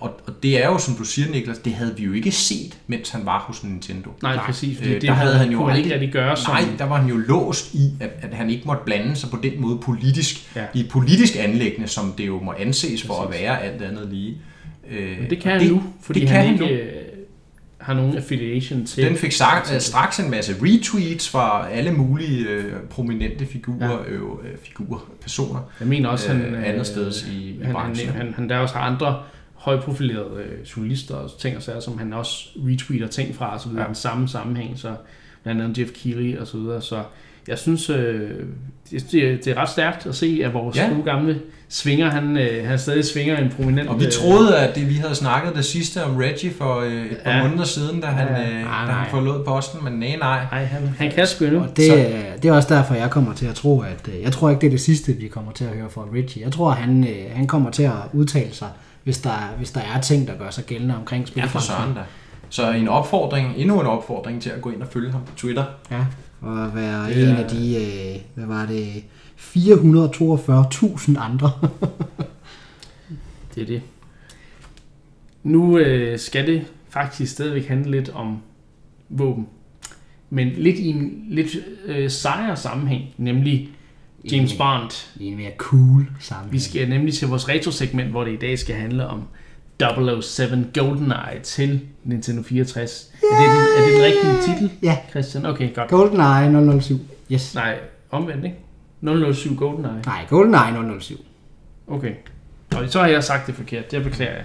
og, 0.00 0.20
og 0.26 0.42
det 0.42 0.64
er 0.64 0.66
jo, 0.68 0.78
som 0.78 0.94
du 0.94 1.04
siger, 1.04 1.30
Niklas, 1.30 1.58
det 1.58 1.72
havde 1.72 1.94
vi 1.96 2.04
jo 2.04 2.12
ikke 2.12 2.30
set, 2.32 2.78
mens 2.86 3.10
han 3.10 3.26
var 3.26 3.38
hos 3.38 3.64
Nintendo. 3.64 4.10
Nej, 4.22 4.36
præcis, 4.38 4.76
fordi 4.76 4.88
Øh, 4.90 4.94
det 4.94 5.02
der 5.02 5.12
havde 5.12 5.32
han 5.32 5.40
han 5.42 5.52
jo 5.52 5.58
kunne 5.58 5.70
ikke 5.78 5.82
aldrig- 5.82 5.94
rigtig 5.94 6.12
gøre 6.12 6.36
som... 6.36 6.54
Nej, 6.54 6.64
der 6.78 6.84
var 6.84 6.96
han 7.00 7.08
jo 7.10 7.16
låst 7.16 7.74
i, 7.74 7.90
at, 8.00 8.10
at 8.22 8.34
han 8.36 8.50
ikke 8.50 8.62
måtte 8.66 8.82
blande 8.84 9.16
sig 9.16 9.30
på 9.30 9.38
den 9.42 9.60
måde 9.60 9.78
politisk, 9.82 10.56
Ja. 10.56 10.64
i 10.74 10.80
et 10.80 10.88
politisk 10.88 11.36
anlæggende, 11.38 11.88
som 11.88 12.12
det 12.18 12.26
jo 12.26 12.40
må 12.42 12.54
anses 12.58 13.02
for 13.02 13.14
at 13.22 13.28
Præcis. 13.28 13.42
være 13.42 13.62
alt 13.62 13.82
andet 13.82 14.08
lige. 14.10 14.36
Øh, 14.90 15.20
Men 15.20 15.30
det 15.30 15.40
kan 15.40 15.60
han 15.60 15.70
nu, 15.70 15.82
fordi 16.02 16.20
det 16.20 16.28
han 16.28 16.44
kan 16.44 16.52
ikke 16.52 16.64
han 16.66 16.74
øh, 16.74 16.92
har 17.78 17.94
nogen 17.94 18.16
affiliation 18.16 18.86
til... 18.86 19.04
Den 19.04 19.16
fik 19.16 19.32
sagt, 19.32 19.82
straks 19.82 20.18
en 20.20 20.30
masse 20.30 20.54
retweets 20.62 21.28
fra 21.28 21.68
alle 21.70 21.92
mulige 21.92 22.48
øh, 22.48 22.72
prominente 22.90 23.46
figurer, 23.46 23.90
Ja. 23.90 24.10
øh, 24.12 24.20
øh, 24.22 24.58
figurer, 24.64 24.98
personer. 25.22 25.60
Jeg 25.80 25.88
mener 25.88 26.08
også, 26.08 26.28
han... 26.32 26.40
øh, 26.40 26.68
andet 26.68 26.86
steds 26.86 27.22
i- 27.22 27.50
i 27.50 27.56
han, 27.56 27.64
han, 27.64 27.72
branchen. 27.74 28.08
han, 28.08 28.32
han, 28.36 28.48
der 28.48 28.58
også 28.58 28.74
har 28.74 28.80
andre 28.82 29.22
højprofilerede 29.56 30.42
øh, 30.44 30.66
journalister 30.76 31.14
og 31.14 31.30
ting 31.38 31.56
og 31.56 31.62
sager, 31.62 31.80
som 31.80 31.98
han 31.98 32.12
også 32.12 32.48
retweeter 32.56 33.06
ting 33.08 33.34
fra, 33.34 33.54
og 33.54 33.60
så 33.60 33.68
videre, 33.68 33.82
ja. 33.82 33.86
Den 33.86 33.94
samme 33.94 34.28
sammenhæng, 34.28 34.78
så 34.78 34.94
blandt 35.42 35.62
andet 35.62 35.78
Jeff 35.78 35.90
Keighley 35.92 36.38
og 36.38 36.46
så 36.46 36.56
videre, 36.56 36.82
så 36.82 37.02
jeg 37.48 37.58
synes, 37.58 37.90
øh, 37.90 38.30
det, 38.90 39.06
det, 39.12 39.44
det 39.44 39.46
er 39.46 39.54
ret 39.56 39.68
stærkt 39.68 40.06
at 40.06 40.14
se, 40.14 40.40
at 40.44 40.54
vores 40.54 40.76
ja. 40.76 40.88
Gode 40.88 41.02
gamle 41.02 41.40
svinger, 41.68 42.10
han, 42.10 42.36
øh, 42.38 42.68
han 42.68 42.78
stadig 42.78 43.04
svinger 43.04 43.36
en 43.36 43.50
prominent... 43.56 43.88
Og 43.88 44.00
vi 44.00 44.04
øh, 44.06 44.12
troede, 44.12 44.58
at 44.58 44.74
det, 44.74 44.88
vi 44.88 44.94
havde 44.94 45.14
snakket 45.14 45.54
det 45.56 45.64
sidste 45.64 46.04
om 46.04 46.16
Reggie 46.16 46.50
for 46.50 46.80
øh, 46.80 47.06
et 47.06 47.16
par 47.24 47.30
Ja. 47.30 47.42
måneder 47.48 47.64
siden, 47.64 48.00
da 48.00 48.06
han, 48.06 48.28
Ja. 48.28 48.42
øh, 48.58 48.60
da 48.64 48.92
han 48.92 49.10
forlod 49.10 49.44
posten, 49.44 49.84
men 49.84 49.92
nej, 49.92 50.16
nej. 50.20 50.44
Nej, 50.50 50.64
han, 50.64 50.82
han 50.98 51.10
kan 51.10 51.26
sgu 51.26 51.44
endnu. 51.44 51.60
Og 51.60 51.76
det, 51.76 51.86
Så- 51.86 51.94
er- 51.96 52.36
det 52.42 52.48
er 52.48 52.52
også 52.52 52.74
derfor, 52.74 52.94
jeg 52.94 53.10
kommer 53.10 53.34
til 53.34 53.46
at 53.46 53.54
tro, 53.54 53.80
at 53.80 54.08
øh, 54.16 54.22
jeg 54.22 54.32
tror 54.32 54.50
ikke, 54.50 54.60
det 54.60 54.66
er 54.66 54.70
det 54.70 54.80
sidste, 54.80 55.12
vi 55.12 55.28
kommer 55.28 55.52
til 55.52 55.64
at 55.64 55.70
høre 55.70 55.90
fra 55.90 56.02
Richie. 56.14 56.42
Jeg 56.44 56.52
tror, 56.52 56.70
han, 56.70 57.04
øh, 57.04 57.16
han 57.32 57.46
kommer 57.46 57.70
til 57.70 57.82
at 57.82 57.92
udtale 58.12 58.52
sig, 58.54 58.68
hvis 59.06 59.18
der, 59.18 59.54
hvis 59.56 59.70
der 59.70 59.80
er 59.80 60.00
ting, 60.00 60.28
der 60.28 60.38
gør 60.38 60.50
sig 60.50 60.64
gældende 60.64 60.96
omkring 60.96 61.28
Ja, 61.36 61.44
for 61.44 61.58
spilbranchen. 61.58 61.76
søren 61.76 61.94
da. 61.94 62.00
Så 62.48 62.70
en 62.72 62.88
opfordring, 62.88 63.54
endnu 63.56 63.80
en 63.80 63.86
opfordring 63.86 64.42
til 64.42 64.50
at 64.50 64.62
gå 64.62 64.70
ind 64.70 64.82
og 64.82 64.88
følge 64.88 65.12
ham 65.12 65.20
på 65.26 65.32
Twitter. 65.36 65.64
Ja, 65.90 66.06
og 66.40 66.74
være 66.74 67.08
Det 67.08 67.22
en 67.22 67.28
er- 67.28 67.44
af 67.44 67.50
de, 67.50 67.76
øh, 67.76 68.20
hvad 68.34 68.46
var 68.46 68.66
det, 68.66 69.04
442.000 69.36 71.18
andre. 71.18 71.50
Det 73.54 73.62
er 73.62 73.66
det. 73.66 73.82
Nu 75.42 75.78
øh, 75.78 76.18
skal 76.18 76.46
det 76.46 76.64
faktisk 76.88 77.32
stadigvæk 77.32 77.68
handle 77.68 77.90
lidt 77.90 78.08
om 78.08 78.38
våben. 79.08 79.46
Men 80.30 80.48
lidt 80.48 80.76
i 80.78 80.86
en 80.88 81.24
lidt 81.28 81.56
øh, 81.84 82.10
sejere 82.10 82.56
sammenhæng, 82.56 83.02
nemlig 83.18 83.68
James 84.32 84.52
I- 84.52 84.58
Bond. 84.58 84.90
I 85.20 85.24
en 85.26 85.36
mere 85.36 85.50
cool 85.56 86.06
sammenhæng. 86.20 86.52
Vi 86.52 86.58
skal 86.58 86.88
nemlig 86.88 87.14
til 87.14 87.28
vores 87.28 87.48
retro-segment, 87.48 88.10
hvor 88.10 88.24
det 88.24 88.32
i 88.32 88.36
dag 88.36 88.58
skal 88.58 88.74
handle 88.74 89.06
om 89.06 89.22
007 90.22 90.44
GoldenEye 90.74 91.40
til 91.42 91.80
Nintendo 92.04 92.42
64. 92.42 93.10
Er, 93.22 93.26
det 93.26 93.48
den, 93.48 93.56
er 93.56 93.86
det 93.86 93.94
den 93.94 94.02
rigtige 94.04 94.54
titel, 94.54 94.70
Ja, 94.82 94.96
Christian? 95.10 95.46
Okay, 95.46 95.74
godt. 95.74 95.88
GoldenEye 95.90 96.80
007. 96.80 96.98
Yes. 97.32 97.54
Nej, 97.54 97.78
omvendt, 98.10 98.44
ikke? 98.44 99.32
007 99.34 99.56
GoldenEye. 99.56 100.02
Nej, 100.06 100.24
GoldenEye 100.28 101.00
007. 101.00 101.14
Okay. 101.88 102.12
Og 102.76 102.88
så 102.88 103.00
har 103.00 103.06
jeg 103.08 103.24
sagt 103.24 103.46
det 103.46 103.54
forkert. 103.54 103.90
Det 103.90 104.04
beklager 104.04 104.32
jeg. 104.32 104.44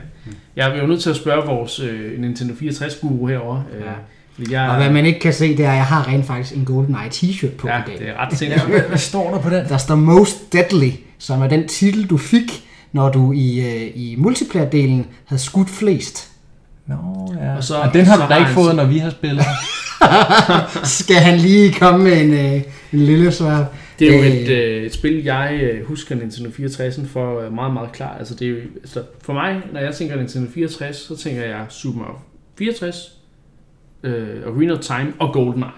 Jeg 0.55 0.77
er 0.77 0.81
jo 0.81 0.87
nødt 0.87 1.01
til 1.01 1.09
at 1.09 1.15
spørge 1.15 1.45
vores 1.45 1.79
øh, 1.79 2.19
Nintendo 2.19 2.53
64-guru 2.53 3.27
herovre. 3.27 3.63
Øh, 3.73 3.81
Ja. 3.81 3.91
Fordi 4.35 4.53
jeg, 4.53 4.69
Og 4.69 4.75
hvad 4.75 4.89
man 4.89 5.05
ikke 5.05 5.19
kan 5.19 5.33
se, 5.33 5.57
det 5.57 5.65
er, 5.65 5.69
at 5.71 5.75
jeg 5.75 5.85
har 5.85 6.07
rent 6.07 6.25
faktisk 6.25 6.55
en 6.55 6.65
GoldenEye 6.65 7.09
t-shirt 7.13 7.55
på 7.57 7.67
ja, 7.67 7.79
i 7.79 7.81
dag. 7.87 7.99
det 7.99 8.09
er 8.09 8.25
ret 8.25 8.37
sindssygt. 8.37 8.87
Hvad 8.87 8.97
står 8.97 9.31
der 9.33 9.39
på 9.41 9.49
den? 9.49 9.65
Der 9.69 9.77
står 9.77 9.95
Most 9.95 10.53
Deadly, 10.53 10.89
som 11.19 11.41
er 11.41 11.47
den 11.47 11.67
titel, 11.67 12.05
du 12.09 12.17
fik, 12.17 12.63
når 12.91 13.09
du 13.09 13.31
i, 13.31 13.59
øh, 13.59 13.91
i 13.95 14.15
multiplayer-delen 14.17 15.05
havde 15.25 15.41
skudt 15.41 15.69
flest. 15.69 16.27
Nå, 16.87 16.95
ja. 17.41 17.55
Og 17.55 17.63
så- 17.63 17.75
og 17.75 17.93
den 17.93 18.05
har 18.05 18.15
du 18.17 18.33
da 18.33 18.37
ikke 18.37 18.45
han 18.45 18.53
fået, 18.55 18.75
når 18.75 18.85
vi 18.85 18.97
har 18.97 19.09
spillet. 19.09 19.45
Skal 20.83 21.15
han 21.15 21.37
lige 21.37 21.73
komme 21.73 22.03
med 22.03 22.21
en, 22.21 22.33
øh, 22.33 22.61
en 22.93 22.99
lille 22.99 23.31
svar? 23.31 23.65
Det 23.99 24.07
er 24.13 24.17
jo 24.17 24.23
Øh, 24.23 24.27
et, 24.29 24.49
øh, 24.49 24.83
et 24.83 24.93
spil, 24.93 25.23
jeg 25.23 25.59
øh, 25.63 25.85
husker 25.87 26.15
Nintendo 26.15 26.49
64 26.51 26.99
for 27.13 27.49
meget, 27.49 27.73
meget 27.73 27.91
klart. 27.91 28.15
Altså, 28.19 28.35
det 28.35 28.45
er 28.47 28.51
jo, 28.51 28.57
altså, 28.81 29.03
for 29.25 29.33
mig, 29.33 29.61
når 29.73 29.79
jeg 29.79 29.95
tænker 29.95 30.15
Nintendo 30.15 30.51
64, 30.53 30.95
så 30.97 31.17
tænker 31.17 31.41
jeg 31.43 31.65
Super 31.69 31.99
Mario 31.99 32.13
64, 32.57 32.95
øh, 34.03 34.27
Arena 34.47 34.77
Time 34.77 35.13
og 35.19 35.33
GoldenEye. 35.33 35.69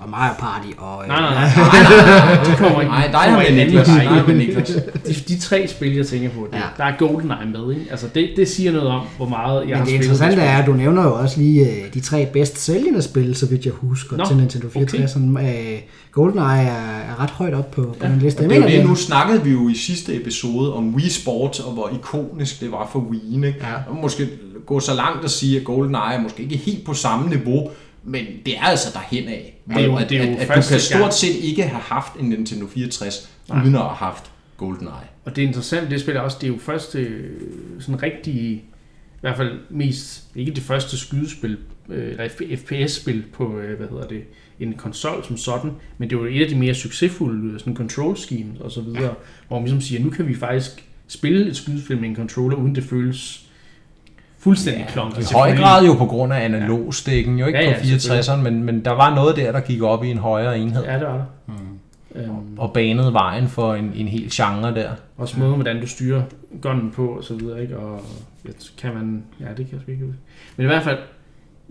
Og 0.00 0.08
Mario 0.10 0.34
Party 0.38 0.68
og... 0.78 1.02
Øh, 1.02 1.08
Nej, 1.08 1.20
nej, 1.20 1.30
nej. 1.34 1.48
nej, 1.56 1.82
nej, 1.82 2.34
nej. 2.34 2.44
De 2.44 2.56
kommer 2.56 2.80
ikke. 2.80 2.90
Nej, 2.92 3.06
dig 3.06 3.20
har 3.20 3.40
i 3.40 3.44
med 3.44 3.50
en 3.50 3.58
anden 3.58 3.66
Niklas. 3.66 3.88
har 3.88 4.26
med 4.26 4.36
Niklas. 4.36 4.68
De, 5.06 5.14
de 5.28 5.38
tre 5.40 5.68
spil, 5.68 5.96
jeg 5.96 6.06
tænker 6.06 6.30
på, 6.30 6.48
det, 6.50 6.56
Ja. 6.56 6.62
der 6.76 6.84
er 6.84 6.96
GoldenEye 6.98 7.46
med. 7.52 7.74
Ikke? 7.74 7.90
Altså, 7.90 8.06
det, 8.14 8.30
det 8.36 8.48
siger 8.48 8.72
noget 8.72 8.88
om, 8.88 9.00
hvor 9.16 9.28
meget 9.28 9.68
jeg 9.68 9.76
har 9.76 9.84
Men 9.84 9.92
det 9.94 10.04
spillet. 10.04 10.04
interessante 10.04 10.42
er, 10.42 10.58
at 10.58 10.66
du 10.66 10.72
nævner 10.72 11.02
jo 11.02 11.14
også 11.14 11.40
lige 11.40 11.60
øh, 11.70 11.94
de 11.94 12.00
tre 12.00 12.28
bedst 12.32 12.58
sælgende 12.58 13.02
spil, 13.02 13.34
så 13.36 13.46
vidt 13.46 13.64
jeg 13.64 13.72
husker, 13.72 14.16
Nå, 14.16 14.24
til 14.26 14.36
Nintendo 14.36 14.68
64. 14.68 15.16
Okay. 15.16 15.72
Øh, 15.74 15.78
GoldenEye 16.12 16.44
er, 16.66 16.98
er 17.10 17.22
ret 17.22 17.30
højt 17.30 17.54
op 17.54 17.70
på, 17.70 17.82
på 17.82 17.94
Ja, 18.02 18.08
den 18.08 18.18
liste. 18.18 18.38
Og 18.38 18.42
Jeg 18.42 18.50
det 18.50 18.56
er 18.56 18.60
jo 18.60 18.66
mener, 18.66 18.80
det, 18.80 18.88
nu 18.88 18.94
snakkede 18.94 19.42
vi 19.44 19.50
jo 19.50 19.68
i 19.68 19.74
sidste 19.74 20.16
episode 20.16 20.74
om 20.74 20.94
Wii 20.94 21.08
Sports, 21.08 21.60
og 21.60 21.72
hvor 21.72 21.90
ikonisk 21.94 22.60
det 22.60 22.72
var 22.72 22.88
for 22.92 22.98
Wii. 22.98 23.34
Ikke? 23.34 23.58
Ja. 23.60 23.66
Og 23.88 23.96
måske 24.02 24.28
gå 24.70 24.80
så 24.80 24.94
langt 24.94 25.24
at 25.24 25.30
sige, 25.30 25.58
at 25.58 25.64
GoldenEye 25.64 26.14
er 26.14 26.20
måske 26.20 26.42
ikke 26.42 26.56
helt 26.56 26.84
på 26.84 26.94
samme 26.94 27.28
niveau, 27.28 27.70
men 28.04 28.24
det 28.46 28.56
er 28.58 28.62
altså 28.62 28.88
derhen 28.92 29.28
af. 29.28 29.56
Det 29.68 29.76
er 29.76 29.80
jo- 29.84 29.96
at, 29.96 30.08
det 30.10 30.18
er 30.20 30.24
jo 30.26 30.36
at, 30.36 30.50
at 30.50 30.64
du 30.64 30.68
kan 30.68 30.80
stort 30.80 31.14
set 31.14 31.34
ikke 31.42 31.62
have 31.62 31.80
haft 31.82 32.12
en 32.20 32.28
Nintendo 32.28 32.66
64, 32.66 33.30
Nej. 33.48 33.62
uden 33.62 33.74
at 33.74 33.80
have 33.80 33.94
haft 33.94 34.30
GoldenEye. 34.56 34.90
Og 35.24 35.36
det 35.36 35.44
er 35.44 35.48
interessant, 35.48 35.90
det 35.90 36.00
spil 36.00 36.16
er 36.16 36.20
også, 36.20 36.36
det 36.40 36.46
er 36.46 36.52
jo 36.52 36.58
første 36.58 37.20
sådan 37.80 38.02
rigtig, 38.02 38.34
i 38.34 38.62
hvert 39.20 39.36
fald 39.36 39.58
mest, 39.70 40.24
ikke 40.36 40.52
det 40.52 40.62
første 40.62 40.98
skydespil, 40.98 41.56
øh, 41.88 42.10
eller 42.10 42.28
FPS-spil 42.56 43.24
på, 43.32 43.58
øh, 43.58 43.78
hvad 43.78 43.88
hedder 43.88 44.06
det, 44.06 44.22
en 44.60 44.72
konsol 44.72 45.24
som 45.24 45.36
sådan, 45.36 45.70
men 45.98 46.10
det 46.10 46.18
var 46.18 46.26
et 46.26 46.42
af 46.42 46.48
de 46.48 46.54
mere 46.56 46.74
succesfulde 46.74 47.58
sådan 47.58 47.76
control 47.76 48.16
schemes 48.16 48.60
og 48.60 48.70
så 48.70 48.80
videre, 48.80 49.02
ja. 49.04 49.10
hvor 49.48 49.56
man 49.58 49.64
ligesom 49.64 49.80
siger, 49.80 50.04
nu 50.04 50.10
kan 50.10 50.28
vi 50.28 50.34
faktisk 50.34 50.84
spille 51.08 51.46
et 51.46 51.56
skydespil 51.56 51.98
med 52.00 52.08
en 52.08 52.16
controller, 52.16 52.56
uden 52.56 52.74
det 52.74 52.84
føles 52.84 53.46
fuldstændig 54.40 54.84
ja, 54.88 54.92
klonket. 54.92 55.30
I 55.30 55.34
høj 55.34 55.56
grad 55.56 55.86
jo 55.86 55.94
på 55.94 56.06
grund 56.06 56.32
af 56.32 56.44
analogstikken, 56.44 57.38
jo 57.38 57.46
ikke 57.46 57.58
Ja, 57.58 57.70
ja, 57.70 57.74
på 57.74 57.80
64'eren, 57.80 58.36
men, 58.36 58.64
men 58.64 58.84
der 58.84 58.90
var 58.90 59.14
noget 59.14 59.36
der, 59.36 59.52
der 59.52 59.60
gik 59.60 59.82
op 59.82 60.04
i 60.04 60.10
en 60.10 60.18
højere 60.18 60.58
enhed, 60.58 60.84
Ja, 60.84 60.94
det 60.94 61.06
var 61.06 61.12
der. 61.12 61.24
Mm. 61.46 61.54
Øhm, 62.14 62.58
og 62.58 62.72
banede 62.72 63.12
vejen 63.12 63.48
for 63.48 63.74
en, 63.74 63.92
en 63.94 64.08
hel 64.08 64.30
genre 64.32 64.74
der. 64.74 64.90
Også 65.18 65.38
måden, 65.38 65.54
hvordan 65.54 65.80
du 65.80 65.86
styrer 65.86 66.22
gunnen 66.62 66.90
på 66.90 67.06
og 67.06 67.24
så 67.24 67.34
videre, 67.34 67.62
ikke? 67.62 67.78
Og 67.78 68.00
ja, 68.44 68.50
kan 68.78 68.94
man... 68.94 69.22
Ja, 69.40 69.44
det 69.48 69.56
kan 69.56 69.68
jeg 69.72 69.80
sgu 69.82 69.90
ikke 69.90 70.04
huske. 70.04 70.20
Men 70.56 70.64
i 70.64 70.66
hvert 70.66 70.82
fald, 70.82 70.98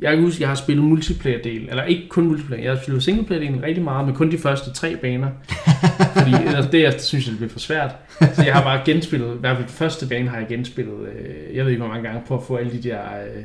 jeg 0.02 0.14
kan 0.16 0.24
huske, 0.24 0.42
jeg 0.42 0.50
har 0.50 0.56
spillet 0.56 0.86
multiplayer-del, 0.86 1.70
eller 1.70 1.84
ikke 1.84 2.08
kun 2.10 2.28
multiplayer, 2.28 2.64
jeg 2.64 2.72
har 2.72 2.80
spillet 2.82 3.04
singleplayer-delen 3.04 3.64
rigtig 3.64 3.84
meget, 3.84 4.06
men 4.06 4.16
kun 4.16 4.32
de 4.32 4.38
første 4.38 4.74
tre 4.74 4.96
baner. 4.98 5.30
fordi 6.18 6.32
ellers 6.46 6.68
det, 6.68 6.82
jeg 6.82 6.94
synes, 7.00 7.26
det 7.26 7.38
bliver 7.38 7.50
for 7.50 7.60
svært. 7.60 7.96
Så 8.34 8.44
jeg 8.46 8.54
har 8.54 8.64
bare 8.64 8.82
genspillet, 8.86 9.36
i 9.36 9.40
hvert 9.40 9.58
fald 9.58 9.68
første 9.70 10.08
bane 10.08 10.30
har 10.30 10.38
jeg 10.38 10.48
genspillet, 10.48 11.08
øh, 11.08 11.56
jeg 11.56 11.66
ved 11.66 11.72
ikke 11.72 11.82
hvor 11.84 11.94
mange 11.94 12.08
gange, 12.10 12.22
på 12.28 12.38
at 12.38 12.44
få 12.44 12.56
alle 12.56 12.72
de 12.72 12.84
der 12.90 13.00
øh, 13.02 13.44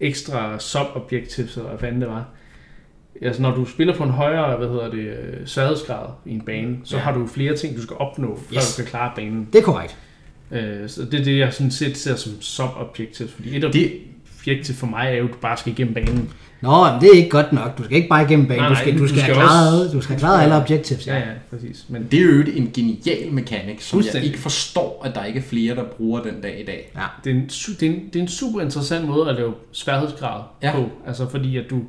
ekstra 0.00 0.58
sub-objectives, 0.58 1.56
eller 1.56 1.68
hvad 1.68 1.78
fanden 1.78 2.00
det 2.00 2.08
var. 2.08 2.28
Altså 3.22 3.42
når 3.42 3.54
du 3.54 3.64
spiller 3.64 3.94
på 3.96 4.04
en 4.04 4.10
højere, 4.10 4.56
hvad 4.56 4.68
hedder 4.68 4.90
det, 4.90 4.98
øh, 4.98 5.46
sværhedsgrad 5.46 6.06
i 6.26 6.30
en 6.30 6.40
bane, 6.40 6.76
så 6.84 6.96
Ja. 6.96 7.02
har 7.02 7.12
du 7.14 7.26
flere 7.26 7.56
ting, 7.56 7.76
du 7.76 7.82
skal 7.82 7.96
opnå, 7.96 8.36
før 8.48 8.56
Yes. 8.56 8.76
du 8.76 8.82
kan 8.82 8.90
klare 8.90 9.12
banen. 9.16 9.48
Det 9.52 9.58
er 9.58 9.62
korrekt. 9.62 9.96
Øh, 10.52 10.88
så 10.88 11.04
det 11.04 11.20
er 11.20 11.24
det, 11.24 11.38
jeg 11.38 11.52
sådan 11.52 11.70
set 11.70 11.96
ser 11.96 12.14
som 12.16 12.32
sub-objectives, 12.40 13.32
fordi 13.32 13.56
et 13.56 13.62
Det- 13.72 13.92
objektiv 14.40 14.74
for 14.74 14.86
mig 14.86 15.06
er 15.08 15.16
jo, 15.16 15.24
at 15.24 15.30
du 15.30 15.36
bare 15.42 15.56
skal 15.56 15.72
igennem 15.72 15.94
banen. 15.94 16.30
Nå, 16.60 16.90
men 16.92 17.00
det 17.00 17.08
er 17.12 17.16
ikke 17.16 17.28
godt 17.30 17.52
nok. 17.52 17.78
Du 17.78 17.84
skal 17.84 17.96
ikke 17.96 18.08
bare 18.08 18.22
igennem 18.24 18.46
banen. 18.46 18.60
Nej, 18.62 18.68
Du 18.68 18.74
nej, 18.74 18.82
skal, 18.82 18.94
du 18.98 19.02
du 19.02 19.08
skal, 19.08 19.20
skal 19.20 19.34
have 19.34 19.46
klaret, 19.46 19.82
også- 19.84 19.96
du 19.96 20.00
skal 20.00 20.12
have 20.14 20.18
klaret 20.20 20.42
alle 20.42 20.56
objectives. 20.56 21.06
Ja, 21.06 21.16
ja, 21.16 21.24
præcis. 21.50 21.84
Men 21.88 22.06
Det 22.10 22.20
er 22.20 22.24
jo 22.24 22.40
en 22.56 22.70
genial 22.74 23.32
mekanik, 23.32 23.80
som 23.80 24.02
jeg 24.14 24.24
ikke 24.24 24.38
forstår, 24.38 25.02
at 25.04 25.14
der 25.14 25.24
ikke 25.24 25.38
er 25.38 25.42
flere, 25.42 25.74
der 25.74 25.84
bruger 25.84 26.22
den 26.22 26.40
dag 26.42 26.60
i 26.60 26.64
dag. 26.64 26.90
ja. 26.96 27.02
det 27.24 27.30
er, 27.30 27.34
en, 27.34 27.46
det, 27.46 27.82
er 27.82 27.86
en, 27.86 28.00
det 28.12 28.16
er 28.16 28.22
en 28.22 28.28
super 28.28 28.60
interessant 28.60 29.06
måde 29.08 29.28
at 29.30 29.34
lave 29.36 29.54
sværhedsgrad 29.72 30.40
Ja. 30.62 30.72
på. 30.72 30.88
Altså 31.06 31.30
fordi 31.30 31.56
at 31.56 31.64
du 31.70 31.82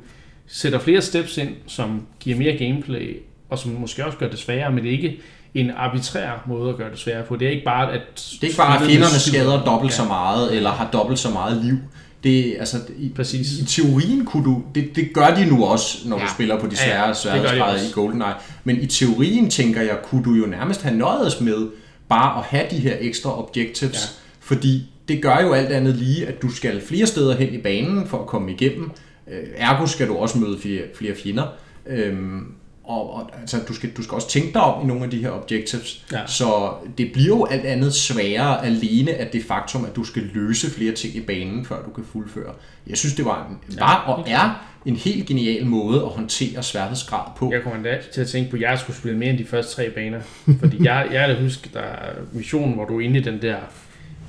sætter 0.46 0.78
flere 0.78 1.00
steps 1.02 1.36
ind, 1.38 1.50
som 1.66 2.02
giver 2.20 2.38
mere 2.38 2.56
gameplay, 2.56 3.16
og 3.50 3.58
som 3.58 3.72
måske 3.72 4.06
også 4.06 4.18
gør 4.18 4.28
det 4.28 4.38
sværere, 4.38 4.72
men 4.72 4.84
det 4.84 4.88
er 4.88 4.92
ikke 4.96 5.20
en 5.54 5.70
arbitrær 5.76 6.42
måde 6.46 6.70
at 6.70 6.76
gøre 6.76 6.90
det 6.90 6.98
sværere 6.98 7.24
på. 7.24 7.36
Det 7.36 7.46
er 7.46 7.50
ikke 7.52 7.64
bare, 7.64 7.92
at... 7.92 8.00
Det 8.14 8.38
er 8.42 8.44
ikke 8.46 8.56
bare, 8.56 8.76
at 8.80 8.86
fjenderne 8.86 9.18
skader 9.18 9.64
dobbelt 9.64 9.92
Ja. 9.92 9.96
så 9.96 10.04
meget, 10.04 10.56
eller 10.56 10.70
har 10.70 10.90
dobbelt 10.92 11.18
så 11.18 11.30
meget 11.30 11.64
liv. 11.64 11.76
Det, 12.24 12.56
altså, 12.58 12.76
i, 12.98 13.12
Præcis. 13.16 13.58
I 13.58 13.64
teorien 13.64 14.24
kunne 14.24 14.44
du... 14.44 14.62
Det, 14.74 14.96
det 14.96 15.10
gør 15.14 15.34
de 15.34 15.44
nu 15.46 15.64
også, 15.64 16.08
når 16.08 16.16
ja. 16.16 16.22
Ja. 16.22 16.28
du 16.28 16.34
spiller 16.34 16.60
på 16.60 16.66
de 16.66 16.76
Ja, 16.86 16.88
ja, 16.88 16.94
svære 16.96 17.10
de 17.10 17.14
sværhedsgrader 17.14 17.62
også. 17.74 17.86
i 17.86 17.92
GoldenEye. 17.92 18.34
Men 18.64 18.76
i 18.80 18.86
teorien, 18.86 19.50
tænker 19.50 19.82
jeg, 19.82 19.98
kunne 20.04 20.24
du 20.24 20.32
jo 20.34 20.46
nærmest 20.46 20.82
have 20.82 20.96
nøjedes 20.96 21.40
med 21.40 21.68
bare 22.08 22.38
at 22.38 22.44
have 22.44 22.66
de 22.70 22.76
her 22.76 22.96
ekstra 23.00 23.38
objectives. 23.42 23.96
Ja. 23.96 24.36
Fordi 24.40 24.82
det 25.08 25.22
gør 25.22 25.38
jo 25.42 25.52
alt 25.52 25.68
andet 25.68 25.96
lige, 25.96 26.26
at 26.26 26.42
du 26.42 26.50
skal 26.50 26.80
flere 26.80 27.06
steder 27.06 27.36
hen 27.36 27.54
i 27.54 27.58
banen 27.58 28.06
for 28.06 28.18
at 28.18 28.26
komme 28.26 28.52
igennem. 28.52 28.90
Øh, 29.30 29.42
Ergo 29.56 29.86
skal 29.86 30.08
du 30.08 30.16
også 30.16 30.38
møde 30.38 30.58
flere, 30.62 30.82
flere 30.94 31.14
fjender. 31.14 31.44
Øhm, 31.86 32.46
og, 32.90 33.14
og 33.14 33.30
altså, 33.40 33.58
du, 33.68 33.74
skal, 33.74 33.90
du 33.90 34.02
skal 34.02 34.14
også 34.14 34.28
tænke 34.28 34.52
dig 34.52 34.62
om 34.62 34.84
i 34.84 34.86
nogle 34.86 35.04
af 35.04 35.10
de 35.10 35.18
her 35.18 35.30
objectives. 35.30 36.04
Ja. 36.12 36.26
Så 36.26 36.72
det 36.98 37.12
bliver 37.12 37.26
jo 37.26 37.44
alt 37.44 37.64
andet 37.64 37.94
sværere 37.94 38.66
alene 38.66 39.14
af 39.14 39.26
det 39.26 39.44
faktum, 39.44 39.84
at 39.84 39.96
du 39.96 40.04
skal 40.04 40.22
løse 40.22 40.70
flere 40.70 40.92
ting 40.92 41.16
i 41.16 41.20
banen, 41.20 41.64
før 41.64 41.82
du 41.82 41.90
kan 41.90 42.04
fuldføre. 42.12 42.54
Jeg 42.86 42.98
synes, 42.98 43.14
det 43.14 43.24
var, 43.24 43.46
en, 43.48 43.78
var 43.78 44.04
og 44.06 44.24
er 44.28 44.66
en 44.86 44.96
helt 44.96 45.26
genial 45.26 45.66
måde 45.66 46.02
at 46.02 46.08
håndtere 46.08 46.62
sværhedsgrad 46.62 47.30
på. 47.36 47.52
Jeg 47.52 47.62
kommer 47.62 47.76
endda 47.76 47.98
til 48.12 48.20
at 48.20 48.26
tænke 48.26 48.50
på, 48.50 48.56
at 48.56 48.62
jeg 48.62 48.78
skulle 48.78 48.96
spille 48.96 49.18
mere 49.18 49.30
end 49.30 49.38
de 49.38 49.44
første 49.44 49.76
tre 49.76 49.90
baner. 49.90 50.20
Fordi 50.60 50.84
jeg, 50.84 51.08
jeg 51.12 51.28
kan 51.28 51.44
huske, 51.44 51.70
der 51.72 51.80
er 51.80 52.12
missionen, 52.32 52.74
hvor 52.74 52.84
du 52.84 53.00
er 53.00 53.04
inde 53.04 53.18
i 53.18 53.22
den 53.22 53.42
der 53.42 53.56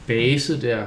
base 0.07 0.62
der, 0.62 0.84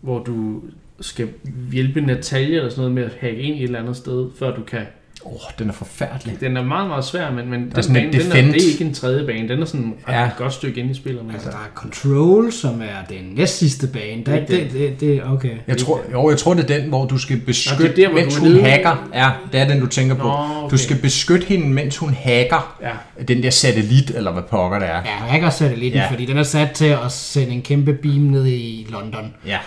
hvor 0.00 0.18
du 0.18 0.62
skal 1.00 1.28
hjælpe 1.72 2.00
Natalia 2.00 2.56
eller 2.56 2.70
sådan 2.70 2.80
noget 2.80 2.94
med 2.94 3.04
at 3.04 3.12
hacke 3.20 3.42
ind 3.42 3.56
i 3.56 3.58
et 3.58 3.64
eller 3.64 3.78
andet 3.78 3.96
sted, 3.96 4.30
før 4.38 4.56
du 4.56 4.62
kan... 4.62 4.86
Åh, 5.24 5.32
oh, 5.32 5.40
den 5.58 5.68
er 5.68 5.72
forfærdelig. 5.72 6.40
Den 6.40 6.56
er 6.56 6.62
meget, 6.62 6.88
meget 6.88 7.04
svær, 7.04 7.30
men, 7.30 7.50
men 7.50 7.60
den 7.60 7.82
sådan 7.82 7.94
bane, 7.94 8.06
et 8.08 8.12
den 8.12 8.32
er, 8.32 8.52
det 8.52 8.62
er 8.66 8.70
ikke 8.72 8.84
en 8.84 8.94
tredje 8.94 9.26
bane. 9.26 9.48
Den 9.48 9.62
er 9.62 9.64
sådan 9.66 9.86
et 9.86 9.92
Ja. 10.08 10.22
ja. 10.22 10.30
godt 10.38 10.52
stykke 10.52 10.80
inde 10.80 10.90
i 10.90 10.94
spillet. 10.94 11.24
Men 11.24 11.34
Altså, 11.34 11.48
altså, 11.48 11.58
der 11.60 11.64
er 11.66 11.70
Control, 11.74 12.52
som 12.52 12.80
er 12.82 13.14
den 13.14 13.24
næst 13.34 13.58
sidste 13.58 13.86
bane. 13.86 14.22
Der, 14.26 14.34
Ikke 14.34 14.46
det, 14.64 14.72
det, 14.72 15.00
det, 15.00 15.22
okay. 15.24 15.50
Jeg 15.66 15.76
tror, 15.78 16.00
jo, 16.12 16.30
jeg 16.30 16.38
tror, 16.38 16.54
det 16.54 16.70
er 16.70 16.78
den, 16.80 16.88
hvor 16.88 17.06
du 17.06 17.18
skal 17.18 17.36
beskytte, 17.40 17.82
Nå, 17.82 17.88
det 17.88 17.92
er 17.92 18.06
der, 18.06 18.08
hvor 18.12 18.20
mens 18.20 18.34
du 18.34 18.40
er 18.40 18.44
hun 18.44 18.52
nede. 18.52 18.62
hacker. 18.64 19.08
Ja, 19.14 19.30
det 19.52 19.60
er 19.60 19.68
den, 19.68 19.80
du 19.80 19.86
tænker 19.86 20.14
på. 20.14 20.22
Nå, 20.22 20.28
okay. 20.32 20.70
Du 20.70 20.76
skal 20.78 20.96
beskytte 20.96 21.46
hende, 21.46 21.68
mens 21.68 21.96
hun 21.96 22.14
hacker 22.14 22.76
ja. 22.82 23.22
den 23.28 23.42
der 23.42 23.50
satellit, 23.50 24.10
eller 24.10 24.32
hvad 24.32 24.42
pokker 24.42 24.78
det 24.78 24.88
er. 24.88 24.96
Ja, 25.04 25.26
hacker-satellitten, 25.26 25.98
Ja. 25.98 26.04
ja. 26.04 26.10
fordi 26.10 26.26
den 26.26 26.38
er 26.38 26.42
sat 26.42 26.70
til 26.70 26.86
at 27.04 27.12
sende 27.12 27.52
en 27.52 27.62
kæmpe 27.62 27.92
beam 27.92 28.20
ned 28.20 28.46
i 28.46 28.86
London. 28.90 29.34
Ja. 29.46 29.58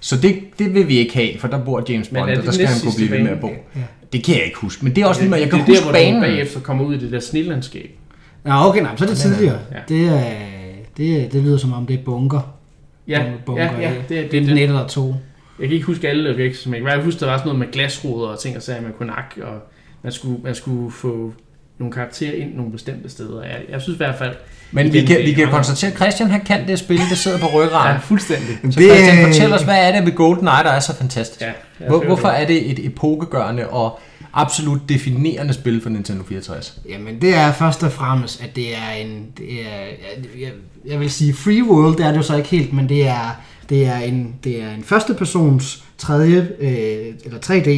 Så 0.00 0.16
det, 0.16 0.40
det 0.58 0.74
vil 0.74 0.88
vi 0.88 0.98
ikke 0.98 1.14
have, 1.14 1.38
for 1.38 1.48
der 1.48 1.64
bor 1.64 1.84
James 1.88 2.08
Bond, 2.08 2.22
og 2.30 2.36
det 2.36 2.44
der 2.44 2.50
skal 2.50 2.66
han 2.66 2.80
kunne 2.82 2.92
blive 2.96 3.10
ved 3.10 3.18
med 3.22 3.30
at 3.30 3.40
bo. 3.40 3.48
Ja. 3.48 3.80
Det 4.12 4.24
kan 4.24 4.34
jeg 4.36 4.44
ikke 4.44 4.58
huske, 4.58 4.84
men 4.84 4.96
det 4.96 5.02
er 5.02 5.06
også 5.06 5.20
lige 5.20 5.30
meget. 5.30 5.42
Jeg 5.42 5.50
kan 5.50 5.58
det 5.58 5.64
er 5.64 5.66
huske 5.66 5.78
der, 5.78 5.84
hvor 5.84 5.92
banen. 5.92 6.20
bagefter 6.22 6.60
kommer 6.60 6.84
ud 6.84 6.94
i 6.94 6.98
det 6.98 7.12
der 7.12 7.20
snillandskab. 7.20 7.90
Nå, 8.44 8.52
okay, 8.54 8.82
nej, 8.82 8.96
så 8.96 9.04
er 9.04 9.08
det 9.08 9.18
tidligere. 9.18 9.58
Ja. 9.72 9.78
Det, 9.88 10.08
er, 10.08 10.22
det, 10.96 11.32
det 11.32 11.42
lyder 11.42 11.56
som 11.56 11.72
om, 11.72 11.86
det 11.86 11.98
er 12.00 12.04
bunker. 12.04 12.54
Ja, 13.08 13.24
bunker, 13.46 13.64
ja, 13.64 13.80
ja, 13.80 13.94
det, 14.08 14.18
er- 14.18 14.22
det, 14.22 14.30
det, 14.32 14.36
er 14.36 14.40
det, 14.40 14.48
den 14.48 14.58
et 14.58 14.62
eller 14.62 14.86
to. 14.86 15.14
Jeg 15.60 15.68
kan 15.68 15.74
ikke 15.74 15.86
huske 15.86 16.08
alle 16.08 16.30
objekter, 16.30 16.70
men 16.70 16.82
jeg 16.84 16.92
kan 16.94 17.04
huske, 17.04 17.20
der 17.20 17.26
var 17.26 17.36
sådan 17.38 17.46
noget 17.48 17.58
med 17.58 17.72
glasruder 17.72 18.28
og 18.28 18.38
ting 18.40 18.56
og 18.56 18.62
sager, 18.62 18.82
man 18.82 18.92
kunne 18.98 19.06
nakke, 19.06 19.46
og 19.46 19.58
man 20.02 20.12
skulle, 20.12 20.38
man 20.44 20.54
skulle 20.54 20.90
få 20.90 21.32
nogle 21.78 21.92
karakterer 21.92 22.32
ind 22.32 22.54
nogle 22.54 22.72
bestemte 22.72 23.08
steder. 23.08 23.42
Jeg, 23.42 23.56
jeg 23.70 23.80
synes 23.82 23.94
i 23.96 23.96
hvert 23.96 24.18
fald... 24.18 24.34
Men 24.72 24.92
vi 24.92 25.04
kan, 25.04 25.18
vi 25.18 25.32
kan 25.32 25.48
konstatere, 25.48 25.90
at 25.90 25.96
Christian 25.96 26.30
han 26.30 26.40
kan 26.40 26.68
det 26.68 26.78
spil, 26.78 26.98
det 27.10 27.18
sidder 27.18 27.38
på 27.38 27.46
ryggraden. 27.46 27.92
Ja, 27.94 27.98
fuldstændig. 27.98 28.48
Så 28.70 28.80
Det- 28.80 28.90
Christian, 28.90 29.26
fortæl 29.26 29.52
os, 29.52 29.62
hvad 29.62 29.88
er 29.88 29.92
det 29.96 30.04
ved 30.06 30.12
GoldenEye, 30.12 30.50
der 30.64 30.70
er 30.70 30.80
så 30.80 30.94
fantastisk? 30.96 31.40
Ja, 31.40 31.52
Hvor, 31.86 32.04
hvorfor 32.04 32.28
det. 32.28 32.40
er 32.42 32.46
det 32.46 32.70
et 32.70 32.86
epokegørende 32.86 33.68
og 33.68 34.00
absolut 34.34 34.80
definerende 34.88 35.52
spil 35.54 35.82
for 35.82 35.90
Nintendo 35.90 36.24
64? 36.24 36.78
Jamen, 36.88 37.20
det 37.20 37.34
er 37.34 37.52
først 37.52 37.82
og 37.82 37.92
fremmest, 37.92 38.42
at 38.42 38.56
det 38.56 38.76
er 38.76 38.90
en... 39.00 39.26
Det 39.38 39.52
er, 39.52 39.84
jeg, 40.40 40.50
jeg 40.86 41.00
vil 41.00 41.10
sige 41.10 41.34
free 41.34 41.64
world, 41.64 41.96
det 41.96 42.06
er 42.06 42.10
det 42.10 42.16
jo 42.16 42.22
så 42.22 42.36
ikke 42.36 42.48
helt, 42.48 42.72
men 42.72 42.88
det 42.88 43.06
er, 43.08 43.40
det 43.68 43.86
er 43.86 43.96
en, 43.98 44.34
det 44.44 44.62
er 44.62 44.74
en 44.74 44.82
første 44.84 45.14
persons 45.14 45.84
tredje, 45.98 46.48
øh, 46.60 47.14
eller 47.24 47.38
3D 47.46 47.70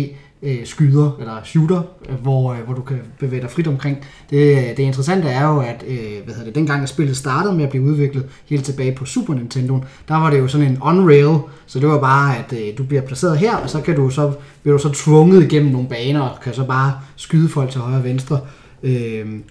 øh, 0.42 0.66
skyder, 0.66 1.16
eller 1.20 1.40
shooter, 1.44 1.82
øh, 2.08 2.14
hvor, 2.22 2.52
øh, 2.52 2.58
hvor 2.60 2.74
du 2.74 2.82
kan 2.82 2.98
bevæge 3.18 3.42
dig 3.42 3.50
frit 3.50 3.66
omkring. 3.66 3.98
Det, 4.30 4.56
det 4.76 4.82
interessante 4.82 5.28
er 5.28 5.48
jo, 5.48 5.60
at 5.60 5.84
øh, 5.88 5.96
hvad 6.24 6.34
hedder 6.34 6.44
det, 6.44 6.54
dengang 6.54 6.82
at 6.82 6.88
spillet 6.88 7.16
startede 7.16 7.54
med 7.54 7.64
at 7.64 7.70
blive 7.70 7.84
udviklet 7.84 8.24
helt 8.46 8.64
tilbage 8.64 8.92
på 8.92 9.04
Super 9.04 9.34
Nintendo, 9.34 9.84
der 10.08 10.14
var 10.14 10.30
det 10.30 10.38
jo 10.38 10.48
sådan 10.48 10.66
en 10.66 10.78
on-rail, 10.82 11.38
så 11.66 11.78
det 11.80 11.88
var 11.88 12.00
bare, 12.00 12.36
at 12.36 12.52
øh, 12.52 12.78
du 12.78 12.82
bliver 12.84 13.02
placeret 13.02 13.38
her, 13.38 13.56
og 13.56 13.70
så 13.70 13.80
kan 13.80 13.96
du 13.96 14.10
så, 14.10 14.32
bliver 14.62 14.76
du 14.76 14.82
så 14.82 14.92
tvunget 14.92 15.44
igennem 15.44 15.72
nogle 15.72 15.88
baner, 15.88 16.20
og 16.20 16.40
kan 16.40 16.54
så 16.54 16.64
bare 16.64 16.92
skyde 17.16 17.48
folk 17.48 17.70
til 17.70 17.80
højre 17.80 17.96
og 17.98 18.04
venstre. 18.04 18.40
Øh, 18.82 18.92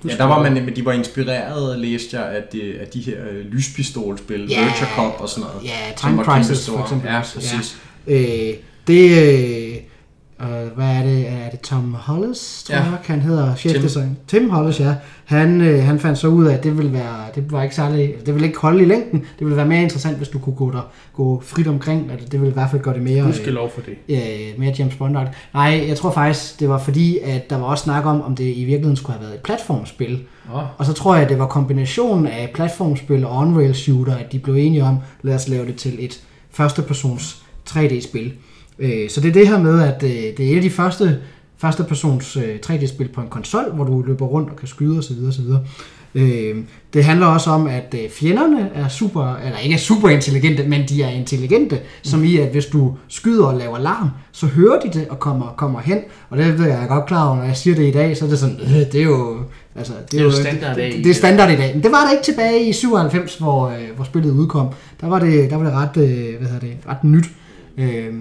Ja, 0.07 0.15
der 0.17 0.23
var 0.23 0.43
man, 0.43 0.53
men 0.53 0.75
de 0.75 0.85
var 0.85 0.91
inspireret, 0.91 1.79
læste 1.79 2.17
jeg, 2.19 2.25
af 2.35 2.43
de, 2.53 2.61
af 2.81 2.87
de 2.87 2.99
her 3.01 3.15
øh, 3.31 3.45
lyspistolspil, 3.45 4.47
Ja. 4.49 4.63
Virtua 4.63 4.87
Cop 4.95 5.21
og 5.21 5.29
sådan 5.29 5.49
noget. 5.53 5.67
Ja, 5.69 5.93
Time 5.97 6.23
Crisis 6.23 6.69
for 6.69 6.83
eksempel. 6.83 7.09
Ja, 7.09 7.21
præcis. 7.33 7.77
Øh, 8.07 8.53
det, 8.87 9.09
øh, 10.41 10.61
øh, 10.61 10.67
hvad 10.75 10.85
er 10.85 11.03
det? 11.03 11.27
Er 11.29 11.49
det 11.49 11.59
Tom 11.59 11.93
Hollis, 11.93 12.63
tror 12.67 12.75
Ja. 12.75 12.81
jeg, 12.83 12.97
han 13.05 13.21
hedder 13.21 13.55
chefdesign? 13.55 14.17
Tim. 14.27 14.41
Tim 14.41 14.49
Hollis, 14.49 14.79
ja. 14.79 14.95
Han, 15.25 15.61
øh, 15.61 15.83
han 15.83 15.99
fandt 15.99 16.17
så 16.17 16.27
ud 16.27 16.45
af, 16.45 16.53
at 16.53 16.63
det 16.63 16.77
ville 16.77 16.93
være, 16.93 17.15
det 17.35 17.51
var 17.51 17.63
ikke 17.63 17.75
særlig, 17.75 18.13
det 18.25 18.33
ville 18.33 18.47
ikke 18.47 18.59
holde 18.59 18.81
i 18.83 18.85
længden. 18.85 19.19
Det 19.19 19.45
ville 19.45 19.57
være 19.57 19.65
mere 19.65 19.81
interessant, 19.83 20.17
hvis 20.17 20.27
du 20.27 20.39
kunne 20.39 20.55
gå 20.55 20.71
der, 20.71 20.89
gå 21.13 21.41
frit 21.45 21.67
omkring. 21.67 22.11
Altså, 22.11 22.27
det 22.29 22.39
ville 22.41 22.51
i 22.51 22.53
hvert 22.53 22.69
fald 22.71 22.81
gøre 22.81 22.93
det 22.93 23.03
mere, 23.03 23.23
Du 23.27 23.33
skal 23.33 23.53
lov 23.53 23.71
for 23.71 23.81
det. 23.81 23.95
øh, 24.15 24.59
mere 24.59 24.73
James 24.79 24.95
bond 24.95 25.17
-agtigt. 25.17 25.31
Nej, 25.53 25.85
jeg 25.87 25.97
tror 25.97 26.11
faktisk, 26.11 26.59
det 26.59 26.69
var 26.69 26.77
fordi, 26.79 27.17
at 27.23 27.49
der 27.49 27.57
var 27.57 27.65
også 27.65 27.83
snak 27.83 28.05
om, 28.05 28.21
om 28.21 28.35
det 28.35 28.43
i 28.43 28.63
virkeligheden 28.63 28.95
skulle 28.95 29.13
have 29.17 29.21
været 29.25 29.35
et 29.35 29.41
platformspil. 29.43 30.19
Oh, 30.53 30.63
Og 30.77 30.85
så 30.85 30.93
tror 30.93 31.15
jeg, 31.15 31.23
at 31.23 31.29
det 31.29 31.39
var 31.39 31.47
kombinationen 31.47 32.27
af 32.27 32.51
platformspil 32.53 33.25
og 33.25 33.37
on-rail 33.41 33.73
shooter, 33.73 34.15
at 34.15 34.31
de 34.31 34.39
blev 34.39 34.55
enige 34.55 34.83
om, 34.83 34.97
lad 35.21 35.35
os 35.35 35.47
lave 35.47 35.65
det 35.65 35.75
til 35.75 36.05
et 36.05 36.19
førstepersons 36.51 37.43
3D-spil. 37.69 38.31
Øh, 38.79 39.09
Så 39.09 39.21
det 39.21 39.29
er 39.29 39.33
det 39.33 39.47
her 39.47 39.59
med, 39.59 39.81
at 39.81 40.03
øh, 40.03 40.09
det 40.09 40.39
er 40.39 40.51
et 40.51 40.55
af 40.55 40.61
de 40.61 40.69
første 40.69 41.19
førstepersons 41.57 42.37
øh, 42.37 42.55
3D-spil 42.65 43.07
på 43.07 43.21
en 43.21 43.27
konsol, 43.27 43.71
hvor 43.73 43.83
du 43.83 44.01
løber 44.01 44.25
rundt 44.25 44.49
og 44.49 44.55
kan 44.55 44.67
skyde 44.67 44.97
osv. 44.97 45.15
osv. 45.27 45.43
Øh, 46.15 46.55
Det 46.93 47.03
handler 47.03 47.25
også 47.27 47.49
om, 47.49 47.67
at 47.67 47.95
øh, 48.03 48.09
fjenderne 48.09 48.69
er 48.75 48.87
super, 48.87 49.35
eller 49.45 49.57
ikke 49.59 49.73
er 49.75 49.79
super 49.79 50.09
intelligente, 50.09 50.63
men 50.67 50.81
de 50.89 51.03
er 51.03 51.09
intelligente, 51.09 51.79
som 52.03 52.23
i, 52.23 52.37
at 52.37 52.49
hvis 52.51 52.65
du 52.65 52.95
skyder 53.07 53.45
og 53.45 53.57
laver 53.57 53.77
larm, 53.79 54.09
så 54.31 54.45
hører 54.45 54.79
de 54.79 54.99
det 54.99 55.07
og 55.09 55.19
kommer, 55.19 55.53
kommer 55.57 55.79
hen. 55.79 55.97
Og 56.29 56.37
det 56.37 56.59
ved 56.59 56.65
jeg 56.67 56.85
godt 56.89 57.05
klar 57.05 57.27
over, 57.27 57.37
når 57.37 57.43
jeg 57.43 57.57
siger 57.57 57.75
det 57.75 57.87
i 57.87 57.91
dag, 57.91 58.17
så 58.17 58.25
er 58.25 58.29
det 58.29 58.39
sådan, 58.39 58.59
øh, 58.63 58.69
det 58.91 58.95
er 58.95 59.03
jo... 59.03 59.37
Altså, 59.75 59.93
det, 60.11 60.19
er 60.19 60.23
jo 60.23 60.31
standard 60.31 60.69
det, 60.75 60.77
dag. 60.77 61.01
det 61.03 61.09
er 61.09 61.13
standard 61.13 61.51
i 61.51 61.55
dag. 61.55 61.71
Men 61.75 61.83
det 61.83 61.91
var 61.91 62.03
det 62.05 62.11
ikke 62.11 62.23
tilbage 62.23 62.69
i 62.69 62.73
97, 62.73 63.35
hvor, 63.37 63.67
øh, 63.67 63.75
hvor 63.95 64.03
spillet 64.03 64.31
udkom. 64.31 64.67
Der 65.01 65.07
var 65.07 65.19
det, 65.19 65.49
der 65.49 65.55
var 65.57 65.63
det 65.63 65.73
ret, 65.73 65.97
øh, 66.09 66.37
hvad 66.39 66.47
hedder 66.47 66.59
det, 66.67 66.77
ret 66.89 67.03
nyt. 67.03 67.25
Øh, 67.77 68.13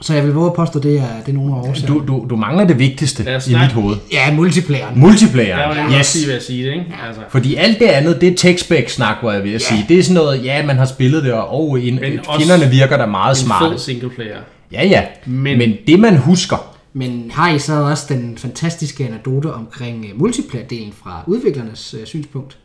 så 0.00 0.14
jeg 0.14 0.24
vil 0.24 0.32
våge 0.34 0.46
at 0.46 0.54
påstå, 0.54 0.78
det 0.80 0.98
er, 0.98 1.06
det 1.26 1.28
er 1.28 1.32
nogle 1.32 1.54
af 1.54 1.58
årsagerne. 1.68 1.94
Du, 2.00 2.04
du, 2.06 2.26
du 2.30 2.36
mangler 2.36 2.64
det 2.66 2.78
vigtigste 2.78 3.22
i 3.48 3.54
mit 3.54 3.72
hoved. 3.72 3.96
Ja, 4.12 4.32
multiplayeren. 4.34 4.94
der 4.94 5.00
var 5.00 5.06
Multiplayer. 5.08 5.72
det 5.88 5.96
yes. 5.98 6.06
Sige, 6.06 6.24
hvad 6.24 6.34
jeg 6.34 6.42
siger 6.42 6.64
det, 6.64 6.72
ikke? 6.72 6.86
Altså, 7.06 7.22
Fordi 7.28 7.54
alt 7.54 7.78
det 7.78 7.86
andet, 7.86 8.20
det 8.20 8.28
er 8.28 8.36
tech-spec-snak, 8.36 9.16
hvor 9.20 9.32
jeg 9.32 9.42
vil 9.42 9.52
Ja. 9.52 9.58
sige. 9.58 9.84
Det 9.88 9.98
er 9.98 10.02
sådan 10.02 10.14
noget, 10.14 10.44
ja, 10.44 10.66
man 10.66 10.76
har 10.76 10.84
spillet 10.84 11.24
det, 11.24 11.32
og 11.32 11.60
oh, 11.60 11.86
en, 11.88 11.94
Men 11.94 12.18
også 12.28 12.40
fjenderne 12.46 12.70
virker 12.70 12.96
da 12.96 13.06
meget 13.06 13.36
en 13.38 13.44
smarte. 13.44 13.70
fed 13.70 13.78
singleplayer. 13.78 14.36
Ja, 14.72 14.86
ja. 14.86 15.02
Men- 15.26 15.42
Men, 15.42 15.58
Men 15.58 15.76
det, 15.86 16.00
man 16.00 16.16
husker, 16.16 16.72
Men 16.92 17.30
har 17.34 17.50
I 17.50 17.58
så 17.58 17.74
også 17.82 18.04
den 18.08 18.38
fantastiske 18.38 19.04
anekdote 19.06 19.52
omkring 19.52 20.04
øh, 20.04 20.20
multiplayer-delen 20.20 20.92
fra 21.02 21.22
udviklernes 21.26 21.94
øh, 22.00 22.06
synspunkt? 22.06 22.56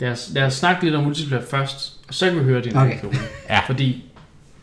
Lad 0.00 0.10
os, 0.10 0.30
lad 0.34 0.42
os 0.42 0.54
snakke 0.54 0.84
lidt 0.84 0.94
om 0.94 1.04
multiplayer 1.04 1.42
først, 1.50 1.92
og 2.08 2.14
så 2.14 2.26
kan 2.26 2.38
vi 2.38 2.44
høre 2.44 2.60
din 2.62 2.76
Okay. 2.76 2.86
anekdote. 2.90 3.18
Ja. 3.50 3.58
Fordi 3.66 4.04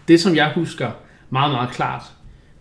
det, 0.08 0.22
som 0.22 0.36
jeg 0.36 0.52
husker 0.56 0.88
meget, 1.30 1.52
meget 1.52 1.70
klart, 1.70 2.04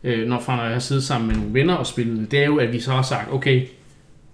øh, 0.04 0.28
når, 0.28 0.40
fra 0.40 0.56
når 0.56 0.62
jeg 0.62 0.72
har 0.72 0.78
siddet 0.78 1.04
sammen 1.04 1.28
med 1.28 1.36
nogle 1.36 1.54
venner 1.54 1.74
og 1.74 1.86
spillet 1.86 2.30
det, 2.30 2.40
er 2.40 2.46
jo, 2.46 2.56
at 2.56 2.72
vi 2.72 2.80
så 2.80 2.92
har 2.92 3.02
sagt, 3.02 3.32
okay, 3.32 3.66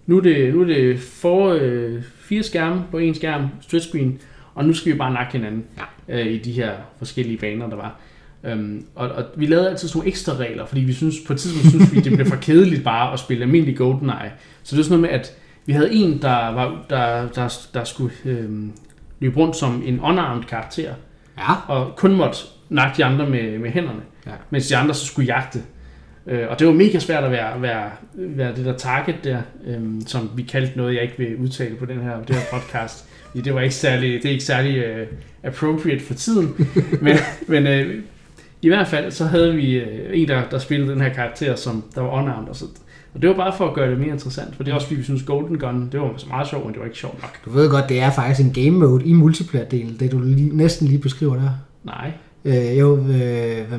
nu 0.07 0.16
er 0.16 0.20
det, 0.20 0.55
nu 0.55 0.61
er 0.61 0.66
det 0.66 1.01
for, 1.01 1.59
øh, 1.61 2.03
fire 2.20 2.43
skærme 2.43 2.85
på 2.91 2.99
en 2.99 3.14
skærm, 3.14 3.49
stretch 3.61 3.89
screen, 3.89 4.18
og 4.55 4.64
nu 4.64 4.74
skal 4.74 4.93
vi 4.93 4.99
bare 4.99 5.12
nakke 5.12 5.33
hinanden 5.33 5.64
ja. 6.09 6.20
øh, 6.20 6.26
i 6.26 6.39
de 6.39 6.53
her 6.53 6.72
forskellige 6.99 7.39
baner, 7.39 7.68
der 7.68 7.76
var. 7.76 8.01
Um, 8.53 8.87
og, 8.95 9.09
og 9.09 9.24
vi 9.37 9.47
lavede 9.47 9.70
altid 9.70 9.89
sådan 9.89 9.99
nogle 9.99 10.09
ekstra 10.09 10.37
regler, 10.37 10.66
fordi 10.66 10.80
vi 10.80 10.93
synes, 10.93 11.14
på 11.26 11.33
et 11.33 11.39
tidspunkt 11.39 11.68
synes 11.68 11.93
vi, 11.93 12.01
det 12.01 12.12
blev 12.12 12.26
for 12.26 12.37
kedeligt 12.37 12.85
bare 12.85 13.12
at 13.12 13.18
spille 13.18 13.43
almindelig 13.43 13.76
GoldenEye. 13.76 14.30
Så 14.62 14.76
det 14.76 14.78
var 14.78 14.83
sådan 14.85 15.01
noget 15.01 15.12
med, 15.12 15.20
at 15.20 15.37
vi 15.66 15.72
havde 15.72 15.93
en, 15.93 16.22
der, 16.22 16.53
var, 16.53 16.85
der, 16.91 17.28
der, 17.28 17.66
der 17.74 17.85
skulle 17.85 18.14
øhm, 18.24 18.72
løbe 19.20 19.37
rundt 19.41 19.57
som 19.57 19.83
en 19.87 20.01
unarmed 20.01 20.45
karakter, 20.45 20.95
Ja. 21.39 21.55
og 21.68 21.97
kun 21.97 22.14
måtte 22.14 22.39
nakke 22.68 22.97
de 22.97 23.05
andre 23.05 23.30
med, 23.30 23.59
med 23.59 23.70
hænderne, 23.70 24.01
Ja. 24.27 24.33
mens 24.51 24.68
de 24.68 24.77
andre 24.77 24.95
så 24.95 25.07
skulle 25.07 25.27
jagte. 25.27 25.62
Øh, 26.27 26.49
og 26.51 26.59
det 26.59 26.66
var 26.66 26.73
mega 26.73 26.99
svært 26.99 27.25
at 27.25 27.31
være, 27.31 27.62
være, 27.62 27.91
være 28.14 28.57
det 28.57 28.64
der 28.64 28.77
target 28.77 29.16
der, 29.25 29.43
øhm, 29.66 30.07
som 30.07 30.31
vi 30.37 30.43
kaldte 30.43 30.77
noget, 30.77 30.95
jeg 30.95 31.03
ikke 31.03 31.18
vil 31.18 31.37
udtale 31.37 31.77
på 31.77 31.85
den 31.85 32.01
her, 32.01 32.23
det 32.23 32.37
her 32.37 32.43
podcast. 32.53 33.05
Fordi 33.31 33.43
det 33.43 33.55
var 33.55 33.61
ikke 33.61 33.75
særlig, 33.75 34.23
det 34.23 34.25
er 34.25 34.33
ikke 34.33 34.45
særlig 34.45 34.77
øh, 34.77 35.07
appropriate 35.43 36.05
for 36.05 36.14
tiden. 36.14 36.68
men 37.03 37.16
men 37.49 37.66
øh, 37.66 38.03
i 38.62 38.68
hvert 38.68 38.89
fald 38.89 39.11
så 39.11 39.25
havde 39.25 39.55
vi 39.55 39.75
øh, 39.75 40.20
en, 40.20 40.29
der, 40.29 40.49
der 40.51 40.59
spillede 40.59 40.93
den 40.93 41.01
her 41.01 41.12
karakter, 41.12 41.57
som 41.57 41.85
der 41.95 42.01
var 42.01 42.23
unarmed, 42.23 42.49
og 42.49 42.57
så, 42.57 42.64
Og 43.14 43.23
det 43.23 43.29
var 43.31 43.37
bare 43.37 43.55
for 43.57 43.68
at 43.68 43.75
gøre 43.75 43.91
det 43.91 43.99
mere 43.99 44.09
interessant, 44.12 44.57
for 44.57 44.62
det 44.62 44.70
er 44.70 44.75
også 44.75 44.87
fordi, 44.87 44.99
vi 44.99 45.05
synes 45.05 45.23
Golden 45.23 45.59
Gun, 45.59 45.89
det 45.93 46.01
var 46.01 46.14
så 46.16 46.27
meget 46.29 46.49
sjovt, 46.49 46.64
men 46.64 46.73
det 46.73 46.81
var 46.81 46.87
ikke 46.87 46.99
sjovt 46.99 47.23
nok. 47.23 47.45
Du 47.45 47.51
ved 47.51 47.70
godt, 47.70 47.89
det 47.89 48.01
er 48.01 48.11
faktisk 48.11 48.47
en 48.47 48.53
game 48.53 48.79
mode 48.79 49.05
i 49.05 49.12
multiplayer-delen, 49.12 49.97
det 50.01 50.12
du 50.12 50.18
lige, 50.20 50.57
næsten 50.57 50.89
lige 50.89 50.99
beskriver 50.99 51.35
der. 51.35 51.51
Nej. 51.85 52.12
Øh, 52.45 52.78
jo, 52.78 52.97
øh, 52.97 53.68
hvad, 53.68 53.78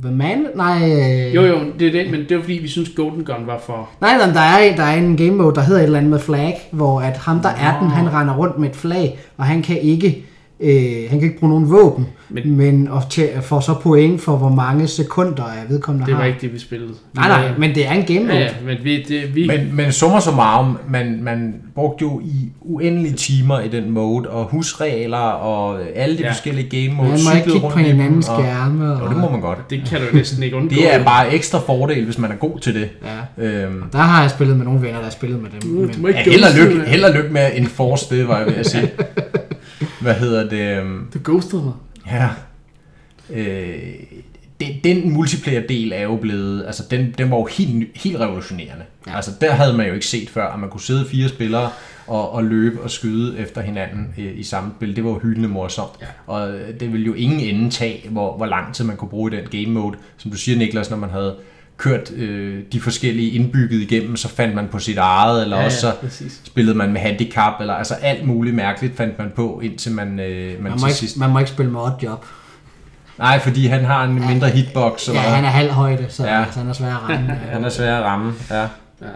hvad 0.00 0.10
man? 0.10 0.46
Nej, 0.54 0.78
øh, 0.82 1.34
Jo, 1.34 1.42
jo, 1.42 1.58
det 1.78 1.88
er 1.88 1.92
det, 1.92 2.10
men 2.10 2.20
det 2.28 2.36
var 2.36 2.42
fordi, 2.42 2.58
vi 2.62 2.68
synes 2.68 2.88
Golden 2.96 3.24
Gun 3.24 3.46
var 3.46 3.58
for... 3.66 3.88
Nej, 4.00 4.16
nej, 4.16 4.26
der 4.32 4.40
er, 4.40 4.76
der 4.76 4.82
er 4.82 4.96
en 4.96 5.16
game 5.16 5.30
mode, 5.30 5.54
der 5.54 5.60
hedder 5.60 5.80
et 5.80 5.84
eller 5.84 5.98
andet 5.98 6.10
med 6.10 6.18
flag, 6.18 6.68
hvor 6.70 7.00
at 7.00 7.16
ham, 7.16 7.40
der 7.40 7.48
er 7.48 7.80
den, 7.80 7.90
han 7.90 8.12
render 8.14 8.36
rundt 8.36 8.58
med 8.58 8.68
et 8.68 8.76
flag, 8.76 9.18
og 9.36 9.44
han 9.44 9.62
kan 9.62 9.78
ikke, 9.80 10.24
øh, 10.60 11.10
han 11.10 11.18
kan 11.18 11.22
ikke 11.22 11.38
bruge 11.38 11.50
nogen 11.50 11.70
våben, 11.70 12.06
Men- 12.30 12.56
men, 12.56 12.88
og 12.88 13.02
tje- 13.02 13.40
får 13.40 13.60
så 13.60 13.74
point 13.82 14.20
for, 14.20 14.36
hvor 14.36 14.48
mange 14.48 14.86
sekunder 14.86 15.42
er 15.42 15.68
vedkommende 15.68 16.06
Det 16.06 16.14
var 16.14 16.20
har. 16.20 16.26
ikke 16.26 16.40
det, 16.40 16.52
vi 16.52 16.58
spillede. 16.58 16.90
Nej, 17.14 17.28
nej, 17.28 17.50
men 17.58 17.74
det 17.74 17.86
er 17.86 17.92
en 17.92 18.02
game 18.04 18.20
mode. 18.20 18.32
Ja, 18.38 18.40
ja, 18.44 18.48
men 18.66 18.76
vi... 18.82 19.02
Det, 19.08 19.34
vi 19.34 19.46
Men, 19.46 19.76
men 19.76 19.92
summa 19.92 20.20
summarum, 20.20 20.78
man, 20.90 21.18
man 21.22 21.54
brugte 21.74 22.02
jo 22.02 22.20
i 22.24 22.52
uendelige 22.60 23.14
timer 23.14 23.60
i 23.60 23.68
den 23.68 23.90
mode, 23.90 24.28
og 24.28 24.44
husregler 24.44 25.18
og 25.18 25.78
alle 25.94 26.16
de 26.18 26.22
Ja. 26.22 26.30
forskellige 26.30 26.68
game 26.86 26.96
Man 26.96 27.06
modes. 27.06 27.24
må 27.24 27.30
ikke 27.36 27.44
kigge 27.50 27.60
rundt 27.60 27.72
på 27.74 27.78
hinandens 27.78 28.28
og- 28.28 28.40
skærme. 28.40 28.92
Og, 28.92 29.00
Jo, 29.04 29.08
det 29.08 29.16
må 29.16 29.30
man 29.30 29.40
godt. 29.40 29.70
det 29.70 29.82
kan 29.88 29.98
du 30.00 30.04
jo 30.12 30.16
næsten 30.16 30.42
ikke 30.42 30.56
undgå. 30.56 30.74
Det 30.74 30.94
er 30.94 31.04
bare 31.04 31.34
ekstra 31.34 31.58
fordel, 31.58 32.04
hvis 32.04 32.18
man 32.18 32.30
er 32.30 32.36
god 32.36 32.58
til 32.58 32.74
det. 32.74 32.88
Ja. 33.38 33.44
Øhm, 33.44 33.82
Der 33.92 33.98
har 33.98 34.22
jeg 34.22 34.30
spillet 34.30 34.56
med 34.56 34.64
nogle 34.64 34.82
venner, 34.82 34.96
der 34.96 35.04
har 35.04 35.10
spillet 35.10 35.42
med 35.42 35.50
dem. 35.50 35.88
Du 35.92 36.02
Men, 36.02 36.12
ja, 36.12 36.22
held 36.30 36.42
og 36.44 36.50
lykke, 36.58 37.18
lykke 37.18 37.32
med 37.32 37.40
at 37.40 37.52
enforce 37.56 38.16
det, 38.16 38.28
var 38.28 38.38
jeg 38.38 38.46
ved 38.46 38.54
at 38.54 38.66
sige. 38.70 38.90
Hvad 40.08 40.16
hedder 40.16 40.48
det? 40.48 40.84
Du 41.14 41.18
ghostede 41.24 41.62
mig. 41.64 41.72
Ja. 42.06 42.28
Øh, 43.30 43.78
den, 44.60 44.70
den 44.84 45.12
multiplayer-del 45.12 45.92
er 45.92 46.02
jo 46.02 46.16
blevet, 46.16 46.66
altså 46.66 46.82
den, 46.90 47.14
den 47.18 47.30
var 47.30 47.36
jo 47.36 47.44
helt, 47.44 47.88
helt 47.94 48.18
revolutionerende. 48.20 48.84
Ja. 49.06 49.16
Altså 49.16 49.30
der 49.40 49.52
havde 49.52 49.76
man 49.76 49.86
jo 49.86 49.94
ikke 49.94 50.06
set 50.06 50.30
før, 50.30 50.52
at 50.52 50.60
man 50.60 50.70
kunne 50.70 50.80
sidde 50.80 51.06
fire 51.06 51.28
spillere 51.28 51.70
og, 52.06 52.32
og 52.32 52.44
løbe 52.44 52.82
og 52.82 52.90
skyde 52.90 53.38
efter 53.38 53.60
hinanden 53.60 54.14
i, 54.16 54.22
i 54.22 54.42
samme 54.42 54.70
spil. 54.76 54.96
Det 54.96 55.04
var 55.04 55.10
jo 55.10 55.18
hyldende 55.18 55.48
morsomt. 55.48 55.92
Ja. 56.00 56.06
Og 56.26 56.52
det 56.80 56.92
ville 56.92 57.06
jo 57.06 57.14
ingen 57.14 57.40
ende 57.40 57.70
tage, 57.70 58.08
hvor, 58.08 58.36
hvor 58.36 58.46
lang 58.46 58.74
tid 58.74 58.84
man 58.84 58.96
kunne 58.96 59.08
bruge 59.08 59.32
i 59.32 59.36
den 59.36 59.64
game 59.64 59.74
mode. 59.74 59.96
Som 60.16 60.30
du 60.30 60.36
siger, 60.36 60.58
Niklas, 60.58 60.90
når 60.90 60.96
man 60.96 61.10
havde 61.10 61.36
kørt 61.78 62.10
øh, 62.10 62.62
de 62.72 62.80
forskellige 62.80 63.30
indbygget 63.30 63.80
igennem, 63.80 64.16
så 64.16 64.28
fandt 64.28 64.54
man 64.54 64.68
på 64.68 64.78
sit 64.78 64.98
eget, 64.98 65.42
eller 65.42 65.58
ja, 65.58 65.64
også 65.64 65.80
så 65.80 65.92
præcis. 66.00 66.40
spillede 66.44 66.76
man 66.76 66.92
med 66.92 67.00
handicap, 67.00 67.52
eller 67.60 67.74
altså 67.74 67.94
alt 67.94 68.26
muligt 68.26 68.56
mærkeligt 68.56 68.96
fandt 68.96 69.18
man 69.18 69.32
på, 69.36 69.60
indtil 69.64 69.92
man, 69.92 70.20
øh, 70.20 70.52
man, 70.52 70.62
man, 70.62 70.72
til 70.72 70.80
må 70.80 70.88
sidst... 70.88 71.02
ikke, 71.02 71.20
man 71.20 71.30
må 71.30 71.38
ikke 71.38 71.50
spille 71.50 71.72
med 71.72 71.80
odd 71.80 72.02
job. 72.02 72.24
Nej, 73.18 73.40
fordi 73.40 73.66
han 73.66 73.84
har 73.84 74.04
en 74.04 74.14
mindre 74.26 74.48
hitbox. 74.48 75.08
Ja, 75.08 75.12
Eller 75.12 75.22
han 75.22 75.44
er 75.44 75.48
halv 75.48 75.70
højde, 75.70 76.06
så 76.08 76.24
Ja. 76.24 76.34
ja. 76.34 76.44
altså, 76.44 76.58
han 76.58 76.68
er 76.68 76.72
svær 76.72 76.94
at 76.94 77.02
ramme. 77.02 77.26
han 77.52 77.64
er 77.64 77.68
svær 77.68 77.96
at 77.96 78.04
ramme. 78.04 78.34
Ja. 78.50 78.60
Ja. 78.60 79.06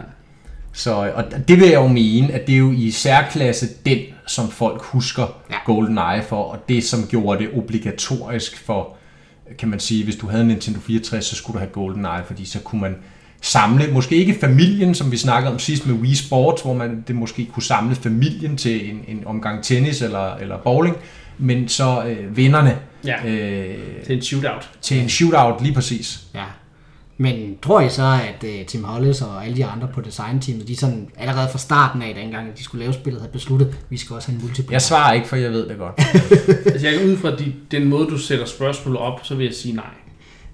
Så, 0.73 1.13
og 1.15 1.25
det 1.49 1.61
vil 1.61 1.69
jeg 1.69 1.75
jo 1.75 1.87
mene, 1.87 2.33
at 2.33 2.47
det 2.47 2.53
er 2.53 2.59
jo 2.59 2.73
i 2.73 2.91
særklasse 2.91 3.69
den, 3.87 3.99
som 4.27 4.51
folk 4.51 4.83
husker 4.83 5.23
ja. 5.23 5.55
Ja. 5.55 5.59
GoldenEye 5.67 6.23
for, 6.29 6.43
og 6.43 6.59
det, 6.69 6.85
som 6.85 7.07
gjorde 7.09 7.39
det 7.39 7.51
obligatorisk 7.55 8.65
for, 8.67 8.97
kan 9.59 9.68
man 9.68 9.80
sige, 9.80 10.05
hvis 10.05 10.16
du 10.16 10.26
havde 10.28 10.43
en 10.43 10.49
Nintendo 10.49 10.80
64, 10.80 11.24
så 11.24 11.36
skulle 11.36 11.55
du 11.55 11.59
have 11.59 11.70
GoldenEye, 11.72 12.24
fordi 12.26 12.45
så 12.45 12.61
kunne 12.61 12.80
man 12.80 12.97
samle, 13.40 13.86
måske 13.93 14.16
ikke 14.16 14.36
familien, 14.40 14.95
som 14.95 15.12
vi 15.12 15.16
snakkede 15.16 15.53
om 15.53 15.59
sidst 15.59 15.86
med 15.86 15.95
Wii 15.95 16.14
Sports, 16.14 16.62
hvor 16.62 16.74
man 16.74 17.05
det 17.09 17.16
måske 17.16 17.47
kunne 17.53 17.62
samle 17.62 17.95
familien 17.95 18.57
til 18.57 18.90
en, 18.90 19.01
en 19.09 19.22
omgang 19.26 19.64
tennis 19.64 20.03
eller, 20.03 20.34
eller 20.36 20.59
bowling, 20.59 20.97
men 21.38 21.68
så 21.68 22.05
øh, 22.05 22.36
vennerne 22.36 22.78
Ja. 23.05 23.26
øh, 23.26 23.78
Til 24.07 24.16
en 24.16 24.22
shootout. 24.22 24.70
til 24.80 25.01
en 25.03 25.09
shootout 25.09 25.62
lige 25.62 25.74
præcis. 25.74 26.20
Ja. 26.34 26.45
Men 27.17 27.57
tror 27.63 27.81
I 27.81 27.89
så, 27.89 28.03
at 28.03 28.45
uh, 28.45 28.67
Tim 28.67 28.85
Hollis 28.85 29.23
og 29.23 29.45
alle 29.45 29.57
de 29.57 29.65
andre 29.65 29.89
på 29.95 30.01
designteamet, 30.01 30.69
de 30.69 30.77
sådan 30.77 31.09
allerede 31.17 31.49
fra 31.51 31.59
starten 31.59 32.03
af, 32.03 32.15
dengang 32.15 32.49
at 32.49 32.59
de 32.59 32.65
skulle 32.65 32.85
lave 32.85 32.93
spillet, 32.93 33.21
havde 33.21 33.33
besluttet, 33.33 33.67
at 33.67 33.75
vi 33.89 33.97
skal 33.97 34.17
også 34.17 34.29
have 34.29 34.37
en 34.37 34.43
multiplayer? 34.43 34.75
Jeg 34.75 34.83
svarer 34.83 35.13
ikke, 35.13 35.29
for 35.29 35.37
jeg 35.37 35.51
ved 35.51 35.69
det 35.69 35.79
godt. 35.79 36.01
Altså 36.73 36.89
jeg 36.89 37.07
ud 37.07 37.17
fra 37.17 37.37
de, 37.37 37.53
den 37.71 37.89
måde, 37.89 38.07
du 38.07 38.19
sætter 38.19 38.45
spørgsmål 38.45 38.97
op, 38.97 39.21
så 39.23 39.35
vil 39.35 39.45
jeg 39.45 39.55
sige 39.55 39.75
nej. 39.75 39.95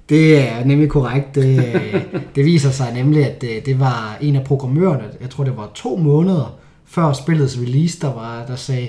Det 0.09 0.49
er 0.49 0.65
nemlig 0.65 0.89
korrekt. 0.89 1.35
Det, 1.35 1.75
øh, 1.75 2.03
det 2.35 2.45
viser 2.45 2.71
sig 2.71 2.95
nemlig, 2.95 3.27
at 3.27 3.41
det, 3.41 3.67
det 3.67 3.81
var 3.81 4.19
en 4.21 4.37
af 4.37 4.45
programmørerne, 4.45 5.05
jeg 5.21 5.31
tror 5.31 5.45
det 5.45 5.57
var 5.57 5.71
to 5.75 5.97
måneder 5.97 6.59
før 6.85 7.13
spillets 7.13 7.59
release, 7.59 8.01
der, 8.01 8.15
var, 8.15 8.45
der 8.47 8.57
sagde, 8.57 8.89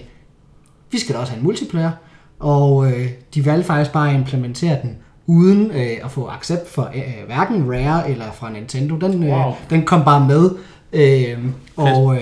vi 0.92 1.00
skal 1.00 1.16
da 1.16 1.20
også 1.20 1.32
have 1.32 1.40
en 1.40 1.46
multiplayer. 1.46 1.92
Og 2.40 2.92
øh, 2.92 3.10
de 3.36 3.46
valgte 3.46 3.68
faktisk 3.68 3.92
bare 3.92 4.10
at 4.10 4.16
implementere 4.16 4.78
den, 4.82 4.98
uden 5.30 5.72
øh, 5.72 5.98
at 6.06 6.12
få 6.12 6.28
accept 6.28 6.70
for 6.70 6.90
øh, 6.96 7.26
hverken 7.26 7.72
Rare 7.74 8.10
eller 8.12 8.26
fra 8.40 8.50
Nintendo. 8.52 8.96
Den, 8.96 9.24
øh, 9.24 9.30
Wow. 9.30 9.52
den 9.70 9.84
kom 9.86 10.04
bare 10.06 10.28
med. 10.28 10.50
Øh, 10.94 11.38
og 11.76 12.16
øh, 12.16 12.22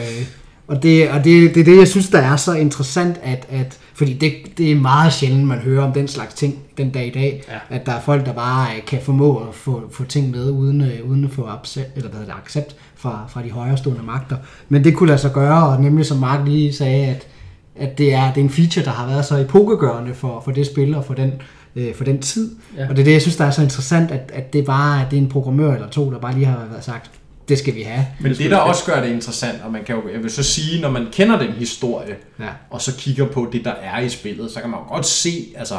og, 0.67 0.83
det, 0.83 1.09
og 1.09 1.23
det, 1.23 1.55
det 1.55 1.59
er 1.61 1.63
det, 1.63 1.77
jeg 1.77 1.87
synes, 1.87 2.09
der 2.09 2.19
er 2.19 2.35
så 2.35 2.53
interessant, 2.53 3.19
at, 3.23 3.45
at 3.49 3.77
fordi 3.93 4.13
det, 4.13 4.33
det 4.57 4.71
er 4.71 4.75
meget 4.75 5.13
sjældent, 5.13 5.47
man 5.47 5.57
hører 5.57 5.83
om 5.85 5.93
den 5.93 6.07
slags 6.07 6.33
ting 6.33 6.55
den 6.77 6.89
dag 6.89 7.07
i 7.07 7.11
dag, 7.11 7.43
Ja. 7.69 7.75
at 7.75 7.85
der 7.85 7.91
er 7.91 7.99
folk, 7.99 8.25
der 8.25 8.33
bare 8.33 8.67
øh, 8.75 8.85
kan 8.85 8.99
formå 9.03 9.37
at 9.37 9.55
få, 9.55 9.81
få 9.91 10.03
ting 10.03 10.31
med, 10.31 10.49
uden, 10.51 10.81
øh, 10.81 11.09
uden 11.09 11.23
at 11.25 11.31
få 11.31 11.45
accept, 11.45 11.97
eller 11.97 12.09
hvad 12.09 12.19
det, 12.21 12.33
accept 12.43 12.75
fra, 12.95 13.25
fra 13.29 13.43
de 13.43 13.51
højrestående 13.51 14.03
magter. 14.03 14.35
Men 14.69 14.83
det 14.83 14.95
kunne 14.95 15.07
lade 15.07 15.19
sig 15.19 15.31
gøre, 15.33 15.67
og 15.67 15.81
nemlig 15.81 16.05
som 16.05 16.17
Mark 16.17 16.39
lige 16.47 16.73
sagde, 16.73 17.05
at, 17.05 17.27
at 17.75 17.97
det, 17.97 18.13
er, 18.13 18.33
det 18.33 18.41
er 18.41 18.43
en 18.45 18.49
feature, 18.49 18.85
der 18.85 18.91
har 18.91 19.07
været 19.07 19.25
så 19.25 19.37
epokegørende 19.37 20.13
for, 20.13 20.41
for 20.45 20.51
det 20.51 20.65
spil 20.65 20.95
og 20.95 21.05
for 21.05 21.13
den, 21.13 21.31
øh, 21.77 21.95
for 21.95 22.03
den 22.03 22.21
tid. 22.21 22.55
Ja. 22.77 22.89
Og 22.89 22.95
det 22.95 22.99
er 22.99 23.03
det, 23.03 23.11
jeg 23.13 23.21
synes, 23.21 23.35
der 23.35 23.45
er 23.45 23.51
så 23.51 23.61
interessant, 23.61 24.11
at, 24.11 24.31
at 24.33 24.53
det 24.53 24.65
bare 24.65 25.07
det 25.11 25.17
er 25.17 25.21
en 25.21 25.29
programmør 25.29 25.73
eller 25.73 25.89
to, 25.89 26.11
der 26.11 26.19
bare 26.19 26.33
lige 26.33 26.45
har 26.45 26.65
været 26.69 26.83
sagt, 26.83 27.11
det 27.49 27.57
skal 27.57 27.75
vi 27.75 27.81
have. 27.81 28.05
Men 28.19 28.31
det, 28.35 28.51
der 28.51 28.57
også 28.57 28.85
gør 28.85 29.01
det 29.01 29.09
interessant, 29.09 29.61
og 29.65 29.71
man 29.71 29.83
kan 29.83 29.95
jo, 29.95 30.01
jeg 30.13 30.23
vil 30.23 30.31
så 30.31 30.43
sige, 30.43 30.81
når 30.81 30.89
man 30.89 31.07
kender 31.11 31.39
den 31.39 31.51
historie, 31.51 32.15
Ja. 32.39 32.49
og 32.69 32.81
så 32.81 32.95
kigger 32.97 33.25
på 33.25 33.49
det, 33.51 33.65
der 33.65 33.71
er 33.71 33.99
i 33.99 34.09
spillet, 34.09 34.51
så 34.51 34.61
kan 34.61 34.69
man 34.69 34.79
jo 34.79 34.93
godt 34.95 35.05
se, 35.05 35.45
altså, 35.55 35.75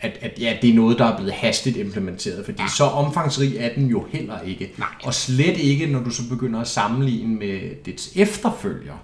at, 0.00 0.18
at 0.20 0.32
ja, 0.40 0.56
det 0.62 0.70
er 0.70 0.74
noget, 0.74 0.98
der 0.98 1.04
er 1.04 1.16
blevet 1.16 1.32
hastigt 1.32 1.76
implementeret, 1.76 2.44
fordi 2.44 2.62
ja. 2.62 2.68
så 2.76 2.84
omfangsrig 2.84 3.56
er 3.56 3.68
den 3.74 3.86
jo 3.86 4.06
heller 4.12 4.40
ikke. 4.46 4.72
Nej. 4.78 4.88
Og 5.04 5.14
slet 5.14 5.58
ikke, 5.58 5.86
når 5.86 6.00
du 6.00 6.10
så 6.10 6.22
begynder 6.28 6.60
at 6.60 6.68
sammenligne 6.68 7.34
med 7.34 7.84
dets 7.86 8.10
efterfølger, 8.16 8.94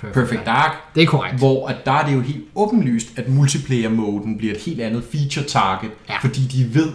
Perfect, 0.00 0.14
Perfect 0.14 0.46
Dark, 0.46 0.72
Det 0.94 1.02
er 1.02 1.06
korrekt. 1.06 1.38
hvor 1.38 1.68
at 1.68 1.76
der 1.84 1.92
er 1.92 2.06
det 2.06 2.14
jo 2.14 2.20
helt 2.20 2.44
åbenlyst, 2.54 3.08
at 3.16 3.28
multiplayer-moden 3.28 4.38
bliver 4.38 4.54
et 4.54 4.60
helt 4.60 4.80
andet 4.80 5.04
feature-target, 5.12 5.90
ja. 6.08 6.16
Fordi 6.22 6.40
de 6.40 6.74
ved, 6.74 6.88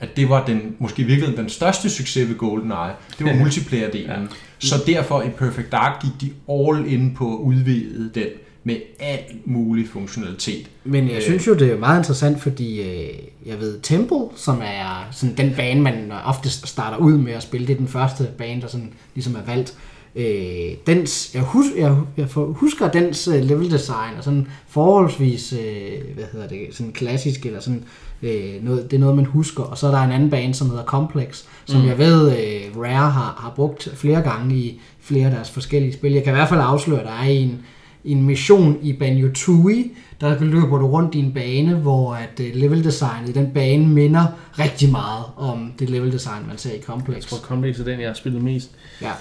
at 0.00 0.16
det 0.16 0.28
var 0.28 0.44
den, 0.46 0.76
måske 0.78 1.02
virkelig 1.04 1.36
den 1.36 1.48
største 1.48 1.90
succes 1.90 2.28
ved 2.28 2.36
GoldenEye. 2.36 2.92
Det 3.18 3.26
var 3.26 3.32
multiplayer-delen. 3.44 4.10
ja. 4.10 4.26
Så 4.58 4.74
derfor 4.86 5.22
i 5.22 5.28
Perfect 5.28 5.72
Dark 5.72 6.02
gik 6.02 6.10
de 6.20 6.32
all 6.52 6.92
in 6.92 7.14
på 7.14 7.32
at 7.34 7.38
udvide 7.38 8.10
den 8.14 8.26
med 8.64 8.76
alt 9.00 9.46
mulig 9.46 9.88
funktionalitet. 9.88 10.70
Men 10.84 11.08
jeg 11.08 11.16
Øh. 11.16 11.22
synes 11.22 11.46
jo, 11.46 11.54
det 11.54 11.72
er 11.72 11.78
meget 11.78 11.98
interessant, 12.00 12.42
fordi 12.42 12.80
øh, 12.80 13.08
jeg 13.46 13.60
ved, 13.60 13.80
Temple, 13.82 14.18
som 14.36 14.60
er 14.64 15.08
sådan 15.10 15.36
den 15.36 15.54
bane, 15.56 15.80
man 15.80 16.12
ofte 16.24 16.50
starter 16.50 16.96
ud 16.96 17.12
med 17.12 17.32
at 17.32 17.42
spille, 17.42 17.66
det 17.66 17.72
er 17.72 17.76
den 17.76 17.88
første 17.88 18.28
bane, 18.38 18.60
der 18.60 18.66
sådan 18.68 18.92
ligesom 19.14 19.34
er 19.34 19.42
valgt. 19.46 19.74
Øh, 20.16 20.76
dens, 20.86 21.34
jeg, 21.34 21.42
hus, 21.42 21.66
jeg, 21.76 21.96
jeg 22.16 22.26
husker 22.34 22.90
dens 22.90 23.28
øh, 23.28 23.42
level 23.44 23.70
design 23.70 24.16
er 24.16 24.20
sådan 24.20 24.46
forholdsvis, 24.68 25.52
øh, 25.52 26.14
hvad 26.14 26.24
hedder 26.32 26.48
det, 26.48 26.58
sådan 26.70 26.92
klassisk, 26.92 27.46
eller 27.46 27.60
sådan 27.60 27.84
øh, 28.22 28.64
noget, 28.64 28.90
det 28.90 28.96
er 28.96 29.00
noget, 29.00 29.16
man 29.16 29.24
husker. 29.24 29.62
Og 29.62 29.78
så 29.78 29.86
er 29.86 29.90
der 29.90 29.98
en 29.98 30.12
anden 30.12 30.30
bane, 30.30 30.54
som 30.54 30.70
hedder 30.70 30.84
Complex, 30.84 31.44
som 31.64 31.80
mm. 31.80 31.86
jeg 31.86 31.98
ved, 31.98 32.32
øh, 32.32 32.82
Rare 32.82 33.10
har, 33.10 33.38
har 33.38 33.52
brugt 33.56 33.88
flere 33.94 34.22
gange 34.22 34.56
i 34.56 34.80
flere 35.00 35.24
af 35.24 35.30
deres 35.30 35.50
forskellige 35.50 35.92
spil. 35.92 36.12
Jeg 36.12 36.24
kan 36.24 36.32
i 36.32 36.36
hvert 36.36 36.48
fald 36.48 36.60
afsløre, 36.60 37.00
at 37.00 37.06
der 37.06 37.12
er 37.12 37.28
en, 37.28 37.62
en 38.04 38.22
mission 38.22 38.78
i 38.82 38.92
Banjo-Tooie, 38.92 39.88
der 40.20 40.40
løber 40.40 40.78
du 40.78 40.86
rundt 40.86 41.14
i 41.14 41.18
en 41.18 41.32
bane, 41.32 41.74
hvor 41.74 42.14
at 42.14 42.40
øh, 42.40 42.54
level 42.54 42.84
designet 42.84 43.28
i 43.28 43.32
den 43.32 43.50
bane 43.54 43.86
minder 43.86 44.26
rigtig 44.58 44.90
meget 44.90 45.24
om 45.36 45.72
det 45.78 45.90
level 45.90 46.12
design, 46.12 46.46
man 46.48 46.58
ser 46.58 46.72
i 46.72 46.80
Complex. 46.82 47.16
Jeg 47.16 47.22
tror, 47.22 47.38
Complex 47.38 47.78
er 47.78 47.84
den, 47.84 48.00
jeg 48.00 48.08
har 48.08 48.14
spillet 48.14 48.42
mest. 48.42 48.70
Ja. 49.02 49.12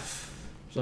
Så 0.73 0.81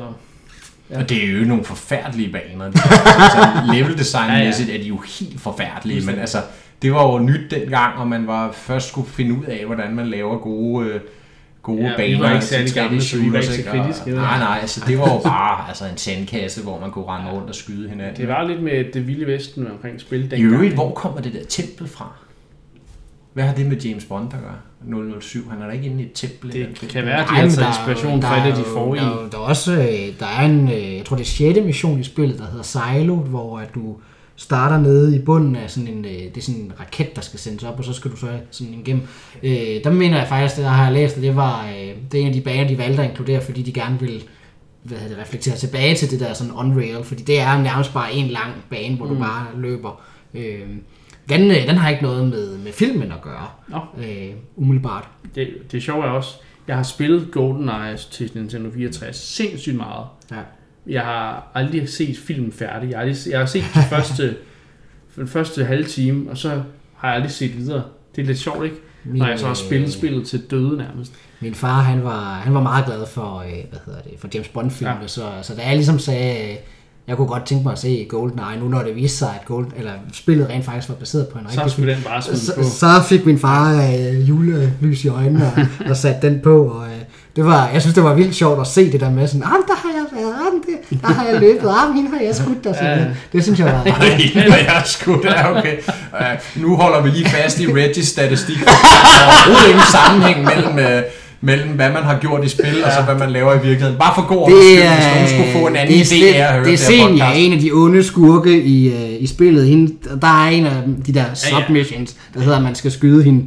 Ja. 0.92 1.00
Og 1.00 1.10
det 1.10 1.24
er 1.24 1.32
jo 1.32 1.46
nogle 1.46 1.64
forfærdelige 1.64 2.32
baner. 2.32 2.66
altså, 2.66 3.48
level 3.74 3.98
designmæssigt 3.98 4.70
er 4.70 4.78
de 4.78 4.84
jo 4.88 4.98
helt 5.20 5.42
forfærdelige, 5.42 6.06
men 6.06 6.20
altså, 6.20 6.38
det 6.82 6.94
var 6.94 7.12
jo 7.12 7.20
nyt 7.20 7.52
dengang, 7.52 7.98
og 7.98 8.08
man 8.08 8.28
var 8.28 8.52
først 8.52 8.88
skulle 8.90 9.10
finde 9.10 9.40
ud 9.40 9.44
af, 9.46 9.66
hvordan 9.66 9.96
man 9.96 10.08
laver 10.08 10.38
gode, 10.38 10.88
øh, 10.88 11.00
gode 11.64 11.82
Ja, 11.84 11.90
vi 11.90 11.96
baner. 11.98 12.20
var 12.20 12.34
ikke 12.34 12.46
særlig 12.46 12.74
gamle, 12.74 13.02
så 13.04 13.18
vi 13.18 13.32
var 13.34 13.40
ikke 13.40 13.54
så 13.54 13.64
kritiske? 13.72 14.12
Nej, 14.12 14.40
nej, 14.40 14.58
altså, 14.62 14.84
det 14.88 14.98
var 15.00 15.14
jo 15.14 15.20
bare 15.20 15.68
altså, 15.68 15.86
en 15.86 15.98
sandkasse, 15.98 16.64
hvor 16.64 16.80
man 16.80 16.92
kunne 16.92 17.06
rende 17.06 17.32
rundt 17.32 17.50
og 17.50 17.56
skyde 17.56 17.90
hinanden. 17.90 18.16
det 18.18 18.28
var 18.28 18.44
lidt 18.44 18.64
med 18.64 18.94
det 18.94 19.08
vilde 19.08 19.28
vesten 19.28 19.68
omkring 19.72 20.02
spil 20.02 20.20
I 20.20 20.28
dengang. 20.28 20.54
øvrigt, 20.54 20.74
hvor 20.74 20.92
kommer 20.94 21.22
det 21.22 21.34
der 21.34 21.44
tempel 21.50 21.88
fra? 21.88 22.12
Hvad 23.38 23.46
har 23.46 23.54
det 23.54 23.66
med 23.66 23.78
James 23.78 24.06
Bond 24.06 24.34
at 24.34 24.40
gøre? 24.40 25.20
007, 25.22 25.50
han 25.50 25.62
er 25.62 25.66
da 25.66 25.72
ikke 25.72 25.86
inde 25.86 26.04
i 26.04 26.06
et 26.06 26.22
den 26.22 26.52
Det 26.52 26.78
film. 26.78 26.92
kan 26.92 27.06
være, 27.06 27.22
at 27.22 27.28
de 27.30 27.34
har 27.36 27.42
taget 27.42 27.60
er 27.60 27.68
inspiration 27.68 28.22
fra 28.22 28.48
det, 28.48 28.58
de 28.58 28.64
forrige. 28.64 29.02
Der, 29.04 29.26
er 29.26 29.30
der 29.30 29.38
er 29.38 29.42
også, 29.42 29.74
øh, 29.74 30.20
der 30.20 30.26
er 30.26 30.46
en, 30.46 30.70
øh, 30.70 30.96
jeg 30.96 31.06
tror 31.06 31.16
det 31.16 31.24
er 31.24 31.54
6. 31.54 31.66
mission 31.66 32.00
i 32.00 32.04
spillet, 32.04 32.40
der 32.40 32.46
hedder 32.46 32.64
Silo, 32.64 33.16
hvor 33.16 33.60
at 33.60 33.76
du 33.76 33.96
starter 34.36 34.80
nede 34.80 35.16
i 35.16 35.20
bunden 35.20 35.56
af 35.56 35.70
sådan 35.72 35.88
en, 35.88 36.06
øh, 36.06 36.12
det 36.12 36.38
er 36.38 36.42
sådan 36.42 36.62
en 36.62 36.72
raket, 36.80 37.16
der 37.16 37.22
skal 37.22 37.40
sendes 37.40 37.64
op, 37.64 37.80
og 37.80 37.86
så 37.86 37.94
skal 37.94 38.12
du 38.12 38.16
så 38.16 38.28
sådan 38.52 38.74
igennem. 38.74 39.04
Øh, 39.44 39.84
der 39.84 39.92
mener 39.92 40.18
jeg 40.18 40.28
faktisk, 40.28 40.56
det 40.56 40.64
der 40.64 40.70
har 40.70 40.84
jeg 40.84 40.94
læst, 40.94 41.18
at 41.18 41.24
det 41.24 41.36
var, 41.36 41.70
det 42.12 42.18
er 42.18 42.22
en 42.22 42.28
af 42.28 42.34
de 42.34 42.42
baner, 42.42 42.68
de 42.68 42.78
valgte 42.78 43.04
at 43.04 43.10
inkludere, 43.10 43.42
fordi 43.42 43.62
de 43.62 43.74
gerne 43.74 44.00
ville 44.00 44.22
hvad 44.84 44.98
hedder 44.98 45.16
det, 45.16 45.24
reflekterer 45.24 45.56
tilbage 45.56 45.96
til 45.96 46.12
det 46.12 46.20
der 46.20 46.34
sådan 46.34 46.54
on-rail, 46.54 47.04
fordi 47.04 47.24
det 47.24 47.40
er 47.40 47.62
nærmest 47.62 47.94
bare 47.94 48.14
en 48.14 48.28
lang 48.28 48.52
bane, 48.70 48.96
hvor 48.96 49.06
mm. 49.06 49.14
du 49.14 49.20
bare 49.20 49.46
løber. 49.58 50.02
Øh, 50.34 50.60
den, 51.30 51.52
øh, 51.52 51.68
den 51.68 51.76
har 51.78 51.90
ikke 51.90 52.04
noget 52.04 52.28
med, 52.28 52.58
med 52.58 52.72
filmen 52.74 53.12
at 53.12 53.22
gøre, 53.22 53.48
Nå, 53.68 53.80
øh, 54.04 54.30
umiddelbart. 54.56 55.08
det, 55.36 55.50
det 55.72 55.84
sjove 55.84 56.06
er 56.06 56.10
også, 56.10 56.36
jeg 56.68 56.76
har 56.76 56.84
spillet 56.84 57.28
GoldenEye 57.32 57.98
til 58.12 58.32
Nintendo 58.36 58.70
64 58.72 59.16
sindssygt 59.16 59.76
meget. 59.76 60.06
Ja. 60.32 60.36
Jeg 60.88 61.02
har 61.02 61.52
aldrig 61.56 61.90
set 61.90 62.18
filmen 62.18 62.52
færdig. 62.52 62.90
Jeg 62.90 62.98
har, 62.98 63.06
aldrig, 63.06 63.32
jeg 63.32 63.40
har 63.40 63.46
set 63.46 63.64
de 63.76 63.80
første, 63.90 64.36
den 65.16 65.28
første 65.28 65.66
halve 65.66 65.84
time, 65.84 66.30
og 66.32 66.38
så 66.38 66.50
har 66.96 67.08
jeg 67.08 67.16
aldrig 67.16 67.32
set 67.32 67.58
videre. 67.58 67.84
Det 68.16 68.22
er 68.22 68.26
lidt 68.26 68.40
sjovt, 68.40 68.64
ikke? 68.66 68.76
Min, 69.04 69.20
Når 69.20 69.28
jeg 69.28 69.40
så 69.40 69.46
har 69.46 69.52
øh, 69.52 69.56
spillet 69.58 69.94
spillet 69.94 70.28
til 70.28 70.42
døde 70.52 70.78
nærmest. 70.78 71.14
Min 71.40 71.54
far, 71.56 71.82
han 71.82 72.04
var, 72.04 72.34
han 72.34 72.54
var 72.54 72.62
meget 72.62 72.86
glad 72.86 73.06
for, 73.06 73.38
øh, 73.38 73.50
hvad 73.70 73.80
hedder 73.86 74.02
det, 74.02 74.12
for 74.20 74.30
James 74.34 74.48
Bond-filmene, 74.48 75.02
Ja. 75.02 75.08
så, 75.08 75.30
så 75.42 75.56
da 75.56 75.62
jeg 75.68 75.76
ligesom 75.76 76.00
sagde, 76.00 76.58
jeg 77.08 77.18
kunne 77.18 77.28
godt 77.28 77.46
tænke 77.46 77.64
mig 77.64 77.72
at 77.72 77.80
se 77.80 78.08
GoldenEye, 78.10 78.60
nu 78.60 78.68
når 78.68 78.84
det 78.84 78.96
viste 78.96 79.18
sig, 79.18 79.30
at 79.40 79.46
Gold, 79.46 79.68
eller 79.78 79.92
spillet 80.14 80.50
rent 80.50 80.66
faktisk 80.66 80.90
var 80.90 80.96
baseret 80.96 81.28
på 81.28 81.40
en 81.40 81.46
Så 81.50 81.52
rigtig 81.52 81.72
skulle 81.72 81.96
den 81.96 82.04
bare 82.04 82.22
på. 82.32 82.38
så, 82.38 82.78
så 82.80 83.04
fik 83.10 83.26
min 83.26 83.40
far 83.40 83.74
øh, 83.74 84.30
julelys 84.30 85.06
i 85.06 85.08
øjnene 85.08 85.46
og, 85.46 85.90
og 85.90 85.98
satte 85.98 86.28
den 86.28 86.40
på, 86.44 86.68
og 86.68 86.86
øh, 86.86 86.92
det 87.36 87.46
var, 87.46 87.70
jeg 87.74 87.82
synes, 87.82 87.94
det 87.96 88.04
var 88.04 88.14
vildt 88.14 88.36
sjovt 88.36 88.62
at 88.62 88.68
se 88.68 88.92
det 88.92 89.00
der 89.00 89.12
med 89.12 89.28
sådan, 89.28 89.44
ah, 89.44 89.50
der 89.68 89.76
har 89.76 89.90
jeg 89.98 90.06
været, 90.22 90.34
ah, 90.34 90.54
det, 90.90 91.02
der 91.02 91.08
har 91.08 91.26
jeg 91.26 91.40
løbet, 91.40 91.70
ah, 91.70 91.96
hende 91.96 92.10
har 92.10 92.22
jeg 92.22 92.36
skudt, 92.36 92.66
og 92.66 92.76
sådan 92.76 93.00
Ja. 93.00 93.06
Det 93.34 93.44
synes 93.44 93.60
jeg 93.60 93.68
var 93.68 93.84
er 93.86 94.16
en, 94.16 94.52
jeg 94.52 94.82
skudt. 94.86 95.26
Ja, 95.26 95.58
okay. 95.58 95.78
Uh, 96.14 96.62
nu 96.62 96.76
holder 96.76 97.02
vi 97.02 97.10
lige 97.10 97.30
fast 97.30 97.60
i 97.60 97.74
Regis 97.74 98.08
statistik. 98.08 98.58
Der 98.66 98.72
er 98.72 99.26
overhovedet 99.28 99.70
ingen 99.70 99.88
sammenhæng 99.92 100.44
mellem, 100.44 100.76
uh, 100.98 101.04
mellem, 101.42 101.70
hvad 101.70 101.92
man 101.92 102.04
har 102.04 102.20
gjort 102.20 102.46
i 102.46 102.50
spil, 102.50 102.84
og 102.86 102.92
så 102.92 103.02
hvad 103.02 103.16
man 103.16 103.30
laver 103.30 103.52
i 103.54 103.56
virkeligheden. 103.56 103.98
Bare 103.98 104.12
for 104.16 104.28
god 104.28 104.50
det 104.50 104.58
skyld, 104.64 104.82
er, 104.84 104.96
hvis 104.96 105.06
nogen 105.16 105.28
skulle 105.28 105.52
få 105.62 105.68
en 105.68 105.76
anden 105.76 105.96
det 105.96 106.30
er, 106.30 106.34
idé 106.34 106.36
af 106.36 106.48
at 106.48 106.54
høre 106.54 106.66
det 106.66 106.74
er 106.74 106.78
det 106.88 106.98
her 106.98 107.08
podcast. 107.10 107.40
en 107.46 107.54
af 107.54 107.60
de 107.60 107.72
onde 107.72 108.04
skurke 108.04 108.62
i, 108.64 108.88
øh, 108.94 109.22
i 109.24 109.28
spillet. 109.28 109.68
Hende, 109.68 109.94
der 110.22 110.28
er 110.28 110.48
en 110.50 110.66
af 110.66 110.84
de 111.06 111.14
der 111.14 111.26
submissions, 111.34 112.16
der 112.34 112.40
hedder, 112.40 112.58
at 112.58 112.64
man 112.64 112.76
skal 112.76 112.92
skyde 112.92 113.24
hende. 113.24 113.46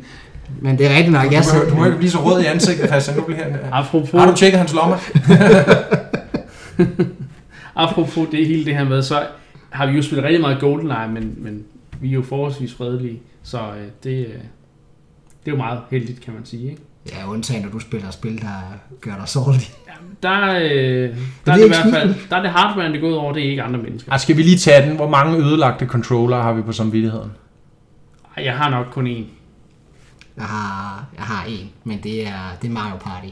Men 0.62 0.78
det 0.78 0.86
er 0.86 0.90
rigtigt 0.90 1.12
nok, 1.12 1.32
jeg 1.32 1.44
Du, 1.52 1.58
må- 1.58 1.70
du 1.70 1.74
må 1.76 1.84
ikke 1.84 1.98
blive 1.98 2.10
så 2.10 2.18
rød 2.18 2.42
i 2.42 2.44
ansigtet, 2.44 2.88
Christian. 2.88 3.16
Nu 3.16 3.22
bliver 3.22 3.42
han, 3.42 3.56
Apropos, 3.72 4.10
har 4.10 4.30
du 4.30 4.36
tjekket 4.36 4.58
hans 4.58 4.74
lommer? 4.74 4.96
apropos 7.76 8.28
det 8.30 8.46
hele 8.46 8.64
det 8.64 8.76
her 8.76 8.84
med, 8.84 9.02
så 9.02 9.22
har 9.70 9.86
vi 9.86 9.92
jo 9.96 10.02
spillet 10.02 10.24
rigtig 10.24 10.40
meget 10.40 10.60
GoldenEye, 10.60 11.08
men, 11.14 11.34
men 11.38 11.62
vi 12.00 12.08
er 12.08 12.12
jo 12.12 12.22
forholdsvis 12.22 12.74
fredelige, 12.74 13.20
så 13.42 13.58
øh, 13.58 13.64
det, 14.04 14.18
øh, 14.18 14.24
det 15.44 15.46
er 15.46 15.50
jo 15.50 15.56
meget 15.56 15.78
heldigt, 15.90 16.20
kan 16.20 16.34
man 16.34 16.44
sige. 16.44 16.70
Ikke? 16.70 16.82
Ja, 17.08 17.28
undtagen 17.30 17.62
når 17.62 17.70
du 17.70 17.78
spiller 17.78 18.10
spil, 18.10 18.40
der 18.40 18.78
gør 19.00 19.16
dig 19.16 19.28
sårlig. 19.28 19.60
Der, 20.22 20.50
øh, 20.54 20.60
der, 21.46 21.52
er 21.52 21.56
det 21.56 21.58
det 21.58 21.64
i 21.64 21.68
hvert 21.68 21.94
fald, 21.94 22.14
der 22.30 22.36
er 22.36 22.42
det 22.42 22.50
hardware, 22.50 22.88
det 22.88 22.96
er 22.96 23.00
gået 23.00 23.16
over, 23.16 23.32
det 23.32 23.46
er 23.46 23.50
ikke 23.50 23.62
andre 23.62 23.78
mennesker. 23.82 24.12
Ah, 24.12 24.20
skal 24.20 24.36
vi 24.36 24.42
lige 24.42 24.56
tage 24.58 24.88
den? 24.88 24.96
Hvor 24.96 25.08
mange 25.08 25.38
ødelagte 25.38 25.86
controller 25.86 26.42
har 26.42 26.52
vi 26.52 26.62
på 26.62 26.72
samvittigheden? 26.72 27.30
Ej, 28.36 28.44
Jeg 28.44 28.56
har 28.56 28.70
nok 28.70 28.86
kun 28.90 29.06
én. 29.06 29.24
Jeg 30.36 30.44
har, 30.44 31.04
jeg 31.16 31.24
har 31.24 31.44
en, 31.48 31.70
men 31.84 32.00
det 32.02 32.26
er, 32.26 32.56
det 32.62 32.68
er 32.68 32.72
Mario 32.72 32.96
Party. 32.96 33.28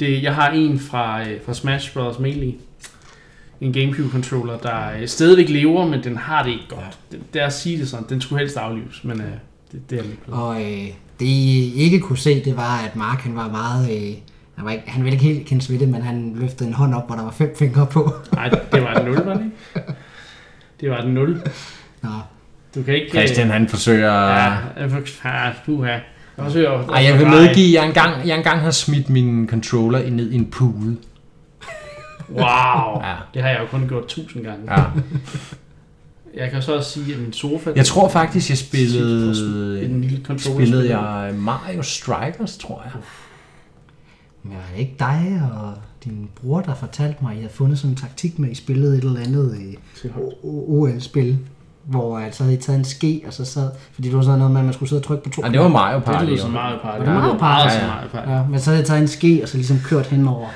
Det, 0.00 0.22
jeg 0.22 0.34
har 0.34 0.50
en 0.50 0.78
fra, 0.78 1.28
øh, 1.28 1.40
fra 1.46 1.54
Smash 1.54 1.92
Bros. 1.92 2.18
Melee. 2.18 2.52
En 3.60 3.72
Gamecube-controller, 3.72 4.58
der 4.62 4.92
øh, 5.00 5.08
stadigvæk 5.08 5.48
lever, 5.48 5.86
men 5.86 6.04
den 6.04 6.16
har 6.16 6.42
det 6.42 6.50
ikke 6.50 6.68
godt. 6.68 6.98
Det, 7.12 7.20
det 7.34 7.42
er 7.42 7.46
at 7.46 7.52
sige 7.52 7.78
det 7.78 7.88
sådan. 7.88 8.06
Den 8.08 8.20
skulle 8.20 8.38
helst 8.38 8.56
aflives, 8.56 9.04
men 9.04 9.20
øh, 9.20 9.26
det, 9.72 9.90
det 9.90 9.98
er 9.98 10.02
lidt 10.02 10.26
bedre. 10.26 10.38
Og 10.38 10.62
øh, 10.62 10.86
det 11.20 11.26
I 11.26 11.72
ikke 11.74 12.00
kunne 12.00 12.18
se, 12.18 12.44
det 12.44 12.56
var, 12.56 12.78
at 12.78 12.96
Mark 12.96 13.18
han 13.20 13.36
var 13.36 13.48
meget... 13.48 13.90
Øh, 13.90 14.14
han, 14.56 14.64
var 14.64 14.70
ikke, 14.70 14.84
han 14.90 15.04
ville 15.04 15.14
ikke 15.14 15.24
helt 15.34 15.46
kendes 15.46 15.70
ved 15.70 15.78
det, 15.78 15.88
men 15.88 16.02
han 16.02 16.32
løftede 16.36 16.68
en 16.68 16.74
hånd 16.74 16.94
op, 16.94 17.06
hvor 17.06 17.16
der 17.16 17.22
var 17.22 17.30
fem 17.30 17.54
fingre 17.58 17.86
på. 17.86 18.12
Nej, 18.32 18.48
det 18.72 18.82
var 18.82 18.94
et 18.94 19.04
0, 19.04 19.14
var 19.26 19.34
det 19.34 19.44
ikke? 19.44 19.92
Det 20.80 20.90
var 20.90 20.98
et 20.98 21.08
0. 21.10 21.42
Nå, 22.02 22.08
Du 22.74 22.82
kan 22.82 22.94
ikke... 22.94 23.06
øh, 23.06 23.10
Christian, 23.10 23.50
han 23.50 23.68
forsøger... 23.68 24.12
Ja, 24.12 24.52
jeg 24.80 24.90
for- 24.90 25.28
ja, 25.28 25.50
puha. 25.66 25.88
Jeg 25.90 26.00
forsøger 26.38 26.70
at- 26.70 26.88
Ej, 26.90 27.04
jeg 27.04 27.18
vil 27.18 27.26
medgive, 27.28 27.66
at 27.66 27.72
jeg 27.82 27.86
engang, 27.88 28.28
jeg 28.28 28.36
engang 28.36 28.60
har 28.60 28.70
smidt 28.70 29.08
min 29.10 29.48
controller 29.48 30.10
ned 30.10 30.30
i 30.30 30.34
en 30.34 30.46
pude. 30.50 30.96
Wow. 32.30 33.00
Ja. 33.02 33.14
Det 33.34 33.42
har 33.42 33.48
jeg 33.48 33.60
jo 33.60 33.66
kun 33.66 33.88
gjort 33.88 34.06
tusind 34.06 34.44
gange. 34.44 34.72
Ja. 34.74 34.84
Jeg 36.36 36.50
kan 36.50 36.62
så 36.62 36.76
også 36.76 36.90
sige, 36.90 37.14
at 37.14 37.20
min 37.20 37.32
sofa... 37.32 37.70
Jeg 37.76 37.86
tror 37.86 38.08
faktisk, 38.08 38.50
jeg 38.50 38.54
en 38.54 38.58
spillede... 38.66 40.00
lille 40.00 40.20
controller. 40.24 40.56
Spillede 40.66 40.98
jeg 40.98 41.34
Mario 41.34 41.82
Strikers, 41.82 42.56
tror 42.58 42.82
jeg. 42.84 42.92
men 44.42 44.52
var 44.52 44.62
det 44.74 44.80
ikke 44.80 44.94
dig 44.98 45.50
og 45.52 45.72
din 46.04 46.28
bror, 46.34 46.60
der 46.60 46.74
fortalte 46.74 47.18
mig, 47.22 47.30
at 47.30 47.36
I 47.36 47.40
havde 47.40 47.52
fundet 47.54 47.78
sådan 47.78 47.90
en 47.90 47.96
taktik 47.96 48.38
med, 48.38 48.48
at 48.48 48.52
I 48.52 48.54
spillede 48.56 48.98
et 48.98 49.04
eller 49.04 49.20
andet 49.20 49.56
øh, 50.04 50.10
OL-spil, 50.42 51.38
hvor 51.84 52.18
øh, 52.18 52.32
så 52.32 52.42
havde 52.42 52.56
I 52.56 52.60
taget 52.60 52.78
en 52.78 52.84
ske, 52.84 53.22
og 53.26 53.32
så 53.32 53.44
sad, 53.44 53.70
fordi 53.92 54.08
det 54.08 54.16
var 54.16 54.22
sådan 54.22 54.38
noget 54.38 54.52
med, 54.52 54.60
at 54.60 54.64
man 54.64 54.74
skulle 54.74 54.88
sidde 54.88 55.00
og 55.00 55.04
trykke 55.06 55.24
på 55.24 55.30
to 55.30 55.42
Ja, 55.46 55.52
det 55.52 55.60
var 55.60 55.68
Mario 55.68 55.96
Det 55.96 56.04
Party. 56.04 56.36
som 56.36 56.50
jo. 56.50 56.54
Mario 56.54 56.78
Party. 56.82 56.98
Var 56.98 57.04
det 57.04 57.14
Mario 57.14 57.38
Party? 57.38 57.66
Meget 57.66 57.78
Ja, 57.78 57.86
ja. 57.86 57.94
Mario 57.94 58.08
Party. 58.08 58.30
Ja, 58.30 58.44
men 58.50 58.60
så 58.60 58.70
havde 58.70 58.78
jeg 58.78 58.86
taget 58.86 59.02
en 59.02 59.08
ske, 59.08 59.40
og 59.42 59.48
så 59.48 59.56
ligesom 59.56 59.78
kørt 59.84 60.06
henover 60.06 60.48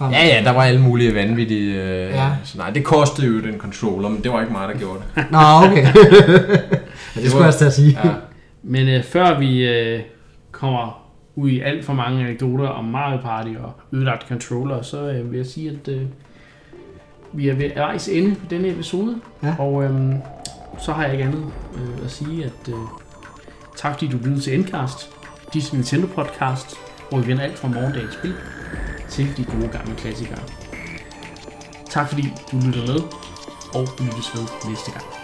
frem. 0.00 0.12
Ja, 0.12 0.26
ja, 0.26 0.42
der 0.44 0.50
var 0.52 0.62
alle 0.64 0.80
mulige 0.80 1.14
vanvittige... 1.14 1.82
Øh, 1.82 2.10
Ja. 2.10 2.28
Så 2.44 2.58
nej, 2.58 2.70
det 2.70 2.84
kostede 2.84 3.26
jo 3.26 3.40
den 3.40 3.58
controller, 3.58 4.08
men 4.08 4.22
det 4.24 4.32
var 4.32 4.40
ikke 4.40 4.52
mig, 4.52 4.68
der 4.68 4.78
gjorde 4.78 5.00
det. 5.14 5.24
Nå, 5.30 5.38
okay. 5.38 5.84
ja, 7.16 7.20
det 7.20 7.30
skulle 7.30 7.44
jeg 7.44 7.46
også 7.46 7.70
sige. 7.70 7.98
Ja. 8.04 8.10
Men 8.62 8.88
øh, 8.88 9.02
før 9.04 9.38
vi 9.38 9.68
øh, 9.68 10.00
kommer 10.52 11.02
ud 11.36 11.48
i 11.50 11.60
alt 11.60 11.84
for 11.84 11.92
mange 11.92 12.20
anekdoter 12.24 12.68
om 12.68 12.84
Mario 12.84 13.16
Party 13.20 13.50
og 13.62 13.72
ødelagte 13.92 14.26
controller, 14.28 14.82
så 14.82 15.10
øh, 15.10 15.30
vil 15.30 15.36
jeg 15.36 15.46
sige, 15.46 15.70
at 15.82 15.88
øh, 15.94 16.02
vi 17.32 17.48
er 17.48 17.54
ved 17.54 17.70
vejs 17.76 18.08
ende 18.08 18.34
på 18.34 18.46
denne 18.50 18.68
episode. 18.68 19.16
Ja. 19.42 19.54
Og 19.58 19.84
øh, 19.84 19.90
så 20.78 20.92
har 20.92 21.02
jeg 21.04 21.12
ikke 21.12 21.24
andet 21.24 21.44
øh, 21.74 22.04
at 22.04 22.10
sige, 22.10 22.44
at 22.44 22.68
øh, 22.68 22.74
tak 23.76 23.92
fordi 23.92 24.08
du 24.08 24.16
lyttede 24.16 24.40
til 24.40 24.54
Endcast, 24.54 25.10
dit 25.54 25.72
Nintendo 25.72 26.06
podcast, 26.06 26.76
hvor 27.10 27.18
vi 27.18 27.26
vender 27.26 27.42
alt 27.42 27.58
fra 27.58 27.68
morgendagens 27.68 28.14
spil 28.14 28.34
til 29.10 29.36
de 29.36 29.44
gode 29.44 29.68
gamle 29.68 29.94
klassikere. 29.94 30.42
Tak 31.90 32.08
fordi 32.08 32.22
du 32.52 32.56
lytter 32.56 32.86
med, 32.86 33.00
og 33.74 33.88
vi 33.98 34.04
lyttes 34.04 34.34
ved 34.34 34.70
næste 34.70 34.90
gang. 34.90 35.19